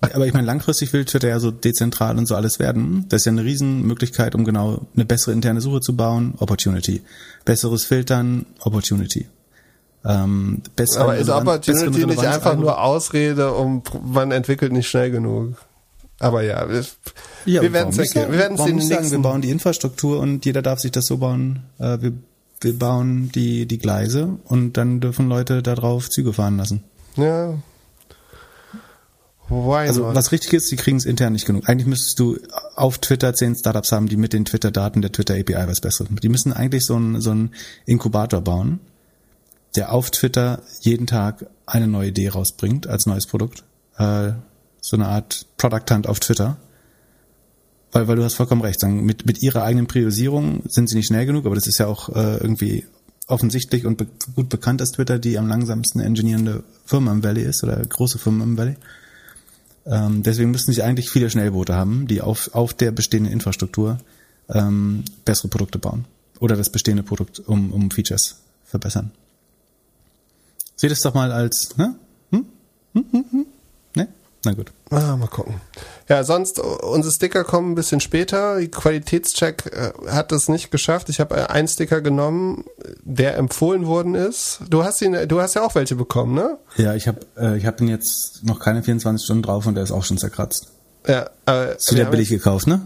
Aber 0.00 0.26
ich 0.26 0.32
meine, 0.32 0.46
langfristig 0.46 0.92
will 0.92 1.04
Twitter 1.04 1.28
ja 1.28 1.40
so 1.40 1.50
dezentral 1.50 2.18
und 2.18 2.26
so 2.26 2.34
alles 2.34 2.58
werden. 2.58 3.06
Das 3.08 3.22
ist 3.22 3.26
ja 3.26 3.32
eine 3.32 3.44
Riesenmöglichkeit, 3.44 4.34
um 4.34 4.44
genau 4.44 4.86
eine 4.94 5.04
bessere 5.04 5.32
interne 5.32 5.60
Suche 5.60 5.80
zu 5.80 5.96
bauen. 5.96 6.34
Opportunity. 6.38 7.02
Besseres 7.44 7.84
Filtern, 7.84 8.46
Opportunity. 8.60 9.28
Ähm, 10.04 10.62
Aber 10.96 11.16
ist 11.16 11.28
Opportunity 11.28 12.06
nicht 12.06 12.24
einfach 12.24 12.56
nur 12.56 12.80
Ausrede, 12.80 13.52
um 13.52 13.82
man 14.04 14.30
entwickelt 14.30 14.72
nicht 14.72 14.88
schnell 14.88 15.10
genug? 15.10 15.56
Aber 16.20 16.42
ja, 16.42 16.68
wir, 16.68 16.84
ja, 17.46 17.62
wir 17.62 17.72
werden 17.72 17.90
es 17.90 18.14
Wir 18.14 18.30
werden 18.30 18.58
es 18.58 18.64
den 18.64 18.80
sagen, 18.80 19.10
wir 19.10 19.18
bauen 19.20 19.40
die 19.40 19.50
Infrastruktur 19.50 20.18
und 20.18 20.44
jeder 20.44 20.62
darf 20.62 20.80
sich 20.80 20.90
das 20.90 21.06
so 21.06 21.18
bauen. 21.18 21.60
Äh, 21.78 21.98
wir, 22.00 22.12
wir 22.60 22.78
bauen 22.78 23.30
die 23.32 23.66
die 23.66 23.78
Gleise 23.78 24.36
und 24.44 24.76
dann 24.76 25.00
dürfen 25.00 25.28
Leute 25.28 25.62
darauf 25.62 26.10
Züge 26.10 26.32
fahren 26.32 26.56
lassen. 26.56 26.82
Ja, 27.16 27.54
Why 29.48 29.88
also 29.88 30.02
not? 30.02 30.14
was 30.14 30.32
richtig 30.32 30.52
ist, 30.52 30.68
sie 30.68 30.76
kriegen 30.76 30.98
es 30.98 31.06
intern 31.06 31.32
nicht 31.32 31.46
genug. 31.46 31.68
Eigentlich 31.68 31.86
müsstest 31.86 32.18
du 32.18 32.38
auf 32.74 32.98
Twitter 32.98 33.34
zehn 33.34 33.54
Startups 33.54 33.92
haben, 33.92 34.08
die 34.08 34.16
mit 34.16 34.32
den 34.32 34.44
Twitter-Daten 34.44 35.00
der 35.00 35.12
Twitter 35.12 35.34
API 35.34 35.66
was 35.66 35.80
Besseres 35.80 36.10
machen. 36.10 36.20
Die 36.22 36.28
müssen 36.28 36.52
eigentlich 36.52 36.84
so 36.84 36.96
einen 36.96 37.20
so 37.20 37.30
einen 37.30 37.52
Inkubator 37.86 38.42
bauen, 38.42 38.80
der 39.74 39.92
auf 39.92 40.10
Twitter 40.10 40.62
jeden 40.80 41.06
Tag 41.06 41.46
eine 41.66 41.88
neue 41.88 42.08
Idee 42.08 42.28
rausbringt 42.28 42.86
als 42.86 43.06
neues 43.06 43.26
Produkt. 43.26 43.64
Äh, 43.96 44.32
so 44.80 44.96
eine 44.96 45.06
Art 45.06 45.46
Product 45.56 45.84
Hunt 45.90 46.06
auf 46.06 46.20
Twitter. 46.20 46.56
Weil, 47.92 48.06
weil 48.06 48.16
du 48.16 48.24
hast 48.24 48.34
vollkommen 48.34 48.60
recht. 48.60 48.80
Sagen, 48.80 49.04
mit, 49.04 49.24
mit 49.26 49.42
ihrer 49.42 49.62
eigenen 49.62 49.86
Priorisierung 49.86 50.62
sind 50.68 50.88
sie 50.88 50.96
nicht 50.96 51.06
schnell 51.06 51.24
genug, 51.24 51.46
aber 51.46 51.54
das 51.54 51.66
ist 51.66 51.78
ja 51.78 51.86
auch 51.86 52.10
äh, 52.10 52.36
irgendwie 52.36 52.84
offensichtlich 53.26 53.86
und 53.86 53.96
be 53.96 54.06
gut 54.34 54.48
bekannt, 54.48 54.80
dass 54.80 54.92
Twitter 54.92 55.18
die 55.18 55.38
am 55.38 55.48
langsamsten 55.48 56.00
engineerende 56.00 56.64
Firma 56.84 57.12
im 57.12 57.22
Valley 57.22 57.42
ist 57.42 57.62
oder 57.62 57.76
große 57.76 58.18
Firma 58.18 58.44
im 58.44 58.56
Valley. 58.56 58.76
Ähm, 59.88 60.22
deswegen 60.22 60.50
müssten 60.50 60.72
sie 60.72 60.82
eigentlich 60.82 61.10
viele 61.10 61.30
Schnellboote 61.30 61.74
haben, 61.74 62.06
die 62.06 62.20
auf, 62.20 62.54
auf 62.54 62.74
der 62.74 62.90
bestehenden 62.90 63.32
Infrastruktur 63.32 63.98
ähm, 64.50 65.04
bessere 65.24 65.48
Produkte 65.48 65.78
bauen. 65.78 66.04
Oder 66.40 66.56
das 66.56 66.70
bestehende 66.70 67.02
Produkt 67.02 67.40
um, 67.40 67.72
um 67.72 67.90
Features 67.90 68.36
verbessern. 68.64 69.10
Seht 70.76 70.92
es 70.92 71.00
doch 71.00 71.14
mal 71.14 71.32
als, 71.32 71.76
ne? 71.76 71.96
Hm? 72.30 72.46
Hm, 72.92 73.04
hm, 73.10 73.24
hm? 73.30 73.46
Na 74.48 74.54
gut. 74.54 74.72
Ah, 74.88 75.14
mal 75.16 75.26
gucken. 75.26 75.60
Ja, 76.08 76.24
sonst, 76.24 76.58
unsere 76.58 77.12
Sticker 77.12 77.44
kommen 77.44 77.72
ein 77.72 77.74
bisschen 77.74 78.00
später. 78.00 78.58
Die 78.60 78.68
Qualitätscheck 78.68 79.66
äh, 79.66 80.10
hat 80.10 80.32
das 80.32 80.48
nicht 80.48 80.70
geschafft. 80.70 81.10
Ich 81.10 81.20
habe 81.20 81.36
äh, 81.36 81.46
einen 81.48 81.68
Sticker 81.68 82.00
genommen, 82.00 82.64
der 83.02 83.36
empfohlen 83.36 83.86
worden 83.86 84.14
ist. 84.14 84.60
Du 84.70 84.84
hast 84.84 85.02
ihn, 85.02 85.28
du 85.28 85.42
hast 85.42 85.52
ja 85.52 85.66
auch 85.66 85.74
welche 85.74 85.96
bekommen, 85.96 86.34
ne? 86.34 86.56
Ja, 86.78 86.94
ich 86.94 87.06
habe 87.06 87.20
äh, 87.36 87.58
ich 87.58 87.66
hab 87.66 87.76
den 87.76 87.88
jetzt 87.88 88.42
noch 88.42 88.58
keine 88.58 88.82
24 88.82 89.22
Stunden 89.22 89.42
drauf 89.42 89.66
und 89.66 89.74
der 89.74 89.84
ist 89.84 89.92
auch 89.92 90.04
schon 90.04 90.16
zerkratzt. 90.16 90.68
Ja, 91.06 91.28
aber. 91.44 91.76
Du 91.86 91.94
der 91.94 92.06
billig 92.06 92.30
gekauft, 92.30 92.68
ne? 92.68 92.80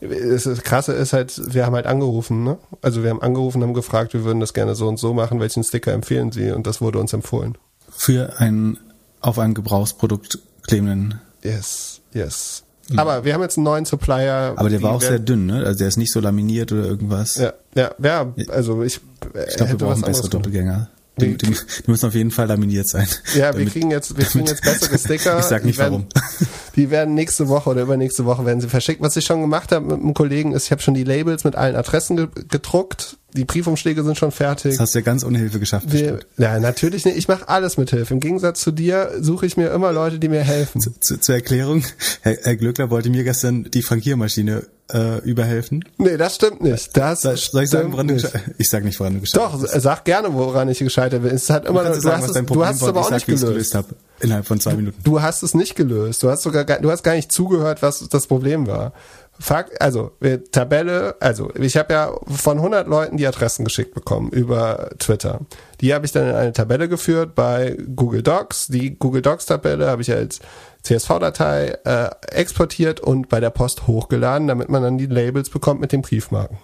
Das 0.00 0.46
Krasse 0.64 0.94
ist 0.94 1.12
halt, 1.12 1.54
wir 1.54 1.64
haben 1.64 1.76
halt 1.76 1.86
angerufen, 1.86 2.42
ne? 2.42 2.58
Also 2.82 3.04
wir 3.04 3.10
haben 3.10 3.22
angerufen, 3.22 3.62
haben 3.62 3.72
gefragt, 3.72 4.14
wir 4.14 4.24
würden 4.24 4.40
das 4.40 4.52
gerne 4.52 4.74
so 4.74 4.88
und 4.88 4.96
so 4.96 5.14
machen, 5.14 5.38
welchen 5.38 5.62
Sticker 5.62 5.92
empfehlen 5.92 6.32
Sie? 6.32 6.50
Und 6.50 6.66
das 6.66 6.80
wurde 6.80 6.98
uns 6.98 7.12
empfohlen. 7.12 7.56
Für 7.88 8.40
einen 8.40 8.78
auf 9.20 9.38
ein 9.38 9.54
Gebrauchsprodukt 9.54 10.40
klebenden 10.68 11.20
Yes, 11.42 12.00
yes. 12.12 12.62
Mhm. 12.90 12.98
Aber 12.98 13.24
wir 13.24 13.34
haben 13.34 13.42
jetzt 13.42 13.58
einen 13.58 13.64
neuen 13.64 13.84
Supplier. 13.84 14.54
Aber 14.56 14.70
der 14.70 14.82
war 14.82 14.92
auch 14.92 15.02
sehr 15.02 15.18
dünn, 15.18 15.46
ne? 15.46 15.64
Also 15.64 15.78
der 15.78 15.88
ist 15.88 15.98
nicht 15.98 16.12
so 16.12 16.20
laminiert 16.20 16.72
oder 16.72 16.84
irgendwas. 16.84 17.36
Ja, 17.36 17.52
ja, 17.74 17.90
ja. 18.02 18.32
Also 18.48 18.82
ich. 18.82 19.00
Ich 19.48 19.56
glaube, 19.56 19.72
wir 19.72 19.78
brauchen 19.78 20.02
bessere 20.02 20.28
Doppelgänger. 20.28 20.88
Die, 21.20 21.36
die, 21.36 21.48
die, 21.48 21.56
müssen 21.90 22.06
auf 22.06 22.14
jeden 22.14 22.30
Fall 22.30 22.46
laminiert 22.46 22.88
sein. 22.88 23.08
Ja, 23.34 23.56
wir 23.56 23.66
kriegen 23.66 23.90
jetzt, 23.90 24.16
wir 24.16 24.24
kriegen 24.24 24.46
jetzt 24.46 24.62
bessere 24.62 24.96
Sticker. 24.98 25.40
ich 25.40 25.46
sag 25.46 25.64
nicht 25.64 25.78
werden, 25.78 26.06
warum. 26.08 26.48
Die 26.76 26.90
werden 26.90 27.14
nächste 27.14 27.48
Woche 27.48 27.70
oder 27.70 27.82
übernächste 27.82 28.24
Woche 28.24 28.46
werden 28.46 28.60
sie 28.60 28.68
verschickt. 28.68 29.00
Was 29.00 29.16
ich 29.16 29.24
schon 29.24 29.40
gemacht 29.40 29.72
habe 29.72 29.86
mit 29.86 29.96
einem 29.96 30.14
Kollegen 30.14 30.52
ist, 30.52 30.66
ich 30.66 30.70
habe 30.70 30.80
schon 30.80 30.94
die 30.94 31.02
Labels 31.02 31.42
mit 31.42 31.56
allen 31.56 31.74
Adressen 31.74 32.30
gedruckt 32.48 33.17
die 33.34 33.44
Briefumschläge 33.44 34.02
sind 34.04 34.16
schon 34.16 34.32
fertig. 34.32 34.72
Das 34.72 34.80
hast 34.80 34.94
du 34.94 35.00
ja 35.00 35.04
ganz 35.04 35.22
ohne 35.22 35.38
Hilfe 35.38 35.60
geschafft. 35.60 35.92
Wir, 35.92 36.20
ja, 36.38 36.58
natürlich 36.58 37.04
nicht. 37.04 37.18
Ich 37.18 37.28
mache 37.28 37.48
alles 37.48 37.76
mit 37.76 37.90
Hilfe. 37.90 38.14
Im 38.14 38.20
Gegensatz 38.20 38.60
zu 38.60 38.70
dir 38.70 39.12
suche 39.20 39.44
ich 39.44 39.56
mir 39.56 39.68
immer 39.70 39.92
Leute, 39.92 40.18
die 40.18 40.28
mir 40.28 40.42
helfen. 40.42 40.80
Zu, 40.80 40.98
zu, 40.98 41.20
zur 41.20 41.34
Erklärung, 41.34 41.84
Herr, 42.22 42.36
Herr 42.42 42.56
Glückler 42.56 42.90
wollte 42.90 43.10
mir 43.10 43.24
gestern 43.24 43.64
die 43.64 43.82
Frankiermaschine 43.82 44.62
äh, 44.92 45.18
überhelfen. 45.18 45.84
Nee, 45.98 46.16
das 46.16 46.36
stimmt 46.36 46.62
nicht. 46.62 46.96
Das 46.96 47.20
soll, 47.20 47.36
soll 47.36 47.64
ich 47.64 47.70
sagen, 47.70 47.92
woran 47.92 48.08
du 48.08 48.14
Ich 48.56 48.70
sag 48.70 48.84
nicht, 48.84 48.98
woran 48.98 49.14
du 49.14 49.20
gescheitert 49.20 49.60
bist. 49.60 49.74
Doch, 49.74 49.80
sag 49.80 50.04
gerne, 50.04 50.32
woran 50.32 50.68
ich 50.70 50.78
gescheitert 50.78 51.22
bin. 51.22 51.34
Es 51.34 51.50
hat 51.50 51.66
immer 51.66 51.84
du, 51.84 51.94
du, 51.94 52.00
sagen, 52.00 52.22
hast, 52.22 52.34
es, 52.34 52.46
du 52.46 52.64
hast 52.64 52.76
es 52.76 52.82
aber 52.82 53.00
auch 53.00 53.10
sag, 53.10 53.28
nicht 53.28 53.40
gelöst. 53.40 53.74
Hab, 53.74 53.86
innerhalb 54.20 54.46
von 54.46 54.58
zwei 54.58 54.74
Minuten. 54.74 54.96
Du 55.04 55.20
hast 55.20 55.42
es 55.42 55.54
nicht 55.54 55.76
gelöst. 55.76 56.22
Du 56.22 56.30
hast 56.30 56.42
sogar, 56.42 56.64
du 56.64 56.90
hast 56.90 57.02
gar 57.02 57.14
nicht 57.14 57.30
zugehört, 57.30 57.82
was 57.82 58.08
das 58.08 58.26
Problem 58.26 58.66
war. 58.66 58.94
Fakt, 59.40 59.80
also 59.80 60.12
Tabelle, 60.50 61.14
also 61.20 61.52
ich 61.54 61.76
habe 61.76 61.92
ja 61.92 62.12
von 62.26 62.58
100 62.58 62.88
Leuten 62.88 63.16
die 63.16 63.26
Adressen 63.26 63.64
geschickt 63.64 63.94
bekommen 63.94 64.30
über 64.30 64.90
Twitter. 64.98 65.40
Die 65.80 65.94
habe 65.94 66.06
ich 66.06 66.12
dann 66.12 66.28
in 66.28 66.34
eine 66.34 66.52
Tabelle 66.52 66.88
geführt 66.88 67.36
bei 67.36 67.76
Google 67.94 68.22
Docs. 68.22 68.66
Die 68.66 68.98
Google 68.98 69.22
Docs 69.22 69.46
Tabelle 69.46 69.86
habe 69.86 70.02
ich 70.02 70.12
als 70.12 70.40
CSV-Datei 70.82 71.78
äh, 71.84 72.10
exportiert 72.32 73.00
und 73.00 73.28
bei 73.28 73.38
der 73.38 73.50
Post 73.50 73.86
hochgeladen, 73.86 74.48
damit 74.48 74.68
man 74.70 74.82
dann 74.82 74.98
die 74.98 75.06
Labels 75.06 75.50
bekommt 75.50 75.80
mit 75.80 75.92
den 75.92 76.02
Briefmarken. 76.02 76.58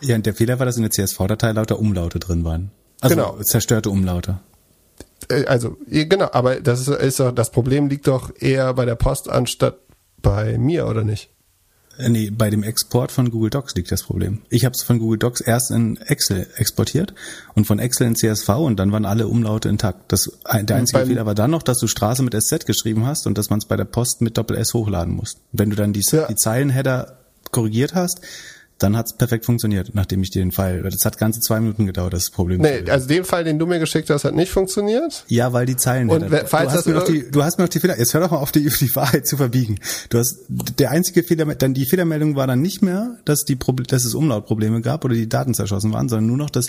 Ja, 0.00 0.14
und 0.14 0.26
der 0.26 0.34
Fehler 0.34 0.58
war, 0.58 0.66
dass 0.66 0.76
in 0.76 0.82
der 0.82 0.90
CSV-Datei 0.90 1.52
lauter 1.52 1.78
Umlaute 1.78 2.18
drin 2.18 2.44
waren. 2.44 2.70
Also 3.00 3.16
genau. 3.16 3.36
zerstörte 3.42 3.90
Umlaute. 3.90 4.38
Äh, 5.28 5.44
also 5.46 5.76
genau, 5.86 6.28
aber 6.32 6.60
das 6.60 6.80
ist, 6.80 6.88
ist 6.88 7.20
doch, 7.20 7.32
das 7.32 7.50
Problem 7.50 7.88
liegt 7.88 8.06
doch 8.06 8.30
eher 8.38 8.74
bei 8.74 8.84
der 8.84 8.94
Post 8.94 9.28
anstatt 9.28 9.78
bei 10.20 10.56
mir, 10.58 10.86
oder 10.86 11.02
nicht? 11.02 11.30
Äh, 11.98 12.08
nee, 12.08 12.30
bei 12.30 12.50
dem 12.50 12.62
Export 12.62 13.12
von 13.12 13.30
Google 13.30 13.50
Docs 13.50 13.74
liegt 13.74 13.92
das 13.92 14.04
Problem. 14.04 14.42
Ich 14.48 14.64
habe 14.64 14.72
es 14.74 14.82
von 14.82 14.98
Google 14.98 15.18
Docs 15.18 15.40
erst 15.40 15.70
in 15.70 15.96
Excel 15.98 16.46
exportiert 16.56 17.14
und 17.54 17.66
von 17.66 17.78
Excel 17.78 18.06
in 18.06 18.16
CSV 18.16 18.48
und 18.48 18.76
dann 18.76 18.92
waren 18.92 19.04
alle 19.04 19.28
Umlaute 19.28 19.68
intakt. 19.68 20.10
Das, 20.12 20.30
der 20.52 20.76
einzige 20.76 21.06
Fehler 21.06 21.26
war 21.26 21.34
dann 21.34 21.50
noch, 21.50 21.62
dass 21.62 21.78
du 21.78 21.86
Straße 21.86 22.22
mit 22.22 22.34
SZ 22.34 22.66
geschrieben 22.66 23.06
hast 23.06 23.26
und 23.26 23.36
dass 23.38 23.50
man 23.50 23.58
es 23.58 23.66
bei 23.66 23.76
der 23.76 23.84
Post 23.84 24.20
mit 24.20 24.38
Doppel 24.38 24.56
S 24.56 24.74
hochladen 24.74 25.14
muss. 25.14 25.36
Wenn 25.52 25.70
du 25.70 25.76
dann 25.76 25.92
die, 25.92 26.02
ja. 26.10 26.26
die 26.26 26.36
Zeilenheader 26.36 27.18
korrigiert 27.50 27.94
hast, 27.94 28.20
dann 28.82 28.96
hat's 28.96 29.16
perfekt 29.16 29.44
funktioniert, 29.46 29.94
nachdem 29.94 30.22
ich 30.22 30.30
dir 30.30 30.42
den 30.42 30.52
Pfeil. 30.52 30.82
Das 30.82 31.04
hat 31.04 31.18
ganze 31.18 31.40
zwei 31.40 31.60
Minuten 31.60 31.86
gedauert, 31.86 32.12
das 32.12 32.30
Problem. 32.30 32.60
Nee, 32.60 32.82
also 32.90 33.06
den 33.06 33.24
Fall, 33.24 33.44
den 33.44 33.58
du 33.58 33.66
mir 33.66 33.78
geschickt 33.78 34.10
hast, 34.10 34.24
hat 34.24 34.34
nicht 34.34 34.50
funktioniert. 34.50 35.24
Ja, 35.28 35.52
weil 35.52 35.66
die 35.66 35.76
Zeilen. 35.76 36.08
Und 36.10 36.30
wer- 36.30 36.46
falls 36.46 36.72
du, 36.72 36.78
hast 36.78 36.86
mir 36.86 36.94
noch 36.94 37.04
die, 37.04 37.30
du 37.30 37.42
hast 37.44 37.58
mir 37.58 37.64
noch 37.64 37.68
die 37.70 37.80
Fehler. 37.80 37.98
Jetzt 37.98 38.14
hör 38.14 38.20
doch 38.20 38.30
mal 38.30 38.38
auf 38.38 38.52
die, 38.52 38.64
die 38.68 38.94
Wahrheit 38.96 39.26
zu 39.26 39.36
verbiegen. 39.36 39.78
Du 40.08 40.18
hast 40.18 40.38
der 40.78 40.90
einzige 40.90 41.22
Fehler, 41.22 41.44
dann 41.54 41.74
die 41.74 41.86
Fehlermeldung 41.86 42.36
war 42.36 42.46
dann 42.46 42.60
nicht 42.62 42.82
mehr, 42.82 43.18
dass 43.24 43.44
die 43.44 43.56
dass 43.86 44.04
es 44.04 44.14
Umlautprobleme 44.14 44.80
gab 44.80 45.04
oder 45.04 45.14
die 45.14 45.28
Daten 45.28 45.54
zerschossen 45.54 45.92
waren, 45.92 46.08
sondern 46.08 46.26
nur 46.26 46.36
noch, 46.36 46.50
dass 46.50 46.66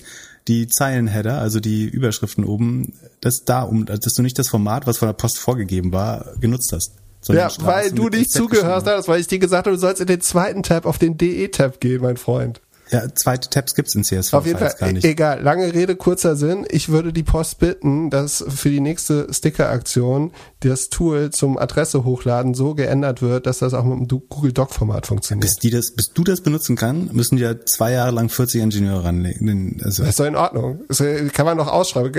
die 0.47 0.67
Zeilenheader, 0.67 1.39
also 1.39 1.59
die 1.59 1.85
Überschriften 1.85 2.43
oben, 2.43 2.93
dass 3.21 3.43
da 3.45 3.63
um, 3.63 3.85
dass 3.85 4.13
du 4.13 4.21
nicht 4.21 4.37
das 4.37 4.49
Format, 4.49 4.85
was 4.87 4.97
von 4.97 5.07
der 5.07 5.13
Post 5.13 5.39
vorgegeben 5.39 5.91
war, 5.93 6.33
genutzt 6.39 6.71
hast. 6.73 6.91
Ja, 7.29 7.49
Straßen 7.49 7.65
weil 7.65 7.91
du 7.91 8.09
nicht 8.09 8.31
zugehört 8.31 8.85
hast, 8.85 9.07
weil 9.07 9.19
ich 9.19 9.27
dir 9.27 9.39
gesagt 9.39 9.65
habe, 9.67 9.75
du 9.75 9.79
sollst 9.79 10.01
in 10.01 10.07
den 10.07 10.21
zweiten 10.21 10.63
Tab 10.63 10.85
auf 10.85 10.97
den 10.97 11.17
DE-Tab 11.17 11.79
gehen, 11.79 12.01
mein 12.01 12.17
Freund. 12.17 12.59
Ja, 12.89 13.01
zweite 13.15 13.49
Tabs 13.49 13.73
gibt's 13.73 13.95
in 13.95 14.03
CSV 14.03 14.33
Auf 14.35 14.45
jeden 14.45 14.59
Fall, 14.59 14.75
gar 14.77 14.91
nicht. 14.91 15.03
e- 15.03 15.11
egal, 15.11 15.41
lange 15.41 15.73
Rede, 15.73 15.95
kurzer 15.95 16.35
Sinn. 16.35 16.67
Ich 16.69 16.89
würde 16.89 17.11
die 17.11 17.23
Post 17.23 17.57
bitten, 17.57 18.11
dass 18.11 18.43
für 18.47 18.69
die 18.69 18.81
nächste 18.81 19.33
Sticker-Aktion 19.33 20.31
das 20.59 20.89
Tool 20.89 21.31
zum 21.31 21.57
Adresse 21.57 22.03
hochladen 22.03 22.53
so 22.53 22.75
geändert 22.75 23.21
wird, 23.23 23.47
dass 23.47 23.59
das 23.59 23.73
auch 23.73 23.83
mit 23.83 24.11
dem 24.11 24.21
Google 24.29 24.51
Doc-Format 24.51 25.07
funktioniert. 25.07 25.41
bis 25.43 25.55
die 25.55 25.71
das, 25.71 25.91
bis 25.95 26.11
du 26.13 26.23
das 26.23 26.41
benutzen 26.41 26.75
kann, 26.75 27.09
müssen 27.13 27.37
ja 27.39 27.55
zwei 27.65 27.93
Jahre 27.93 28.11
lang 28.11 28.29
40 28.29 28.61
Ingenieure 28.61 29.05
ranlegen. 29.05 29.79
Also, 29.83 30.03
Das 30.03 30.11
ist 30.11 30.19
doch 30.19 30.25
in 30.25 30.35
Ordnung. 30.35 30.81
Das 30.87 30.99
äh, 30.99 31.29
kann 31.29 31.45
man 31.45 31.57
doch 31.57 31.69
ausschreiben. 31.69 32.11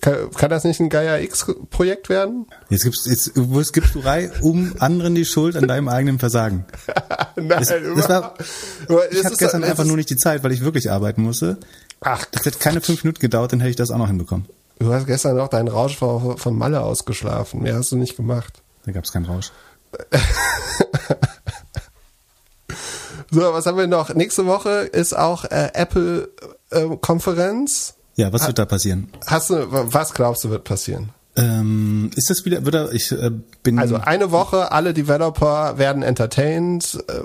Kann, 0.00 0.30
kann 0.34 0.50
das 0.50 0.64
nicht 0.64 0.80
ein 0.80 0.88
Gaia 0.88 1.18
X-Projekt 1.18 2.08
werden? 2.08 2.46
Jetzt 2.68 2.84
gibst, 2.84 3.06
jetzt 3.06 3.32
wo 3.34 3.60
es 3.60 3.72
gibst 3.72 3.94
du 3.94 4.00
Rei 4.00 4.30
um 4.40 4.74
anderen 4.78 5.14
die 5.14 5.24
Schuld 5.24 5.56
an 5.56 5.68
deinem 5.68 5.88
eigenen 5.88 6.18
Versagen. 6.18 6.64
Nein, 7.36 7.48
Das, 7.48 7.68
das 7.68 8.08
war, 8.08 8.34
ich 9.10 9.18
es 9.18 9.24
hatte 9.24 9.36
gestern 9.36 9.62
es 9.62 9.70
einfach 9.70 9.84
nur 9.84 9.96
nicht 9.96 10.10
die 10.10 10.16
Zeit, 10.16 10.42
weil 10.42 10.52
ich 10.52 10.62
wirklich 10.62 10.90
arbeiten 10.90 11.22
musste. 11.22 11.58
Ach, 12.00 12.24
Das 12.32 12.44
hätte 12.44 12.58
keine 12.58 12.80
fünf 12.80 13.04
Minuten 13.04 13.20
gedauert, 13.20 13.52
dann 13.52 13.60
hätte 13.60 13.70
ich 13.70 13.76
das 13.76 13.90
auch 13.90 13.98
noch 13.98 14.08
hinbekommen. 14.08 14.46
du 14.78 14.92
hast 14.92 15.06
gestern 15.06 15.36
noch 15.36 15.48
deinen 15.48 15.68
Rausch 15.68 15.96
von 15.96 16.36
von 16.38 16.56
Malle 16.56 16.80
ausgeschlafen. 16.80 17.62
Mehr 17.62 17.76
hast 17.76 17.92
du 17.92 17.96
nicht 17.96 18.16
gemacht. 18.16 18.62
Da 18.84 18.92
gab's 18.92 19.12
keinen 19.12 19.26
Rausch. 19.26 19.50
So, 23.30 23.40
was 23.40 23.66
haben 23.66 23.76
wir 23.76 23.86
noch? 23.86 24.14
Nächste 24.14 24.46
Woche 24.46 24.70
ist 24.70 25.16
auch 25.16 25.44
äh, 25.44 25.70
Apple 25.74 26.28
äh, 26.70 26.96
Konferenz. 27.00 27.94
Ja, 28.14 28.32
was 28.32 28.46
wird 28.46 28.58
da 28.58 28.64
passieren? 28.64 29.10
Hast 29.26 29.50
du, 29.50 29.66
was 29.70 30.14
glaubst 30.14 30.44
du 30.44 30.50
wird 30.50 30.64
passieren? 30.64 31.10
Ähm, 31.36 32.10
ist 32.16 32.30
das 32.30 32.44
wieder, 32.44 32.64
wird 32.64 32.74
er, 32.74 32.92
ich 32.92 33.12
äh, 33.12 33.30
bin, 33.62 33.78
Also 33.78 33.96
eine 33.96 34.30
Woche, 34.30 34.72
alle 34.72 34.94
Developer 34.94 35.78
werden 35.78 36.02
entertained. 36.02 36.98
Äh, 37.08 37.22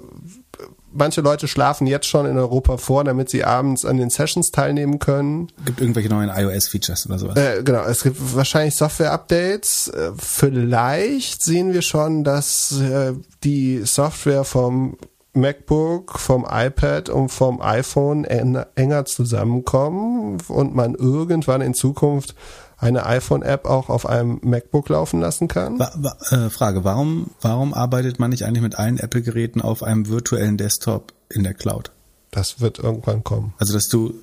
Manche 0.94 1.22
Leute 1.22 1.48
schlafen 1.48 1.88
jetzt 1.88 2.06
schon 2.06 2.26
in 2.26 2.38
Europa 2.38 2.76
vor, 2.76 3.06
damit 3.06 3.30
sie 3.30 3.46
abends 3.46 3.86
an 3.86 3.96
den 3.96 4.10
Sessions 4.10 4.52
teilnehmen 4.52 5.00
können. 5.00 5.48
gibt 5.66 5.80
irgendwelche 5.80 6.10
neuen 6.10 6.30
iOS-Features 6.30 7.06
oder 7.06 7.18
sowas. 7.18 7.38
Äh, 7.38 7.64
genau, 7.64 7.84
es 7.84 8.04
gibt 8.04 8.18
wahrscheinlich 8.36 8.76
Software-Updates. 8.76 9.88
Äh, 9.88 10.12
vielleicht 10.18 11.44
sehen 11.44 11.72
wir 11.72 11.82
schon, 11.82 12.26
dass 12.26 12.78
äh, 12.82 13.14
die 13.44 13.84
Software 13.86 14.44
vom 14.44 14.98
MacBook, 15.34 16.20
vom 16.20 16.46
iPad 16.50 17.08
und 17.08 17.30
vom 17.30 17.62
iPhone 17.62 18.26
en 18.26 18.58
enger 18.76 19.06
zusammenkommen 19.06 20.42
und 20.50 20.76
man 20.76 20.96
irgendwann 20.96 21.62
in 21.62 21.74
Zukunft 21.74 22.36
eine 22.82 23.06
iPhone-App 23.06 23.66
auch 23.66 23.90
auf 23.90 24.08
einem 24.08 24.40
MacBook 24.44 24.90
laufen 24.90 25.22
lassen 25.22 25.48
kann. 25.48 25.80
Wa 25.80 25.91
wa 25.95 26.18
äh, 26.32 26.49
Frage, 26.49 26.84
warum, 26.84 27.30
warum 27.40 27.74
arbeitet 27.74 28.20
man 28.20 28.32
nicht 28.32 28.44
eigentlich 28.44 28.64
mit 28.64 28.76
allen 28.76 28.98
Apple-Geräten 28.98 29.62
auf 29.62 29.84
einem 29.84 30.10
virtuellen 30.10 30.58
Desktop 30.58 31.14
in 31.30 31.44
der 31.44 31.53
Cloud? 31.53 31.91
Das 32.32 32.60
wird 32.60 32.80
irgendwann 32.80 33.24
kommen. 33.24 33.53
Also, 33.60 33.74
dass 33.74 33.88
du 33.88 34.16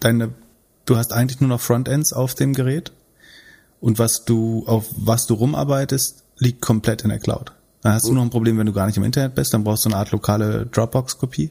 deine, 0.00 0.30
du 0.84 0.96
hast 0.96 1.12
eigentlich 1.12 1.40
nur 1.40 1.48
noch 1.48 1.60
Frontends 1.60 2.12
auf 2.12 2.34
dem 2.34 2.52
Gerät 2.52 2.92
und 3.80 3.98
was 3.98 4.26
du, 4.26 4.64
auf 4.66 4.84
was 4.96 5.26
du 5.26 5.34
rumarbeitest, 5.34 6.24
liegt 6.36 6.60
komplett 6.60 7.02
in 7.02 7.08
der 7.08 7.20
Cloud. 7.20 7.52
Dann 7.80 7.94
hast 7.94 8.06
du 8.06 8.12
noch 8.12 8.22
ein 8.22 8.30
Problem, 8.30 8.58
wenn 8.58 8.66
du 8.66 8.72
gar 8.72 8.86
nicht 8.86 8.98
im 8.98 9.04
Internet 9.04 9.34
bist, 9.34 9.54
dann 9.54 9.64
brauchst 9.64 9.84
du 9.86 9.88
eine 9.88 9.96
Art 9.96 10.10
lokale 10.10 10.66
Dropbox-Kopie. 10.66 11.50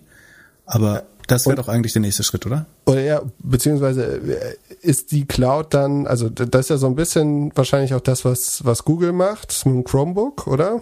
Aber 0.65 1.03
das 1.27 1.45
wäre 1.45 1.55
doch 1.55 1.67
eigentlich 1.67 1.93
der 1.93 2.01
nächste 2.01 2.23
Schritt, 2.23 2.45
oder? 2.45 2.65
Oder 2.85 3.01
ja, 3.01 3.21
beziehungsweise 3.39 4.17
äh, 4.17 4.55
ist 4.81 5.11
die 5.11 5.25
Cloud 5.25 5.73
dann, 5.73 6.07
also 6.07 6.29
das 6.29 6.61
ist 6.61 6.69
ja 6.69 6.77
so 6.77 6.87
ein 6.87 6.95
bisschen 6.95 7.51
wahrscheinlich 7.55 7.93
auch 7.93 8.01
das, 8.01 8.25
was, 8.25 8.65
was 8.65 8.83
Google 8.83 9.13
macht 9.13 9.65
mit 9.65 9.75
dem 9.75 9.83
Chromebook, 9.83 10.47
oder? 10.47 10.81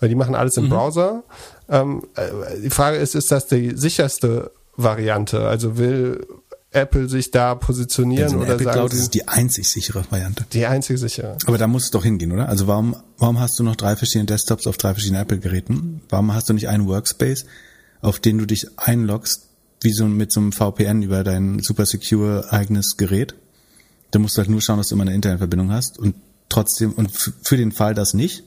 Weil 0.00 0.08
die 0.08 0.14
machen 0.14 0.34
alles 0.34 0.56
im 0.56 0.68
Browser. 0.68 1.24
Ähm, 1.68 2.02
äh, 2.14 2.60
die 2.62 2.70
Frage 2.70 2.96
ist, 2.96 3.14
ist 3.14 3.30
das 3.30 3.46
die 3.46 3.76
sicherste 3.76 4.50
Variante? 4.76 5.46
Also 5.46 5.76
will 5.76 6.26
Apple 6.72 7.08
sich 7.08 7.30
da 7.30 7.54
positionieren 7.54 8.24
Also 8.24 8.38
oder 8.38 8.54
Apple 8.54 8.64
sagen 8.64 8.76
Cloud 8.78 8.92
sie, 8.92 8.98
ist 8.98 9.14
die 9.14 9.28
einzig 9.28 9.68
sichere 9.68 10.04
Variante. 10.10 10.46
die 10.52 10.66
einzige 10.66 10.98
sichere? 10.98 11.36
Aber 11.46 11.58
da 11.58 11.66
muss 11.66 11.84
es 11.84 11.90
doch 11.90 12.04
hingehen, 12.04 12.32
oder? 12.32 12.48
Also 12.48 12.66
warum, 12.66 12.96
warum 13.18 13.40
hast 13.40 13.58
du 13.58 13.64
noch 13.64 13.76
drei 13.76 13.96
verschiedene 13.96 14.26
Desktops 14.26 14.66
auf 14.66 14.76
drei 14.76 14.92
verschiedenen 14.92 15.22
Apple-Geräten? 15.22 16.02
Warum 16.08 16.32
hast 16.32 16.48
du 16.48 16.54
nicht 16.54 16.68
einen 16.68 16.86
Workspace, 16.86 17.44
auf 18.00 18.20
den 18.20 18.38
du 18.38 18.46
dich 18.46 18.66
einloggst, 18.76 19.49
wie 19.80 19.92
so 19.92 20.06
mit 20.06 20.32
so 20.32 20.40
einem 20.40 20.52
VPN 20.52 21.02
über 21.02 21.24
dein 21.24 21.60
super 21.60 21.86
secure 21.86 22.52
eigenes 22.52 22.96
Gerät? 22.96 23.34
Da 24.10 24.18
musst 24.18 24.36
du 24.36 24.40
halt 24.40 24.50
nur 24.50 24.60
schauen, 24.60 24.78
dass 24.78 24.88
du 24.88 24.94
immer 24.94 25.02
eine 25.02 25.14
Internetverbindung 25.14 25.70
hast 25.70 25.98
und 25.98 26.14
trotzdem, 26.48 26.92
und 26.92 27.10
für 27.42 27.56
den 27.56 27.72
Fall 27.72 27.94
das 27.94 28.12
nicht, 28.12 28.44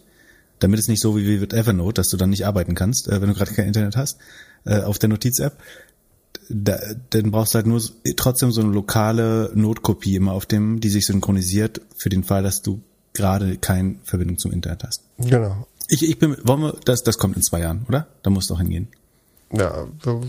damit 0.60 0.80
es 0.80 0.88
nicht 0.88 1.02
so 1.02 1.18
wie 1.18 1.38
mit 1.38 1.54
Evernote, 1.54 1.96
dass 1.96 2.10
du 2.10 2.18
dann 2.18 2.30
nicht 2.30 2.46
arbeiten 2.46 2.76
kannst, 2.76 3.08
äh, 3.08 3.22
wenn 3.22 3.30
du 3.30 3.36
gerade 3.36 3.54
kein 3.54 3.68
Internet 3.68 3.98
hast, 3.98 4.18
äh, 4.66 4.82
auf 4.82 5.00
der 5.00 5.10
Notiz-App, 5.10 5.58
da, 6.50 6.80
dann 7.10 7.32
brauchst 7.32 7.54
du 7.54 7.58
halt 7.58 7.68
nur 7.68 7.82
trotzdem 8.16 8.52
so 8.52 8.62
eine 8.62 8.72
lokale 8.72 9.52
Notkopie 9.56 10.16
immer 10.16 10.34
auf 10.34 10.46
dem, 10.46 10.80
die 10.80 10.90
sich 10.90 11.06
synchronisiert 11.06 11.82
für 11.96 12.10
den 12.10 12.24
Fall, 12.24 12.44
dass 12.44 12.62
du 12.62 12.82
gerade 13.14 13.58
keine 13.58 13.96
Verbindung 14.04 14.38
zum 14.38 14.52
Internet 14.52 14.84
hast. 14.84 15.04
Genau. 15.18 15.68
Ich, 15.88 16.08
ich 16.08 16.18
bin, 16.18 16.36
wollen 16.44 16.62
wir, 16.62 16.78
das, 16.86 17.04
das 17.04 17.18
kommt 17.18 17.36
in 17.36 17.44
zwei 17.44 17.62
Jahren, 17.62 17.86
oder? 17.88 18.08
Da 18.24 18.30
muss 18.30 18.48
doch 18.48 18.60
hingehen. 18.60 18.88
Ja, 19.52 19.88
so, 20.04 20.22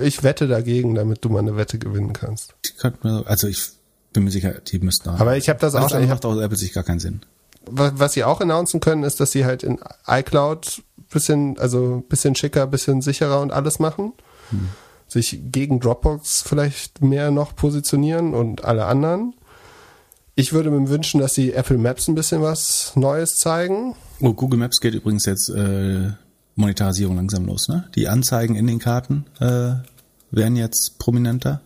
ich 0.00 0.22
wette 0.22 0.48
dagegen, 0.48 0.94
damit 0.94 1.24
du 1.24 1.28
mal 1.28 1.40
eine 1.40 1.56
Wette 1.56 1.78
gewinnen 1.78 2.12
kannst. 2.12 2.54
Ich 2.64 2.76
könnte 2.76 3.06
mir, 3.06 3.26
also 3.26 3.46
ich 3.46 3.70
bin 4.12 4.24
mir 4.24 4.30
sicher, 4.30 4.54
die 4.66 4.78
müssten 4.78 5.10
haben. 5.10 5.20
Aber 5.20 5.36
ich 5.36 5.48
habe 5.48 5.58
das 5.58 5.74
auch 5.74 5.90
hab, 5.90 6.08
macht 6.08 6.24
aus 6.24 6.40
Apple 6.40 6.56
sich 6.56 6.72
gar 6.72 6.84
keinen 6.84 7.00
Sinn. 7.00 7.20
was, 7.66 7.92
was 7.96 8.12
sie 8.12 8.24
auch 8.24 8.40
announcen 8.40 8.80
können, 8.80 9.04
ist, 9.04 9.20
dass 9.20 9.32
sie 9.32 9.44
halt 9.44 9.62
in 9.62 9.78
iCloud 10.06 10.82
bisschen, 11.12 11.58
also 11.58 12.02
bisschen 12.08 12.34
schicker, 12.34 12.66
bisschen 12.66 13.02
sicherer 13.02 13.40
und 13.40 13.52
alles 13.52 13.78
machen. 13.78 14.12
Sich 15.08 15.40
gegen 15.50 15.80
Dropbox 15.80 16.42
vielleicht 16.42 17.02
mehr 17.02 17.30
noch 17.30 17.54
positionieren 17.56 18.34
und 18.34 18.64
alle 18.64 18.86
anderen. 18.86 19.34
Ich 20.34 20.52
würde 20.52 20.70
mir 20.70 20.88
wünschen, 20.88 21.20
dass 21.20 21.34
sie 21.34 21.52
Apple 21.52 21.78
Maps 21.78 22.08
ein 22.08 22.14
bisschen 22.14 22.42
was 22.42 22.92
Neues 22.96 23.38
zeigen. 23.38 23.94
Oh, 24.20 24.32
Google 24.32 24.58
Maps 24.58 24.80
geht 24.80 24.94
übrigens 24.94 25.26
jetzt 25.26 25.48
äh, 25.48 26.12
Monetarisierung 26.56 27.16
langsam 27.16 27.46
los, 27.46 27.68
ne? 27.68 27.88
Die 27.94 28.08
Anzeigen 28.08 28.54
in 28.54 28.66
den 28.66 28.78
Karten 28.78 29.26
äh, 29.40 29.72
werden 30.30 30.56
jetzt 30.56 30.98
prominenter. 30.98 31.60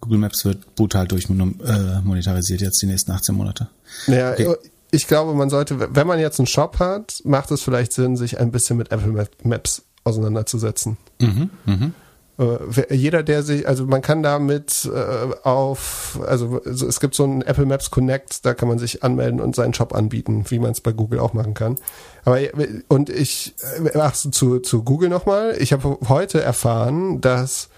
Google 0.00 0.18
Maps 0.18 0.44
wird 0.44 0.74
brutal 0.74 1.06
durch 1.08 1.30
äh, 1.30 2.00
monetarisiert 2.02 2.60
jetzt 2.60 2.82
die 2.82 2.86
nächsten 2.86 3.10
18 3.12 3.34
Monate. 3.34 3.68
Naja, 4.06 4.32
Okay. 4.32 4.54
ich 4.90 5.06
glaube, 5.06 5.32
man 5.34 5.48
sollte, 5.48 5.94
wenn 5.94 6.06
man 6.06 6.18
jetzt 6.20 6.38
einen 6.38 6.46
Shop 6.46 6.78
hat, 6.78 7.20
macht 7.24 7.50
es 7.50 7.62
vielleicht 7.62 7.92
Sinn, 7.94 8.16
sich 8.18 8.38
ein 8.38 8.50
bisschen 8.52 8.76
mit 8.76 8.92
Apple 8.92 9.12
Map- 9.12 9.44
Maps 9.44 9.82
auseinanderzusetzen. 10.04 10.98
Mhm, 11.20 11.50
mhm. 11.64 11.94
Äh, 12.38 12.94
jeder, 12.94 13.22
der 13.22 13.42
sich, 13.42 13.68
also 13.68 13.86
man 13.86 14.02
kann 14.02 14.22
damit 14.22 14.90
äh, 14.92 15.34
auf, 15.44 16.18
also 16.26 16.60
so- 16.64 16.86
es 16.88 16.98
gibt 17.00 17.14
so 17.14 17.24
ein 17.24 17.42
Apple 17.42 17.66
Maps 17.66 17.90
Connect, 17.90 18.44
da 18.44 18.54
kann 18.54 18.68
man 18.68 18.78
sich 18.78 19.04
anmelden 19.04 19.40
und 19.40 19.54
seinen 19.54 19.72
Shop 19.74 19.94
anbieten, 19.94 20.44
wie 20.48 20.58
man 20.58 20.72
es 20.72 20.80
bei 20.80 20.92
Google 20.92 21.20
auch 21.20 21.32
machen 21.32 21.54
kann. 21.54 21.76
Aber 22.24 22.40
äh, 22.40 22.82
und 22.88 23.08
ich, 23.10 23.54
äh, 23.84 23.96
ach, 23.98 24.14
zu, 24.14 24.58
zu 24.58 24.82
Google 24.82 25.08
nochmal, 25.10 25.54
ich 25.58 25.72
habe 25.72 25.96
heute 26.08 26.40
erfahren, 26.42 27.20
dass 27.20 27.68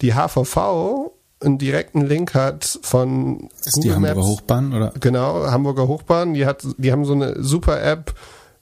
die 0.00 0.14
HVV 0.14 1.12
einen 1.42 1.58
direkten 1.58 2.02
Link 2.02 2.34
hat 2.34 2.78
von 2.82 3.48
ist 3.64 3.82
die 3.82 3.92
Hamburger 3.92 4.22
Hochbahn, 4.26 4.74
oder? 4.74 4.92
Genau, 5.00 5.46
Hamburger 5.46 5.88
Hochbahn, 5.88 6.34
die 6.34 6.44
hat, 6.46 6.66
die 6.78 6.90
haben 6.92 7.04
so 7.04 7.12
eine 7.14 7.42
super 7.42 7.80
App, 7.82 8.12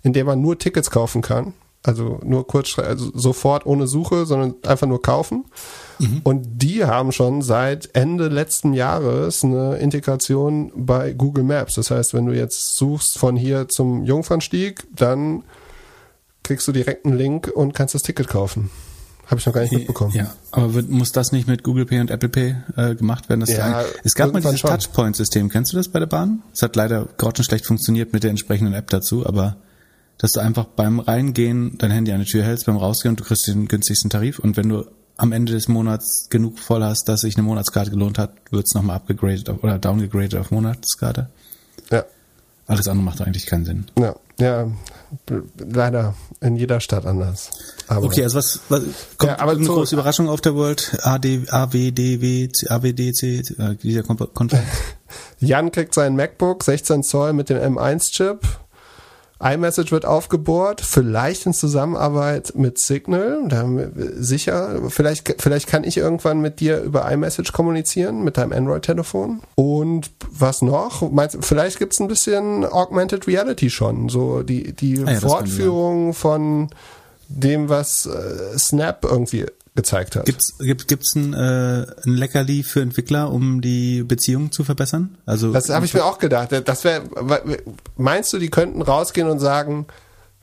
in 0.03 0.13
der 0.13 0.25
man 0.25 0.41
nur 0.41 0.59
Tickets 0.59 0.91
kaufen 0.91 1.23
kann. 1.23 1.55
Also 1.83 2.21
nur 2.25 2.47
kurz, 2.47 2.79
also 2.79 3.11
sofort 3.15 3.65
ohne 3.65 3.87
Suche, 3.87 4.27
sondern 4.27 4.57
einfach 4.67 4.87
nur 4.87 5.01
kaufen. 5.01 5.45
Und 6.25 6.63
die 6.63 6.85
haben 6.85 7.13
schon 7.13 7.43
seit 7.43 7.95
Ende 7.95 8.29
letzten 8.29 8.73
Jahres 8.73 9.43
eine 9.43 9.79
Integration 9.79 10.73
bei 10.77 11.13
Google 11.13 11.45
Maps. 11.45 11.75
Das 11.75 11.91
heißt, 11.91 12.15
wenn 12.15 12.27
du 12.27 12.33
jetzt 12.33 12.77
suchst 12.77 13.19
von 13.19 13.37
hier 13.37 13.69
zum 13.69 14.05
Jungfernstieg, 14.05 14.87
dann 14.95 15.45
kriegst 16.45 16.69
du 16.69 16.73
direkt 16.73 17.05
einen 17.05 17.17
Link 17.17 17.51
und 17.53 17.75
kannst 17.75 17.95
das 17.95 18.03
Ticket 18.03 18.29
kaufen. 18.29 18.71
Habe 19.27 19.41
ich 19.41 19.47
noch 19.47 19.53
gar 19.53 19.61
nicht 19.61 19.73
mitbekommen. 19.73 20.15
Ja, 20.15 20.33
aber 20.53 20.73
wird, 20.73 20.89
muss 20.89 21.13
das 21.13 21.33
nicht 21.33 21.47
mit 21.47 21.63
Google 21.63 21.85
Pay 21.85 22.01
und 22.01 22.11
Apple 22.11 22.31
Pay 22.31 22.57
äh, 22.77 22.95
gemacht 22.95 23.29
werden? 23.29 23.45
Ja, 23.47 23.85
es 24.03 24.15
gab 24.15 24.33
mal 24.33 24.41
dieses. 24.41 24.63
Touchpoint-System. 24.63 25.51
Kennst 25.51 25.73
du 25.73 25.77
das 25.77 25.89
bei 25.89 25.99
der 25.99 26.07
Bahn? 26.07 26.43
Es 26.55 26.63
hat 26.63 26.77
leider 26.77 27.07
grottenschlecht 27.19 27.67
funktioniert 27.67 28.15
mit 28.15 28.23
der 28.23 28.31
entsprechenden 28.31 28.73
App 28.73 28.89
dazu, 28.89 29.27
aber 29.27 29.57
dass 30.19 30.33
du 30.33 30.41
einfach 30.41 30.65
beim 30.65 31.01
Reingehen 31.01 31.79
dein 31.79 31.91
Handy 31.91 32.13
an 32.13 32.21
die 32.21 32.27
Tür 32.27 32.45
hältst, 32.45 32.67
beim 32.67 32.77
Rausgehen 32.77 33.13
und 33.13 33.21
du 33.21 33.25
kriegst 33.25 33.47
den 33.47 33.69
günstigsten 33.69 34.11
Tarif 34.11 34.39
und 34.39 34.57
wenn 34.57 34.69
du 34.69 34.85
am 35.17 35.33
Ende 35.33 35.53
des 35.53 35.69
Monats 35.69 36.29
genug 36.31 36.59
voll 36.59 36.83
hast, 36.83 37.09
dass 37.09 37.23
sich 37.23 37.37
eine 37.37 37.43
Monatskarte 37.43 37.91
gelohnt 37.91 38.19
hat, 38.19 38.33
wird's 38.51 38.75
nochmal 38.75 38.97
abgegradet 38.97 39.49
oder 39.49 39.79
downgegradet 39.79 40.37
auf 40.37 40.51
Monatskarte. 40.51 41.29
Ja. 41.91 42.05
Alles 42.67 42.87
andere 42.87 43.05
macht 43.05 43.21
eigentlich 43.23 43.47
keinen 43.47 43.65
Sinn. 43.65 43.87
Ja, 43.99 44.15
ja, 44.39 44.71
leider 45.57 46.15
in 46.41 46.57
jeder 46.57 46.81
Stadt 46.81 47.07
anders. 47.07 47.51
Aber 47.89 48.07
okay, 48.07 48.23
also 48.23 48.37
was, 48.39 48.61
was 48.69 48.83
kommt 49.17 49.33
ja, 49.33 49.39
aber 49.41 49.53
eine 49.53 49.65
große 49.65 49.95
Überraschung 49.95 50.29
auf 50.29 50.43
der 50.43 50.55
World 50.55 50.99
AD, 51.03 51.47
AWDW, 51.49 52.49
AWDC, 52.69 53.23
äh, 53.23 53.75
dieser 53.83 54.03
Konferenz? 54.03 54.67
Jan 55.41 55.73
kriegt 55.73 55.95
sein 55.95 56.15
MacBook 56.15 56.63
16 56.63 57.03
Zoll 57.03 57.33
mit 57.33 57.49
dem 57.49 57.57
M1-Chip 57.57 58.47
iMessage 59.41 59.93
wird 59.93 60.05
aufgebohrt, 60.05 60.81
vielleicht 60.81 61.47
in 61.47 61.53
Zusammenarbeit 61.53 62.55
mit 62.57 62.79
Signal, 62.79 63.45
da, 63.49 63.69
sicher, 64.17 64.81
vielleicht, 64.89 65.41
vielleicht 65.41 65.69
kann 65.69 65.85
ich 65.85 65.97
irgendwann 65.97 66.41
mit 66.41 66.59
dir 66.59 66.81
über 66.83 67.11
iMessage 67.11 67.53
kommunizieren, 67.53 68.25
mit 68.25 68.37
deinem 68.37 68.53
Android-Telefon. 68.53 69.43
Und 69.55 70.11
was 70.31 70.61
noch? 70.61 71.09
Meinst, 71.11 71.39
vielleicht 71.43 71.79
gibt's 71.79 72.01
ein 72.01 72.09
bisschen 72.09 72.65
Augmented 72.65 73.29
Reality 73.29 73.71
schon, 73.71 74.09
so 74.09 74.43
die, 74.43 74.73
die 74.73 75.05
ah 75.07 75.13
ja, 75.13 75.21
Fortführung 75.21 76.15
von 76.15 76.71
dem, 77.29 77.69
was 77.69 78.07
äh, 78.07 78.59
Snap 78.59 79.05
irgendwie 79.05 79.47
gezeigt 79.79 80.17
hat. 80.17 80.27
Gibt's 80.27 80.59
gibt 80.59 80.89
gibt's 80.89 81.15
ein, 81.15 81.35
äh, 81.35 81.87
ein 82.05 82.15
Leckerli 82.15 82.65
für 82.65 82.81
Entwickler, 82.81 83.31
um 83.31 83.61
die 83.61 84.03
Beziehung 84.03 84.51
zu 84.51 84.65
verbessern? 84.65 85.17
Also 85.25 85.53
das 85.53 85.69
habe 85.69 85.87
ich 85.87 85.95
mir 85.95 86.05
auch 86.05 86.19
gedacht. 86.19 86.51
Das 86.65 86.83
wäre 86.83 87.05
meinst 87.97 88.33
du, 88.33 88.39
die 88.39 88.51
könnten 88.51 88.83
rausgehen 88.83 89.29
und 89.29 89.39
sagen, 89.39 89.87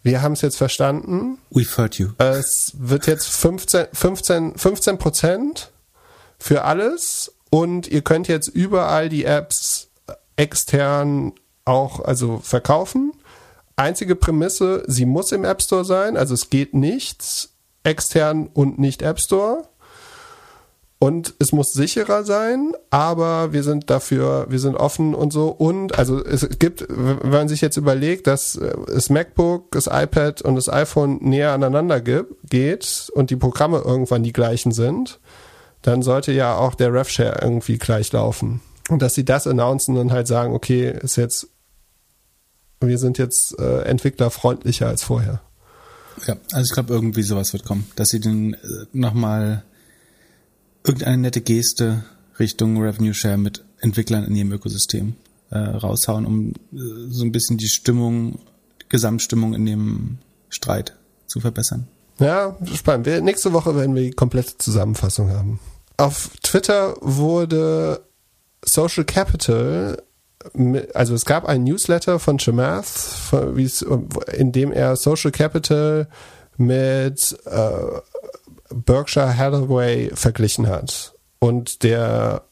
wir 0.03 0.21
haben 0.21 0.31
es 0.31 0.41
jetzt 0.41 0.55
verstanden. 0.55 1.37
We've 1.51 1.77
heard 1.77 1.95
you. 1.95 2.11
Es 2.17 2.71
wird 2.77 3.07
jetzt 3.07 3.27
15 3.27 3.87
15 3.91 4.57
15 4.57 4.97
Prozent 4.97 5.71
für 6.39 6.63
alles 6.63 7.33
und 7.49 7.89
ihr 7.89 8.03
könnt 8.03 8.29
jetzt 8.29 8.47
überall 8.47 9.09
die 9.09 9.25
Apps 9.25 9.89
extern 10.37 11.33
auch 11.65 11.99
also 11.99 12.39
verkaufen. 12.39 13.11
Einzige 13.75 14.15
Prämisse, 14.15 14.85
sie 14.87 15.05
muss 15.05 15.33
im 15.33 15.43
App 15.43 15.61
Store 15.61 15.83
sein, 15.83 16.15
also 16.15 16.33
es 16.33 16.49
geht 16.49 16.73
nichts 16.73 17.54
extern 17.85 18.47
und 18.53 18.79
nicht 18.79 19.01
App 19.01 19.19
Store. 19.19 19.63
Und 20.97 21.35
es 21.39 21.51
muss 21.51 21.73
sicherer 21.73 22.23
sein, 22.23 22.73
aber 22.89 23.51
wir 23.51 23.63
sind 23.63 23.89
dafür, 23.89 24.47
wir 24.49 24.59
sind 24.59 24.75
offen 24.75 25.13
und 25.13 25.31
so. 25.33 25.49
Und 25.49 25.99
also 25.99 26.23
es 26.23 26.47
gibt, 26.57 26.85
wenn 26.89 27.29
man 27.29 27.47
sich 27.47 27.61
jetzt 27.61 27.77
überlegt, 27.77 28.27
dass 28.27 28.59
das 28.87 29.09
MacBook, 29.09 29.71
das 29.71 29.87
iPad 29.87 30.41
und 30.41 30.55
das 30.55 30.69
iPhone 30.69 31.19
näher 31.21 31.51
aneinander 31.51 32.01
geht 32.01 33.11
und 33.13 33.29
die 33.29 33.35
Programme 33.35 33.79
irgendwann 33.79 34.23
die 34.23 34.33
gleichen 34.33 34.71
sind, 34.71 35.19
dann 35.81 36.01
sollte 36.01 36.31
ja 36.31 36.57
auch 36.57 36.73
der 36.75 36.93
RevShare 36.93 37.39
irgendwie 37.41 37.77
gleich 37.77 38.11
laufen. 38.11 38.61
Und 38.89 39.01
dass 39.01 39.13
sie 39.15 39.25
das 39.25 39.47
announcen 39.47 39.97
und 39.97 40.11
halt 40.11 40.27
sagen, 40.27 40.53
okay, 40.53 40.97
ist 41.01 41.17
jetzt, 41.17 41.49
wir 42.79 42.97
sind 42.97 43.17
jetzt 43.17 43.59
äh, 43.59 43.81
entwicklerfreundlicher 43.81 44.87
als 44.87 45.03
vorher. 45.03 45.41
Ja, 46.27 46.37
also 46.51 46.65
ich 46.65 46.73
glaube, 46.73 46.93
irgendwie 46.93 47.23
sowas 47.23 47.53
wird 47.53 47.65
kommen, 47.65 47.85
dass 47.95 48.09
sie 48.09 48.19
den 48.19 48.53
äh, 48.53 48.57
nochmal 48.93 49.63
irgendeine 50.83 51.17
nette 51.17 51.41
Geste 51.41 52.03
Richtung 52.39 52.81
Revenue 52.81 53.13
Share 53.13 53.37
mit 53.37 53.63
Entwicklern 53.79 54.25
in 54.25 54.35
ihrem 54.35 54.51
Ökosystem 54.51 55.15
äh, 55.49 55.57
raushauen, 55.57 56.25
um 56.25 56.49
äh, 56.49 56.53
so 57.09 57.23
ein 57.23 57.31
bisschen 57.31 57.57
die 57.57 57.69
Stimmung, 57.69 58.39
Gesamtstimmung 58.89 59.53
in 59.53 59.65
dem 59.65 60.17
Streit 60.49 60.95
zu 61.27 61.39
verbessern. 61.39 61.87
Ja, 62.19 62.57
spannend. 62.73 63.05
Wir, 63.05 63.21
nächste 63.21 63.53
Woche 63.53 63.75
werden 63.75 63.95
wir 63.95 64.03
die 64.03 64.11
komplette 64.11 64.57
Zusammenfassung 64.57 65.29
haben. 65.31 65.59
Auf 65.97 66.31
Twitter 66.43 66.95
wurde 67.01 68.01
Social 68.63 69.03
Capital 69.03 70.01
also 70.93 71.15
es 71.15 71.25
gab 71.25 71.45
ein 71.45 71.63
Newsletter 71.63 72.19
von 72.19 72.39
Chamath, 72.39 72.85
in 74.33 74.51
dem 74.51 74.71
er 74.71 74.95
Social 74.95 75.31
Capital 75.31 76.07
mit 76.57 77.37
äh, 77.45 77.99
Berkshire 78.73 79.37
Hathaway 79.37 80.11
verglichen 80.13 80.67
hat. 80.67 81.13
Und 81.39 81.83
der 81.83 82.43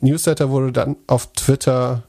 Newsletter 0.00 0.50
wurde 0.50 0.72
dann 0.72 0.96
auf 1.06 1.32
Twitter 1.32 2.04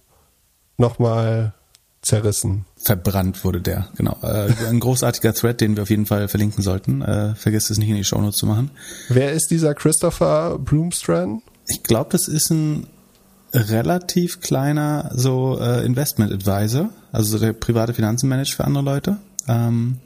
nochmal 0.77 1.53
zerrissen. 2.01 2.65
Verbrannt 2.77 3.43
wurde 3.45 3.61
der, 3.61 3.88
genau. 3.95 4.17
Äh, 4.21 4.51
ein 4.67 4.80
großartiger 4.80 5.34
Thread, 5.34 5.61
den 5.61 5.75
wir 5.75 5.84
auf 5.84 5.89
jeden 5.89 6.05
Fall 6.05 6.27
verlinken 6.27 6.61
sollten. 6.61 7.01
Äh, 7.01 7.35
vergesst 7.35 7.71
es 7.71 7.77
nicht 7.77 7.89
in 7.89 7.95
die 7.95 8.03
Shownotes 8.03 8.38
zu 8.38 8.45
machen. 8.45 8.71
Wer 9.07 9.31
ist 9.31 9.51
dieser 9.51 9.73
Christopher 9.73 10.59
Bloomstrand? 10.59 11.43
Ich 11.67 11.84
glaube, 11.84 12.09
das 12.11 12.27
ist 12.27 12.49
ein 12.49 12.88
relativ 13.53 14.41
kleiner 14.41 15.11
so 15.13 15.59
äh, 15.59 15.85
Investment 15.85 16.31
Advisor, 16.31 16.89
also 17.11 17.38
der 17.38 17.53
private 17.53 17.93
Finanzen 17.93 18.27
managt 18.27 18.53
für 18.53 18.65
andere 18.65 18.84
Leute, 18.84 19.17
ähm, 19.47 19.97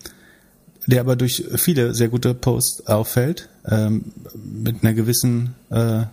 der 0.86 1.02
aber 1.02 1.16
durch 1.16 1.46
viele 1.56 1.94
sehr 1.94 2.10
gute 2.10 2.34
Posts 2.34 2.88
auffällt, 2.88 3.50
ähm, 3.66 4.12
mit 4.36 4.84
einer 4.84 4.94
gewissen 4.94 5.56
äh, 5.70 6.04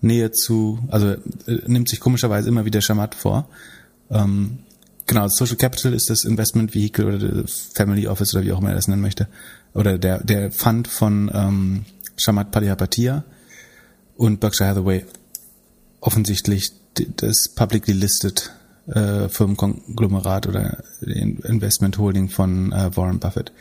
Nähe 0.00 0.30
zu, 0.30 0.78
also 0.88 1.08
äh, 1.08 1.18
nimmt 1.66 1.88
sich 1.88 2.00
komischerweise 2.00 2.48
immer 2.48 2.64
wieder 2.64 2.80
Schamat 2.80 3.14
vor. 3.14 3.48
Ähm, 4.10 4.58
genau, 5.06 5.28
Social 5.28 5.56
Capital 5.56 5.94
ist 5.94 6.10
das 6.10 6.24
Investment 6.24 6.74
Vehicle 6.74 7.06
oder 7.06 7.44
Family 7.74 8.06
Office 8.06 8.34
oder 8.34 8.44
wie 8.44 8.52
auch 8.52 8.60
immer 8.60 8.70
er 8.70 8.76
das 8.76 8.88
nennen 8.88 9.02
möchte, 9.02 9.28
oder 9.74 9.98
der 9.98 10.22
der 10.22 10.50
Fund 10.50 10.86
von 10.88 11.30
ähm, 11.34 11.84
Shamat 12.16 12.50
Padihapatiya 12.50 13.24
und 14.16 14.40
Berkshire 14.40 14.70
Hathaway 14.70 15.04
offensichtlich 16.00 16.72
das 17.16 17.48
publicly 17.54 17.92
listed 17.92 18.52
äh, 18.88 19.28
Firmenkonglomerat 19.28 20.46
oder 20.46 20.82
Investment 21.02 21.98
Holding 21.98 22.28
von 22.28 22.72
äh, 22.72 22.96
Warren 22.96 23.18
Buffett. 23.18 23.52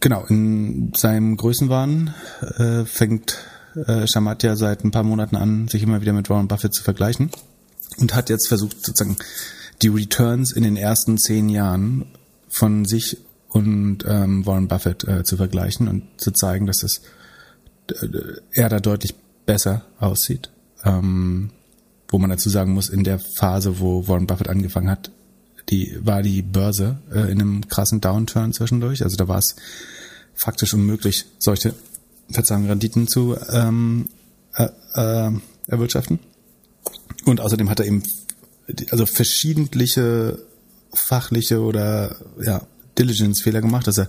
Genau, 0.00 0.24
in 0.26 0.92
seinem 0.94 1.36
Größenwahn 1.36 2.14
äh, 2.58 2.84
fängt 2.84 3.38
äh, 3.86 4.06
Shamat 4.06 4.42
ja 4.42 4.56
seit 4.56 4.84
ein 4.84 4.90
paar 4.90 5.04
Monaten 5.04 5.36
an, 5.36 5.68
sich 5.68 5.82
immer 5.82 6.00
wieder 6.00 6.12
mit 6.12 6.28
Warren 6.28 6.48
Buffett 6.48 6.74
zu 6.74 6.82
vergleichen 6.82 7.30
und 7.98 8.14
hat 8.14 8.28
jetzt 8.28 8.48
versucht, 8.48 8.84
sozusagen 8.84 9.16
die 9.82 9.88
Returns 9.88 10.52
in 10.52 10.62
den 10.62 10.76
ersten 10.76 11.18
zehn 11.18 11.48
Jahren 11.48 12.06
von 12.48 12.84
sich 12.84 13.18
und 13.48 14.04
ähm, 14.06 14.46
Warren 14.46 14.68
Buffett 14.68 15.06
äh, 15.06 15.24
zu 15.24 15.36
vergleichen 15.36 15.88
und 15.88 16.04
zu 16.16 16.30
zeigen, 16.32 16.66
dass 16.66 16.82
es 16.82 17.02
äh, 17.90 18.06
er 18.52 18.68
da 18.68 18.80
deutlich 18.80 19.14
besser 19.46 19.82
aussieht. 19.98 20.50
Ähm, 20.84 21.50
wo 22.12 22.18
man 22.18 22.30
dazu 22.30 22.48
sagen 22.48 22.72
muss, 22.72 22.88
in 22.88 23.04
der 23.04 23.18
Phase, 23.18 23.80
wo 23.80 24.06
Warren 24.06 24.26
Buffett 24.26 24.48
angefangen 24.48 24.90
hat, 24.90 25.10
die 25.70 25.96
war 26.00 26.22
die 26.22 26.42
Börse 26.42 26.98
äh, 27.12 27.30
in 27.32 27.40
einem 27.40 27.68
krassen 27.68 28.00
Downturn 28.00 28.52
zwischendurch. 28.52 29.02
Also 29.02 29.16
da 29.16 29.28
war 29.28 29.38
es 29.38 29.56
faktisch 30.34 30.74
unmöglich, 30.74 31.26
solche 31.38 31.74
Verzeihung 32.30 32.66
Renditen 32.66 33.08
zu 33.08 33.36
ähm, 33.50 34.08
äh, 34.54 34.68
äh, 34.94 35.30
erwirtschaften. 35.66 36.18
Und 37.24 37.40
außerdem 37.40 37.70
hat 37.70 37.80
er 37.80 37.86
eben 37.86 38.02
also 38.90 39.06
verschiedentliche 39.06 40.38
fachliche 40.94 41.60
oder 41.60 42.16
ja 42.42 42.62
Diligence-Fehler 42.98 43.60
gemacht, 43.60 43.86
dass 43.86 43.98
er 43.98 44.08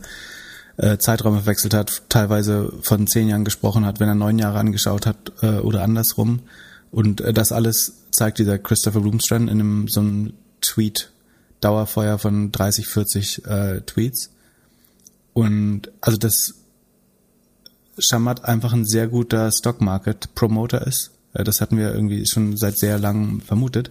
äh, 0.78 0.98
Zeiträume 0.98 1.38
verwechselt 1.38 1.74
hat, 1.74 2.04
teilweise 2.10 2.74
von 2.82 3.08
zehn 3.08 3.30
Jahren 3.30 3.46
gesprochen 3.46 3.86
hat, 3.86 4.00
wenn 4.00 4.10
er 4.10 4.16
neun 4.16 4.40
Jahre 4.40 4.60
angeschaut 4.60 5.06
hat 5.06 5.32
äh, 5.42 5.60
oder 5.60 5.84
andersrum. 5.84 6.42
Und 6.94 7.22
äh, 7.22 7.34
das 7.34 7.52
alles 7.52 8.04
zeigt 8.12 8.38
dieser 8.38 8.60
Christopher 8.60 9.02
Bloomstrand 9.02 9.50
in 9.50 9.60
einem 9.60 9.88
so 9.88 10.00
einem 10.00 10.34
Tweet 10.62 11.12
Dauerfeuer 11.60 12.20
von 12.20 12.52
30, 12.52 12.88
40 12.88 13.46
äh, 13.46 13.82
Tweets. 13.82 14.30
Und 15.34 15.92
also 16.02 16.18
das 16.18 16.54
Shamat 17.98 18.46
einfach 18.46 18.74
ein 18.74 18.86
sehr 18.86 19.08
guter 19.08 19.52
Stock 19.52 19.82
Market 19.82 20.36
Promoter 20.36 20.86
ist. 20.86 21.12
Äh, 21.34 21.44
das 21.44 21.62
hatten 21.62 21.78
wir 21.78 21.96
irgendwie 21.96 22.28
schon 22.28 22.58
seit 22.58 22.78
sehr 22.78 23.00
langem 23.00 23.42
vermutet. 23.42 23.90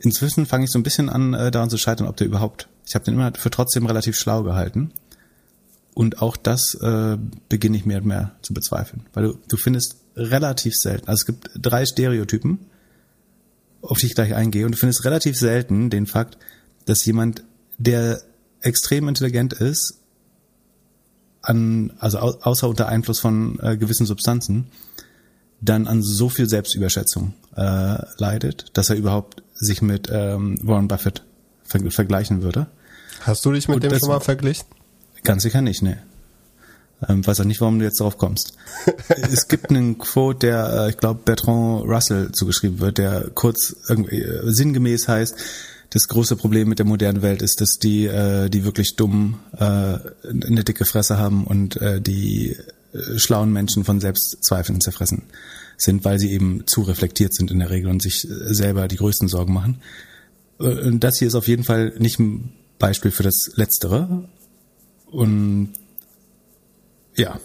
Inzwischen 0.00 0.44
fange 0.44 0.64
ich 0.64 0.72
so 0.72 0.78
ein 0.78 0.82
bisschen 0.82 1.08
an, 1.08 1.34
äh, 1.34 1.52
daran 1.52 1.70
zu 1.70 1.78
scheitern, 1.78 2.08
ob 2.08 2.16
der 2.16 2.26
überhaupt. 2.26 2.68
Ich 2.84 2.96
habe 2.96 3.04
den 3.04 3.14
immer 3.14 3.32
für 3.32 3.50
trotzdem 3.50 3.86
relativ 3.86 4.18
schlau 4.18 4.42
gehalten. 4.42 4.90
Und 5.94 6.20
auch 6.20 6.36
das 6.36 6.74
äh, 6.74 7.16
beginne 7.48 7.76
ich 7.76 7.86
mehr 7.86 7.98
und 7.98 8.06
mehr 8.06 8.32
zu 8.42 8.54
bezweifeln. 8.54 9.06
Weil 9.12 9.24
du, 9.24 9.38
du 9.46 9.56
findest 9.56 9.99
relativ 10.20 10.74
selten. 10.76 11.08
Also 11.08 11.22
es 11.22 11.26
gibt 11.26 11.50
drei 11.54 11.86
Stereotypen, 11.86 12.58
auf 13.82 13.98
die 13.98 14.06
ich 14.06 14.14
gleich 14.14 14.34
eingehe. 14.34 14.66
Und 14.66 14.72
du 14.72 14.78
findest 14.78 15.04
relativ 15.04 15.36
selten 15.36 15.90
den 15.90 16.06
Fakt, 16.06 16.36
dass 16.86 17.04
jemand, 17.04 17.42
der 17.78 18.20
extrem 18.60 19.08
intelligent 19.08 19.54
ist, 19.54 19.98
an, 21.42 21.92
also 21.98 22.18
außer 22.18 22.68
unter 22.68 22.88
Einfluss 22.88 23.18
von 23.18 23.58
äh, 23.62 23.76
gewissen 23.78 24.04
Substanzen, 24.04 24.66
dann 25.62 25.86
an 25.86 26.02
so 26.02 26.28
viel 26.28 26.48
Selbstüberschätzung 26.48 27.34
äh, 27.56 27.96
leidet, 28.18 28.66
dass 28.74 28.90
er 28.90 28.96
überhaupt 28.96 29.42
sich 29.54 29.82
mit 29.82 30.08
ähm, 30.10 30.58
Warren 30.62 30.88
Buffett 30.88 31.22
ver 31.64 31.80
vergleichen 31.90 32.42
würde. 32.42 32.66
Hast 33.20 33.44
du 33.44 33.52
dich 33.52 33.68
mit 33.68 33.76
Und 33.76 33.84
dem 33.84 33.98
schon 33.98 34.08
mal 34.08 34.20
verglichen? 34.20 34.66
Ganz 35.22 35.42
sicher 35.42 35.60
nicht, 35.60 35.82
ne. 35.82 36.02
Ähm, 37.08 37.26
weiß 37.26 37.40
auch 37.40 37.44
nicht, 37.44 37.60
warum 37.60 37.78
du 37.78 37.84
jetzt 37.84 38.00
darauf 38.00 38.18
kommst. 38.18 38.54
es 39.08 39.48
gibt 39.48 39.70
einen 39.70 39.98
Quote, 39.98 40.46
der, 40.46 40.72
äh, 40.72 40.90
ich 40.90 40.98
glaube, 40.98 41.20
Bertrand 41.24 41.88
Russell 41.88 42.32
zugeschrieben 42.32 42.80
wird, 42.80 42.98
der 42.98 43.30
kurz 43.34 43.74
irgendwie 43.88 44.22
äh, 44.22 44.42
sinngemäß 44.44 45.08
heißt, 45.08 45.34
das 45.90 46.08
große 46.08 46.36
Problem 46.36 46.68
mit 46.68 46.78
der 46.78 46.86
modernen 46.86 47.22
Welt 47.22 47.42
ist, 47.42 47.60
dass 47.60 47.78
die, 47.78 48.06
äh, 48.06 48.48
die 48.48 48.64
wirklich 48.64 48.96
dumm 48.96 49.40
äh, 49.56 49.62
eine 49.64 50.64
dicke 50.64 50.84
Fresse 50.84 51.18
haben 51.18 51.44
und 51.44 51.76
äh, 51.76 52.00
die 52.00 52.56
äh, 52.92 53.18
schlauen 53.18 53.52
Menschen 53.52 53.84
von 53.84 54.00
Selbstzweifeln 54.00 54.80
zerfressen 54.80 55.22
sind, 55.76 56.04
weil 56.04 56.18
sie 56.18 56.30
eben 56.30 56.66
zu 56.66 56.82
reflektiert 56.82 57.34
sind 57.34 57.50
in 57.50 57.58
der 57.58 57.70
Regel 57.70 57.90
und 57.90 58.02
sich 58.02 58.28
äh, 58.28 58.54
selber 58.54 58.88
die 58.88 58.96
größten 58.96 59.28
Sorgen 59.28 59.52
machen. 59.52 59.80
Äh, 60.60 60.64
und 60.64 61.00
das 61.00 61.18
hier 61.18 61.28
ist 61.28 61.34
auf 61.34 61.48
jeden 61.48 61.64
Fall 61.64 61.94
nicht 61.98 62.20
ein 62.20 62.52
Beispiel 62.78 63.10
für 63.10 63.22
das 63.22 63.50
Letztere. 63.54 64.28
Und 65.10 65.72
ja, 67.20 67.38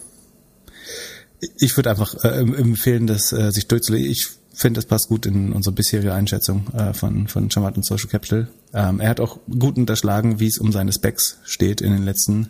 ich 1.58 1.76
würde 1.76 1.90
einfach 1.90 2.14
äh, 2.24 2.40
empfehlen, 2.40 3.06
das 3.06 3.32
äh, 3.32 3.50
sich 3.50 3.68
durchzulegen. 3.68 4.10
Ich 4.10 4.28
finde, 4.54 4.78
das 4.78 4.86
passt 4.86 5.08
gut 5.08 5.26
in 5.26 5.52
unsere 5.52 5.74
bisherige 5.74 6.14
Einschätzung 6.14 6.66
äh, 6.74 6.94
von, 6.94 7.28
von 7.28 7.50
Chamat 7.50 7.76
und 7.76 7.84
Social 7.84 8.08
Capital. 8.08 8.48
Ähm, 8.72 9.00
er 9.00 9.10
hat 9.10 9.20
auch 9.20 9.38
gut 9.46 9.76
unterschlagen, 9.76 10.40
wie 10.40 10.46
es 10.46 10.58
um 10.58 10.72
seine 10.72 10.92
Specs 10.92 11.38
steht 11.44 11.82
in 11.82 11.92
den 11.92 12.04
letzten, 12.04 12.48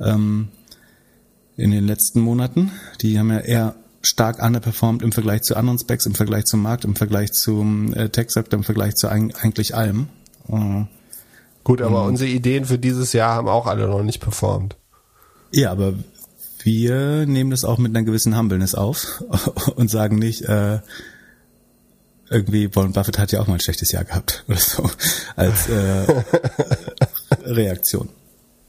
ähm, 0.00 0.48
in 1.56 1.70
den 1.70 1.86
letzten 1.86 2.20
Monaten. 2.20 2.72
Die 3.00 3.18
haben 3.18 3.30
ja 3.30 3.38
eher 3.38 3.74
stark 4.02 4.42
underperformed 4.42 5.02
im 5.02 5.12
Vergleich 5.12 5.42
zu 5.42 5.56
anderen 5.56 5.78
Specs, 5.78 6.06
im 6.06 6.14
Vergleich 6.14 6.46
zum 6.46 6.62
Markt, 6.62 6.84
im 6.84 6.96
Vergleich 6.96 7.30
zum 7.32 7.94
äh, 7.94 8.08
Tech-Sektor, 8.08 8.58
im 8.58 8.64
Vergleich 8.64 8.96
zu 8.96 9.06
ein, 9.08 9.32
eigentlich 9.36 9.76
allem. 9.76 10.08
Äh, 10.48 10.84
Gut, 11.62 11.82
aber 11.82 12.04
unsere 12.04 12.30
Ideen 12.30 12.64
für 12.64 12.78
dieses 12.78 13.12
Jahr 13.12 13.34
haben 13.34 13.48
auch 13.48 13.66
alle 13.66 13.86
noch 13.86 14.02
nicht 14.02 14.20
performt. 14.20 14.76
Ja, 15.52 15.72
aber 15.72 15.94
wir 16.64 17.26
nehmen 17.26 17.50
das 17.50 17.64
auch 17.64 17.78
mit 17.78 17.94
einer 17.94 18.04
gewissen 18.04 18.36
Humbleness 18.36 18.74
auf 18.74 19.22
und 19.76 19.90
sagen 19.90 20.18
nicht, 20.18 20.42
äh, 20.42 20.80
irgendwie 22.30 22.74
Warren 22.74 22.92
Buffett 22.92 23.18
hat 23.18 23.32
ja 23.32 23.40
auch 23.40 23.46
mal 23.48 23.54
ein 23.54 23.60
schlechtes 23.60 23.92
Jahr 23.92 24.04
gehabt 24.04 24.44
oder 24.48 24.58
so 24.58 24.88
als 25.36 25.68
äh, 25.68 26.22
Reaktion. 27.44 28.08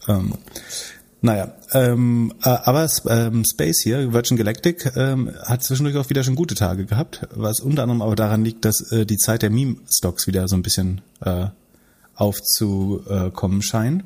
Ähm, 0.07 0.34
naja, 1.23 1.53
ähm, 1.73 2.34
äh, 2.43 2.49
aber 2.49 2.89
ähm, 3.07 3.45
Space 3.45 3.81
hier, 3.81 4.11
Virgin 4.11 4.38
Galactic, 4.38 4.91
ähm, 4.95 5.31
hat 5.43 5.63
zwischendurch 5.63 5.95
auch 5.97 6.09
wieder 6.09 6.23
schon 6.23 6.34
gute 6.34 6.55
Tage 6.55 6.85
gehabt, 6.85 7.27
was 7.35 7.59
unter 7.59 7.84
anderem 7.84 8.01
aber 8.01 8.15
daran 8.15 8.43
liegt, 8.43 8.65
dass 8.65 8.91
äh, 8.91 9.05
die 9.05 9.18
Zeit 9.18 9.43
der 9.43 9.51
Meme-Stocks 9.51 10.26
wieder 10.26 10.47
so 10.47 10.55
ein 10.55 10.63
bisschen 10.63 11.01
äh, 11.23 11.45
aufzukommen 12.15 13.61
scheint. 13.61 14.03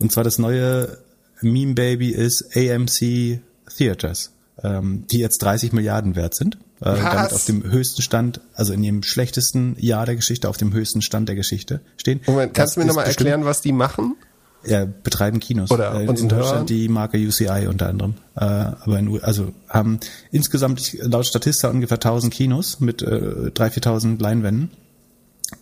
Und 0.00 0.10
zwar 0.10 0.24
das 0.24 0.38
neue 0.38 0.98
Meme-Baby 1.42 2.10
ist 2.10 2.56
AMC 2.56 3.40
Theaters, 3.76 4.32
ähm, 4.62 5.04
die 5.10 5.18
jetzt 5.18 5.42
30 5.42 5.72
Milliarden 5.72 6.16
wert 6.16 6.34
sind 6.34 6.58
äh, 6.82 6.96
damit 6.96 7.32
auf 7.32 7.44
dem 7.44 7.62
höchsten 7.62 8.02
Stand, 8.02 8.40
also 8.54 8.72
in 8.72 8.82
ihrem 8.82 9.02
schlechtesten 9.02 9.76
Jahr 9.78 10.06
der 10.06 10.16
Geschichte, 10.16 10.48
auf 10.48 10.56
dem 10.56 10.72
höchsten 10.72 11.00
Stand 11.00 11.28
der 11.28 11.36
Geschichte 11.36 11.80
stehen. 11.96 12.20
Moment, 12.26 12.54
kannst 12.54 12.72
das 12.72 12.74
du 12.74 12.80
mir 12.80 12.86
nochmal 12.86 13.06
erklären, 13.06 13.44
was 13.44 13.60
die 13.60 13.72
machen? 13.72 14.16
Ja, 14.64 14.84
betreiben 14.84 15.40
Kinos. 15.40 15.70
Oder 15.70 15.94
äh, 15.94 16.04
in 16.04 16.28
Deutschland 16.28 16.70
die 16.70 16.88
Marke 16.88 17.18
UCI 17.18 17.66
unter 17.68 17.88
anderem. 17.88 18.14
Äh, 18.36 18.44
aber 18.44 18.98
in, 18.98 19.22
also 19.22 19.52
haben 19.68 19.98
insgesamt 20.30 20.96
laut 21.00 21.26
Statista 21.26 21.68
ungefähr 21.68 21.96
1000 21.96 22.32
Kinos 22.32 22.78
mit 22.78 23.02
äh, 23.02 23.06
3.000, 23.06 23.82
4.000 23.82 24.22
Leinwänden. 24.22 24.70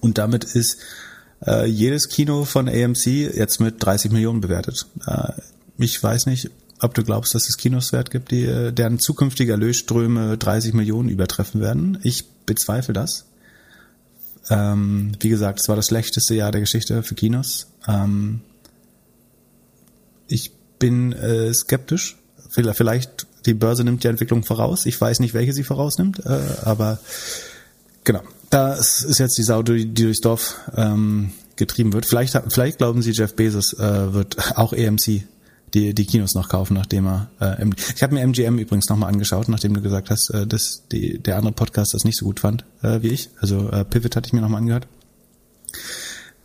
Und 0.00 0.18
damit 0.18 0.44
ist 0.44 0.78
äh, 1.46 1.66
jedes 1.66 2.08
Kino 2.08 2.44
von 2.44 2.68
AMC 2.68 3.06
jetzt 3.06 3.58
mit 3.58 3.76
30 3.78 4.10
Millionen 4.12 4.42
bewertet. 4.42 4.86
Äh, 5.06 5.32
ich 5.80 6.02
weiß 6.02 6.26
nicht, 6.26 6.50
ob 6.80 6.94
du 6.94 7.02
glaubst, 7.02 7.34
dass 7.34 7.48
es 7.48 7.56
Kinos 7.56 7.92
wert 7.92 8.10
gibt, 8.10 8.30
die, 8.30 8.44
äh, 8.44 8.72
deren 8.72 8.98
zukünftige 8.98 9.52
Erlösströme 9.52 10.38
30 10.38 10.74
Millionen 10.74 11.08
übertreffen 11.08 11.60
werden. 11.60 11.98
Ich 12.02 12.26
bezweifle 12.46 12.94
das. 12.94 13.26
Ähm, 14.48 15.12
wie 15.20 15.28
gesagt, 15.28 15.60
es 15.60 15.68
war 15.68 15.76
das 15.76 15.86
schlechteste 15.86 16.34
Jahr 16.34 16.52
der 16.52 16.62
Geschichte 16.62 17.02
für 17.02 17.14
Kinos. 17.14 17.66
Ähm, 17.86 18.40
ich 20.26 20.52
bin 20.78 21.12
äh, 21.12 21.52
skeptisch. 21.52 22.16
Vielleicht 22.50 23.26
die 23.46 23.54
Börse 23.54 23.84
nimmt 23.84 24.02
die 24.02 24.08
Entwicklung 24.08 24.42
voraus. 24.42 24.86
Ich 24.86 25.00
weiß 25.00 25.20
nicht, 25.20 25.34
welche 25.34 25.52
sie 25.52 25.62
vorausnimmt, 25.64 26.24
äh, 26.26 26.40
aber 26.62 26.98
genau. 28.04 28.22
Da 28.48 28.74
ist 28.74 29.18
jetzt 29.20 29.38
die 29.38 29.44
Sau, 29.44 29.62
die 29.62 29.94
durchs 29.94 30.20
Dorf 30.20 30.56
ähm, 30.74 31.30
getrieben 31.54 31.92
wird. 31.92 32.06
Vielleicht, 32.06 32.36
vielleicht 32.48 32.78
glauben 32.78 33.00
sie, 33.02 33.12
Jeff 33.12 33.34
Bezos 33.36 33.74
äh, 33.74 34.12
wird 34.12 34.56
auch 34.56 34.72
EMC 34.72 35.22
die, 35.74 35.94
die 35.94 36.06
Kinos 36.06 36.34
noch 36.34 36.48
kaufen, 36.48 36.74
nachdem 36.74 37.06
er 37.06 37.30
äh, 37.40 37.64
ich 37.94 38.02
habe 38.02 38.14
mir 38.14 38.22
MGM 38.22 38.58
übrigens 38.58 38.88
nochmal 38.88 39.10
angeschaut, 39.10 39.48
nachdem 39.48 39.74
du 39.74 39.80
gesagt 39.80 40.10
hast, 40.10 40.30
äh, 40.30 40.46
dass 40.46 40.84
die, 40.90 41.18
der 41.18 41.36
andere 41.36 41.52
Podcast 41.52 41.94
das 41.94 42.04
nicht 42.04 42.18
so 42.18 42.24
gut 42.26 42.40
fand 42.40 42.64
äh, 42.82 43.02
wie 43.02 43.08
ich. 43.08 43.30
Also 43.40 43.70
äh, 43.70 43.84
Pivot 43.84 44.16
hatte 44.16 44.26
ich 44.26 44.32
mir 44.32 44.40
nochmal 44.40 44.60
angehört. 44.60 44.86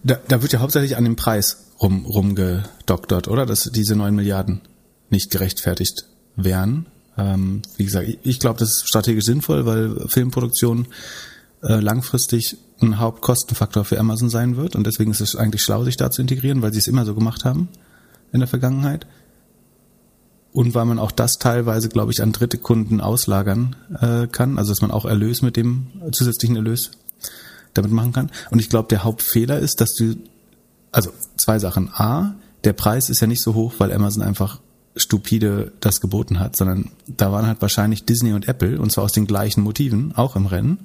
Da, 0.04 0.20
da 0.28 0.42
wird 0.42 0.54
ja 0.54 0.60
hauptsächlich 0.60 0.98
an 0.98 1.04
dem 1.04 1.16
Preis 1.16 1.72
rum 1.82 2.06
rumgedoktert, 2.06 3.28
oder? 3.28 3.46
Dass 3.46 3.70
diese 3.74 3.96
neun 3.96 4.16
Milliarden 4.16 4.62
nicht 5.10 5.32
gerechtfertigt 5.32 6.06
wären. 6.36 6.86
Ähm, 7.18 7.64
wie 7.78 7.86
gesagt, 7.86 8.08
ich, 8.08 8.20
ich 8.24 8.40
glaube, 8.40 8.60
das 8.60 8.70
ist 8.70 8.88
strategisch 8.88 9.26
sinnvoll, 9.26 9.66
weil 9.66 10.08
Filmproduktion 10.08 10.88
äh, 11.64 11.80
langfristig 11.80 12.58
ein 12.82 13.00
Hauptkostenfaktor 13.00 13.86
für 13.86 14.00
Amazon 14.00 14.30
sein 14.30 14.58
wird 14.58 14.76
und 14.76 14.86
deswegen 14.86 15.12
ist 15.12 15.22
es 15.22 15.36
eigentlich 15.36 15.64
schlau, 15.64 15.86
sich 15.86 15.96
da 15.96 16.12
zu 16.12 16.22
integrieren, 16.22 16.62
weil 16.62 16.74
sie 16.74 16.80
es 16.80 16.88
immer 16.88 17.06
so 17.06 17.16
gemacht 17.16 17.46
haben 17.46 17.70
in 18.32 18.40
der 18.40 18.48
Vergangenheit. 18.48 19.08
Und 20.52 20.74
weil 20.74 20.86
man 20.86 21.00
auch 21.00 21.12
das 21.12 21.34
teilweise, 21.34 21.90
glaube 21.90 22.14
ich, 22.14 22.22
an 22.22 22.32
dritte 22.32 22.58
Kunden 22.58 23.02
auslagern 23.02 23.76
äh, 24.00 24.28
kann, 24.28 24.58
also 24.58 24.72
dass 24.72 24.82
man 24.82 24.92
auch 24.92 25.04
Erlös 25.04 25.42
mit 25.42 25.58
dem 25.58 25.88
zusätzlichen 26.12 26.56
Erlös 26.56 26.92
damit 27.74 27.92
machen 27.92 28.14
kann. 28.14 28.32
Und 28.52 28.60
ich 28.60 28.70
glaube, 28.70 28.88
der 28.88 29.04
Hauptfehler 29.04 29.60
ist, 29.60 29.82
dass 29.82 29.96
du, 29.96 30.16
also 30.92 31.12
zwei 31.38 31.60
Sachen. 31.60 31.90
A, 31.94 32.36
der 32.64 32.74
Preis 32.74 33.10
ist 33.10 33.20
ja 33.20 33.28
nicht 33.28 33.44
so 33.44 33.54
hoch, 33.54 33.74
weil 33.80 33.92
Amazon 33.92 34.24
einfach 34.24 34.62
stupide 34.96 35.74
das 35.82 36.00
geboten 36.00 36.40
hat, 36.40 36.56
sondern 36.56 36.92
da 37.06 37.32
waren 37.32 37.48
halt 37.48 37.62
wahrscheinlich 37.62 38.06
Disney 38.06 38.32
und 38.32 38.48
Apple, 38.48 38.80
und 38.80 38.92
zwar 38.92 39.04
aus 39.04 39.12
den 39.12 39.28
gleichen 39.28 39.62
Motiven, 39.62 40.14
auch 40.16 40.36
im 40.36 40.46
Rennen. 40.46 40.80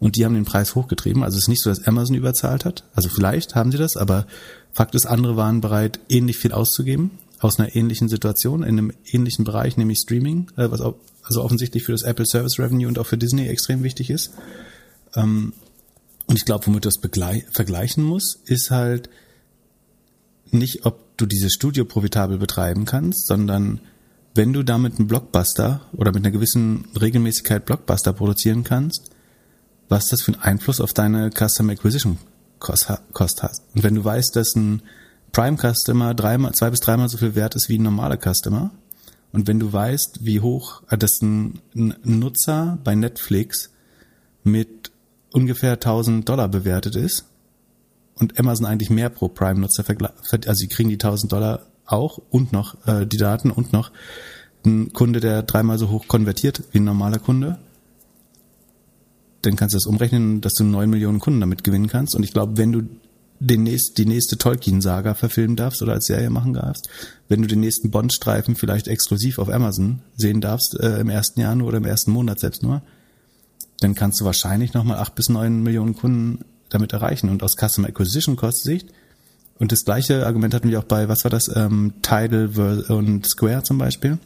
Und 0.00 0.16
die 0.16 0.24
haben 0.24 0.34
den 0.34 0.44
Preis 0.44 0.74
hochgetrieben. 0.74 1.22
Also 1.22 1.36
es 1.36 1.44
ist 1.44 1.48
nicht 1.48 1.62
so, 1.62 1.70
dass 1.70 1.86
Amazon 1.86 2.16
überzahlt 2.16 2.64
hat. 2.64 2.84
Also 2.94 3.08
vielleicht 3.08 3.54
haben 3.54 3.72
sie 3.72 3.78
das, 3.78 3.96
aber 3.96 4.26
Fakt 4.72 4.94
ist, 4.94 5.06
andere 5.06 5.36
waren 5.36 5.60
bereit, 5.60 6.00
ähnlich 6.08 6.36
viel 6.36 6.52
auszugeben, 6.52 7.12
aus 7.38 7.58
einer 7.58 7.74
ähnlichen 7.76 8.08
Situation, 8.08 8.62
in 8.62 8.78
einem 8.78 8.92
ähnlichen 9.06 9.44
Bereich, 9.44 9.76
nämlich 9.76 9.98
Streaming, 9.98 10.50
äh, 10.56 10.70
was 10.70 10.80
also 10.80 11.42
offensichtlich 11.42 11.84
für 11.84 11.92
das 11.92 12.02
Apple 12.02 12.26
Service 12.26 12.58
Revenue 12.58 12.88
und 12.88 12.98
auch 12.98 13.06
für 13.06 13.16
Disney 13.16 13.46
extrem 13.48 13.82
wichtig 13.82 14.10
ist. 14.10 14.32
Ähm, 15.14 15.52
und 16.26 16.36
ich 16.36 16.44
glaube, 16.44 16.66
womit 16.66 16.84
du 16.84 16.88
das 16.88 17.00
vergleichen 17.50 18.02
musst, 18.02 18.38
ist 18.46 18.70
halt 18.70 19.10
nicht, 20.50 20.86
ob 20.86 21.16
du 21.16 21.26
dieses 21.26 21.52
Studio 21.52 21.84
profitabel 21.84 22.38
betreiben 22.38 22.84
kannst, 22.84 23.26
sondern 23.26 23.80
wenn 24.34 24.52
du 24.52 24.62
damit 24.62 24.98
einen 24.98 25.06
Blockbuster 25.06 25.82
oder 25.92 26.12
mit 26.12 26.24
einer 26.24 26.32
gewissen 26.32 26.86
Regelmäßigkeit 27.00 27.64
Blockbuster 27.64 28.12
produzieren 28.12 28.64
kannst, 28.64 29.10
was 29.88 30.08
das 30.08 30.22
für 30.22 30.32
einen 30.32 30.42
Einfluss 30.42 30.80
auf 30.80 30.92
deine 30.92 31.30
Custom 31.30 31.70
Acquisition 31.70 32.18
Cost 32.58 32.88
hast. 33.42 33.62
Und 33.74 33.82
wenn 33.82 33.94
du 33.94 34.04
weißt, 34.04 34.34
dass 34.36 34.54
ein 34.54 34.82
Prime 35.32 35.58
Customer 35.58 36.14
dreimal, 36.14 36.52
zwei 36.52 36.70
bis 36.70 36.80
dreimal 36.80 37.08
so 37.08 37.18
viel 37.18 37.34
wert 37.34 37.54
ist 37.56 37.68
wie 37.68 37.78
ein 37.78 37.82
normaler 37.82 38.16
Customer, 38.16 38.70
und 39.32 39.48
wenn 39.48 39.58
du 39.58 39.72
weißt, 39.72 40.20
wie 40.22 40.40
hoch 40.40 40.82
äh, 40.90 40.96
das 40.96 41.20
ein, 41.20 41.60
ein 41.74 41.96
Nutzer 42.04 42.78
bei 42.84 42.94
Netflix 42.94 43.70
mit 44.44 44.92
ungefähr 45.32 45.72
1000 45.72 46.28
Dollar 46.28 46.48
bewertet 46.48 46.94
ist 46.94 47.24
und 48.14 48.38
Amazon 48.38 48.66
eigentlich 48.66 48.90
mehr 48.90 49.10
pro 49.10 49.26
Prime-Nutzer 49.26 49.84
also 50.30 50.54
sie 50.54 50.68
kriegen 50.68 50.88
die 50.88 50.94
1000 50.94 51.32
Dollar 51.32 51.66
auch 51.84 52.18
und 52.30 52.52
noch 52.52 52.86
äh, 52.86 53.06
die 53.06 53.16
Daten 53.16 53.50
und 53.50 53.72
noch 53.72 53.90
ein 54.64 54.92
Kunde, 54.92 55.18
der 55.18 55.42
dreimal 55.42 55.78
so 55.78 55.90
hoch 55.90 56.06
konvertiert 56.06 56.62
wie 56.70 56.78
ein 56.78 56.84
normaler 56.84 57.18
Kunde, 57.18 57.58
dann 59.46 59.56
kannst 59.56 59.74
du 59.74 59.76
das 59.76 59.86
umrechnen, 59.86 60.40
dass 60.40 60.54
du 60.54 60.64
neun 60.64 60.90
Millionen 60.90 61.20
Kunden 61.20 61.40
damit 61.40 61.64
gewinnen 61.64 61.88
kannst. 61.88 62.14
Und 62.14 62.22
ich 62.22 62.32
glaube, 62.32 62.56
wenn 62.56 62.72
du 62.72 62.82
den 63.40 63.64
nächst, 63.64 63.98
die 63.98 64.06
nächste 64.06 64.38
Tolkien-Saga 64.38 65.14
verfilmen 65.14 65.56
darfst 65.56 65.82
oder 65.82 65.92
als 65.92 66.06
Serie 66.06 66.30
machen 66.30 66.54
darfst, 66.54 66.88
wenn 67.28 67.42
du 67.42 67.48
den 67.48 67.60
nächsten 67.60 67.90
Bond-Streifen 67.90 68.56
vielleicht 68.56 68.88
exklusiv 68.88 69.38
auf 69.38 69.48
Amazon 69.48 70.00
sehen 70.16 70.40
darfst, 70.40 70.78
äh, 70.80 71.00
im 71.00 71.10
ersten 71.10 71.40
Jahr 71.40 71.54
nur 71.54 71.68
oder 71.68 71.78
im 71.78 71.84
ersten 71.84 72.12
Monat 72.12 72.40
selbst 72.40 72.62
nur, 72.62 72.82
dann 73.80 73.94
kannst 73.94 74.20
du 74.20 74.24
wahrscheinlich 74.24 74.72
nochmal 74.72 74.98
acht 74.98 75.14
bis 75.14 75.28
neun 75.28 75.62
Millionen 75.62 75.94
Kunden 75.94 76.44
damit 76.70 76.92
erreichen. 76.92 77.28
Und 77.28 77.42
aus 77.42 77.56
Customer 77.56 77.88
Acquisition 77.88 78.36
Cost 78.36 78.62
Sicht, 78.62 78.88
und 79.58 79.70
das 79.70 79.84
gleiche 79.84 80.26
Argument 80.26 80.52
hatten 80.52 80.70
wir 80.70 80.80
auch 80.80 80.84
bei, 80.84 81.08
was 81.08 81.24
war 81.24 81.30
das, 81.30 81.48
ähm, 81.54 81.94
Tidal 82.02 82.84
und 82.88 83.26
Square 83.26 83.62
zum 83.62 83.78
Beispiel, 83.78 84.18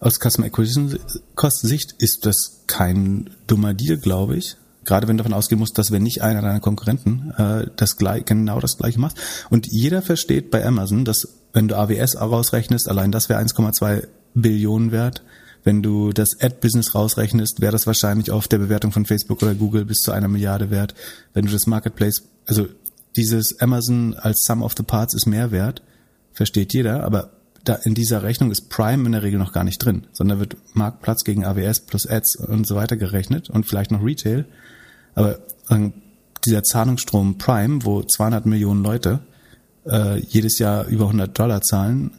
aus 0.00 0.18
Customer 0.18 0.46
Acquisition 0.46 0.98
Kostensicht 1.34 1.94
ist 1.98 2.26
das 2.26 2.62
kein 2.66 3.30
dummer 3.46 3.74
Deal, 3.74 3.96
glaube 3.98 4.36
ich, 4.36 4.56
Gerade 4.84 5.08
wenn 5.08 5.16
du 5.16 5.22
davon 5.22 5.36
ausgehen 5.36 5.58
musst, 5.58 5.78
dass 5.78 5.90
wenn 5.90 6.02
nicht 6.02 6.22
einer 6.22 6.42
deiner 6.42 6.60
Konkurrenten 6.60 7.32
äh, 7.36 7.66
das 7.76 7.96
gleich, 7.96 8.24
genau 8.24 8.60
das 8.60 8.76
gleiche 8.76 9.00
macht. 9.00 9.16
Und 9.50 9.66
jeder 9.66 10.02
versteht 10.02 10.50
bei 10.50 10.64
Amazon, 10.64 11.04
dass 11.04 11.28
wenn 11.52 11.68
du 11.68 11.76
AWS 11.76 12.20
rausrechnest, 12.20 12.88
allein 12.88 13.12
das 13.12 13.28
wäre 13.28 13.40
1,2 13.40 14.06
Billionen 14.34 14.92
wert. 14.92 15.22
Wenn 15.62 15.82
du 15.82 16.12
das 16.12 16.40
Ad-Business 16.40 16.94
rausrechnest, 16.94 17.60
wäre 17.60 17.72
das 17.72 17.86
wahrscheinlich 17.86 18.30
auf 18.30 18.48
der 18.48 18.58
Bewertung 18.58 18.92
von 18.92 19.06
Facebook 19.06 19.42
oder 19.42 19.54
Google 19.54 19.86
bis 19.86 20.00
zu 20.00 20.12
einer 20.12 20.28
Milliarde 20.28 20.70
wert. 20.70 20.94
Wenn 21.32 21.46
du 21.46 21.52
das 21.52 21.66
Marketplace, 21.66 22.22
also 22.46 22.66
dieses 23.16 23.60
Amazon 23.60 24.14
als 24.14 24.44
Sum 24.44 24.62
of 24.62 24.74
the 24.76 24.82
Parts 24.82 25.14
ist 25.14 25.26
mehr 25.26 25.50
wert, 25.50 25.82
versteht 26.32 26.74
jeder, 26.74 27.04
aber 27.04 27.30
da 27.64 27.74
in 27.74 27.94
dieser 27.94 28.22
Rechnung 28.22 28.50
ist 28.50 28.68
Prime 28.68 29.06
in 29.06 29.12
der 29.12 29.22
Regel 29.22 29.38
noch 29.38 29.52
gar 29.52 29.64
nicht 29.64 29.78
drin, 29.78 30.06
sondern 30.12 30.38
wird 30.38 30.56
Marktplatz 30.74 31.24
gegen 31.24 31.44
AWS 31.44 31.80
plus 31.80 32.06
Ads 32.06 32.36
und 32.36 32.66
so 32.66 32.76
weiter 32.76 32.96
gerechnet 32.96 33.50
und 33.50 33.64
vielleicht 33.64 33.90
noch 33.90 34.04
Retail. 34.04 34.44
Aber 35.14 35.38
äh, 35.70 35.90
dieser 36.44 36.62
Zahlungsstrom 36.62 37.38
Prime, 37.38 37.84
wo 37.84 38.02
200 38.02 38.44
Millionen 38.44 38.82
Leute 38.82 39.20
äh, 39.86 40.18
jedes 40.20 40.58
Jahr 40.58 40.86
über 40.86 41.04
100 41.04 41.38
Dollar 41.38 41.62
zahlen, 41.62 42.12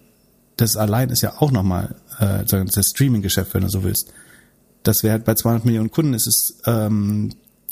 das 0.57 0.75
allein 0.75 1.09
ist 1.09 1.21
ja 1.21 1.39
auch 1.39 1.51
nochmal 1.51 1.95
äh, 2.19 2.43
das 2.45 2.89
Streaming-Geschäft, 2.89 3.53
wenn 3.53 3.61
du 3.61 3.69
so 3.69 3.83
willst. 3.83 4.11
Das 4.83 5.03
wäre 5.03 5.13
halt 5.13 5.25
bei 5.25 5.35
200 5.35 5.65
Millionen 5.65 5.91
Kunden 5.91 6.13
ist 6.13 6.27
es 6.27 6.61
ähm, 6.65 7.31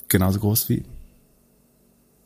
genauso 0.10 0.40
groß 0.40 0.70
wie 0.70 0.84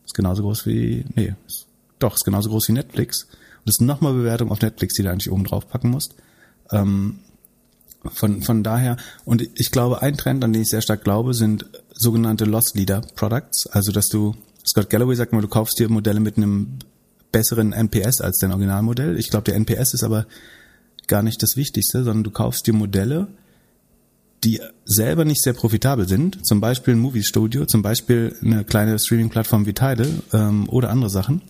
ist 0.06 0.14
genauso 0.14 0.44
groß 0.44 0.66
wie 0.66 1.06
nee, 1.16 1.36
ist, 1.46 1.68
doch 2.00 2.16
ist 2.16 2.24
genauso 2.24 2.50
groß 2.50 2.70
wie 2.70 2.74
Netflix. 2.74 3.28
Das 3.68 3.76
ist 3.76 3.82
nochmal 3.82 4.14
Bewertung 4.14 4.50
auf 4.50 4.62
Netflix, 4.62 4.94
die 4.94 5.04
du 5.04 5.12
eigentlich 5.12 5.30
oben 5.30 5.44
drauf 5.44 5.68
packen 5.68 5.90
musst. 5.90 6.16
Ähm, 6.72 7.20
von, 8.14 8.42
von 8.42 8.64
daher, 8.64 8.96
und 9.26 9.42
ich 9.56 9.72
glaube, 9.72 10.02
ein 10.02 10.16
Trend, 10.16 10.44
an 10.46 10.54
den 10.54 10.62
ich 10.62 10.70
sehr 10.70 10.82
stark 10.82 11.04
glaube, 11.04 11.34
sind 11.34 11.66
sogenannte 11.94 12.46
Loss 12.46 12.76
Leader 12.76 13.02
Products. 13.16 13.68
Also, 13.68 13.92
dass 13.92 14.08
du, 14.08 14.36
Scott 14.66 14.90
Galloway 14.90 15.16
sagt 15.16 15.34
mal, 15.34 15.42
du 15.42 15.50
kaufst 15.50 15.80
dir 15.80 15.90
Modelle 15.90 16.22
mit 16.22 16.38
einem 16.38 16.80
besseren 17.34 17.74
NPS 17.74 18.22
als 18.22 18.38
dein 18.40 18.52
Originalmodell. 18.52 19.20
Ich 19.20 19.30
glaube, 19.30 19.44
der 19.44 19.56
NPS 19.56 19.94
ist 19.94 20.04
aber 20.04 20.26
gar 21.08 21.22
nicht 21.22 21.44
das 21.44 21.58
Wichtigste, 21.58 22.06
sondern 22.06 22.24
du 22.24 22.32
kaufst 22.32 22.68
dir 22.68 22.74
Modelle, 22.74 23.28
die 24.46 24.62
selber 24.86 25.26
nicht 25.26 25.42
sehr 25.42 25.54
profitabel 25.54 26.08
sind, 26.08 26.46
zum 26.46 26.62
Beispiel 26.62 26.96
ein 26.96 27.00
Movie 27.00 27.24
Studio, 27.24 27.66
zum 27.66 27.82
Beispiel 27.82 28.34
eine 28.42 28.64
kleine 28.64 28.98
Streaming-Plattform 28.98 29.66
wie 29.66 29.74
Tidal 29.74 30.08
ähm, 30.32 30.70
oder 30.70 30.90
andere 30.90 31.10
Sachen. 31.10 31.42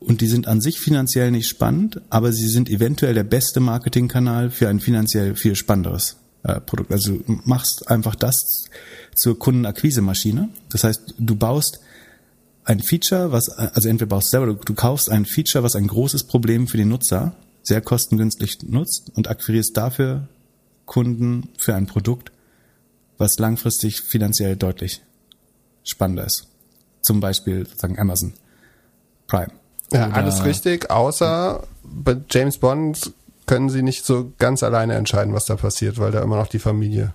Und 0.00 0.20
die 0.20 0.28
sind 0.28 0.46
an 0.46 0.60
sich 0.60 0.80
finanziell 0.80 1.30
nicht 1.30 1.48
spannend, 1.48 2.00
aber 2.08 2.32
sie 2.32 2.48
sind 2.48 2.70
eventuell 2.70 3.14
der 3.14 3.24
beste 3.24 3.60
Marketingkanal 3.60 4.50
für 4.50 4.68
ein 4.68 4.80
finanziell 4.80 5.34
viel 5.34 5.56
spannenderes 5.56 6.16
äh, 6.44 6.60
Produkt. 6.60 6.92
Also 6.92 7.16
du 7.16 7.40
machst 7.44 7.88
einfach 7.90 8.14
das 8.14 8.66
zur 9.14 9.38
Kundenakquise-Maschine. 9.38 10.50
Das 10.70 10.84
heißt, 10.84 11.14
du 11.18 11.34
baust 11.34 11.80
ein 12.64 12.80
Feature, 12.80 13.32
was, 13.32 13.48
also 13.48 13.88
entweder 13.88 14.08
baust 14.08 14.28
du 14.28 14.30
selber, 14.30 14.46
du, 14.46 14.54
du 14.54 14.74
kaufst 14.74 15.10
ein 15.10 15.24
Feature, 15.24 15.64
was 15.64 15.74
ein 15.74 15.86
großes 15.86 16.24
Problem 16.24 16.68
für 16.68 16.76
den 16.76 16.88
Nutzer 16.88 17.34
sehr 17.62 17.80
kostengünstig 17.80 18.58
nutzt 18.62 19.10
und 19.14 19.28
akquirierst 19.28 19.76
dafür 19.76 20.28
Kunden 20.86 21.50
für 21.58 21.74
ein 21.74 21.86
Produkt, 21.86 22.32
was 23.18 23.38
langfristig 23.38 24.00
finanziell 24.00 24.56
deutlich 24.56 25.02
spannender 25.84 26.24
ist. 26.24 26.46
Zum 27.02 27.20
Beispiel 27.20 27.66
sozusagen 27.66 27.98
Amazon 27.98 28.32
Prime. 29.26 29.52
Ja, 29.90 30.10
alles 30.10 30.44
richtig, 30.44 30.90
außer 30.90 31.62
bei 31.82 32.16
James 32.30 32.58
Bond 32.58 33.12
können 33.46 33.70
sie 33.70 33.82
nicht 33.82 34.04
so 34.04 34.32
ganz 34.38 34.62
alleine 34.62 34.94
entscheiden, 34.94 35.32
was 35.32 35.46
da 35.46 35.56
passiert, 35.56 35.98
weil 35.98 36.12
da 36.12 36.20
immer 36.20 36.36
noch 36.36 36.48
die 36.48 36.58
Familie 36.58 37.14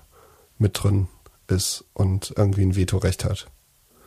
mit 0.57 0.81
drin 0.81 1.07
ist 1.47 1.85
und 1.93 2.33
irgendwie 2.35 2.63
ein 2.63 2.75
Vetorecht 2.75 3.25
hat. 3.25 3.47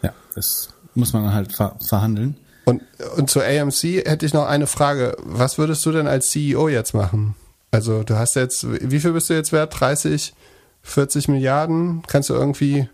Ja, 0.03 0.13
das 0.35 0.71
muss 0.95 1.13
man 1.13 1.33
halt 1.33 1.55
ver 1.55 1.77
verhandeln. 1.87 2.37
Und, 2.65 2.83
und 3.17 3.31
zur 3.31 3.45
AMC 3.45 4.05
hätte 4.07 4.27
ich 4.27 4.35
noch 4.35 4.47
eine 4.47 4.67
Frage. 4.67 5.17
Was 5.23 5.57
würdest 5.57 5.87
du 5.87 5.93
denn 5.93 6.09
als 6.09 6.31
CEO 6.31 6.69
jetzt 6.69 6.95
machen? 6.95 7.37
Also 7.71 8.03
du 8.03 8.17
hast 8.17 8.35
jetzt, 8.35 8.67
wie 8.69 8.99
viel 8.99 9.13
bist 9.13 9.31
du 9.31 9.35
jetzt 9.35 9.53
wert? 9.53 9.79
30, 9.79 10.35
40 10.83 11.29
Milliarden? 11.29 12.03
Kannst 12.09 12.29
du 12.31 12.35
irgendwie, 12.35 12.79
äh, 12.79 12.89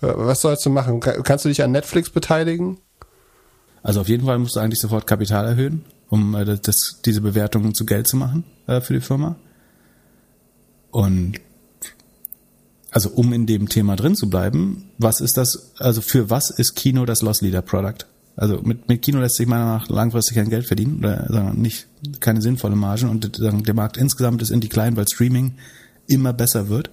was 0.00 0.40
sollst 0.40 0.66
du 0.66 0.70
machen? 0.70 0.98
Kannst 0.98 1.44
du 1.44 1.48
dich 1.48 1.62
an 1.62 1.70
Netflix 1.70 2.10
beteiligen? 2.10 2.78
Also 3.82 4.00
auf 4.00 4.08
jeden 4.08 4.26
Fall 4.26 4.38
musst 4.38 4.56
du 4.56 4.60
eigentlich 4.60 4.80
sofort 4.80 5.06
Kapital 5.06 5.46
erhöhen, 5.46 5.84
um 6.08 6.34
äh, 6.34 6.44
das, 6.44 7.00
diese 7.04 7.20
Bewertungen 7.20 7.74
zu 7.74 7.86
Geld 7.86 8.08
zu 8.08 8.16
machen 8.16 8.44
äh, 8.66 8.80
für 8.80 8.94
die 8.94 9.00
Firma. 9.00 9.36
Und 10.90 11.40
also 12.90 13.10
um 13.10 13.32
in 13.32 13.46
dem 13.46 13.68
Thema 13.68 13.96
drin 13.96 14.16
zu 14.16 14.30
bleiben, 14.30 14.90
was 14.98 15.20
ist 15.20 15.36
das, 15.36 15.72
also 15.78 16.00
für 16.00 16.30
was 16.30 16.50
ist 16.50 16.74
Kino 16.74 17.04
das 17.04 17.22
Loss 17.22 17.42
Leader 17.42 17.62
Product? 17.62 18.06
Also 18.34 18.62
mit, 18.62 18.88
mit 18.88 19.02
Kino 19.02 19.18
lässt 19.18 19.36
sich 19.36 19.46
meiner 19.46 19.64
Meinung 19.64 19.80
nach 19.80 19.88
langfristig 19.88 20.36
kein 20.36 20.48
Geld 20.48 20.66
verdienen 20.66 20.98
oder 21.00 21.26
sagen 21.28 21.60
nicht 21.60 21.88
keine 22.20 22.40
sinnvolle 22.40 22.76
Margen 22.76 23.08
und 23.08 23.36
sagen, 23.36 23.64
der 23.64 23.74
Markt 23.74 23.96
insgesamt 23.96 24.42
ist 24.42 24.50
in 24.50 24.60
die 24.60 24.68
klein, 24.68 24.96
weil 24.96 25.08
Streaming 25.08 25.54
immer 26.06 26.32
besser 26.32 26.68
wird 26.68 26.90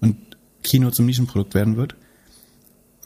und 0.00 0.16
Kino 0.62 0.90
zum 0.90 1.06
Nischenprodukt 1.06 1.54
werden 1.54 1.76
wird. 1.76 1.94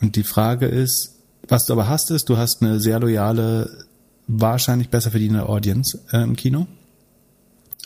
Und 0.01 0.17
die 0.17 0.25
Frage 0.25 0.67
ist, 0.67 1.12
was 1.49 1.67
du 1.67 1.73
aber 1.73 1.89
hast, 1.89 2.11
ist, 2.11 2.29
du 2.29 2.37
hast 2.37 2.63
eine 2.63 2.81
sehr 2.81 3.01
loyale, 3.01 3.87
wahrscheinlich 4.27 4.89
besser 4.89 5.11
verdienende 5.11 5.49
Audience 5.49 5.99
äh, 6.13 6.23
im 6.23 6.37
Kino, 6.37 6.67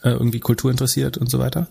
äh, 0.02 0.10
irgendwie 0.10 0.40
Kultur 0.40 0.70
interessiert 0.70 1.16
und 1.16 1.30
so 1.30 1.38
weiter. 1.38 1.68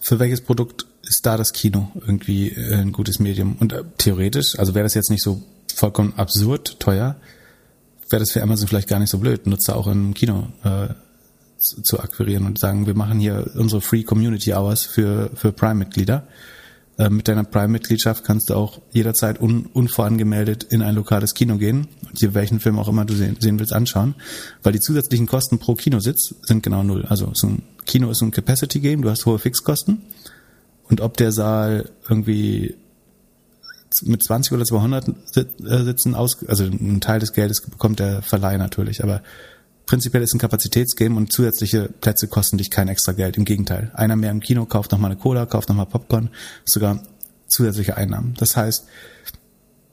Für 0.00 0.18
welches 0.18 0.42
Produkt 0.42 0.86
ist 1.02 1.24
da 1.24 1.36
das 1.36 1.52
Kino 1.52 1.90
irgendwie 1.94 2.50
äh, 2.50 2.74
ein 2.74 2.92
gutes 2.92 3.18
Medium? 3.18 3.56
Und 3.58 3.72
äh, 3.72 3.84
theoretisch, 3.98 4.58
also 4.58 4.74
wäre 4.74 4.84
das 4.84 4.94
jetzt 4.94 5.10
nicht 5.10 5.22
so 5.22 5.42
vollkommen 5.74 6.14
absurd 6.16 6.78
teuer, 6.78 7.16
wäre 8.10 8.20
das 8.20 8.32
für 8.32 8.42
Amazon 8.42 8.68
vielleicht 8.68 8.88
gar 8.88 9.00
nicht 9.00 9.10
so 9.10 9.18
blöd, 9.18 9.46
Nutzer 9.46 9.76
auch 9.76 9.86
im 9.86 10.12
Kino 10.14 10.48
äh, 10.62 10.88
zu, 11.58 11.82
zu 11.82 12.00
akquirieren 12.00 12.46
und 12.46 12.58
sagen, 12.58 12.86
wir 12.86 12.94
machen 12.94 13.18
hier 13.18 13.50
unsere 13.56 13.80
Free 13.80 14.02
Community 14.02 14.52
Hours 14.52 14.84
für, 14.84 15.30
für 15.34 15.52
Prime-Mitglieder 15.52 16.26
mit 17.10 17.26
deiner 17.26 17.44
Prime-Mitgliedschaft 17.44 18.22
kannst 18.24 18.50
du 18.50 18.54
auch 18.54 18.80
jederzeit 18.92 19.40
un 19.40 19.66
unvorangemeldet 19.66 20.62
in 20.62 20.80
ein 20.80 20.94
lokales 20.94 21.34
Kino 21.34 21.56
gehen 21.56 21.88
und 22.08 22.20
dir 22.20 22.34
welchen 22.34 22.60
Film 22.60 22.78
auch 22.78 22.88
immer 22.88 23.04
du 23.04 23.14
sehen, 23.14 23.36
sehen 23.40 23.58
willst 23.58 23.72
anschauen, 23.72 24.14
weil 24.62 24.72
die 24.72 24.80
zusätzlichen 24.80 25.26
Kosten 25.26 25.58
pro 25.58 25.74
Kinositz 25.74 26.34
sind 26.42 26.62
genau 26.62 26.84
null. 26.84 27.04
Also 27.06 27.32
so 27.34 27.48
ein 27.48 27.62
Kino 27.84 28.10
ist 28.10 28.22
ein 28.22 28.30
Capacity-Game, 28.30 29.02
du 29.02 29.10
hast 29.10 29.26
hohe 29.26 29.38
Fixkosten. 29.38 30.02
Und 30.88 31.00
ob 31.00 31.16
der 31.16 31.32
Saal 31.32 31.90
irgendwie 32.08 32.76
mit 34.02 34.22
20 34.22 34.52
oder 34.52 34.64
200 34.64 35.08
äh, 35.08 35.44
Sitzen 35.84 36.14
aus, 36.14 36.44
also 36.46 36.64
ein 36.64 37.00
Teil 37.00 37.20
des 37.20 37.32
Geldes 37.32 37.60
bekommt 37.62 38.00
der 38.00 38.22
Verleih 38.22 38.56
natürlich, 38.56 39.02
aber 39.02 39.22
prinzipiell 39.86 40.22
ist 40.22 40.34
ein 40.34 40.38
Kapazitätsgame 40.38 41.16
und 41.16 41.32
zusätzliche 41.32 41.88
Plätze 42.00 42.28
kosten 42.28 42.58
dich 42.58 42.70
kein 42.70 42.88
extra 42.88 43.12
Geld. 43.12 43.36
Im 43.36 43.44
Gegenteil. 43.44 43.90
Einer 43.94 44.16
mehr 44.16 44.30
im 44.30 44.40
Kino 44.40 44.66
kauft 44.66 44.92
nochmal 44.92 45.10
eine 45.10 45.20
Cola, 45.20 45.46
kauft 45.46 45.68
nochmal 45.68 45.86
Popcorn, 45.86 46.30
sogar 46.64 47.02
zusätzliche 47.46 47.96
Einnahmen. 47.96 48.34
Das 48.38 48.56
heißt, 48.56 48.86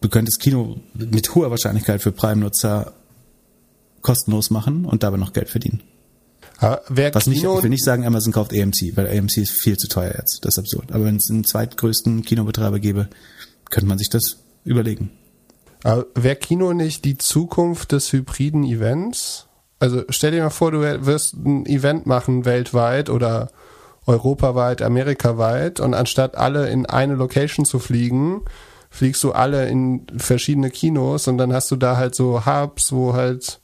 du 0.01 0.09
könntest 0.09 0.39
Kino 0.39 0.80
mit 0.93 1.35
hoher 1.35 1.51
Wahrscheinlichkeit 1.51 2.01
für 2.01 2.11
Prime-Nutzer 2.11 2.93
kostenlos 4.01 4.49
machen 4.49 4.85
und 4.85 5.03
dabei 5.03 5.18
noch 5.18 5.34
Geld 5.34 5.49
verdienen. 5.49 5.81
wer 6.89 7.13
Was 7.13 7.27
nicht, 7.27 7.39
Kino 7.39 7.57
ich 7.57 7.63
will 7.63 7.69
nicht 7.69 7.84
sagen, 7.84 8.05
Amazon 8.05 8.34
kauft 8.34 8.53
AMC, 8.53 8.95
weil 8.95 9.07
AMC 9.07 9.38
ist 9.38 9.51
viel 9.51 9.77
zu 9.77 9.88
teuer 9.88 10.15
jetzt. 10.18 10.39
Das 10.43 10.55
ist 10.55 10.59
absurd. 10.59 10.91
Aber 10.91 11.05
wenn 11.05 11.18
es 11.18 11.30
einen 11.30 11.43
zweitgrößten 11.43 12.23
Kinobetreiber 12.23 12.80
gäbe, 12.80 13.09
könnte 13.69 13.88
man 13.88 13.97
sich 13.97 14.09
das 14.09 14.38
überlegen. 14.63 15.11
Wäre 15.84 16.35
Kino 16.35 16.73
nicht 16.73 17.05
die 17.05 17.18
Zukunft 17.18 17.91
des 17.91 18.13
hybriden 18.13 18.63
Events? 18.63 19.47
Also 19.82 20.03
stell 20.10 20.30
dir 20.30 20.44
mal 20.44 20.52
vor, 20.52 20.72
du 20.72 20.82
wirst 20.82 21.34
ein 21.34 21.66
Event 21.66 22.06
machen 22.06 22.45
weltweit 22.45 23.10
oder 23.10 23.49
europaweit, 24.06 24.84
amerikaweit 24.84 25.80
und 25.80 25.95
anstatt 25.95 26.38
alle 26.38 26.70
in 26.70 26.86
eine 26.86 27.16
Location 27.16 27.66
zu 27.66 27.80
fliegen, 27.80 28.41
fliegst 28.91 29.24
du 29.24 29.32
alle 29.32 29.68
in 29.68 30.06
verschiedene 30.16 30.70
Kinos 30.70 31.28
und 31.28 31.40
dann 31.40 31.52
hast 31.52 31.72
du 31.72 31.78
da 31.78 31.98
halt 31.98 32.14
so 32.14 32.45
Hubs, 32.45 32.91
wo 32.91 33.14
halt 33.14 33.60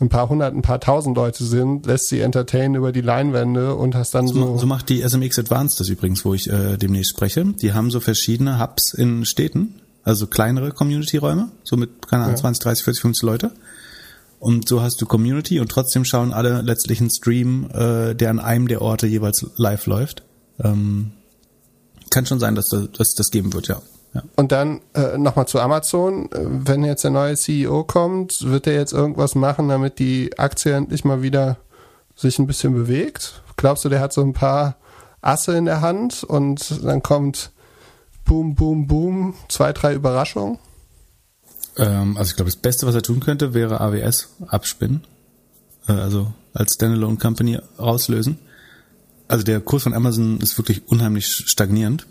ein 0.00 0.08
paar 0.08 0.28
hundert, 0.28 0.56
ein 0.56 0.62
paar 0.62 0.80
tausend 0.80 1.16
Leute 1.16 1.44
sind, 1.44 1.86
lässt 1.86 2.08
sie 2.08 2.20
entertainen 2.20 2.74
über 2.74 2.90
die 2.90 3.00
Leinwände 3.00 3.76
und 3.76 3.94
hast 3.94 4.12
dann 4.12 4.26
so. 4.26 4.58
So 4.58 4.66
macht 4.66 4.88
die 4.88 5.02
SMX 5.02 5.38
Advanced 5.38 5.78
das 5.78 5.88
übrigens, 5.88 6.24
wo 6.24 6.34
ich 6.34 6.50
äh, 6.50 6.78
demnächst 6.78 7.10
spreche. 7.10 7.44
Die 7.44 7.74
haben 7.74 7.92
so 7.92 8.00
verschiedene 8.00 8.58
Hubs 8.58 8.92
in 8.92 9.24
Städten, 9.24 9.76
also 10.02 10.26
kleinere 10.26 10.72
Community-Räume, 10.72 11.52
so 11.62 11.76
mit, 11.76 12.08
keine 12.08 12.24
Ahnung, 12.24 12.34
ja. 12.34 12.40
20, 12.40 12.60
30, 12.60 12.84
40, 12.84 13.02
50 13.02 13.22
Leute. 13.22 13.52
Und 14.40 14.66
so 14.68 14.80
hast 14.80 15.00
du 15.02 15.06
Community 15.06 15.60
und 15.60 15.70
trotzdem 15.70 16.06
schauen 16.06 16.32
alle 16.32 16.62
letztlich 16.62 17.00
einen 17.00 17.10
Stream, 17.10 17.68
äh, 17.72 18.14
der 18.14 18.30
an 18.30 18.40
einem 18.40 18.68
der 18.68 18.80
Orte 18.80 19.06
jeweils 19.06 19.46
live 19.56 19.86
läuft. 19.86 20.22
Ähm, 20.58 21.12
kann 22.10 22.24
schon 22.24 22.40
sein, 22.40 22.54
dass 22.54 22.68
das, 22.68 23.14
das 23.14 23.30
geben 23.30 23.52
wird, 23.52 23.68
ja. 23.68 23.82
ja. 24.14 24.22
Und 24.36 24.50
dann 24.50 24.80
äh, 24.94 25.18
nochmal 25.18 25.46
zu 25.46 25.60
Amazon. 25.60 26.30
Wenn 26.32 26.84
jetzt 26.84 27.04
der 27.04 27.10
neue 27.10 27.36
CEO 27.36 27.84
kommt, 27.84 28.42
wird 28.42 28.66
er 28.66 28.72
jetzt 28.72 28.94
irgendwas 28.94 29.34
machen, 29.34 29.68
damit 29.68 29.98
die 29.98 30.36
Aktie 30.38 30.72
endlich 30.72 31.04
mal 31.04 31.20
wieder 31.20 31.58
sich 32.16 32.38
ein 32.38 32.46
bisschen 32.46 32.74
bewegt? 32.74 33.42
Glaubst 33.56 33.84
du, 33.84 33.90
der 33.90 34.00
hat 34.00 34.14
so 34.14 34.22
ein 34.22 34.32
paar 34.32 34.76
Asse 35.20 35.54
in 35.54 35.66
der 35.66 35.82
Hand 35.82 36.24
und 36.24 36.82
dann 36.82 37.02
kommt 37.02 37.52
boom, 38.24 38.54
boom, 38.54 38.86
boom, 38.86 39.34
zwei, 39.48 39.74
drei 39.74 39.92
Überraschungen? 39.92 40.58
Ähm, 41.76 42.16
also 42.16 42.30
ich 42.30 42.36
glaube, 42.36 42.50
das 42.50 42.60
Beste, 42.60 42.86
was 42.86 42.94
er 42.94 43.02
tun 43.02 43.20
könnte, 43.20 43.54
wäre 43.54 43.80
AWS 43.80 44.28
abspinnen. 44.46 45.02
Äh, 45.88 45.92
also 45.92 46.32
als 46.52 46.74
Standalone 46.74 47.16
Company 47.16 47.58
rauslösen. 47.78 48.38
Also 49.28 49.44
der 49.44 49.60
Kurs 49.60 49.84
von 49.84 49.94
Amazon 49.94 50.40
ist 50.40 50.58
wirklich 50.58 50.88
unheimlich 50.88 51.26
stagnierend. 51.26 52.06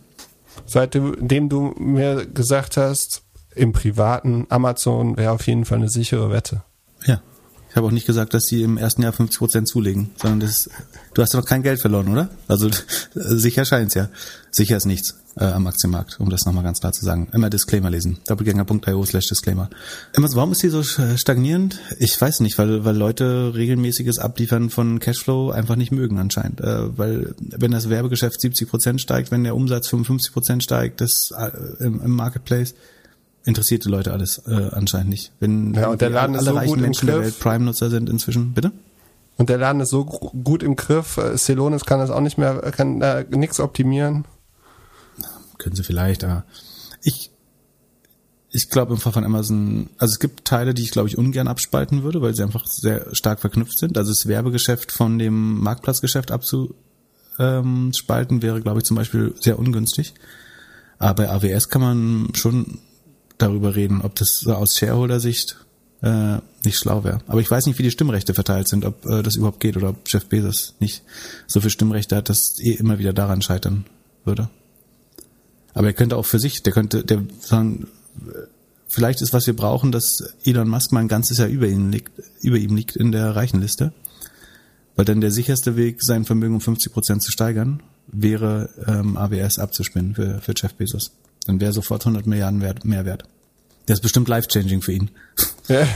Seitdem 0.65 1.49
du 1.49 1.73
mir 1.77 2.25
gesagt 2.25 2.77
hast, 2.77 3.23
im 3.55 3.73
privaten 3.73 4.45
Amazon 4.49 5.17
wäre 5.17 5.31
auf 5.31 5.47
jeden 5.47 5.65
Fall 5.65 5.79
eine 5.79 5.89
sichere 5.89 6.31
Wette. 6.31 6.63
Ja. 7.05 7.21
Ich 7.69 7.75
habe 7.75 7.85
auch 7.85 7.91
nicht 7.91 8.07
gesagt, 8.07 8.33
dass 8.33 8.45
sie 8.45 8.63
im 8.63 8.77
ersten 8.77 9.03
Jahr 9.03 9.13
50 9.13 9.37
Prozent 9.37 9.67
zulegen, 9.67 10.11
sondern 10.15 10.39
das, 10.39 10.69
du 11.13 11.21
hast 11.21 11.33
doch 11.33 11.45
kein 11.45 11.61
Geld 11.61 11.79
verloren, 11.79 12.07
oder? 12.07 12.29
Also 12.47 12.69
sicher 13.13 13.65
scheint's 13.65 13.93
ja. 13.93 14.09
Sicher 14.49 14.77
ist 14.77 14.85
nichts 14.85 15.18
äh, 15.37 15.45
am 15.45 15.67
Aktienmarkt, 15.67 16.19
um 16.19 16.29
das 16.29 16.45
nochmal 16.45 16.63
ganz 16.63 16.79
klar 16.79 16.93
zu 16.93 17.05
sagen. 17.05 17.29
Immer 17.31 17.49
Disclaimer 17.49 17.89
lesen. 17.89 18.17
doppelgänger.io 18.27 19.05
slash 19.05 19.27
Disclaimer. 19.27 19.69
Immer, 20.13 20.27
warum 20.33 20.51
ist 20.51 20.63
die 20.63 20.69
so 20.69 20.83
stagnierend? 20.83 21.79
Ich 21.99 22.19
weiß 22.19 22.39
nicht, 22.41 22.57
weil, 22.57 22.85
weil 22.85 22.95
Leute 22.95 23.53
regelmäßiges 23.55 24.19
Abliefern 24.19 24.69
von 24.69 24.99
Cashflow 24.99 25.51
einfach 25.51 25.75
nicht 25.75 25.91
mögen 25.91 26.17
anscheinend. 26.17 26.61
Äh, 26.61 26.97
weil 26.97 27.35
wenn 27.39 27.71
das 27.71 27.89
Werbegeschäft 27.89 28.39
70 28.39 28.69
Prozent 28.69 29.01
steigt, 29.01 29.31
wenn 29.31 29.43
der 29.43 29.55
Umsatz 29.55 29.87
55 29.87 30.33
Prozent 30.33 30.63
steigt, 30.63 31.01
das 31.01 31.29
äh, 31.37 31.83
im, 31.83 32.01
im 32.01 32.11
Marketplace, 32.11 32.73
interessiert 33.45 33.85
die 33.85 33.89
Leute 33.89 34.11
alles 34.11 34.41
äh, 34.47 34.69
anscheinend 34.71 35.09
nicht. 35.09 35.31
Wenn 35.39 35.73
ja, 35.73 35.89
und 35.89 36.01
der 36.01 36.09
Laden 36.09 36.35
alle 36.35 36.43
ist 36.43 36.49
so 36.49 36.55
reichen 36.55 36.73
gut 36.73 36.81
Menschen 36.81 37.07
der. 37.07 37.21
Welt 37.21 37.39
Prime-Nutzer 37.39 37.89
sind 37.89 38.09
inzwischen, 38.09 38.53
bitte? 38.53 38.71
Und 39.37 39.49
der 39.49 39.57
Laden 39.57 39.81
ist 39.81 39.89
so 39.89 40.03
gut 40.03 40.63
im 40.63 40.75
Griff. 40.75 41.17
äh, 41.17 41.37
Celonis 41.37 41.85
kann 41.85 41.99
das 41.99 42.09
auch 42.09 42.19
nicht 42.19 42.37
mehr, 42.37 42.59
kann 42.75 42.99
da 42.99 43.23
nichts 43.23 43.59
optimieren. 43.59 44.25
Können 45.59 45.75
sie 45.75 45.83
vielleicht, 45.83 46.23
aber 46.23 46.45
ich 47.03 47.29
ich 48.51 48.69
glaube 48.69 48.93
im 48.93 48.99
Fall 48.99 49.13
von 49.13 49.23
Amazon, 49.23 49.89
also 49.97 50.13
es 50.13 50.19
gibt 50.19 50.45
Teile, 50.45 50.73
die 50.73 50.81
ich 50.81 50.89
glaube 50.89 51.07
ich 51.07 51.19
ungern 51.19 51.47
abspalten 51.47 52.01
würde, 52.01 52.19
weil 52.21 52.33
sie 52.33 52.41
einfach 52.41 52.65
sehr 52.65 53.13
stark 53.13 53.41
verknüpft 53.41 53.77
sind. 53.77 53.95
Also 53.97 54.11
das 54.11 54.25
Werbegeschäft 54.25 54.91
von 54.91 55.19
dem 55.19 55.59
Marktplatzgeschäft 55.59 56.31
abzuspalten 56.31 58.41
wäre, 58.41 58.61
glaube 58.61 58.79
ich, 58.79 58.85
zum 58.85 58.97
Beispiel 58.97 59.35
sehr 59.39 59.59
ungünstig. 59.59 60.15
Aber 60.97 61.23
bei 61.23 61.29
AWS 61.29 61.69
kann 61.69 61.81
man 61.81 62.29
schon 62.33 62.79
darüber 63.37 63.75
reden, 63.75 64.01
ob 64.01 64.15
das 64.15 64.47
aus 64.47 64.77
Shareholder-Sicht 64.77 65.57
äh, 66.01 66.39
nicht 66.65 66.77
schlau 66.77 67.03
wäre. 67.03 67.19
Aber 67.27 67.41
ich 67.41 67.51
weiß 67.51 67.67
nicht, 67.67 67.77
wie 67.77 67.83
die 67.83 67.91
Stimmrechte 67.91 68.33
verteilt 68.33 68.67
sind, 68.67 68.83
ob 68.83 69.05
äh, 69.05 69.21
das 69.21 69.35
überhaupt 69.35 69.59
geht 69.59 69.77
oder 69.77 69.89
ob 69.89 69.97
Jeff 70.07 70.25
Bezos 70.25 70.73
nicht 70.79 71.03
so 71.45 71.61
viel 71.61 71.69
Stimmrechte 71.69 72.15
hat, 72.15 72.29
dass 72.29 72.59
eh 72.59 72.73
immer 72.73 72.97
wieder 72.99 73.13
daran 73.13 73.41
scheitern 73.41 73.85
würde. 74.25 74.49
Aber 75.79 75.87
er 75.87 75.93
könnte 75.93 76.17
auch 76.17 76.25
für 76.25 76.39
sich, 76.39 76.61
der 76.61 76.73
könnte, 76.73 77.05
der 77.05 77.23
sagen, 77.39 77.87
vielleicht 78.89 79.21
ist 79.21 79.31
was 79.31 79.47
wir 79.47 79.55
brauchen, 79.55 79.93
dass 79.93 80.33
Elon 80.43 80.67
Musk 80.67 80.91
mal 80.91 80.99
ein 80.99 81.07
ganzes 81.07 81.37
Jahr 81.37 81.47
über 81.47 81.67
ihm 81.67 81.89
liegt, 81.89 82.11
über 82.41 82.57
ihm 82.57 82.75
liegt 82.75 82.97
in 82.97 83.13
der 83.13 83.33
Reichenliste. 83.33 83.93
Weil 84.97 85.05
dann 85.05 85.21
der 85.21 85.31
sicherste 85.31 85.77
Weg, 85.77 86.03
sein 86.03 86.25
Vermögen 86.25 86.55
um 86.55 86.59
50 86.59 86.91
Prozent 86.91 87.23
zu 87.23 87.31
steigern, 87.31 87.81
wäre 88.07 88.69
ähm, 88.87 89.15
AWS 89.15 89.57
abzuspinnen 89.57 90.15
für, 90.15 90.41
für 90.41 90.51
Jeff 90.53 90.73
Bezos. 90.73 91.13
Dann 91.47 91.61
wäre 91.61 91.71
sofort 91.71 92.01
100 92.01 92.27
Milliarden 92.27 92.59
wert, 92.59 92.83
mehr 92.83 93.05
wert. 93.05 93.23
Das 93.85 93.99
ist 93.99 94.01
bestimmt 94.01 94.27
life-changing 94.27 94.81
für 94.81 94.91
ihn. 94.91 95.11
Ja, 95.69 95.87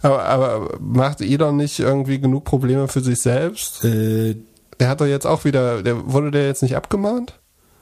aber, 0.00 0.24
aber 0.24 0.78
macht 0.80 1.20
Elon 1.20 1.58
nicht 1.58 1.80
irgendwie 1.80 2.18
genug 2.18 2.44
Probleme 2.44 2.88
für 2.88 3.02
sich 3.02 3.20
selbst? 3.20 3.84
Äh, 3.84 4.36
Der 4.80 4.88
hat 4.88 5.02
doch 5.02 5.06
jetzt 5.06 5.26
auch 5.26 5.44
wieder, 5.44 5.82
der 5.82 6.10
wurde 6.10 6.30
der 6.30 6.46
jetzt 6.46 6.62
nicht 6.62 6.76
abgemahnt? 6.76 7.34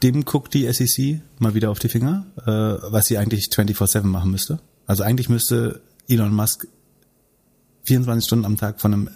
Dem 0.03 0.25
guckt 0.25 0.55
die 0.55 0.71
SEC 0.73 1.21
mal 1.39 1.55
wieder 1.55 1.71
auf 1.71 1.79
die 1.79 1.89
Finger, 1.89 2.27
äh, 2.39 2.91
was 2.91 3.07
sie 3.07 3.19
eigentlich 3.19 3.47
24-7 3.47 4.03
machen 4.03 4.31
müsste. 4.31 4.61
Also 4.87 5.03
eigentlich 5.03 5.29
müsste 5.29 5.81
Elon 6.09 6.35
Musk 6.35 6.67
24 7.85 8.27
Stunden 8.27 8.45
am 8.45 8.57
Tag 8.57 8.81
von 8.81 8.93
einem 8.93 9.11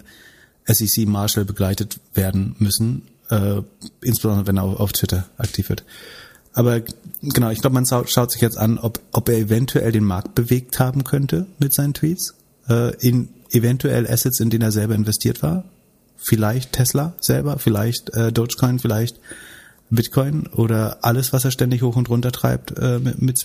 SEC 0.65 1.07
Marshal 1.07 1.45
begleitet 1.45 1.99
werden 2.13 2.55
müssen, 2.59 3.03
äh, 3.29 3.61
insbesondere 4.01 4.47
wenn 4.47 4.57
er 4.57 4.63
auf, 4.63 4.79
auf 4.79 4.91
Twitter 4.93 5.25
aktiv 5.37 5.69
wird. 5.69 5.83
Aber 6.53 6.81
genau, 7.21 7.49
ich 7.49 7.59
glaube, 7.59 7.73
man 7.73 7.85
schaut, 7.85 8.09
schaut 8.09 8.31
sich 8.31 8.41
jetzt 8.41 8.57
an, 8.57 8.77
ob, 8.77 8.99
ob 9.11 9.27
er 9.27 9.37
eventuell 9.37 9.91
den 9.91 10.05
Markt 10.05 10.35
bewegt 10.35 10.79
haben 10.79 11.03
könnte 11.03 11.47
mit 11.59 11.73
seinen 11.73 11.93
Tweets, 11.93 12.33
äh, 12.69 12.95
in 13.05 13.29
eventuell 13.51 14.07
Assets, 14.07 14.39
in 14.39 14.49
denen 14.49 14.63
er 14.63 14.71
selber 14.71 14.95
investiert 14.95 15.43
war. 15.43 15.65
Vielleicht 16.17 16.71
Tesla 16.71 17.13
selber, 17.19 17.59
vielleicht 17.59 18.13
äh, 18.13 18.31
Dogecoin, 18.31 18.79
vielleicht 18.79 19.19
Bitcoin 19.95 20.47
oder 20.47 21.03
alles, 21.03 21.33
was 21.33 21.45
er 21.45 21.51
ständig 21.51 21.81
hoch 21.81 21.95
und 21.95 22.09
runter 22.09 22.31
treibt 22.31 22.77
äh, 22.77 22.99
mit, 22.99 23.21
mit 23.21 23.39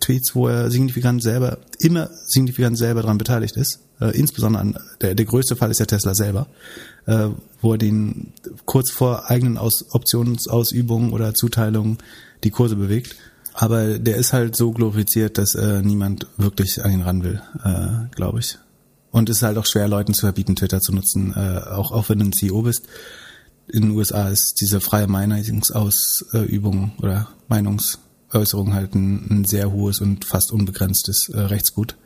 Tweets, 0.00 0.34
wo 0.34 0.48
er 0.48 0.70
signifikant 0.70 1.22
selber, 1.22 1.58
immer 1.78 2.08
signifikant 2.26 2.78
selber 2.78 3.02
daran 3.02 3.18
beteiligt 3.18 3.56
ist. 3.56 3.80
Äh, 4.00 4.16
insbesondere 4.18 4.62
an, 4.62 4.78
der, 5.00 5.14
der 5.14 5.26
größte 5.26 5.56
Fall 5.56 5.70
ist 5.70 5.80
ja 5.80 5.86
Tesla 5.86 6.14
selber, 6.14 6.46
äh, 7.06 7.28
wo 7.60 7.72
er 7.72 7.78
den 7.78 8.32
kurz 8.64 8.90
vor 8.90 9.30
eigenen 9.30 9.58
Aus, 9.58 9.86
Optionsausübungen 9.90 11.12
oder 11.12 11.34
Zuteilungen 11.34 11.98
die 12.44 12.50
Kurse 12.50 12.76
bewegt. 12.76 13.16
Aber 13.54 13.98
der 13.98 14.16
ist 14.16 14.32
halt 14.32 14.54
so 14.54 14.72
glorifiziert, 14.72 15.38
dass 15.38 15.54
äh, 15.54 15.82
niemand 15.82 16.26
wirklich 16.36 16.84
an 16.84 16.92
ihn 16.92 17.02
ran 17.02 17.22
will, 17.22 17.40
äh, 17.64 18.14
glaube 18.14 18.40
ich. 18.40 18.58
Und 19.10 19.30
es 19.30 19.38
ist 19.38 19.42
halt 19.42 19.56
auch 19.56 19.64
schwer, 19.64 19.88
Leuten 19.88 20.12
zu 20.12 20.20
verbieten, 20.20 20.56
Twitter 20.56 20.80
zu 20.80 20.92
nutzen, 20.92 21.32
äh, 21.34 21.60
auch, 21.70 21.90
auch 21.90 22.10
wenn 22.10 22.18
du 22.18 22.26
ein 22.26 22.32
CEO 22.32 22.62
bist 22.62 22.86
in 23.68 23.82
den 23.82 23.90
USA 23.92 24.28
ist 24.28 24.60
diese 24.60 24.80
freie 24.80 25.06
Meinungsausübung 25.06 26.92
oder 27.00 27.28
Meinungsäußerung 27.48 28.74
halt 28.74 28.94
ein, 28.94 29.26
ein 29.30 29.44
sehr 29.44 29.72
hohes 29.72 30.00
und 30.00 30.24
fast 30.24 30.52
unbegrenztes 30.52 31.28
äh, 31.30 31.40
Rechtsgut. 31.40 31.96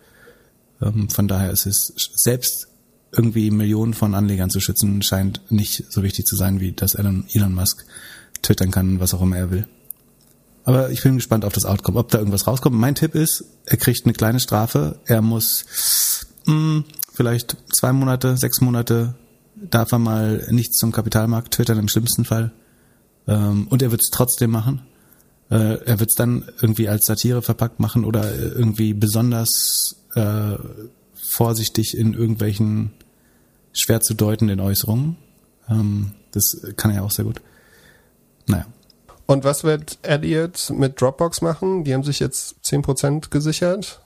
Ähm, 0.81 1.11
von 1.11 1.29
daher 1.29 1.51
ist 1.51 1.67
es 1.67 1.93
selbst 2.15 2.69
irgendwie 3.13 3.51
Millionen 3.51 3.95
von 3.95 4.15
Anlegern 4.15 4.51
zu 4.51 4.61
schützen, 4.61 5.03
scheint 5.03 5.41
nicht 5.51 5.85
so 5.91 6.03
wichtig 6.03 6.27
zu 6.27 6.37
sein, 6.37 6.61
wie 6.61 6.73
dass 6.73 6.95
Elon, 6.95 7.27
Elon 7.33 7.55
Musk 7.55 7.85
twittern 8.43 8.71
kann, 8.71 9.01
was 9.01 9.15
auch 9.15 9.23
immer 9.23 9.37
er 9.37 9.51
will. 9.51 9.67
Aber 10.65 10.91
ich 10.91 11.03
bin 11.03 11.17
gespannt 11.17 11.45
auf 11.45 11.53
das 11.53 11.65
Outcome, 11.65 11.99
ob 11.99 12.11
da 12.11 12.19
irgendwas 12.19 12.47
rauskommt. 12.47 12.77
Mein 12.77 12.95
Tipp 12.95 13.15
ist, 13.15 13.45
er 13.67 13.77
kriegt 13.77 14.05
eine 14.05 14.13
kleine 14.13 14.41
Strafe. 14.41 15.01
Er 15.07 15.23
muss 15.23 16.27
mh, 16.47 16.85
vielleicht 17.13 17.57
zwei 17.75 17.93
Monate, 17.93 18.37
sechs 18.37 18.61
Monate 18.61 19.15
darf 19.69 19.93
er 19.93 19.99
mal 19.99 20.47
nichts 20.51 20.79
zum 20.79 20.93
Kapitalmarkt 20.93 21.55
twittern 21.55 21.79
im 21.79 21.89
schlimmsten 21.89 22.25
Fall. 22.25 22.53
Ähm, 23.27 23.69
und 23.69 23.83
er 23.83 23.91
wird 23.91 24.03
es 24.03 24.11
trotzdem 24.11 24.51
machen. 24.51 24.83
Äh, 25.51 25.85
er 25.85 26.01
wird 26.01 26.11
es 26.11 26.17
dann 26.17 26.49
irgendwie 26.61 26.89
als 26.89 27.07
Satire 27.07 27.43
verpackt 27.43 27.81
machen 27.81 28.05
oder 28.05 28.35
irgendwie 28.35 28.95
besonders 28.95 29.97
äh, 30.15 30.55
vorsichtig 31.15 31.97
in 31.97 32.15
irgendwelchen 32.15 32.93
schwer 33.73 34.01
zu 34.01 34.15
deutenden 34.15 34.61
Äußerungen. 34.61 35.17
Ähm, 35.69 36.13
das 36.33 36.63
kann 36.77 36.91
er 36.91 36.99
ja 36.99 37.03
auch 37.03 37.11
sehr 37.11 37.25
gut. 37.25 37.41
Naja. 38.47 38.67
Und 39.27 39.45
was 39.45 39.63
wird 39.63 39.99
Elliot 40.03 40.73
mit 40.77 41.01
Dropbox 41.01 41.41
machen? 41.41 41.85
Die 41.85 41.95
haben 41.95 42.03
sich 42.03 42.19
jetzt 42.19 42.57
10% 42.65 43.31
gesichert. 43.31 44.01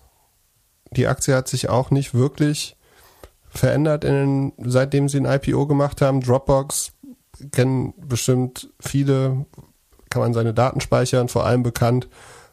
Die 0.90 1.06
Aktie 1.06 1.34
hat 1.34 1.48
sich 1.48 1.68
auch 1.68 1.90
nicht 1.90 2.12
wirklich 2.12 2.76
verändert, 3.54 4.04
in 4.04 4.12
den, 4.12 4.52
seitdem 4.58 5.08
sie 5.08 5.18
ein 5.18 5.26
IPO 5.26 5.66
gemacht 5.66 6.00
haben. 6.00 6.20
Dropbox 6.20 6.92
kennen 7.52 7.94
bestimmt 7.96 8.70
viele, 8.80 9.46
kann 10.10 10.22
man 10.22 10.34
seine 10.34 10.54
Daten 10.54 10.80
speichern, 10.80 11.28
vor 11.28 11.46
allem 11.46 11.62
bekannt, 11.62 12.08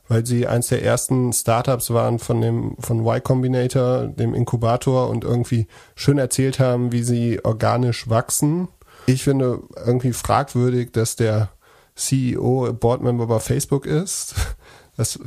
weil 0.08 0.26
sie 0.26 0.48
eins 0.48 0.68
der 0.68 0.84
ersten 0.84 1.32
Startups 1.34 1.92
waren 1.92 2.20
von 2.20 2.42
dem 2.42 2.76
von 2.80 3.00
Y 3.06 3.24
Combinator, 3.24 4.08
dem 4.08 4.34
Inkubator 4.34 5.10
und 5.10 5.24
irgendwie 5.24 5.68
schön 5.96 6.18
erzählt 6.18 6.60
haben, 6.60 6.92
wie 6.92 7.04
sie 7.04 7.44
organisch 7.44 8.10
wachsen. 8.10 8.68
Ich 9.06 9.24
finde 9.24 9.62
irgendwie 9.86 10.14
fragwürdig, 10.14 10.92
dass 10.92 11.16
der 11.16 11.50
CEO 11.96 12.74
Boardmember 12.74 13.28
bei 13.28 13.40
Facebook 13.40 13.86
ist. 13.86 14.36
Das 14.98 15.16
äh, 15.16 15.22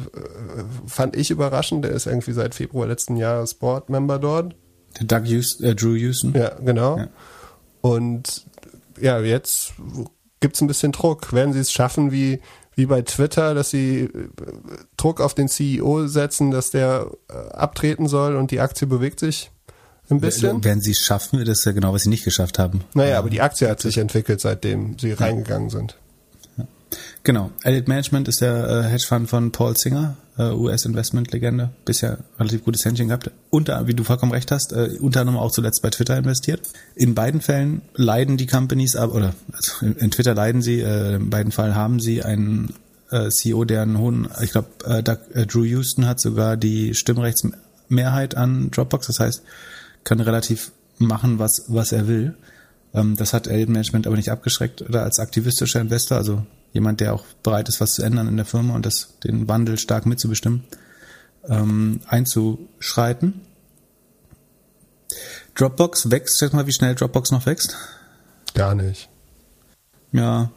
fand 0.87 1.17
ich 1.17 1.31
überraschend. 1.31 1.85
Der 1.85 1.93
ist 1.93 2.07
irgendwie 2.07 2.33
seit 2.33 2.55
Februar 2.55 2.87
letzten 2.87 3.17
Jahres 3.17 3.55
Boardmember 3.55 4.19
dort. 4.19 4.55
Der 5.01 5.07
Doug 5.07 5.27
Houston, 5.27 5.65
äh, 5.65 5.75
Drew 5.75 5.95
Houston. 5.95 6.35
Ja, 6.35 6.51
genau. 6.65 6.99
Ja. 6.99 7.09
Und 7.81 8.47
ja, 9.01 9.21
jetzt 9.21 9.75
gibt's 10.41 10.61
ein 10.61 10.67
bisschen 10.67 10.93
Druck. 10.93 11.33
Werden 11.33 11.53
sie 11.53 11.61
es 11.61 11.73
schaffen, 11.73 12.13
wie, 12.13 12.41
wie 12.77 12.87
bei 12.87 13.03
Twitter, 13.03 13.55
dass 13.55 13.71
sie 13.71 14.03
äh, 14.03 14.29
Druck 14.97 15.21
auf 15.21 15.35
den 15.35 15.49
CEO 15.49 16.07
setzen, 16.07 16.51
dass 16.51 16.71
der 16.71 17.11
äh, 17.29 17.35
abtreten 17.53 18.09
soll 18.09 18.37
und 18.37 18.51
die 18.51 18.61
Aktie 18.61 18.87
bewegt 18.87 19.21
sich 19.21 19.51
ein 20.11 20.21
bisschen? 20.21 20.63
Werden 20.65 20.81
sie 20.81 20.93
es 20.93 20.99
schaffen, 20.99 21.45
das 21.45 21.61
ist 21.61 21.65
ja 21.65 21.73
genau, 21.73 21.93
was 21.93 22.03
sie 22.03 22.11
nicht 22.11 22.25
geschafft 22.25 22.59
haben. 22.59 22.85
Naja, 22.95 23.19
aber 23.19 23.31
die 23.31 23.41
Aktie 23.41 23.69
hat 23.69 23.81
sich 23.81 23.99
entwickelt, 23.99 24.41
seitdem 24.41 24.99
sie 24.99 25.13
reingegangen 25.13 25.71
sind. 25.71 25.97
Genau. 27.23 27.51
Elliott 27.63 27.89
Management 27.89 28.29
ist 28.29 28.41
der 28.41 28.69
äh, 28.69 28.83
Hedgefonds 28.85 29.31
von 29.31 29.51
Paul 29.51 29.77
Singer, 29.77 30.17
US-Investment-Legende. 30.43 31.71
Bisher 31.85 32.19
relativ 32.39 32.65
gutes 32.65 32.85
Händchen 32.85 33.09
gehabt. 33.09 33.31
Unter, 33.51 33.87
wie 33.87 33.95
du 33.95 34.05
vollkommen 34.05 34.33
recht 34.33 34.51
hast, 34.51 34.73
äh, 34.73 34.97
unter 35.01 35.21
anderem 35.21 35.39
auch 35.39 35.53
zuletzt 35.53 35.83
bei 35.83 35.91
Twitter 35.91 36.17
investiert. 36.17 36.61
In 36.97 37.15
beiden 37.15 37.41
Fällen 37.41 37.83
leiden 37.95 38.37
die 38.37 38.47
Companies 38.47 38.97
ab, 38.97 39.15
oder 39.15 39.35
also 39.53 39.87
in, 39.87 40.11
Twitter 40.11 40.35
leiden 40.35 40.63
sie, 40.63 40.81
äh, 40.81 41.17
in 41.17 41.31
beiden 41.31 41.53
Fällen 41.53 41.75
haben 41.75 42.01
sie 42.01 42.23
einen 42.23 42.75
äh, 43.11 43.29
CEO, 43.29 43.65
der 43.65 43.83
einen 43.83 43.99
hohen, 43.99 44.29
ich 44.43 44.51
glaube, 44.51 44.69
äh, 44.87 44.99
äh, 44.99 45.47
Drew 45.47 45.65
Houston 45.65 46.07
hat 46.07 46.21
sogar 46.21 46.57
die 46.57 46.95
Stimmrechtsmehrheit 46.95 48.37
an 48.37 48.71
Dropbox, 48.71 49.07
das 49.07 49.21
heißt, 49.21 49.43
kann 50.03 50.21
relativ 50.21 50.73
machen, 50.99 51.39
was, 51.39 51.65
was 51.69 51.93
er 51.93 52.09
will. 52.09 52.35
Ähm, 52.93 53.17
das 53.17 53.33
hat 53.33 53.47
Elden 53.47 53.73
Management 53.73 54.07
aber 54.07 54.17
nicht 54.17 54.31
abgeschreckt 54.31 54.83
oder 54.83 55.03
als 55.05 55.19
aktivistischer 55.19 55.81
Investor, 55.81 56.19
also 56.19 56.45
jemand, 56.75 57.01
der 57.01 57.15
auch 57.15 57.25
bereit 57.43 57.69
ist, 57.71 57.81
was 57.81 57.93
zu 57.93 58.03
ändern 58.03 58.29
in 58.29 58.37
der 58.37 58.45
Firma 58.45 58.75
und 58.75 58.85
das, 58.85 59.15
den 59.25 59.49
Wandel 59.49 59.79
stark 59.79 60.05
mitzubestimmen, 60.05 60.65
ähm, 61.49 62.01
einzuschreiten. 62.07 63.41
Dropbox 65.55 66.11
wächst, 66.11 66.39
sag 66.39 66.53
mal, 66.53 66.67
wie 66.67 66.73
schnell 66.73 66.95
Dropbox 66.97 67.31
noch 67.31 67.47
wächst? 67.47 67.77
Gar 68.55 68.75
nicht. 68.75 69.09
Ja, 70.13 70.51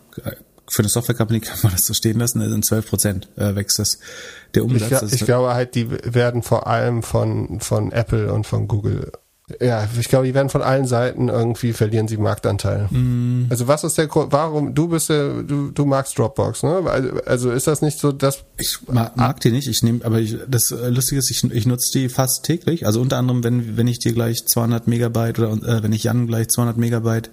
für 0.67 0.81
eine 0.81 0.89
Software-Company 0.89 1.39
kann 1.39 1.59
man 1.63 1.71
das 1.71 1.85
so 1.85 1.93
stehen 1.93 2.19
lassen, 2.19 2.41
in 2.41 2.63
12 2.63 2.89
Prozent 2.89 3.29
äh, 3.37 3.55
wächst 3.55 3.79
das 3.79 3.99
der 4.55 4.65
Umsatz. 4.65 5.13
Ich, 5.13 5.21
ich 5.21 5.25
glaube 5.25 5.53
halt, 5.53 5.75
die 5.75 5.89
werden 5.89 6.41
vor 6.41 6.67
allem 6.67 7.03
von, 7.03 7.59
von 7.59 7.91
Apple 7.91 8.33
und 8.33 8.45
von 8.45 8.67
Google 8.67 9.11
ja, 9.61 9.87
ich 9.97 10.09
glaube, 10.09 10.25
die 10.25 10.33
werden 10.33 10.49
von 10.49 10.61
allen 10.61 10.85
Seiten 10.85 11.29
irgendwie 11.29 11.71
verlieren 11.71 12.09
sie 12.09 12.17
Marktanteil. 12.17 12.89
Mm. 12.91 13.47
Also 13.49 13.69
was 13.69 13.85
ist 13.85 13.97
der 13.97 14.07
Grund, 14.07 14.33
warum, 14.33 14.75
du 14.75 14.89
bist 14.89 15.07
ja, 15.07 15.41
du, 15.41 15.71
du 15.71 15.85
magst 15.85 16.19
Dropbox, 16.19 16.63
ne? 16.63 16.83
Also, 16.85 17.09
also 17.25 17.51
ist 17.51 17.65
das 17.65 17.81
nicht 17.81 17.97
so, 17.97 18.11
dass... 18.11 18.43
Ich 18.57 18.79
mag, 18.87 19.15
mag 19.15 19.39
die 19.39 19.51
nicht, 19.51 19.69
ich 19.69 19.83
nehme, 19.83 20.03
aber 20.03 20.19
ich, 20.19 20.35
das 20.49 20.71
Lustige 20.71 21.19
ist, 21.19 21.31
ich, 21.31 21.45
ich 21.45 21.65
nutze 21.65 21.97
die 21.97 22.09
fast 22.09 22.43
täglich. 22.43 22.85
Also 22.85 22.99
unter 22.99 23.17
anderem, 23.17 23.41
wenn, 23.45 23.77
wenn 23.77 23.87
ich 23.87 23.99
dir 23.99 24.11
gleich 24.11 24.45
200 24.45 24.85
Megabyte 24.87 25.39
oder 25.39 25.53
äh, 25.53 25.81
wenn 25.81 25.93
ich 25.93 26.03
Jan 26.03 26.27
gleich 26.27 26.49
200 26.49 26.75
Megabyte 26.75 27.31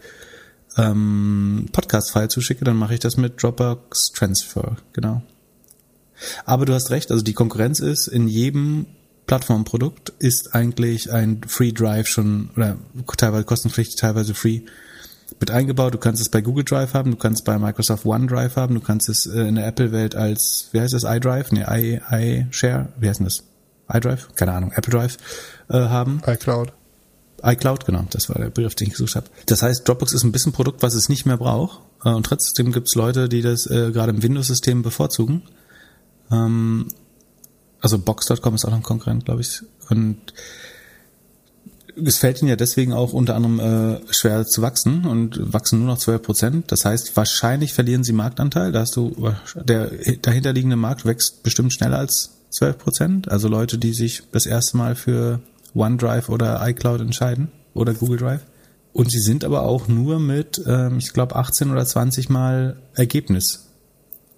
ähm, 0.76 1.66
Podcast-File 1.72 2.28
zuschicke, 2.28 2.64
dann 2.64 2.76
mache 2.76 2.94
ich 2.94 3.00
das 3.00 3.16
mit 3.16 3.42
Dropbox 3.42 4.12
Transfer, 4.12 4.76
genau. 4.92 5.22
Aber 6.44 6.64
du 6.64 6.74
hast 6.74 6.90
recht, 6.90 7.10
also 7.10 7.24
die 7.24 7.34
Konkurrenz 7.34 7.80
ist 7.80 8.06
in 8.06 8.28
jedem 8.28 8.86
Plattformprodukt 9.26 10.12
ist 10.18 10.54
eigentlich 10.54 11.12
ein 11.12 11.40
Free 11.46 11.72
Drive 11.72 12.08
schon 12.08 12.50
oder 12.56 12.76
teilweise 13.16 13.44
kostenpflichtig, 13.44 13.96
teilweise 13.96 14.34
free 14.34 14.62
mit 15.40 15.50
eingebaut. 15.50 15.94
Du 15.94 15.98
kannst 15.98 16.20
es 16.20 16.28
bei 16.28 16.40
Google 16.40 16.64
Drive 16.64 16.94
haben, 16.94 17.10
du 17.10 17.16
kannst 17.16 17.40
es 17.40 17.44
bei 17.44 17.58
Microsoft 17.58 18.04
OneDrive 18.04 18.56
haben, 18.56 18.74
du 18.74 18.80
kannst 18.80 19.08
es 19.08 19.26
äh, 19.26 19.42
in 19.42 19.54
der 19.56 19.66
Apple-Welt 19.66 20.14
als, 20.14 20.68
wie 20.72 20.80
heißt 20.80 20.94
das, 20.94 21.04
iDrive? 21.04 21.52
Nee, 21.52 21.64
i, 21.70 22.00
iShare, 22.10 22.88
wie 22.98 23.08
heißt 23.08 23.20
denn 23.20 23.26
das? 23.26 23.42
iDrive? 23.92 24.28
Keine 24.36 24.52
Ahnung, 24.52 24.72
Apple 24.72 24.92
Drive 24.92 25.18
äh, 25.68 25.74
haben. 25.74 26.22
iCloud. 26.26 26.72
iCloud, 27.42 27.86
genau, 27.86 28.04
das 28.10 28.28
war 28.28 28.36
der 28.36 28.50
Begriff, 28.50 28.74
den 28.74 28.88
ich 28.88 28.94
gesucht 28.94 29.16
habe. 29.16 29.26
Das 29.46 29.62
heißt, 29.62 29.86
Dropbox 29.86 30.12
ist 30.12 30.24
ein 30.24 30.32
bisschen 30.32 30.52
ein 30.52 30.54
Produkt, 30.54 30.82
was 30.82 30.94
es 30.94 31.08
nicht 31.08 31.26
mehr 31.26 31.36
braucht. 31.36 31.80
Äh, 32.04 32.10
und 32.10 32.26
trotzdem 32.26 32.72
gibt 32.72 32.88
es 32.88 32.94
Leute, 32.94 33.28
die 33.28 33.42
das 33.42 33.66
äh, 33.66 33.90
gerade 33.92 34.12
im 34.12 34.22
Windows-System 34.22 34.82
bevorzugen. 34.82 35.42
Ähm, 36.30 36.88
also 37.84 37.98
Box.com 37.98 38.54
ist 38.54 38.64
auch 38.64 38.70
noch 38.70 38.78
ein 38.78 38.82
Konkurrent, 38.82 39.26
glaube 39.26 39.42
ich. 39.42 39.60
Und 39.90 40.16
es 42.02 42.16
fällt 42.16 42.40
ihnen 42.40 42.48
ja 42.48 42.56
deswegen 42.56 42.94
auch 42.94 43.12
unter 43.12 43.36
anderem 43.36 43.60
äh, 43.60 44.00
schwer 44.10 44.46
zu 44.46 44.62
wachsen 44.62 45.04
und 45.04 45.52
wachsen 45.52 45.80
nur 45.80 45.88
noch 45.88 45.98
12 45.98 46.22
Prozent. 46.22 46.72
Das 46.72 46.86
heißt, 46.86 47.14
wahrscheinlich 47.14 47.74
verlieren 47.74 48.02
sie 48.02 48.14
Marktanteil. 48.14 48.72
Da 48.72 48.80
hast 48.80 48.96
du, 48.96 49.34
der 49.54 49.90
dahinterliegende 50.22 50.76
Markt 50.76 51.04
wächst 51.04 51.42
bestimmt 51.42 51.74
schneller 51.74 51.98
als 51.98 52.30
12 52.52 52.78
Prozent. 52.78 53.30
Also 53.30 53.48
Leute, 53.48 53.76
die 53.76 53.92
sich 53.92 54.22
das 54.32 54.46
erste 54.46 54.78
Mal 54.78 54.94
für 54.94 55.40
OneDrive 55.74 56.30
oder 56.30 56.66
iCloud 56.66 57.02
entscheiden 57.02 57.52
oder 57.74 57.92
Google 57.92 58.16
Drive. 58.16 58.46
Und 58.94 59.10
sie 59.10 59.20
sind 59.20 59.44
aber 59.44 59.64
auch 59.64 59.88
nur 59.88 60.20
mit, 60.20 60.62
ähm, 60.66 60.96
ich 60.96 61.12
glaube, 61.12 61.36
18 61.36 61.70
oder 61.70 61.84
20 61.84 62.30
Mal 62.30 62.78
Ergebnis 62.94 63.66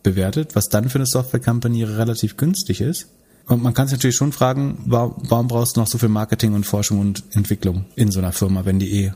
bewertet, 0.03 0.57
was 0.57 0.69
dann 0.69 0.89
für 0.89 0.99
eine 0.99 1.07
Software 1.07 1.41
Company 1.41 1.85
relativ 1.85 2.37
günstig 2.37 2.81
ist. 2.81 3.07
Und 3.47 3.63
man 3.63 3.75
kann 3.75 3.87
sich 3.87 3.97
natürlich 3.97 4.17
schon 4.17 4.33
fragen, 4.33 4.79
warum 4.87 5.49
brauchst 5.49 5.77
du 5.77 5.81
noch 5.81 5.87
so 5.87 5.99
viel 5.99 6.09
Marketing 6.09 6.55
und 6.55 6.67
Forschung 6.67 6.99
und 6.99 7.23
Entwicklung 7.31 7.85
in 7.95 8.11
so 8.11 8.19
einer 8.19 8.33
Firma, 8.33 8.65
wenn 8.65 8.79
die 8.79 9.05
eh 9.05 9.13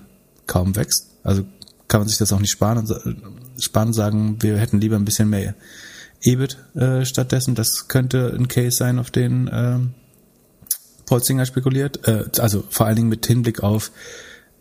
kaum 0.47 0.77
wächst? 0.77 1.11
Also 1.25 1.45
kann 1.89 2.01
man 2.01 2.09
sich 2.09 2.19
das 2.19 2.33
auch 2.33 2.39
nicht 2.39 2.53
sparen 2.53 2.79
und, 2.79 3.63
sparen 3.63 3.93
sagen, 3.93 4.41
wir 4.41 4.57
hätten 4.59 4.81
lieber 4.81 4.97
ein 4.97 5.05
bisschen 5.05 5.29
mehr 5.29 5.55
EBIT 6.23 6.59
äh, 6.77 7.05
stattdessen. 7.05 7.57
Das 7.57 7.89
könnte 7.89 8.33
ein 8.37 8.47
Case 8.47 8.77
sein, 8.77 9.01
auf 9.01 9.11
den 9.11 9.49
äh, 9.49 9.79
Paul 11.07 11.25
Singer 11.25 11.47
spekuliert. 11.47 12.07
Äh, 12.07 12.27
also 12.39 12.63
vor 12.71 12.87
allen 12.87 12.97
Dingen 12.97 13.09
mit 13.09 13.27
Hinblick 13.27 13.65
auf 13.65 13.91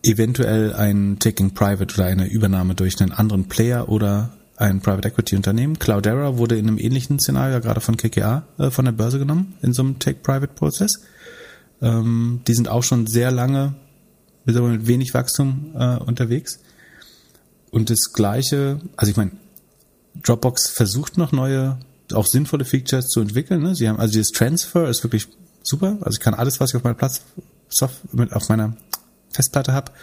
eventuell 0.01 0.73
ein 0.73 1.17
Taking 1.19 1.53
Private 1.53 1.93
oder 1.93 2.05
eine 2.05 2.27
Übernahme 2.27 2.73
durch 2.73 2.99
einen 2.99 3.11
anderen 3.11 3.47
Player 3.47 3.89
oder 3.89 4.31
ein 4.60 4.81
Private 4.81 5.07
Equity 5.07 5.38
Unternehmen. 5.38 5.80
Cloudera 5.80 6.38
wurde 6.38 6.57
in 6.57 6.68
einem 6.68 6.77
ähnlichen 6.77 7.18
Szenario 7.18 7.61
gerade 7.61 7.80
von 7.80 7.95
KKA 7.95 8.44
äh, 8.57 8.69
von 8.69 8.86
der 8.86 8.91
Börse 8.91 9.18
genommen, 9.18 9.56
in 9.61 9.72
so 9.73 9.81
einem 9.81 9.99
Take-Private-Prozess. 9.99 10.99
Ähm, 11.81 12.41
die 12.45 12.53
sind 12.53 12.68
auch 12.68 12.84
schon 12.84 13.07
sehr 13.07 13.31
lange 13.31 13.73
mit 14.44 14.88
wenig 14.88 15.14
Wachstum 15.14 15.72
äh, 15.76 15.95
unterwegs. 15.98 16.60
Und 17.72 17.90
das 17.90 18.11
Gleiche, 18.14 18.81
also 18.98 19.11
ich 19.11 19.18
meine, 19.18 19.31
Dropbox 20.23 20.69
versucht 20.69 21.18
noch 21.18 21.31
neue, 21.31 21.77
auch 22.14 22.26
sinnvolle 22.26 22.65
Features 22.65 23.07
zu 23.07 23.22
entwickeln. 23.22 23.61
Ne? 23.61 23.76
Sie 23.76 23.88
haben, 23.88 23.99
also 23.99 24.11
dieses 24.11 24.31
Transfer 24.31 24.90
ist 24.90 25.03
wirklich 25.03 25.27
super. 25.64 25.98
Also 26.02 26.18
ich 26.18 26.19
kann 26.19 26.34
alles, 26.34 26.60
was 26.60 26.72
ich 26.72 26.76
auf 26.76 26.84
meiner 26.84 26.95
Platz, 26.95 27.22
mit, 28.11 28.34
auf 28.34 28.49
meiner 28.49 28.76
Festplatte 29.31 29.72
habe, 29.72 29.94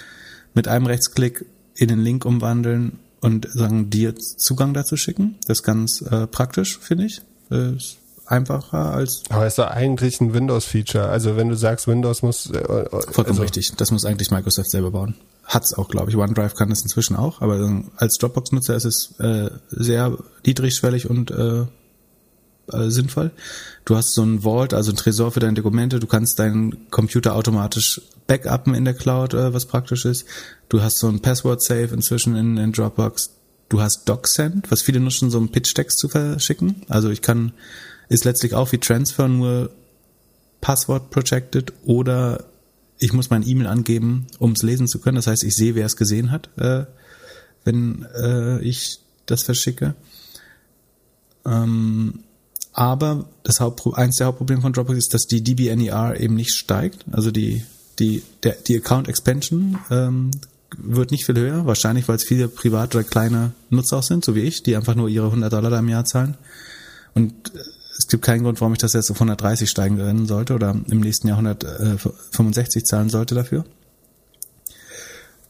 mit 0.55 0.66
einem 0.69 0.87
Rechtsklick 0.87 1.45
in 1.74 1.89
den 1.89 2.01
Link 2.01 2.24
umwandeln 2.24 3.01
und 3.27 3.48
sagen, 3.53 3.90
dir 3.90 4.15
Zugang 4.15 4.73
dazu 4.73 4.97
schicken. 4.97 5.35
Das 5.48 5.59
ist 5.59 5.62
ganz 5.65 6.01
äh, 6.01 6.28
praktisch, 6.28 6.78
finde 6.78 7.07
ich. 7.07 7.23
Ist 7.51 7.98
einfacher 8.24 8.93
als. 8.93 9.24
Aber 9.31 9.47
ist 9.48 9.59
doch 9.59 9.66
eigentlich 9.66 10.20
ein 10.20 10.32
Windows-Feature. 10.32 11.09
Also 11.09 11.36
wenn 11.36 11.48
du 11.48 11.57
sagst, 11.57 11.89
Windows 11.89 12.23
muss. 12.23 12.51
Äh, 12.51 12.59
äh 12.59 12.89
Vollkommen 12.89 13.27
also 13.27 13.43
richtig. 13.43 13.73
Das 13.77 13.90
muss 13.90 14.05
eigentlich 14.05 14.31
Microsoft 14.31 14.70
selber 14.70 14.93
bauen. 14.93 15.16
Hat's 15.44 15.74
auch, 15.74 15.89
glaube 15.89 16.11
ich. 16.11 16.16
OneDrive 16.16 16.55
kann 16.55 16.69
das 16.69 16.82
inzwischen 16.82 17.16
auch, 17.16 17.40
aber 17.40 17.59
äh, 17.59 17.82
als 17.97 18.16
Dropbox-Nutzer 18.19 18.77
ist 18.77 18.85
es 18.85 19.15
äh, 19.19 19.51
sehr 19.70 20.16
niedrigschwellig 20.44 21.11
und 21.11 21.32
äh, 21.32 21.62
äh, 22.73 22.90
sinnvoll. 22.90 23.32
Du 23.86 23.94
hast 23.96 24.14
so 24.14 24.22
ein 24.24 24.40
Vault, 24.42 24.74
also 24.74 24.90
ein 24.90 24.96
Tresor 24.96 25.30
für 25.30 25.38
deine 25.38 25.54
Dokumente. 25.54 26.00
Du 26.00 26.08
kannst 26.08 26.40
deinen 26.40 26.90
Computer 26.90 27.36
automatisch 27.36 28.02
backuppen 28.26 28.74
in 28.74 28.84
der 28.84 28.94
Cloud, 28.94 29.32
äh, 29.32 29.54
was 29.54 29.66
praktisch 29.66 30.04
ist. 30.04 30.26
Du 30.68 30.82
hast 30.82 30.98
so 30.98 31.08
ein 31.08 31.20
Password-Safe 31.20 31.94
inzwischen 31.94 32.34
in, 32.34 32.56
in 32.56 32.72
Dropbox. 32.72 33.30
Du 33.68 33.80
hast 33.80 34.08
DocSend, 34.08 34.72
was 34.72 34.82
viele 34.82 34.98
nutzen, 34.98 35.30
so 35.30 35.38
einen 35.38 35.50
Pitch-Text 35.50 36.00
zu 36.00 36.08
verschicken. 36.08 36.82
Also 36.88 37.10
ich 37.10 37.22
kann, 37.22 37.52
ist 38.08 38.24
letztlich 38.24 38.54
auch 38.54 38.72
wie 38.72 38.78
Transfer, 38.78 39.28
nur 39.28 39.70
Passwort 40.60 41.10
projected 41.10 41.72
oder 41.84 42.44
ich 42.98 43.12
muss 43.12 43.30
mein 43.30 43.46
E-Mail 43.46 43.68
angeben, 43.68 44.26
um 44.40 44.52
es 44.52 44.64
lesen 44.64 44.88
zu 44.88 44.98
können. 44.98 45.16
Das 45.16 45.28
heißt, 45.28 45.44
ich 45.44 45.54
sehe, 45.54 45.76
wer 45.76 45.86
es 45.86 45.96
gesehen 45.96 46.32
hat, 46.32 46.50
äh, 46.56 46.86
wenn 47.62 48.04
äh, 48.16 48.58
ich 48.62 48.98
das 49.26 49.44
verschicke. 49.44 49.94
Ähm, 51.44 52.24
aber 52.77 53.24
das 53.43 53.59
Hauptpro 53.59 53.94
eins 53.94 54.16
der 54.16 54.27
Hauptprobleme 54.27 54.61
von 54.61 54.74
Dropbox 54.74 54.98
ist, 54.98 55.15
dass 55.15 55.27
die 55.27 55.43
DBNER 55.43 56.20
eben 56.20 56.35
nicht 56.35 56.53
steigt. 56.53 57.07
Also 57.11 57.31
die, 57.31 57.65
die, 57.98 58.23
der, 58.43 58.55
die 58.66 58.77
Account 58.77 59.09
Expansion 59.09 59.78
ähm, 59.90 60.31
wird 60.77 61.11
nicht 61.11 61.24
viel 61.24 61.36
höher. 61.36 61.65
Wahrscheinlich, 61.65 62.07
weil 62.07 62.16
es 62.16 62.24
viele 62.24 62.48
private 62.48 62.98
oder 62.98 63.09
kleine 63.09 63.53
Nutzer 63.70 63.97
auch 63.97 64.03
sind, 64.03 64.27
so 64.27 64.35
wie 64.35 64.43
ich, 64.43 64.62
die 64.62 64.77
einfach 64.77 64.94
nur 64.94 65.09
ihre 65.09 65.24
100 65.24 65.51
Dollar 65.51 65.70
da 65.70 65.78
im 65.78 65.89
Jahr 65.89 66.05
zahlen. 66.05 66.36
Und 67.15 67.32
äh, 67.55 67.61
es 67.98 68.09
gibt 68.09 68.23
keinen 68.23 68.43
Grund, 68.43 68.61
warum 68.61 68.74
ich 68.74 68.78
das 68.78 68.93
jetzt 68.93 69.11
auf 69.11 69.16
130 69.16 69.70
steigen 69.70 69.97
können 69.97 70.27
sollte 70.27 70.53
oder 70.53 70.77
im 70.90 71.01
nächsten 71.01 71.28
Jahr 71.28 71.39
165 71.39 72.85
zahlen 72.85 73.09
sollte 73.09 73.35
dafür. 73.35 73.65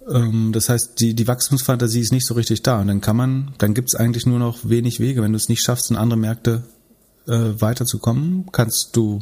Ähm, 0.08 0.52
das 0.52 0.68
heißt, 0.68 1.00
die, 1.00 1.14
die 1.14 1.26
Wachstumsfantasie 1.26 2.02
ist 2.02 2.12
nicht 2.12 2.24
so 2.24 2.34
richtig 2.34 2.62
da. 2.62 2.80
Und 2.80 2.86
dann 2.86 3.00
kann 3.00 3.16
man, 3.16 3.52
dann 3.58 3.74
gibt 3.74 3.88
es 3.88 3.96
eigentlich 3.96 4.26
nur 4.26 4.38
noch 4.38 4.60
wenig 4.68 5.00
Wege. 5.00 5.22
Wenn 5.22 5.32
du 5.32 5.38
es 5.38 5.48
nicht 5.48 5.64
schaffst, 5.64 5.90
in 5.90 5.96
andere 5.96 6.20
Märkte 6.20 6.62
äh, 7.26 7.60
weiterzukommen, 7.60 8.46
kannst 8.52 8.96
du 8.96 9.20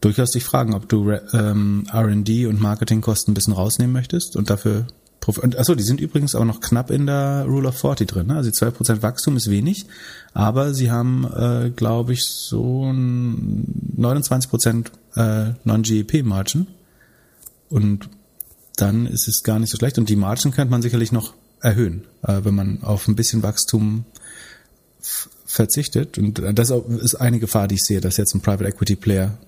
durchaus 0.00 0.32
dich 0.32 0.44
fragen, 0.44 0.74
ob 0.74 0.88
du 0.88 1.12
ähm, 1.32 1.86
R&D 1.90 2.46
und 2.46 2.60
Marketingkosten 2.60 3.32
ein 3.32 3.34
bisschen 3.34 3.54
rausnehmen 3.54 3.92
möchtest 3.92 4.36
und 4.36 4.50
dafür 4.50 4.86
und 5.26 5.58
achso, 5.58 5.74
die 5.74 5.82
sind 5.82 6.00
übrigens 6.00 6.34
auch 6.34 6.44
noch 6.44 6.60
knapp 6.60 6.90
in 6.90 7.06
der 7.06 7.46
Rule 7.48 7.68
of 7.68 7.78
40 7.78 8.06
drin. 8.06 8.26
Ne? 8.26 8.36
Also 8.36 8.50
12% 8.50 9.02
Wachstum 9.02 9.38
ist 9.38 9.50
wenig, 9.50 9.86
aber 10.34 10.74
sie 10.74 10.90
haben, 10.90 11.24
äh, 11.24 11.70
glaube 11.74 12.12
ich, 12.12 12.26
so 12.26 12.84
29% 12.84 14.86
äh, 15.16 15.54
Non-GEP-Margin. 15.64 16.66
Und 17.70 18.10
dann 18.76 19.06
ist 19.06 19.28
es 19.28 19.42
gar 19.42 19.58
nicht 19.58 19.70
so 19.70 19.78
schlecht. 19.78 19.98
Und 19.98 20.10
die 20.10 20.16
Margin 20.16 20.50
könnte 20.50 20.70
man 20.70 20.82
sicherlich 20.82 21.10
noch 21.10 21.32
erhöhen, 21.60 22.04
äh, 22.22 22.44
wenn 22.44 22.54
man 22.54 22.82
auf 22.82 23.08
ein 23.08 23.16
bisschen 23.16 23.42
Wachstum 23.42 24.04
verzichtet. 25.54 26.18
Und 26.18 26.42
das 26.58 26.70
ist 26.70 27.14
eine 27.14 27.38
Gefahr, 27.38 27.68
die 27.68 27.76
ich 27.76 27.84
sehe, 27.84 28.00
dass 28.00 28.16
jetzt 28.16 28.34
ein 28.34 28.40
Private 28.40 28.66
Equity 28.66 28.96
Player 28.96 29.38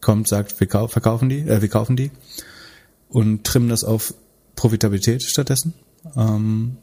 kommt, 0.00 0.28
sagt, 0.28 0.58
wir 0.60 0.68
verkaufen 0.88 1.28
die, 1.28 1.40
äh, 1.40 1.60
wir 1.60 1.68
kaufen 1.68 1.96
die 1.96 2.12
und 3.08 3.42
trimmen 3.44 3.68
das 3.68 3.82
auf 3.82 4.14
Profitabilität 4.54 5.22
stattdessen. 5.22 5.74
Ähm, 6.16 6.76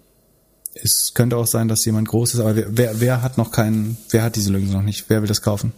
es 0.74 1.14
könnte 1.14 1.38
auch 1.38 1.48
sein, 1.48 1.70
dass 1.70 1.86
jemand 1.86 2.10
groß 2.10 2.34
ist, 2.34 2.40
aber 2.42 2.54
wer, 2.56 3.00
wer, 3.00 3.22
hat 3.22 3.38
noch 3.38 3.52
keinen, 3.52 3.98
wer 4.10 4.24
hat 4.24 4.36
diese 4.36 4.52
Lösung 4.52 4.74
noch 4.74 4.82
nicht? 4.82 5.06
Wer 5.10 5.22
will 5.22 5.30
das 5.30 5.42
kaufen? 5.42 5.72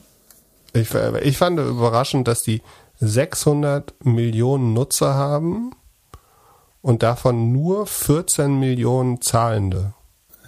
Ich, 0.74 0.90
ich 1.22 1.38
fand 1.38 1.60
überraschend, 1.60 2.28
dass 2.28 2.42
die 2.42 2.64
600 3.00 3.94
Millionen 4.04 4.74
Nutzer 4.74 5.14
haben 5.14 5.72
und 6.82 7.04
davon 7.04 7.52
nur 7.52 7.86
14 7.86 8.60
Millionen 8.60 9.22
Zahlende. 9.22 9.94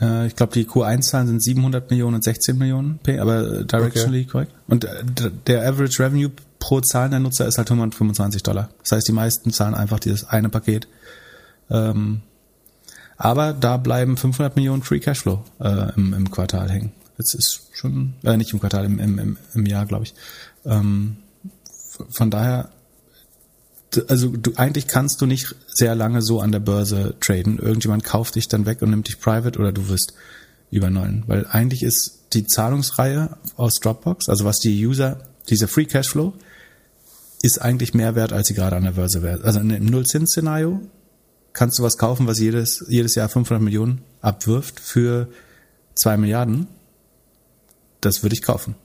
Äh, 0.02 0.28
ich 0.28 0.36
glaube, 0.36 0.54
die 0.54 0.66
Q1-Zahlen 0.66 1.28
sind 1.28 1.44
700 1.44 1.90
Millionen 1.90 2.16
und 2.16 2.24
16 2.24 2.58
Millionen 2.58 3.00
P, 3.00 3.20
aber 3.20 3.64
directionally 3.64 4.22
okay. 4.22 4.32
korrekt. 4.32 4.52
Und 4.68 4.86
äh, 4.86 5.04
der 5.48 5.68
Average 5.68 6.04
Revenue 6.04 6.32
pro 6.60 6.82
zahlender 6.82 7.20
Nutzer 7.20 7.48
ist 7.48 7.58
halt 7.58 7.70
125 7.70 8.44
Dollar. 8.44 8.70
Das 8.84 8.92
heißt, 8.92 9.08
die 9.08 9.14
meisten 9.14 9.52
zahlen 9.52 9.76
einfach 9.76 10.00
dieses 10.00 10.26
eine 10.26 10.50
Paket. 10.50 10.88
Ähm, 11.70 12.22
aber 13.18 13.54
da 13.54 13.78
bleiben 13.78 14.18
500 14.18 14.56
Millionen 14.56 14.82
Free 14.82 15.00
Cashflow 15.00 15.44
äh, 15.60 15.94
im, 15.96 16.14
im 16.14 16.32
Quartal 16.32 16.70
hängen. 16.70 16.92
Das 17.18 17.34
ist 17.34 17.68
schon, 17.74 18.14
äh, 18.24 18.38
nicht 18.38 18.54
im 18.54 18.60
Quartal, 18.60 18.86
im, 18.86 18.98
im, 19.00 19.38
im 19.54 19.66
Jahr, 19.66 19.86
glaube 19.86 20.06
ich. 20.06 20.14
Ähm, 20.66 21.18
von 22.10 22.32
daher, 22.32 22.70
also 24.08 24.30
du 24.30 24.54
eigentlich 24.56 24.88
kannst 24.88 25.22
du 25.22 25.26
nicht 25.26 25.56
sehr 25.68 25.96
lange 25.96 26.22
so 26.22 26.40
an 26.40 26.52
der 26.52 26.60
Börse 26.60 27.16
traden. 27.20 27.60
Irgendjemand 27.60 28.04
kauft 28.04 28.36
dich 28.36 28.48
dann 28.48 28.66
weg 28.66 28.82
und 28.82 28.92
nimmt 28.92 29.08
dich 29.08 29.20
private 29.20 29.60
oder 29.60 29.72
du 29.72 29.90
wirst 29.90 30.14
überneuen. 30.72 31.24
Weil 31.28 31.48
eigentlich 31.48 31.84
ist 31.84 32.20
die 32.34 32.46
Zahlungsreihe 32.46 33.38
aus 33.56 33.76
Dropbox, 33.76 34.30
also 34.30 34.46
was 34.46 34.60
die 34.60 34.86
User, 34.86 35.28
dieser 35.50 35.68
Free 35.68 35.86
Cashflow, 35.86 36.34
ist 37.42 37.62
eigentlich 37.62 37.94
mehr 37.94 38.16
wert, 38.16 38.34
als 38.34 38.50
sie 38.50 38.54
gerade 38.54 38.76
an 38.76 38.84
der 38.84 38.92
Börse 38.92 39.24
wert. 39.24 39.44
Also 39.44 39.60
im 39.60 39.86
Null-Zins-Szenario 39.86 40.82
kannst 41.54 41.80
du 41.80 41.84
was 41.84 41.98
kaufen, 41.98 42.28
was 42.28 42.40
jedes, 42.40 42.86
jedes 42.90 43.16
Jahr 43.16 43.30
500 43.30 43.64
Millionen 43.64 44.02
abwirft 44.22 44.80
für 44.80 45.30
zwei 45.96 46.18
Milliarden. 46.18 46.68
Das 48.02 48.24
würde 48.24 48.36
ich 48.36 48.42
kaufen. 48.42 48.76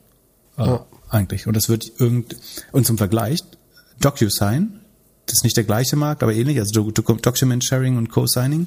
Äh, 0.56 0.78
Eigentlich. 1.08 1.46
Und 1.46 1.56
das 1.56 1.68
wird 1.68 1.92
irgend, 1.98 2.36
und 2.72 2.86
zum 2.86 2.98
Vergleich, 2.98 3.40
DocuSign, 4.00 4.80
das 5.26 5.38
ist 5.38 5.44
nicht 5.44 5.56
der 5.56 5.64
gleiche 5.64 5.96
Markt, 5.96 6.22
aber 6.22 6.34
ähnlich, 6.34 6.58
also 6.58 6.90
Document 6.90 7.64
Sharing 7.64 7.96
und 7.96 8.10
Co-Signing, 8.10 8.66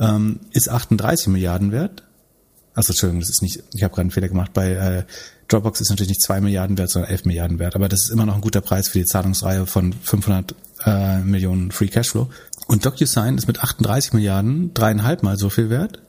ähm, 0.00 0.40
ist 0.52 0.68
38 0.68 1.28
Milliarden 1.28 1.72
wert. 1.72 2.02
Also 2.74 2.92
Entschuldigung, 2.92 3.20
das 3.20 3.30
ist 3.30 3.42
nicht, 3.42 3.62
ich 3.72 3.82
habe 3.82 3.92
gerade 3.92 4.02
einen 4.02 4.10
Fehler 4.10 4.28
gemacht. 4.28 4.52
Bei 4.52 4.72
äh, 4.72 5.04
Dropbox 5.48 5.80
ist 5.80 5.90
natürlich 5.90 6.10
nicht 6.10 6.22
2 6.22 6.40
Milliarden 6.40 6.76
wert, 6.76 6.90
sondern 6.90 7.10
11 7.10 7.24
Milliarden 7.24 7.58
wert. 7.58 7.76
Aber 7.76 7.88
das 7.88 8.00
ist 8.00 8.10
immer 8.10 8.26
noch 8.26 8.34
ein 8.34 8.40
guter 8.40 8.60
Preis 8.60 8.88
für 8.88 8.98
die 8.98 9.04
Zahlungsreihe 9.04 9.66
von 9.66 9.92
500 9.92 10.54
äh, 10.84 11.18
Millionen 11.20 11.70
Free 11.70 11.88
Cashflow. 11.88 12.28
Und 12.66 12.84
DocuSign 12.84 13.38
ist 13.38 13.46
mit 13.46 13.60
38 13.60 14.12
Milliarden 14.14 14.74
dreieinhalb 14.74 15.22
Mal 15.22 15.36
so 15.36 15.50
viel 15.50 15.70
wert, 15.70 16.00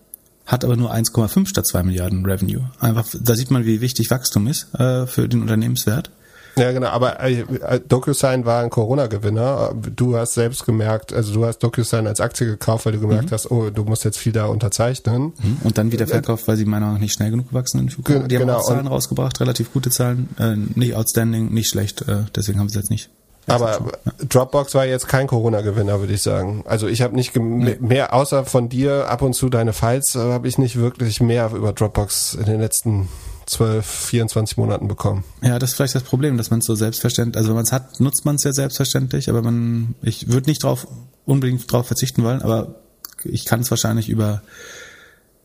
hat 0.45 0.63
aber 0.63 0.77
nur 0.77 0.93
1,5 0.93 1.47
statt 1.47 1.67
2 1.67 1.83
Milliarden 1.83 2.25
Revenue. 2.25 2.71
Einfach, 2.79 3.05
da 3.19 3.35
sieht 3.35 3.51
man, 3.51 3.65
wie 3.65 3.81
wichtig 3.81 4.09
Wachstum 4.09 4.47
ist 4.47 4.73
äh, 4.75 5.05
für 5.05 5.27
den 5.27 5.41
Unternehmenswert. 5.41 6.09
Ja, 6.57 6.71
genau, 6.71 6.87
aber 6.87 7.19
äh, 7.19 7.43
DocuSign 7.87 8.45
war 8.45 8.63
ein 8.63 8.69
Corona-Gewinner. 8.69 9.73
Du 9.95 10.15
hast 10.15 10.33
selbst 10.33 10.65
gemerkt, 10.65 11.13
also 11.13 11.33
du 11.33 11.45
hast 11.45 11.59
DocuSign 11.59 12.07
als 12.07 12.21
Aktie 12.21 12.45
gekauft, 12.45 12.85
weil 12.85 12.93
du 12.93 12.99
gemerkt 12.99 13.25
mhm. 13.25 13.33
hast, 13.33 13.51
oh, 13.51 13.69
du 13.69 13.83
musst 13.83 14.05
jetzt 14.05 14.17
viel 14.17 14.31
da 14.31 14.45
unterzeichnen. 14.45 15.33
Mhm. 15.37 15.57
Und 15.63 15.77
dann 15.77 15.91
wieder 15.91 16.07
verkauft, 16.07 16.47
weil 16.47 16.55
sie 16.55 16.65
meiner 16.65 16.85
Meinung 16.85 16.95
nach 16.95 17.01
nicht 17.01 17.13
schnell 17.13 17.31
genug 17.31 17.49
gewachsen 17.49 17.79
sind. 17.79 18.07
Die 18.07 18.13
haben 18.13 18.27
genau. 18.27 18.57
auch 18.57 18.67
Zahlen 18.67 18.87
rausgebracht, 18.87 19.39
relativ 19.41 19.73
gute 19.73 19.89
Zahlen, 19.89 20.29
äh, 20.39 20.55
nicht 20.55 20.95
outstanding, 20.95 21.53
nicht 21.53 21.69
schlecht, 21.69 22.07
äh, 22.07 22.23
deswegen 22.35 22.59
haben 22.59 22.69
sie 22.69 22.77
jetzt 22.77 22.89
nicht. 22.89 23.09
Aber 23.47 23.79
Dropbox 24.27 24.73
war 24.73 24.85
jetzt 24.85 25.07
kein 25.07 25.27
Corona-Gewinner, 25.27 25.99
würde 25.99 26.13
ich 26.13 26.23
sagen. 26.23 26.63
Also 26.65 26.87
ich 26.87 27.01
habe 27.01 27.15
nicht 27.15 27.35
nee. 27.35 27.77
mehr, 27.79 28.13
außer 28.13 28.45
von 28.45 28.69
dir 28.69 29.07
ab 29.07 29.21
und 29.21 29.33
zu 29.33 29.49
deine 29.49 29.73
Files, 29.73 30.15
äh, 30.15 30.19
habe 30.19 30.47
ich 30.47 30.57
nicht 30.57 30.77
wirklich 30.77 31.21
mehr 31.21 31.51
über 31.53 31.73
Dropbox 31.73 32.33
in 32.35 32.45
den 32.45 32.59
letzten 32.59 33.07
12, 33.45 33.85
24 33.85 34.57
Monaten 34.57 34.87
bekommen. 34.87 35.23
Ja, 35.41 35.59
das 35.59 35.71
ist 35.71 35.75
vielleicht 35.75 35.95
das 35.95 36.03
Problem, 36.03 36.37
dass 36.37 36.49
man 36.49 36.59
es 36.59 36.65
so 36.65 36.75
selbstverständlich, 36.75 37.37
also 37.37 37.49
wenn 37.49 37.55
man 37.55 37.65
es 37.65 37.71
hat, 37.71 37.99
nutzt 37.99 38.25
man 38.25 38.35
es 38.35 38.43
ja 38.43 38.53
selbstverständlich, 38.53 39.29
aber 39.29 39.41
man, 39.41 39.95
ich 40.01 40.29
würde 40.29 40.49
nicht 40.49 40.63
drauf, 40.63 40.87
unbedingt 41.25 41.71
drauf 41.71 41.87
verzichten 41.87 42.23
wollen, 42.23 42.41
aber 42.41 42.75
ich 43.23 43.45
kann 43.45 43.61
es 43.61 43.69
wahrscheinlich 43.69 44.09
über, 44.09 44.41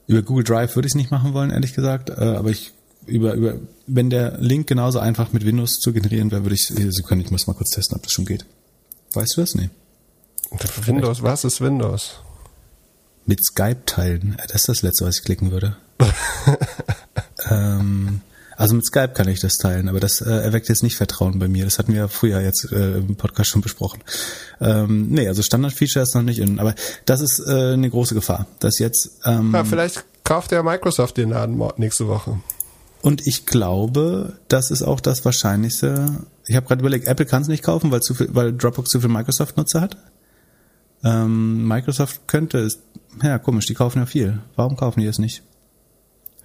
über 0.07 0.23
Google 0.23 0.45
Drive 0.45 0.77
würde 0.77 0.87
ich 0.87 0.93
es 0.93 0.97
nicht 0.97 1.11
machen 1.11 1.35
wollen, 1.35 1.51
ehrlich 1.51 1.75
gesagt, 1.75 2.11
äh, 2.11 2.15
aber 2.15 2.51
ich 2.51 2.73
über, 3.07 3.35
über, 3.35 3.55
wenn 3.87 4.11
der 4.11 4.39
Link 4.39 4.67
genauso 4.67 4.99
einfach 4.99 5.33
mit 5.33 5.45
Windows 5.45 5.79
zu 5.81 5.93
generieren 5.93 6.31
wäre, 6.31 6.43
würde 6.45 6.55
ich 6.55 6.67
so 6.67 7.03
können. 7.03 7.21
Ich 7.21 7.31
muss 7.31 7.47
mal 7.47 7.55
kurz 7.55 7.71
testen, 7.71 7.97
ob 7.97 8.03
das 8.03 8.13
schon 8.13 8.27
geht. 8.27 8.45
Weißt 9.15 9.37
du 9.37 9.41
das? 9.41 9.55
Nee. 9.55 9.71
Windows, 10.85 11.23
was 11.23 11.45
ist 11.45 11.61
Windows? 11.61 12.21
Mit 13.27 13.45
Skype 13.45 13.85
teilen. 13.87 14.37
Das 14.49 14.63
ist 14.63 14.69
das 14.69 14.83
letzte, 14.83 15.07
was 15.07 15.19
ich 15.19 15.25
klicken 15.25 15.51
würde. 15.51 15.77
ähm, 17.49 18.21
also 18.61 18.75
mit 18.75 18.85
Skype 18.85 19.15
kann 19.15 19.27
ich 19.27 19.41
das 19.41 19.57
teilen, 19.57 19.89
aber 19.89 20.01
das 20.01 20.21
äh, 20.21 20.31
erweckt 20.31 20.69
jetzt 20.69 20.83
nicht 20.83 20.95
Vertrauen 20.95 21.39
bei 21.39 21.49
mir. 21.49 21.65
Das 21.65 21.79
hatten 21.79 21.95
wir 21.95 22.01
ja 22.01 22.09
früher 22.09 22.43
jetzt 22.43 22.71
äh, 22.71 22.99
im 22.99 23.17
Podcast 23.17 23.49
schon 23.49 23.63
besprochen. 23.63 24.03
Ähm, 24.61 25.09
nee, 25.09 25.27
also 25.27 25.41
Standard-Feature 25.43 26.03
ist 26.03 26.15
noch 26.15 26.23
nicht 26.23 26.41
in. 26.41 26.59
Aber 26.59 26.75
das 27.07 27.23
ist 27.23 27.41
äh, 27.41 27.73
eine 27.73 27.89
große 27.89 28.15
Gefahr, 28.15 28.47
dass 28.59 28.79
jetzt. 28.79 29.13
Ähm, 29.25 29.53
ja, 29.55 29.65
vielleicht 29.65 30.05
kauft 30.25 30.53
ja 30.53 30.63
Microsoft 30.63 31.17
den 31.17 31.31
Laden 31.31 31.59
nächste 31.79 32.07
Woche. 32.07 32.39
Und 33.01 33.27
ich 33.27 33.47
glaube, 33.47 34.35
das 34.49 34.71
ist 34.71 34.83
auch 34.83 35.01
das 35.01 35.25
Wahrscheinlichste. 35.25 36.27
Ich 36.47 36.55
habe 36.55 36.67
gerade 36.67 36.81
überlegt, 36.81 37.07
Apple 37.07 37.25
kann 37.25 37.41
es 37.41 37.49
nicht 37.49 37.63
kaufen, 37.63 37.91
weil, 37.91 38.03
zu 38.03 38.13
viel, 38.13 38.29
weil 38.35 38.53
Dropbox 38.53 38.91
zu 38.91 39.01
viel 39.01 39.09
Microsoft-Nutzer 39.09 39.81
hat. 39.81 39.97
Ähm, 41.03 41.67
Microsoft 41.67 42.29
könnte 42.29 42.59
es. 42.59 42.79
Ja, 43.23 43.39
komisch, 43.39 43.65
die 43.65 43.75
kaufen 43.75 44.01
ja 44.01 44.07
viel. 44.07 44.41
Warum 44.55 44.77
kaufen 44.77 45.01
die 45.01 45.07
es 45.07 45.19
nicht? 45.19 45.43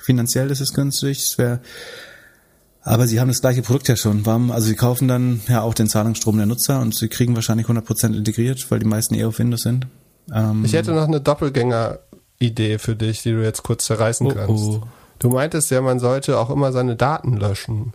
Finanziell 0.05 0.51
ist 0.51 0.61
es 0.61 0.71
günstig, 0.71 1.17
es 1.17 1.37
wäre. 1.39 1.61
Aber 2.83 3.07
sie 3.07 3.19
haben 3.19 3.29
das 3.29 3.41
gleiche 3.41 3.63
Produkt 3.63 3.87
ja 3.87 3.95
schon. 3.95 4.23
Warum? 4.27 4.51
Also 4.51 4.67
sie 4.67 4.75
kaufen 4.75 5.07
dann 5.07 5.41
ja 5.47 5.63
auch 5.63 5.73
den 5.73 5.89
Zahlungsstrom 5.89 6.37
der 6.37 6.45
Nutzer 6.45 6.79
und 6.79 6.93
sie 6.93 7.07
kriegen 7.07 7.33
wahrscheinlich 7.33 7.65
100% 7.65 8.15
integriert, 8.15 8.69
weil 8.69 8.77
die 8.77 8.85
meisten 8.85 9.15
eher 9.15 9.29
auf 9.29 9.39
Windows 9.39 9.63
sind. 9.63 9.87
Ähm, 10.31 10.63
ich 10.63 10.73
hätte 10.73 10.91
noch 10.91 11.07
eine 11.07 11.21
Doppelgänger-Idee 11.21 12.77
für 12.77 12.95
dich, 12.95 13.23
die 13.23 13.31
du 13.31 13.41
jetzt 13.41 13.63
kurz 13.63 13.85
zerreißen 13.85 14.27
oh, 14.27 14.33
kannst. 14.35 14.63
Oh. 14.63 14.83
Du 15.17 15.29
meintest 15.29 15.71
ja, 15.71 15.81
man 15.81 15.99
sollte 15.99 16.37
auch 16.37 16.51
immer 16.51 16.71
seine 16.71 16.95
Daten 16.95 17.37
löschen. 17.37 17.93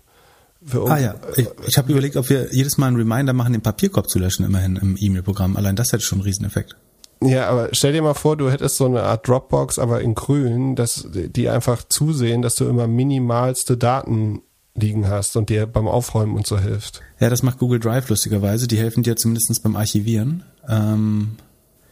ah 0.74 0.98
ja, 0.98 1.14
ich, 1.36 1.46
ich 1.68 1.78
habe 1.78 1.92
überlegt, 1.92 2.16
ob 2.16 2.28
wir 2.28 2.52
jedes 2.52 2.76
Mal 2.76 2.88
einen 2.88 2.96
Reminder 2.96 3.32
machen, 3.32 3.52
den 3.52 3.62
Papierkorb 3.62 4.08
zu 4.08 4.18
löschen, 4.18 4.44
immerhin 4.44 4.74
im 4.74 4.96
E-Mail-Programm. 4.98 5.56
Allein 5.56 5.76
das 5.76 5.92
hätte 5.92 6.02
schon 6.02 6.18
einen 6.18 6.24
Rieseneffekt. 6.24 6.74
Ja, 7.22 7.48
aber 7.48 7.68
stell 7.72 7.92
dir 7.92 8.02
mal 8.02 8.14
vor, 8.14 8.36
du 8.36 8.50
hättest 8.50 8.76
so 8.76 8.86
eine 8.86 9.02
Art 9.02 9.28
Dropbox, 9.28 9.78
aber 9.78 10.00
in 10.00 10.14
grün, 10.14 10.74
dass 10.74 11.06
die 11.10 11.48
einfach 11.50 11.82
zusehen, 11.86 12.40
dass 12.40 12.54
du 12.54 12.66
immer 12.66 12.86
minimalste 12.86 13.76
Daten 13.76 14.42
liegen 14.74 15.08
hast 15.08 15.36
und 15.36 15.50
dir 15.50 15.66
beim 15.66 15.88
Aufräumen 15.88 16.34
und 16.34 16.46
so 16.46 16.58
hilft. 16.58 17.02
Ja, 17.18 17.28
das 17.28 17.42
macht 17.42 17.58
Google 17.58 17.80
Drive 17.80 18.08
lustigerweise. 18.08 18.68
Die 18.68 18.78
helfen 18.78 19.02
dir 19.02 19.16
zumindest 19.16 19.62
beim 19.62 19.76
Archivieren. 19.76 20.44
Ähm, 20.68 21.32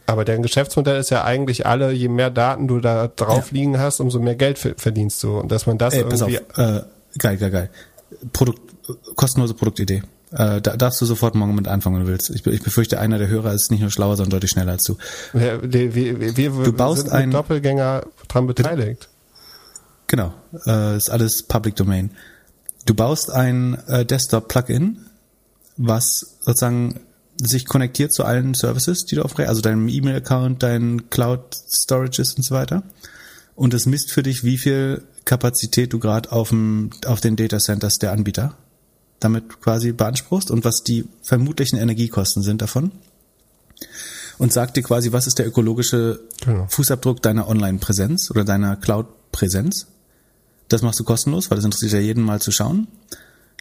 aber 0.07 0.25
deren 0.25 0.41
Geschäftsmodell 0.41 0.99
ist 0.99 1.11
ja 1.11 1.23
eigentlich 1.23 1.67
alle, 1.67 1.91
je 1.91 2.07
mehr 2.07 2.31
Daten 2.31 2.67
du 2.67 2.79
da 2.79 3.07
drauf 3.07 3.51
ja. 3.51 3.57
liegen 3.57 3.77
hast, 3.77 3.99
umso 3.99 4.19
mehr 4.19 4.35
Geld 4.35 4.57
verdienst 4.57 5.21
du. 5.21 5.37
Und 5.37 5.51
dass 5.51 5.67
man 5.67 5.77
das 5.77 5.93
Ey, 5.93 5.99
irgendwie. 5.99 6.39
Pass 6.39 6.57
auf, 6.57 6.83
äh, 6.83 6.83
geil, 7.19 7.37
geil, 7.37 7.51
geil. 7.51 7.69
Produkt, 8.33 8.59
kostenlose 9.15 9.53
Produktidee. 9.53 10.01
Äh, 10.31 10.61
da 10.61 10.77
darfst 10.77 11.01
du 11.01 11.05
sofort 11.05 11.35
morgen 11.35 11.55
mit 11.55 11.67
anfangen, 11.67 11.97
wenn 11.97 12.05
du 12.05 12.11
willst. 12.11 12.29
Ich, 12.29 12.45
ich 12.45 12.61
befürchte, 12.61 12.99
einer 12.99 13.17
der 13.17 13.27
Hörer 13.27 13.53
ist 13.53 13.71
nicht 13.71 13.81
nur 13.81 13.89
schlauer, 13.89 14.15
sondern 14.15 14.31
deutlich 14.31 14.51
schneller 14.51 14.73
als 14.73 14.83
du. 14.83 14.97
Wir, 15.33 15.61
wir, 15.63 15.95
wir, 15.95 16.37
wir 16.37 16.51
du 16.51 16.73
baust 16.73 17.03
sind 17.03 17.11
einen 17.11 17.31
Doppelgänger 17.31 18.05
dran 18.27 18.45
beteiligt. 18.45 19.09
Genau, 20.07 20.33
äh, 20.65 20.97
ist 20.97 21.09
alles 21.09 21.43
Public 21.43 21.75
Domain. 21.75 22.11
Du 22.85 22.93
baust 22.93 23.31
ein 23.31 23.77
äh, 23.87 24.05
Desktop-Plugin, 24.05 25.05
was 25.77 26.37
sozusagen 26.41 26.99
sich 27.41 27.65
konnektiert 27.65 28.13
zu 28.13 28.23
allen 28.23 28.53
Services, 28.53 29.05
die 29.05 29.15
du 29.15 29.23
aufregst, 29.23 29.49
also 29.49 29.61
deinem 29.61 29.87
E-Mail-Account, 29.87 30.61
deinen 30.61 31.09
Cloud-Storages 31.09 32.33
und 32.33 32.43
so 32.43 32.53
weiter. 32.53 32.83
Und 33.55 33.73
es 33.73 33.85
misst 33.85 34.11
für 34.11 34.23
dich, 34.23 34.43
wie 34.43 34.57
viel 34.57 35.03
Kapazität 35.25 35.93
du 35.93 35.99
gerade 35.99 36.31
auf, 36.31 36.49
dem, 36.49 36.89
auf 37.05 37.21
den 37.21 37.35
Data 37.35 37.59
Centers 37.59 37.97
der 37.97 38.11
Anbieter 38.11 38.55
damit 39.19 39.61
quasi 39.61 39.91
beanspruchst 39.91 40.51
und 40.51 40.65
was 40.65 40.83
die 40.83 41.05
vermutlichen 41.21 41.79
Energiekosten 41.79 42.43
sind 42.43 42.61
davon. 42.61 42.91
Und 44.37 44.53
sagt 44.53 44.77
dir 44.77 44.83
quasi, 44.83 45.11
was 45.11 45.27
ist 45.27 45.39
der 45.39 45.47
ökologische 45.47 46.21
genau. 46.41 46.65
Fußabdruck 46.69 47.21
deiner 47.21 47.49
Online-Präsenz 47.49 48.31
oder 48.31 48.45
deiner 48.45 48.77
Cloud-Präsenz. 48.77 49.87
Das 50.69 50.81
machst 50.81 50.99
du 50.99 51.03
kostenlos, 51.03 51.49
weil 51.49 51.57
das 51.57 51.65
interessiert 51.65 51.93
ja 51.93 51.99
jeden 51.99 52.23
mal 52.23 52.39
zu 52.39 52.51
schauen. 52.51 52.87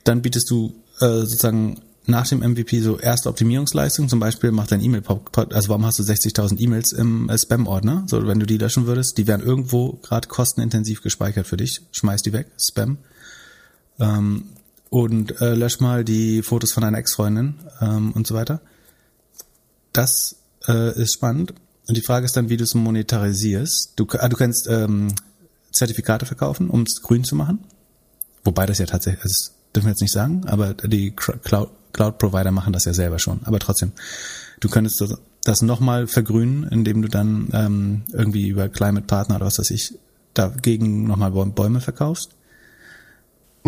Dann 0.05 0.23
bietest 0.23 0.51
du 0.51 0.75
äh, 1.01 1.21
sozusagen 1.21 1.81
nach 2.09 2.27
dem 2.27 2.41
MVP 2.41 2.81
so 2.81 2.99
erste 2.99 3.29
Optimierungsleistung, 3.29 4.09
zum 4.09 4.19
Beispiel 4.19 4.51
macht 4.51 4.73
dein 4.73 4.83
E-Mail, 4.83 5.03
also 5.07 5.69
warum 5.69 5.85
hast 5.85 5.99
du 5.99 6.03
60.000 6.03 6.59
E-Mails 6.59 6.93
im 6.93 7.29
äh, 7.29 7.37
Spam-Ordner? 7.37 8.05
So, 8.07 8.27
wenn 8.27 8.41
du 8.41 8.47
die 8.47 8.57
löschen 8.57 8.87
würdest, 8.87 9.19
die 9.19 9.27
werden 9.27 9.45
irgendwo 9.45 9.93
gerade 10.03 10.27
kostenintensiv 10.27 11.03
gespeichert 11.03 11.47
für 11.47 11.59
dich. 11.59 11.83
Schmeiß 11.93 12.23
die 12.23 12.33
weg, 12.33 12.47
Spam. 12.59 12.97
Ähm, 14.01 14.45
und 14.91 15.41
äh, 15.41 15.55
lösch 15.55 15.81
mal 15.81 16.05
die 16.05 16.43
Fotos 16.43 16.73
von 16.73 16.83
deiner 16.83 16.99
Ex-Freundin 16.99 17.55
ähm, 17.81 18.13
und 18.13 18.27
so 18.27 18.35
weiter. 18.35 18.61
Das 19.93 20.37
äh, 20.67 21.01
ist 21.01 21.15
spannend. 21.15 21.55
Und 21.87 21.97
die 21.97 22.03
Frage 22.03 22.27
ist 22.27 22.37
dann, 22.37 22.49
wie 22.49 22.57
du 22.57 22.65
es 22.65 22.75
monetarisierst. 22.75 23.93
Du, 23.97 24.07
ah, 24.19 24.29
du 24.29 24.37
kannst 24.37 24.67
ähm, 24.69 25.09
Zertifikate 25.73 26.27
verkaufen, 26.27 26.71
um 26.71 26.83
es 26.83 27.03
grün 27.03 27.25
zu 27.25 27.35
machen. 27.35 27.65
Wobei 28.45 28.67
das 28.67 28.79
ja 28.79 28.87
tatsächlich, 28.87 29.23
das 29.23 29.55
dürfen 29.75 29.87
wir 29.87 29.93
jetzt 29.93 30.01
nicht 30.01 30.13
sagen, 30.13 30.45
aber 30.47 30.75
die 30.75 31.13
Cloud, 31.13 31.71
Cloud-Provider 31.93 32.51
machen 32.51 32.73
das 32.73 32.85
ja 32.85 32.95
selber 32.95 33.19
schon. 33.19 33.41
Aber 33.45 33.59
trotzdem, 33.59 33.93
du 34.61 34.69
könntest 34.69 35.01
das, 35.01 35.19
das 35.45 35.63
nochmal 35.63 36.07
vergrünen, 36.07 36.65
indem 36.65 37.03
du 37.03 37.09
dann 37.09 37.49
ähm, 37.53 38.03
irgendwie 38.13 38.49
über 38.49 38.69
Climate 38.69 39.07
Partner 39.07 39.37
oder 39.37 39.47
was 39.47 39.59
weiß 39.59 39.71
ich 39.71 39.95
dagegen 40.35 41.07
nochmal 41.07 41.31
Bäume 41.31 41.81
verkaufst. 41.81 42.31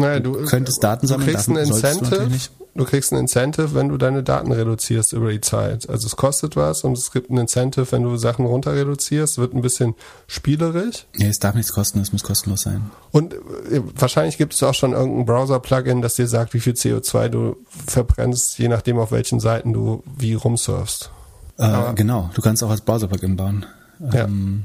Naja, 0.01 0.21
du, 0.21 0.33
du 0.33 0.45
könntest 0.45 0.83
Daten 0.83 1.07
sammeln, 1.07 1.27
du 1.27 1.33
kriegst 1.33 1.49
ein 1.49 1.57
Incentive, 1.57 2.31
du 2.75 2.85
kriegst 2.85 3.13
ein 3.13 3.19
Incentive, 3.19 3.75
wenn 3.75 3.89
du 3.89 3.97
deine 3.97 4.23
Daten 4.23 4.53
reduzierst 4.53 5.13
über 5.13 5.31
die 5.31 5.41
Zeit. 5.41 5.89
Also 5.89 6.07
es 6.07 6.17
kostet 6.17 6.57
was 6.57 6.85
und 6.85 6.97
es 6.97 7.13
gibt 7.13 7.31
ein 7.31 7.39
Incentive, 7.39 7.91
wenn 7.93 8.03
du 8.03 8.17
Sachen 8.17 8.47
runter 8.47 8.75
reduzierst, 8.75 9.39
wird 9.39 9.55
ein 9.55 9.63
bisschen 9.63 9.95
spielerisch. 10.27 11.07
Nee, 11.17 11.29
es 11.29 11.39
darf 11.39 11.55
nichts 11.55 11.73
kosten, 11.73 12.01
es 12.01 12.13
muss 12.13 12.23
kostenlos 12.23 12.63
sein. 12.63 12.91
Und 13.13 13.35
äh, 13.35 13.83
wahrscheinlich 13.97 14.39
gibt 14.39 14.55
es 14.55 14.63
auch 14.63 14.75
schon 14.75 14.93
irgendein 14.93 15.27
Browser-Plugin, 15.27 16.03
das 16.03 16.15
dir 16.15 16.27
sagt, 16.27 16.55
wie 16.55 16.61
viel 16.61 16.75
CO2 16.75 17.29
du 17.29 17.57
verbrennst, 17.87 18.59
je 18.59 18.69
nachdem 18.69 18.99
auf 18.99 19.13
welchen 19.13 19.41
Seiten 19.41 19.73
du 19.73 20.03
wie 20.17 20.35
rumsurfst. 20.35 21.11
Äh, 21.59 21.95
genau, 21.95 22.31
du 22.35 22.41
kannst 22.41 22.65
auch 22.65 22.71
als 22.71 22.81
Browser-Plugin 22.81 23.37
bauen. 23.37 23.67
Ja. 24.13 24.25
Ähm, 24.25 24.65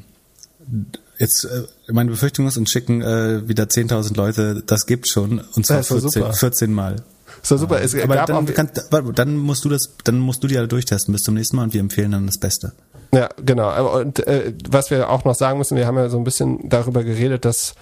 jetzt 1.18 1.46
äh, 1.46 1.64
meine 1.92 2.12
Befürchtung 2.12 2.48
ist, 2.48 2.58
uns 2.58 2.72
schicken 2.72 3.02
äh, 3.02 3.48
wieder 3.48 3.66
10.000 3.66 4.16
Leute, 4.16 4.64
das 4.66 4.86
gibt 4.86 5.08
schon, 5.08 5.42
und 5.56 5.66
zwar 5.66 5.84
14, 5.84 6.34
14 6.34 6.74
Mal. 6.74 6.98
So 7.42 7.58
super. 7.58 7.82
Es 7.82 7.96
aber 7.96 8.16
dann, 8.16 8.46
kann, 8.48 8.70
dann 9.14 9.38
musst 9.38 9.66
du 9.66 9.70
das, 9.70 9.94
dann 10.04 10.20
musst 10.20 10.44
du 10.44 10.48
die 10.48 10.58
alle 10.58 10.68
durchtesten 10.68 11.12
bis 11.12 11.24
zum 11.24 11.36
nächsten 11.36 11.58
Mal 11.58 11.64
und 11.64 11.74
wir 11.74 11.82
empfehlen 11.82 12.12
dann 12.12 12.26
das 12.26 12.40
Beste. 12.40 12.74
Ja, 13.14 13.30
genau. 13.44 14.00
Und 14.00 14.26
äh, 14.28 14.54
was 14.70 14.90
wir 14.90 15.10
auch 15.10 15.26
noch 15.26 15.36
sagen 15.36 15.58
müssen, 15.58 15.78
wir 15.78 15.86
haben 15.86 15.98
ja 15.98 16.10
so 16.10 16.18
ein 16.18 16.24
bisschen 16.24 16.68
darüber 16.70 17.04
geredet, 17.04 17.46
dass 17.46 17.76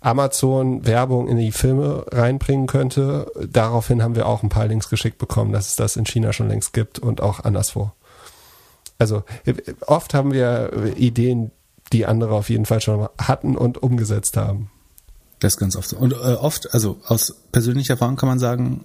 Amazon 0.00 0.86
Werbung 0.86 1.28
in 1.28 1.36
die 1.36 1.52
Filme 1.52 2.06
reinbringen 2.10 2.66
könnte. 2.66 3.30
Daraufhin 3.50 4.02
haben 4.02 4.14
wir 4.14 4.26
auch 4.26 4.42
ein 4.42 4.48
paar 4.48 4.66
Links 4.66 4.88
geschickt 4.88 5.18
bekommen, 5.18 5.52
dass 5.52 5.68
es 5.68 5.76
das 5.76 5.96
in 5.96 6.06
China 6.06 6.32
schon 6.32 6.48
längst 6.48 6.72
gibt 6.72 6.98
und 6.98 7.20
auch 7.20 7.40
anderswo. 7.40 7.90
Also 8.98 9.24
oft 9.86 10.14
haben 10.14 10.32
wir 10.32 10.72
Ideen, 10.96 11.50
die 11.92 12.06
andere 12.06 12.34
auf 12.34 12.50
jeden 12.50 12.66
Fall 12.66 12.80
schon 12.80 13.08
hatten 13.18 13.56
und 13.56 13.82
umgesetzt 13.82 14.36
haben. 14.36 14.70
Das 15.38 15.54
ist 15.54 15.58
ganz 15.58 15.76
oft 15.76 15.88
so. 15.88 15.96
Und 15.96 16.12
äh, 16.12 16.16
oft, 16.16 16.74
also 16.74 17.00
aus 17.06 17.34
persönlicher 17.52 17.94
Erfahrung 17.94 18.16
kann 18.16 18.28
man 18.28 18.38
sagen, 18.38 18.84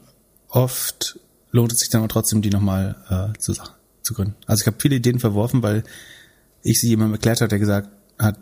oft 0.49 1.19
lohnt 1.51 1.71
es 1.71 1.79
sich 1.79 1.89
dann 1.89 2.01
aber 2.01 2.09
trotzdem, 2.09 2.41
die 2.41 2.49
nochmal 2.49 2.95
äh, 3.09 3.39
zu, 3.39 3.53
zu 4.01 4.13
gründen. 4.13 4.35
Also 4.45 4.61
ich 4.61 4.67
habe 4.67 4.77
viele 4.79 4.95
Ideen 4.95 5.19
verworfen, 5.19 5.63
weil 5.63 5.83
ich 6.61 6.79
sie 6.79 6.89
jemandem 6.89 7.15
erklärt 7.15 7.41
hat, 7.41 7.51
der 7.51 7.59
gesagt 7.59 7.89
hat, 8.19 8.37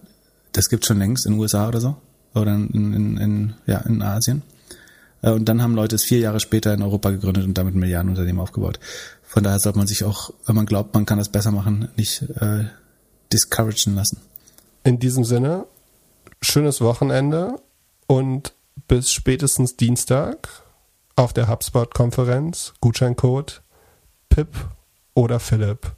das 0.51 0.69
gibt 0.69 0.85
schon 0.85 0.99
längst 0.99 1.25
in 1.25 1.33
den 1.33 1.39
USA 1.39 1.67
oder 1.67 1.79
so. 1.79 1.95
Oder 2.33 2.53
in, 2.53 2.93
in, 2.93 3.17
in, 3.17 3.53
ja, 3.65 3.79
in 3.79 4.01
Asien. 4.01 4.41
Äh, 5.21 5.31
und 5.31 5.45
dann 5.45 5.61
haben 5.61 5.75
Leute 5.75 5.95
es 5.95 6.03
vier 6.03 6.19
Jahre 6.19 6.39
später 6.39 6.73
in 6.73 6.81
Europa 6.81 7.11
gegründet 7.11 7.45
und 7.45 7.57
damit 7.57 7.75
Milliardenunternehmen 7.75 8.41
aufgebaut. 8.41 8.79
Von 9.23 9.43
daher 9.43 9.59
sollte 9.59 9.77
man 9.77 9.87
sich 9.87 10.03
auch, 10.03 10.33
wenn 10.45 10.55
man 10.55 10.65
glaubt, 10.65 10.93
man 10.93 11.05
kann 11.05 11.17
das 11.17 11.29
besser 11.29 11.51
machen, 11.51 11.89
nicht 11.95 12.23
äh, 12.41 12.65
discouragen 13.31 13.95
lassen. 13.95 14.19
In 14.83 14.99
diesem 14.99 15.23
Sinne, 15.23 15.65
schönes 16.41 16.81
Wochenende 16.81 17.59
und 18.07 18.53
bis 18.87 19.11
spätestens 19.11 19.77
Dienstag 19.77 20.49
auf 21.15 21.33
der 21.33 21.47
HubSpot-Konferenz. 21.47 22.73
Gutscheincode 22.81 23.61
Pip 24.29 24.49
oder 25.13 25.39
Philipp. 25.39 25.91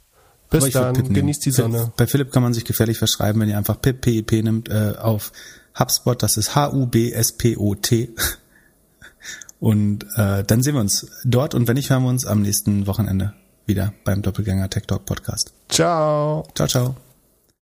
Bis 0.50 0.70
dann, 0.70 1.12
genießt 1.12 1.46
die 1.46 1.50
Sonne. 1.50 1.92
Bei 1.96 2.06
Philipp 2.06 2.30
kann 2.30 2.42
man 2.42 2.54
sich 2.54 2.64
gefährlich 2.64 2.98
verschreiben, 2.98 3.40
wenn 3.40 3.48
ihr 3.48 3.58
einfach 3.58 3.80
Pip, 3.80 4.02
PIP 4.02 4.32
nimmt 4.44 4.68
äh, 4.68 4.94
auf 4.98 5.32
HubSpot, 5.78 6.22
das 6.22 6.36
ist 6.36 6.54
H-U-B-S-P-O-T. 6.54 8.10
Und 9.60 10.04
äh, 10.16 10.44
dann 10.44 10.62
sehen 10.62 10.74
wir 10.74 10.80
uns 10.80 11.06
dort 11.24 11.54
und 11.54 11.66
wenn 11.68 11.76
nicht, 11.76 11.88
hören 11.88 12.02
wir 12.02 12.10
uns 12.10 12.26
am 12.26 12.42
nächsten 12.42 12.86
Wochenende 12.86 13.32
wieder 13.64 13.94
beim 14.04 14.20
Doppelgänger 14.20 14.68
Tech 14.68 14.82
Talk 14.86 15.06
Podcast. 15.06 15.54
Ciao. 15.70 16.46
Ciao, 16.54 16.68
ciao. 16.68 17.03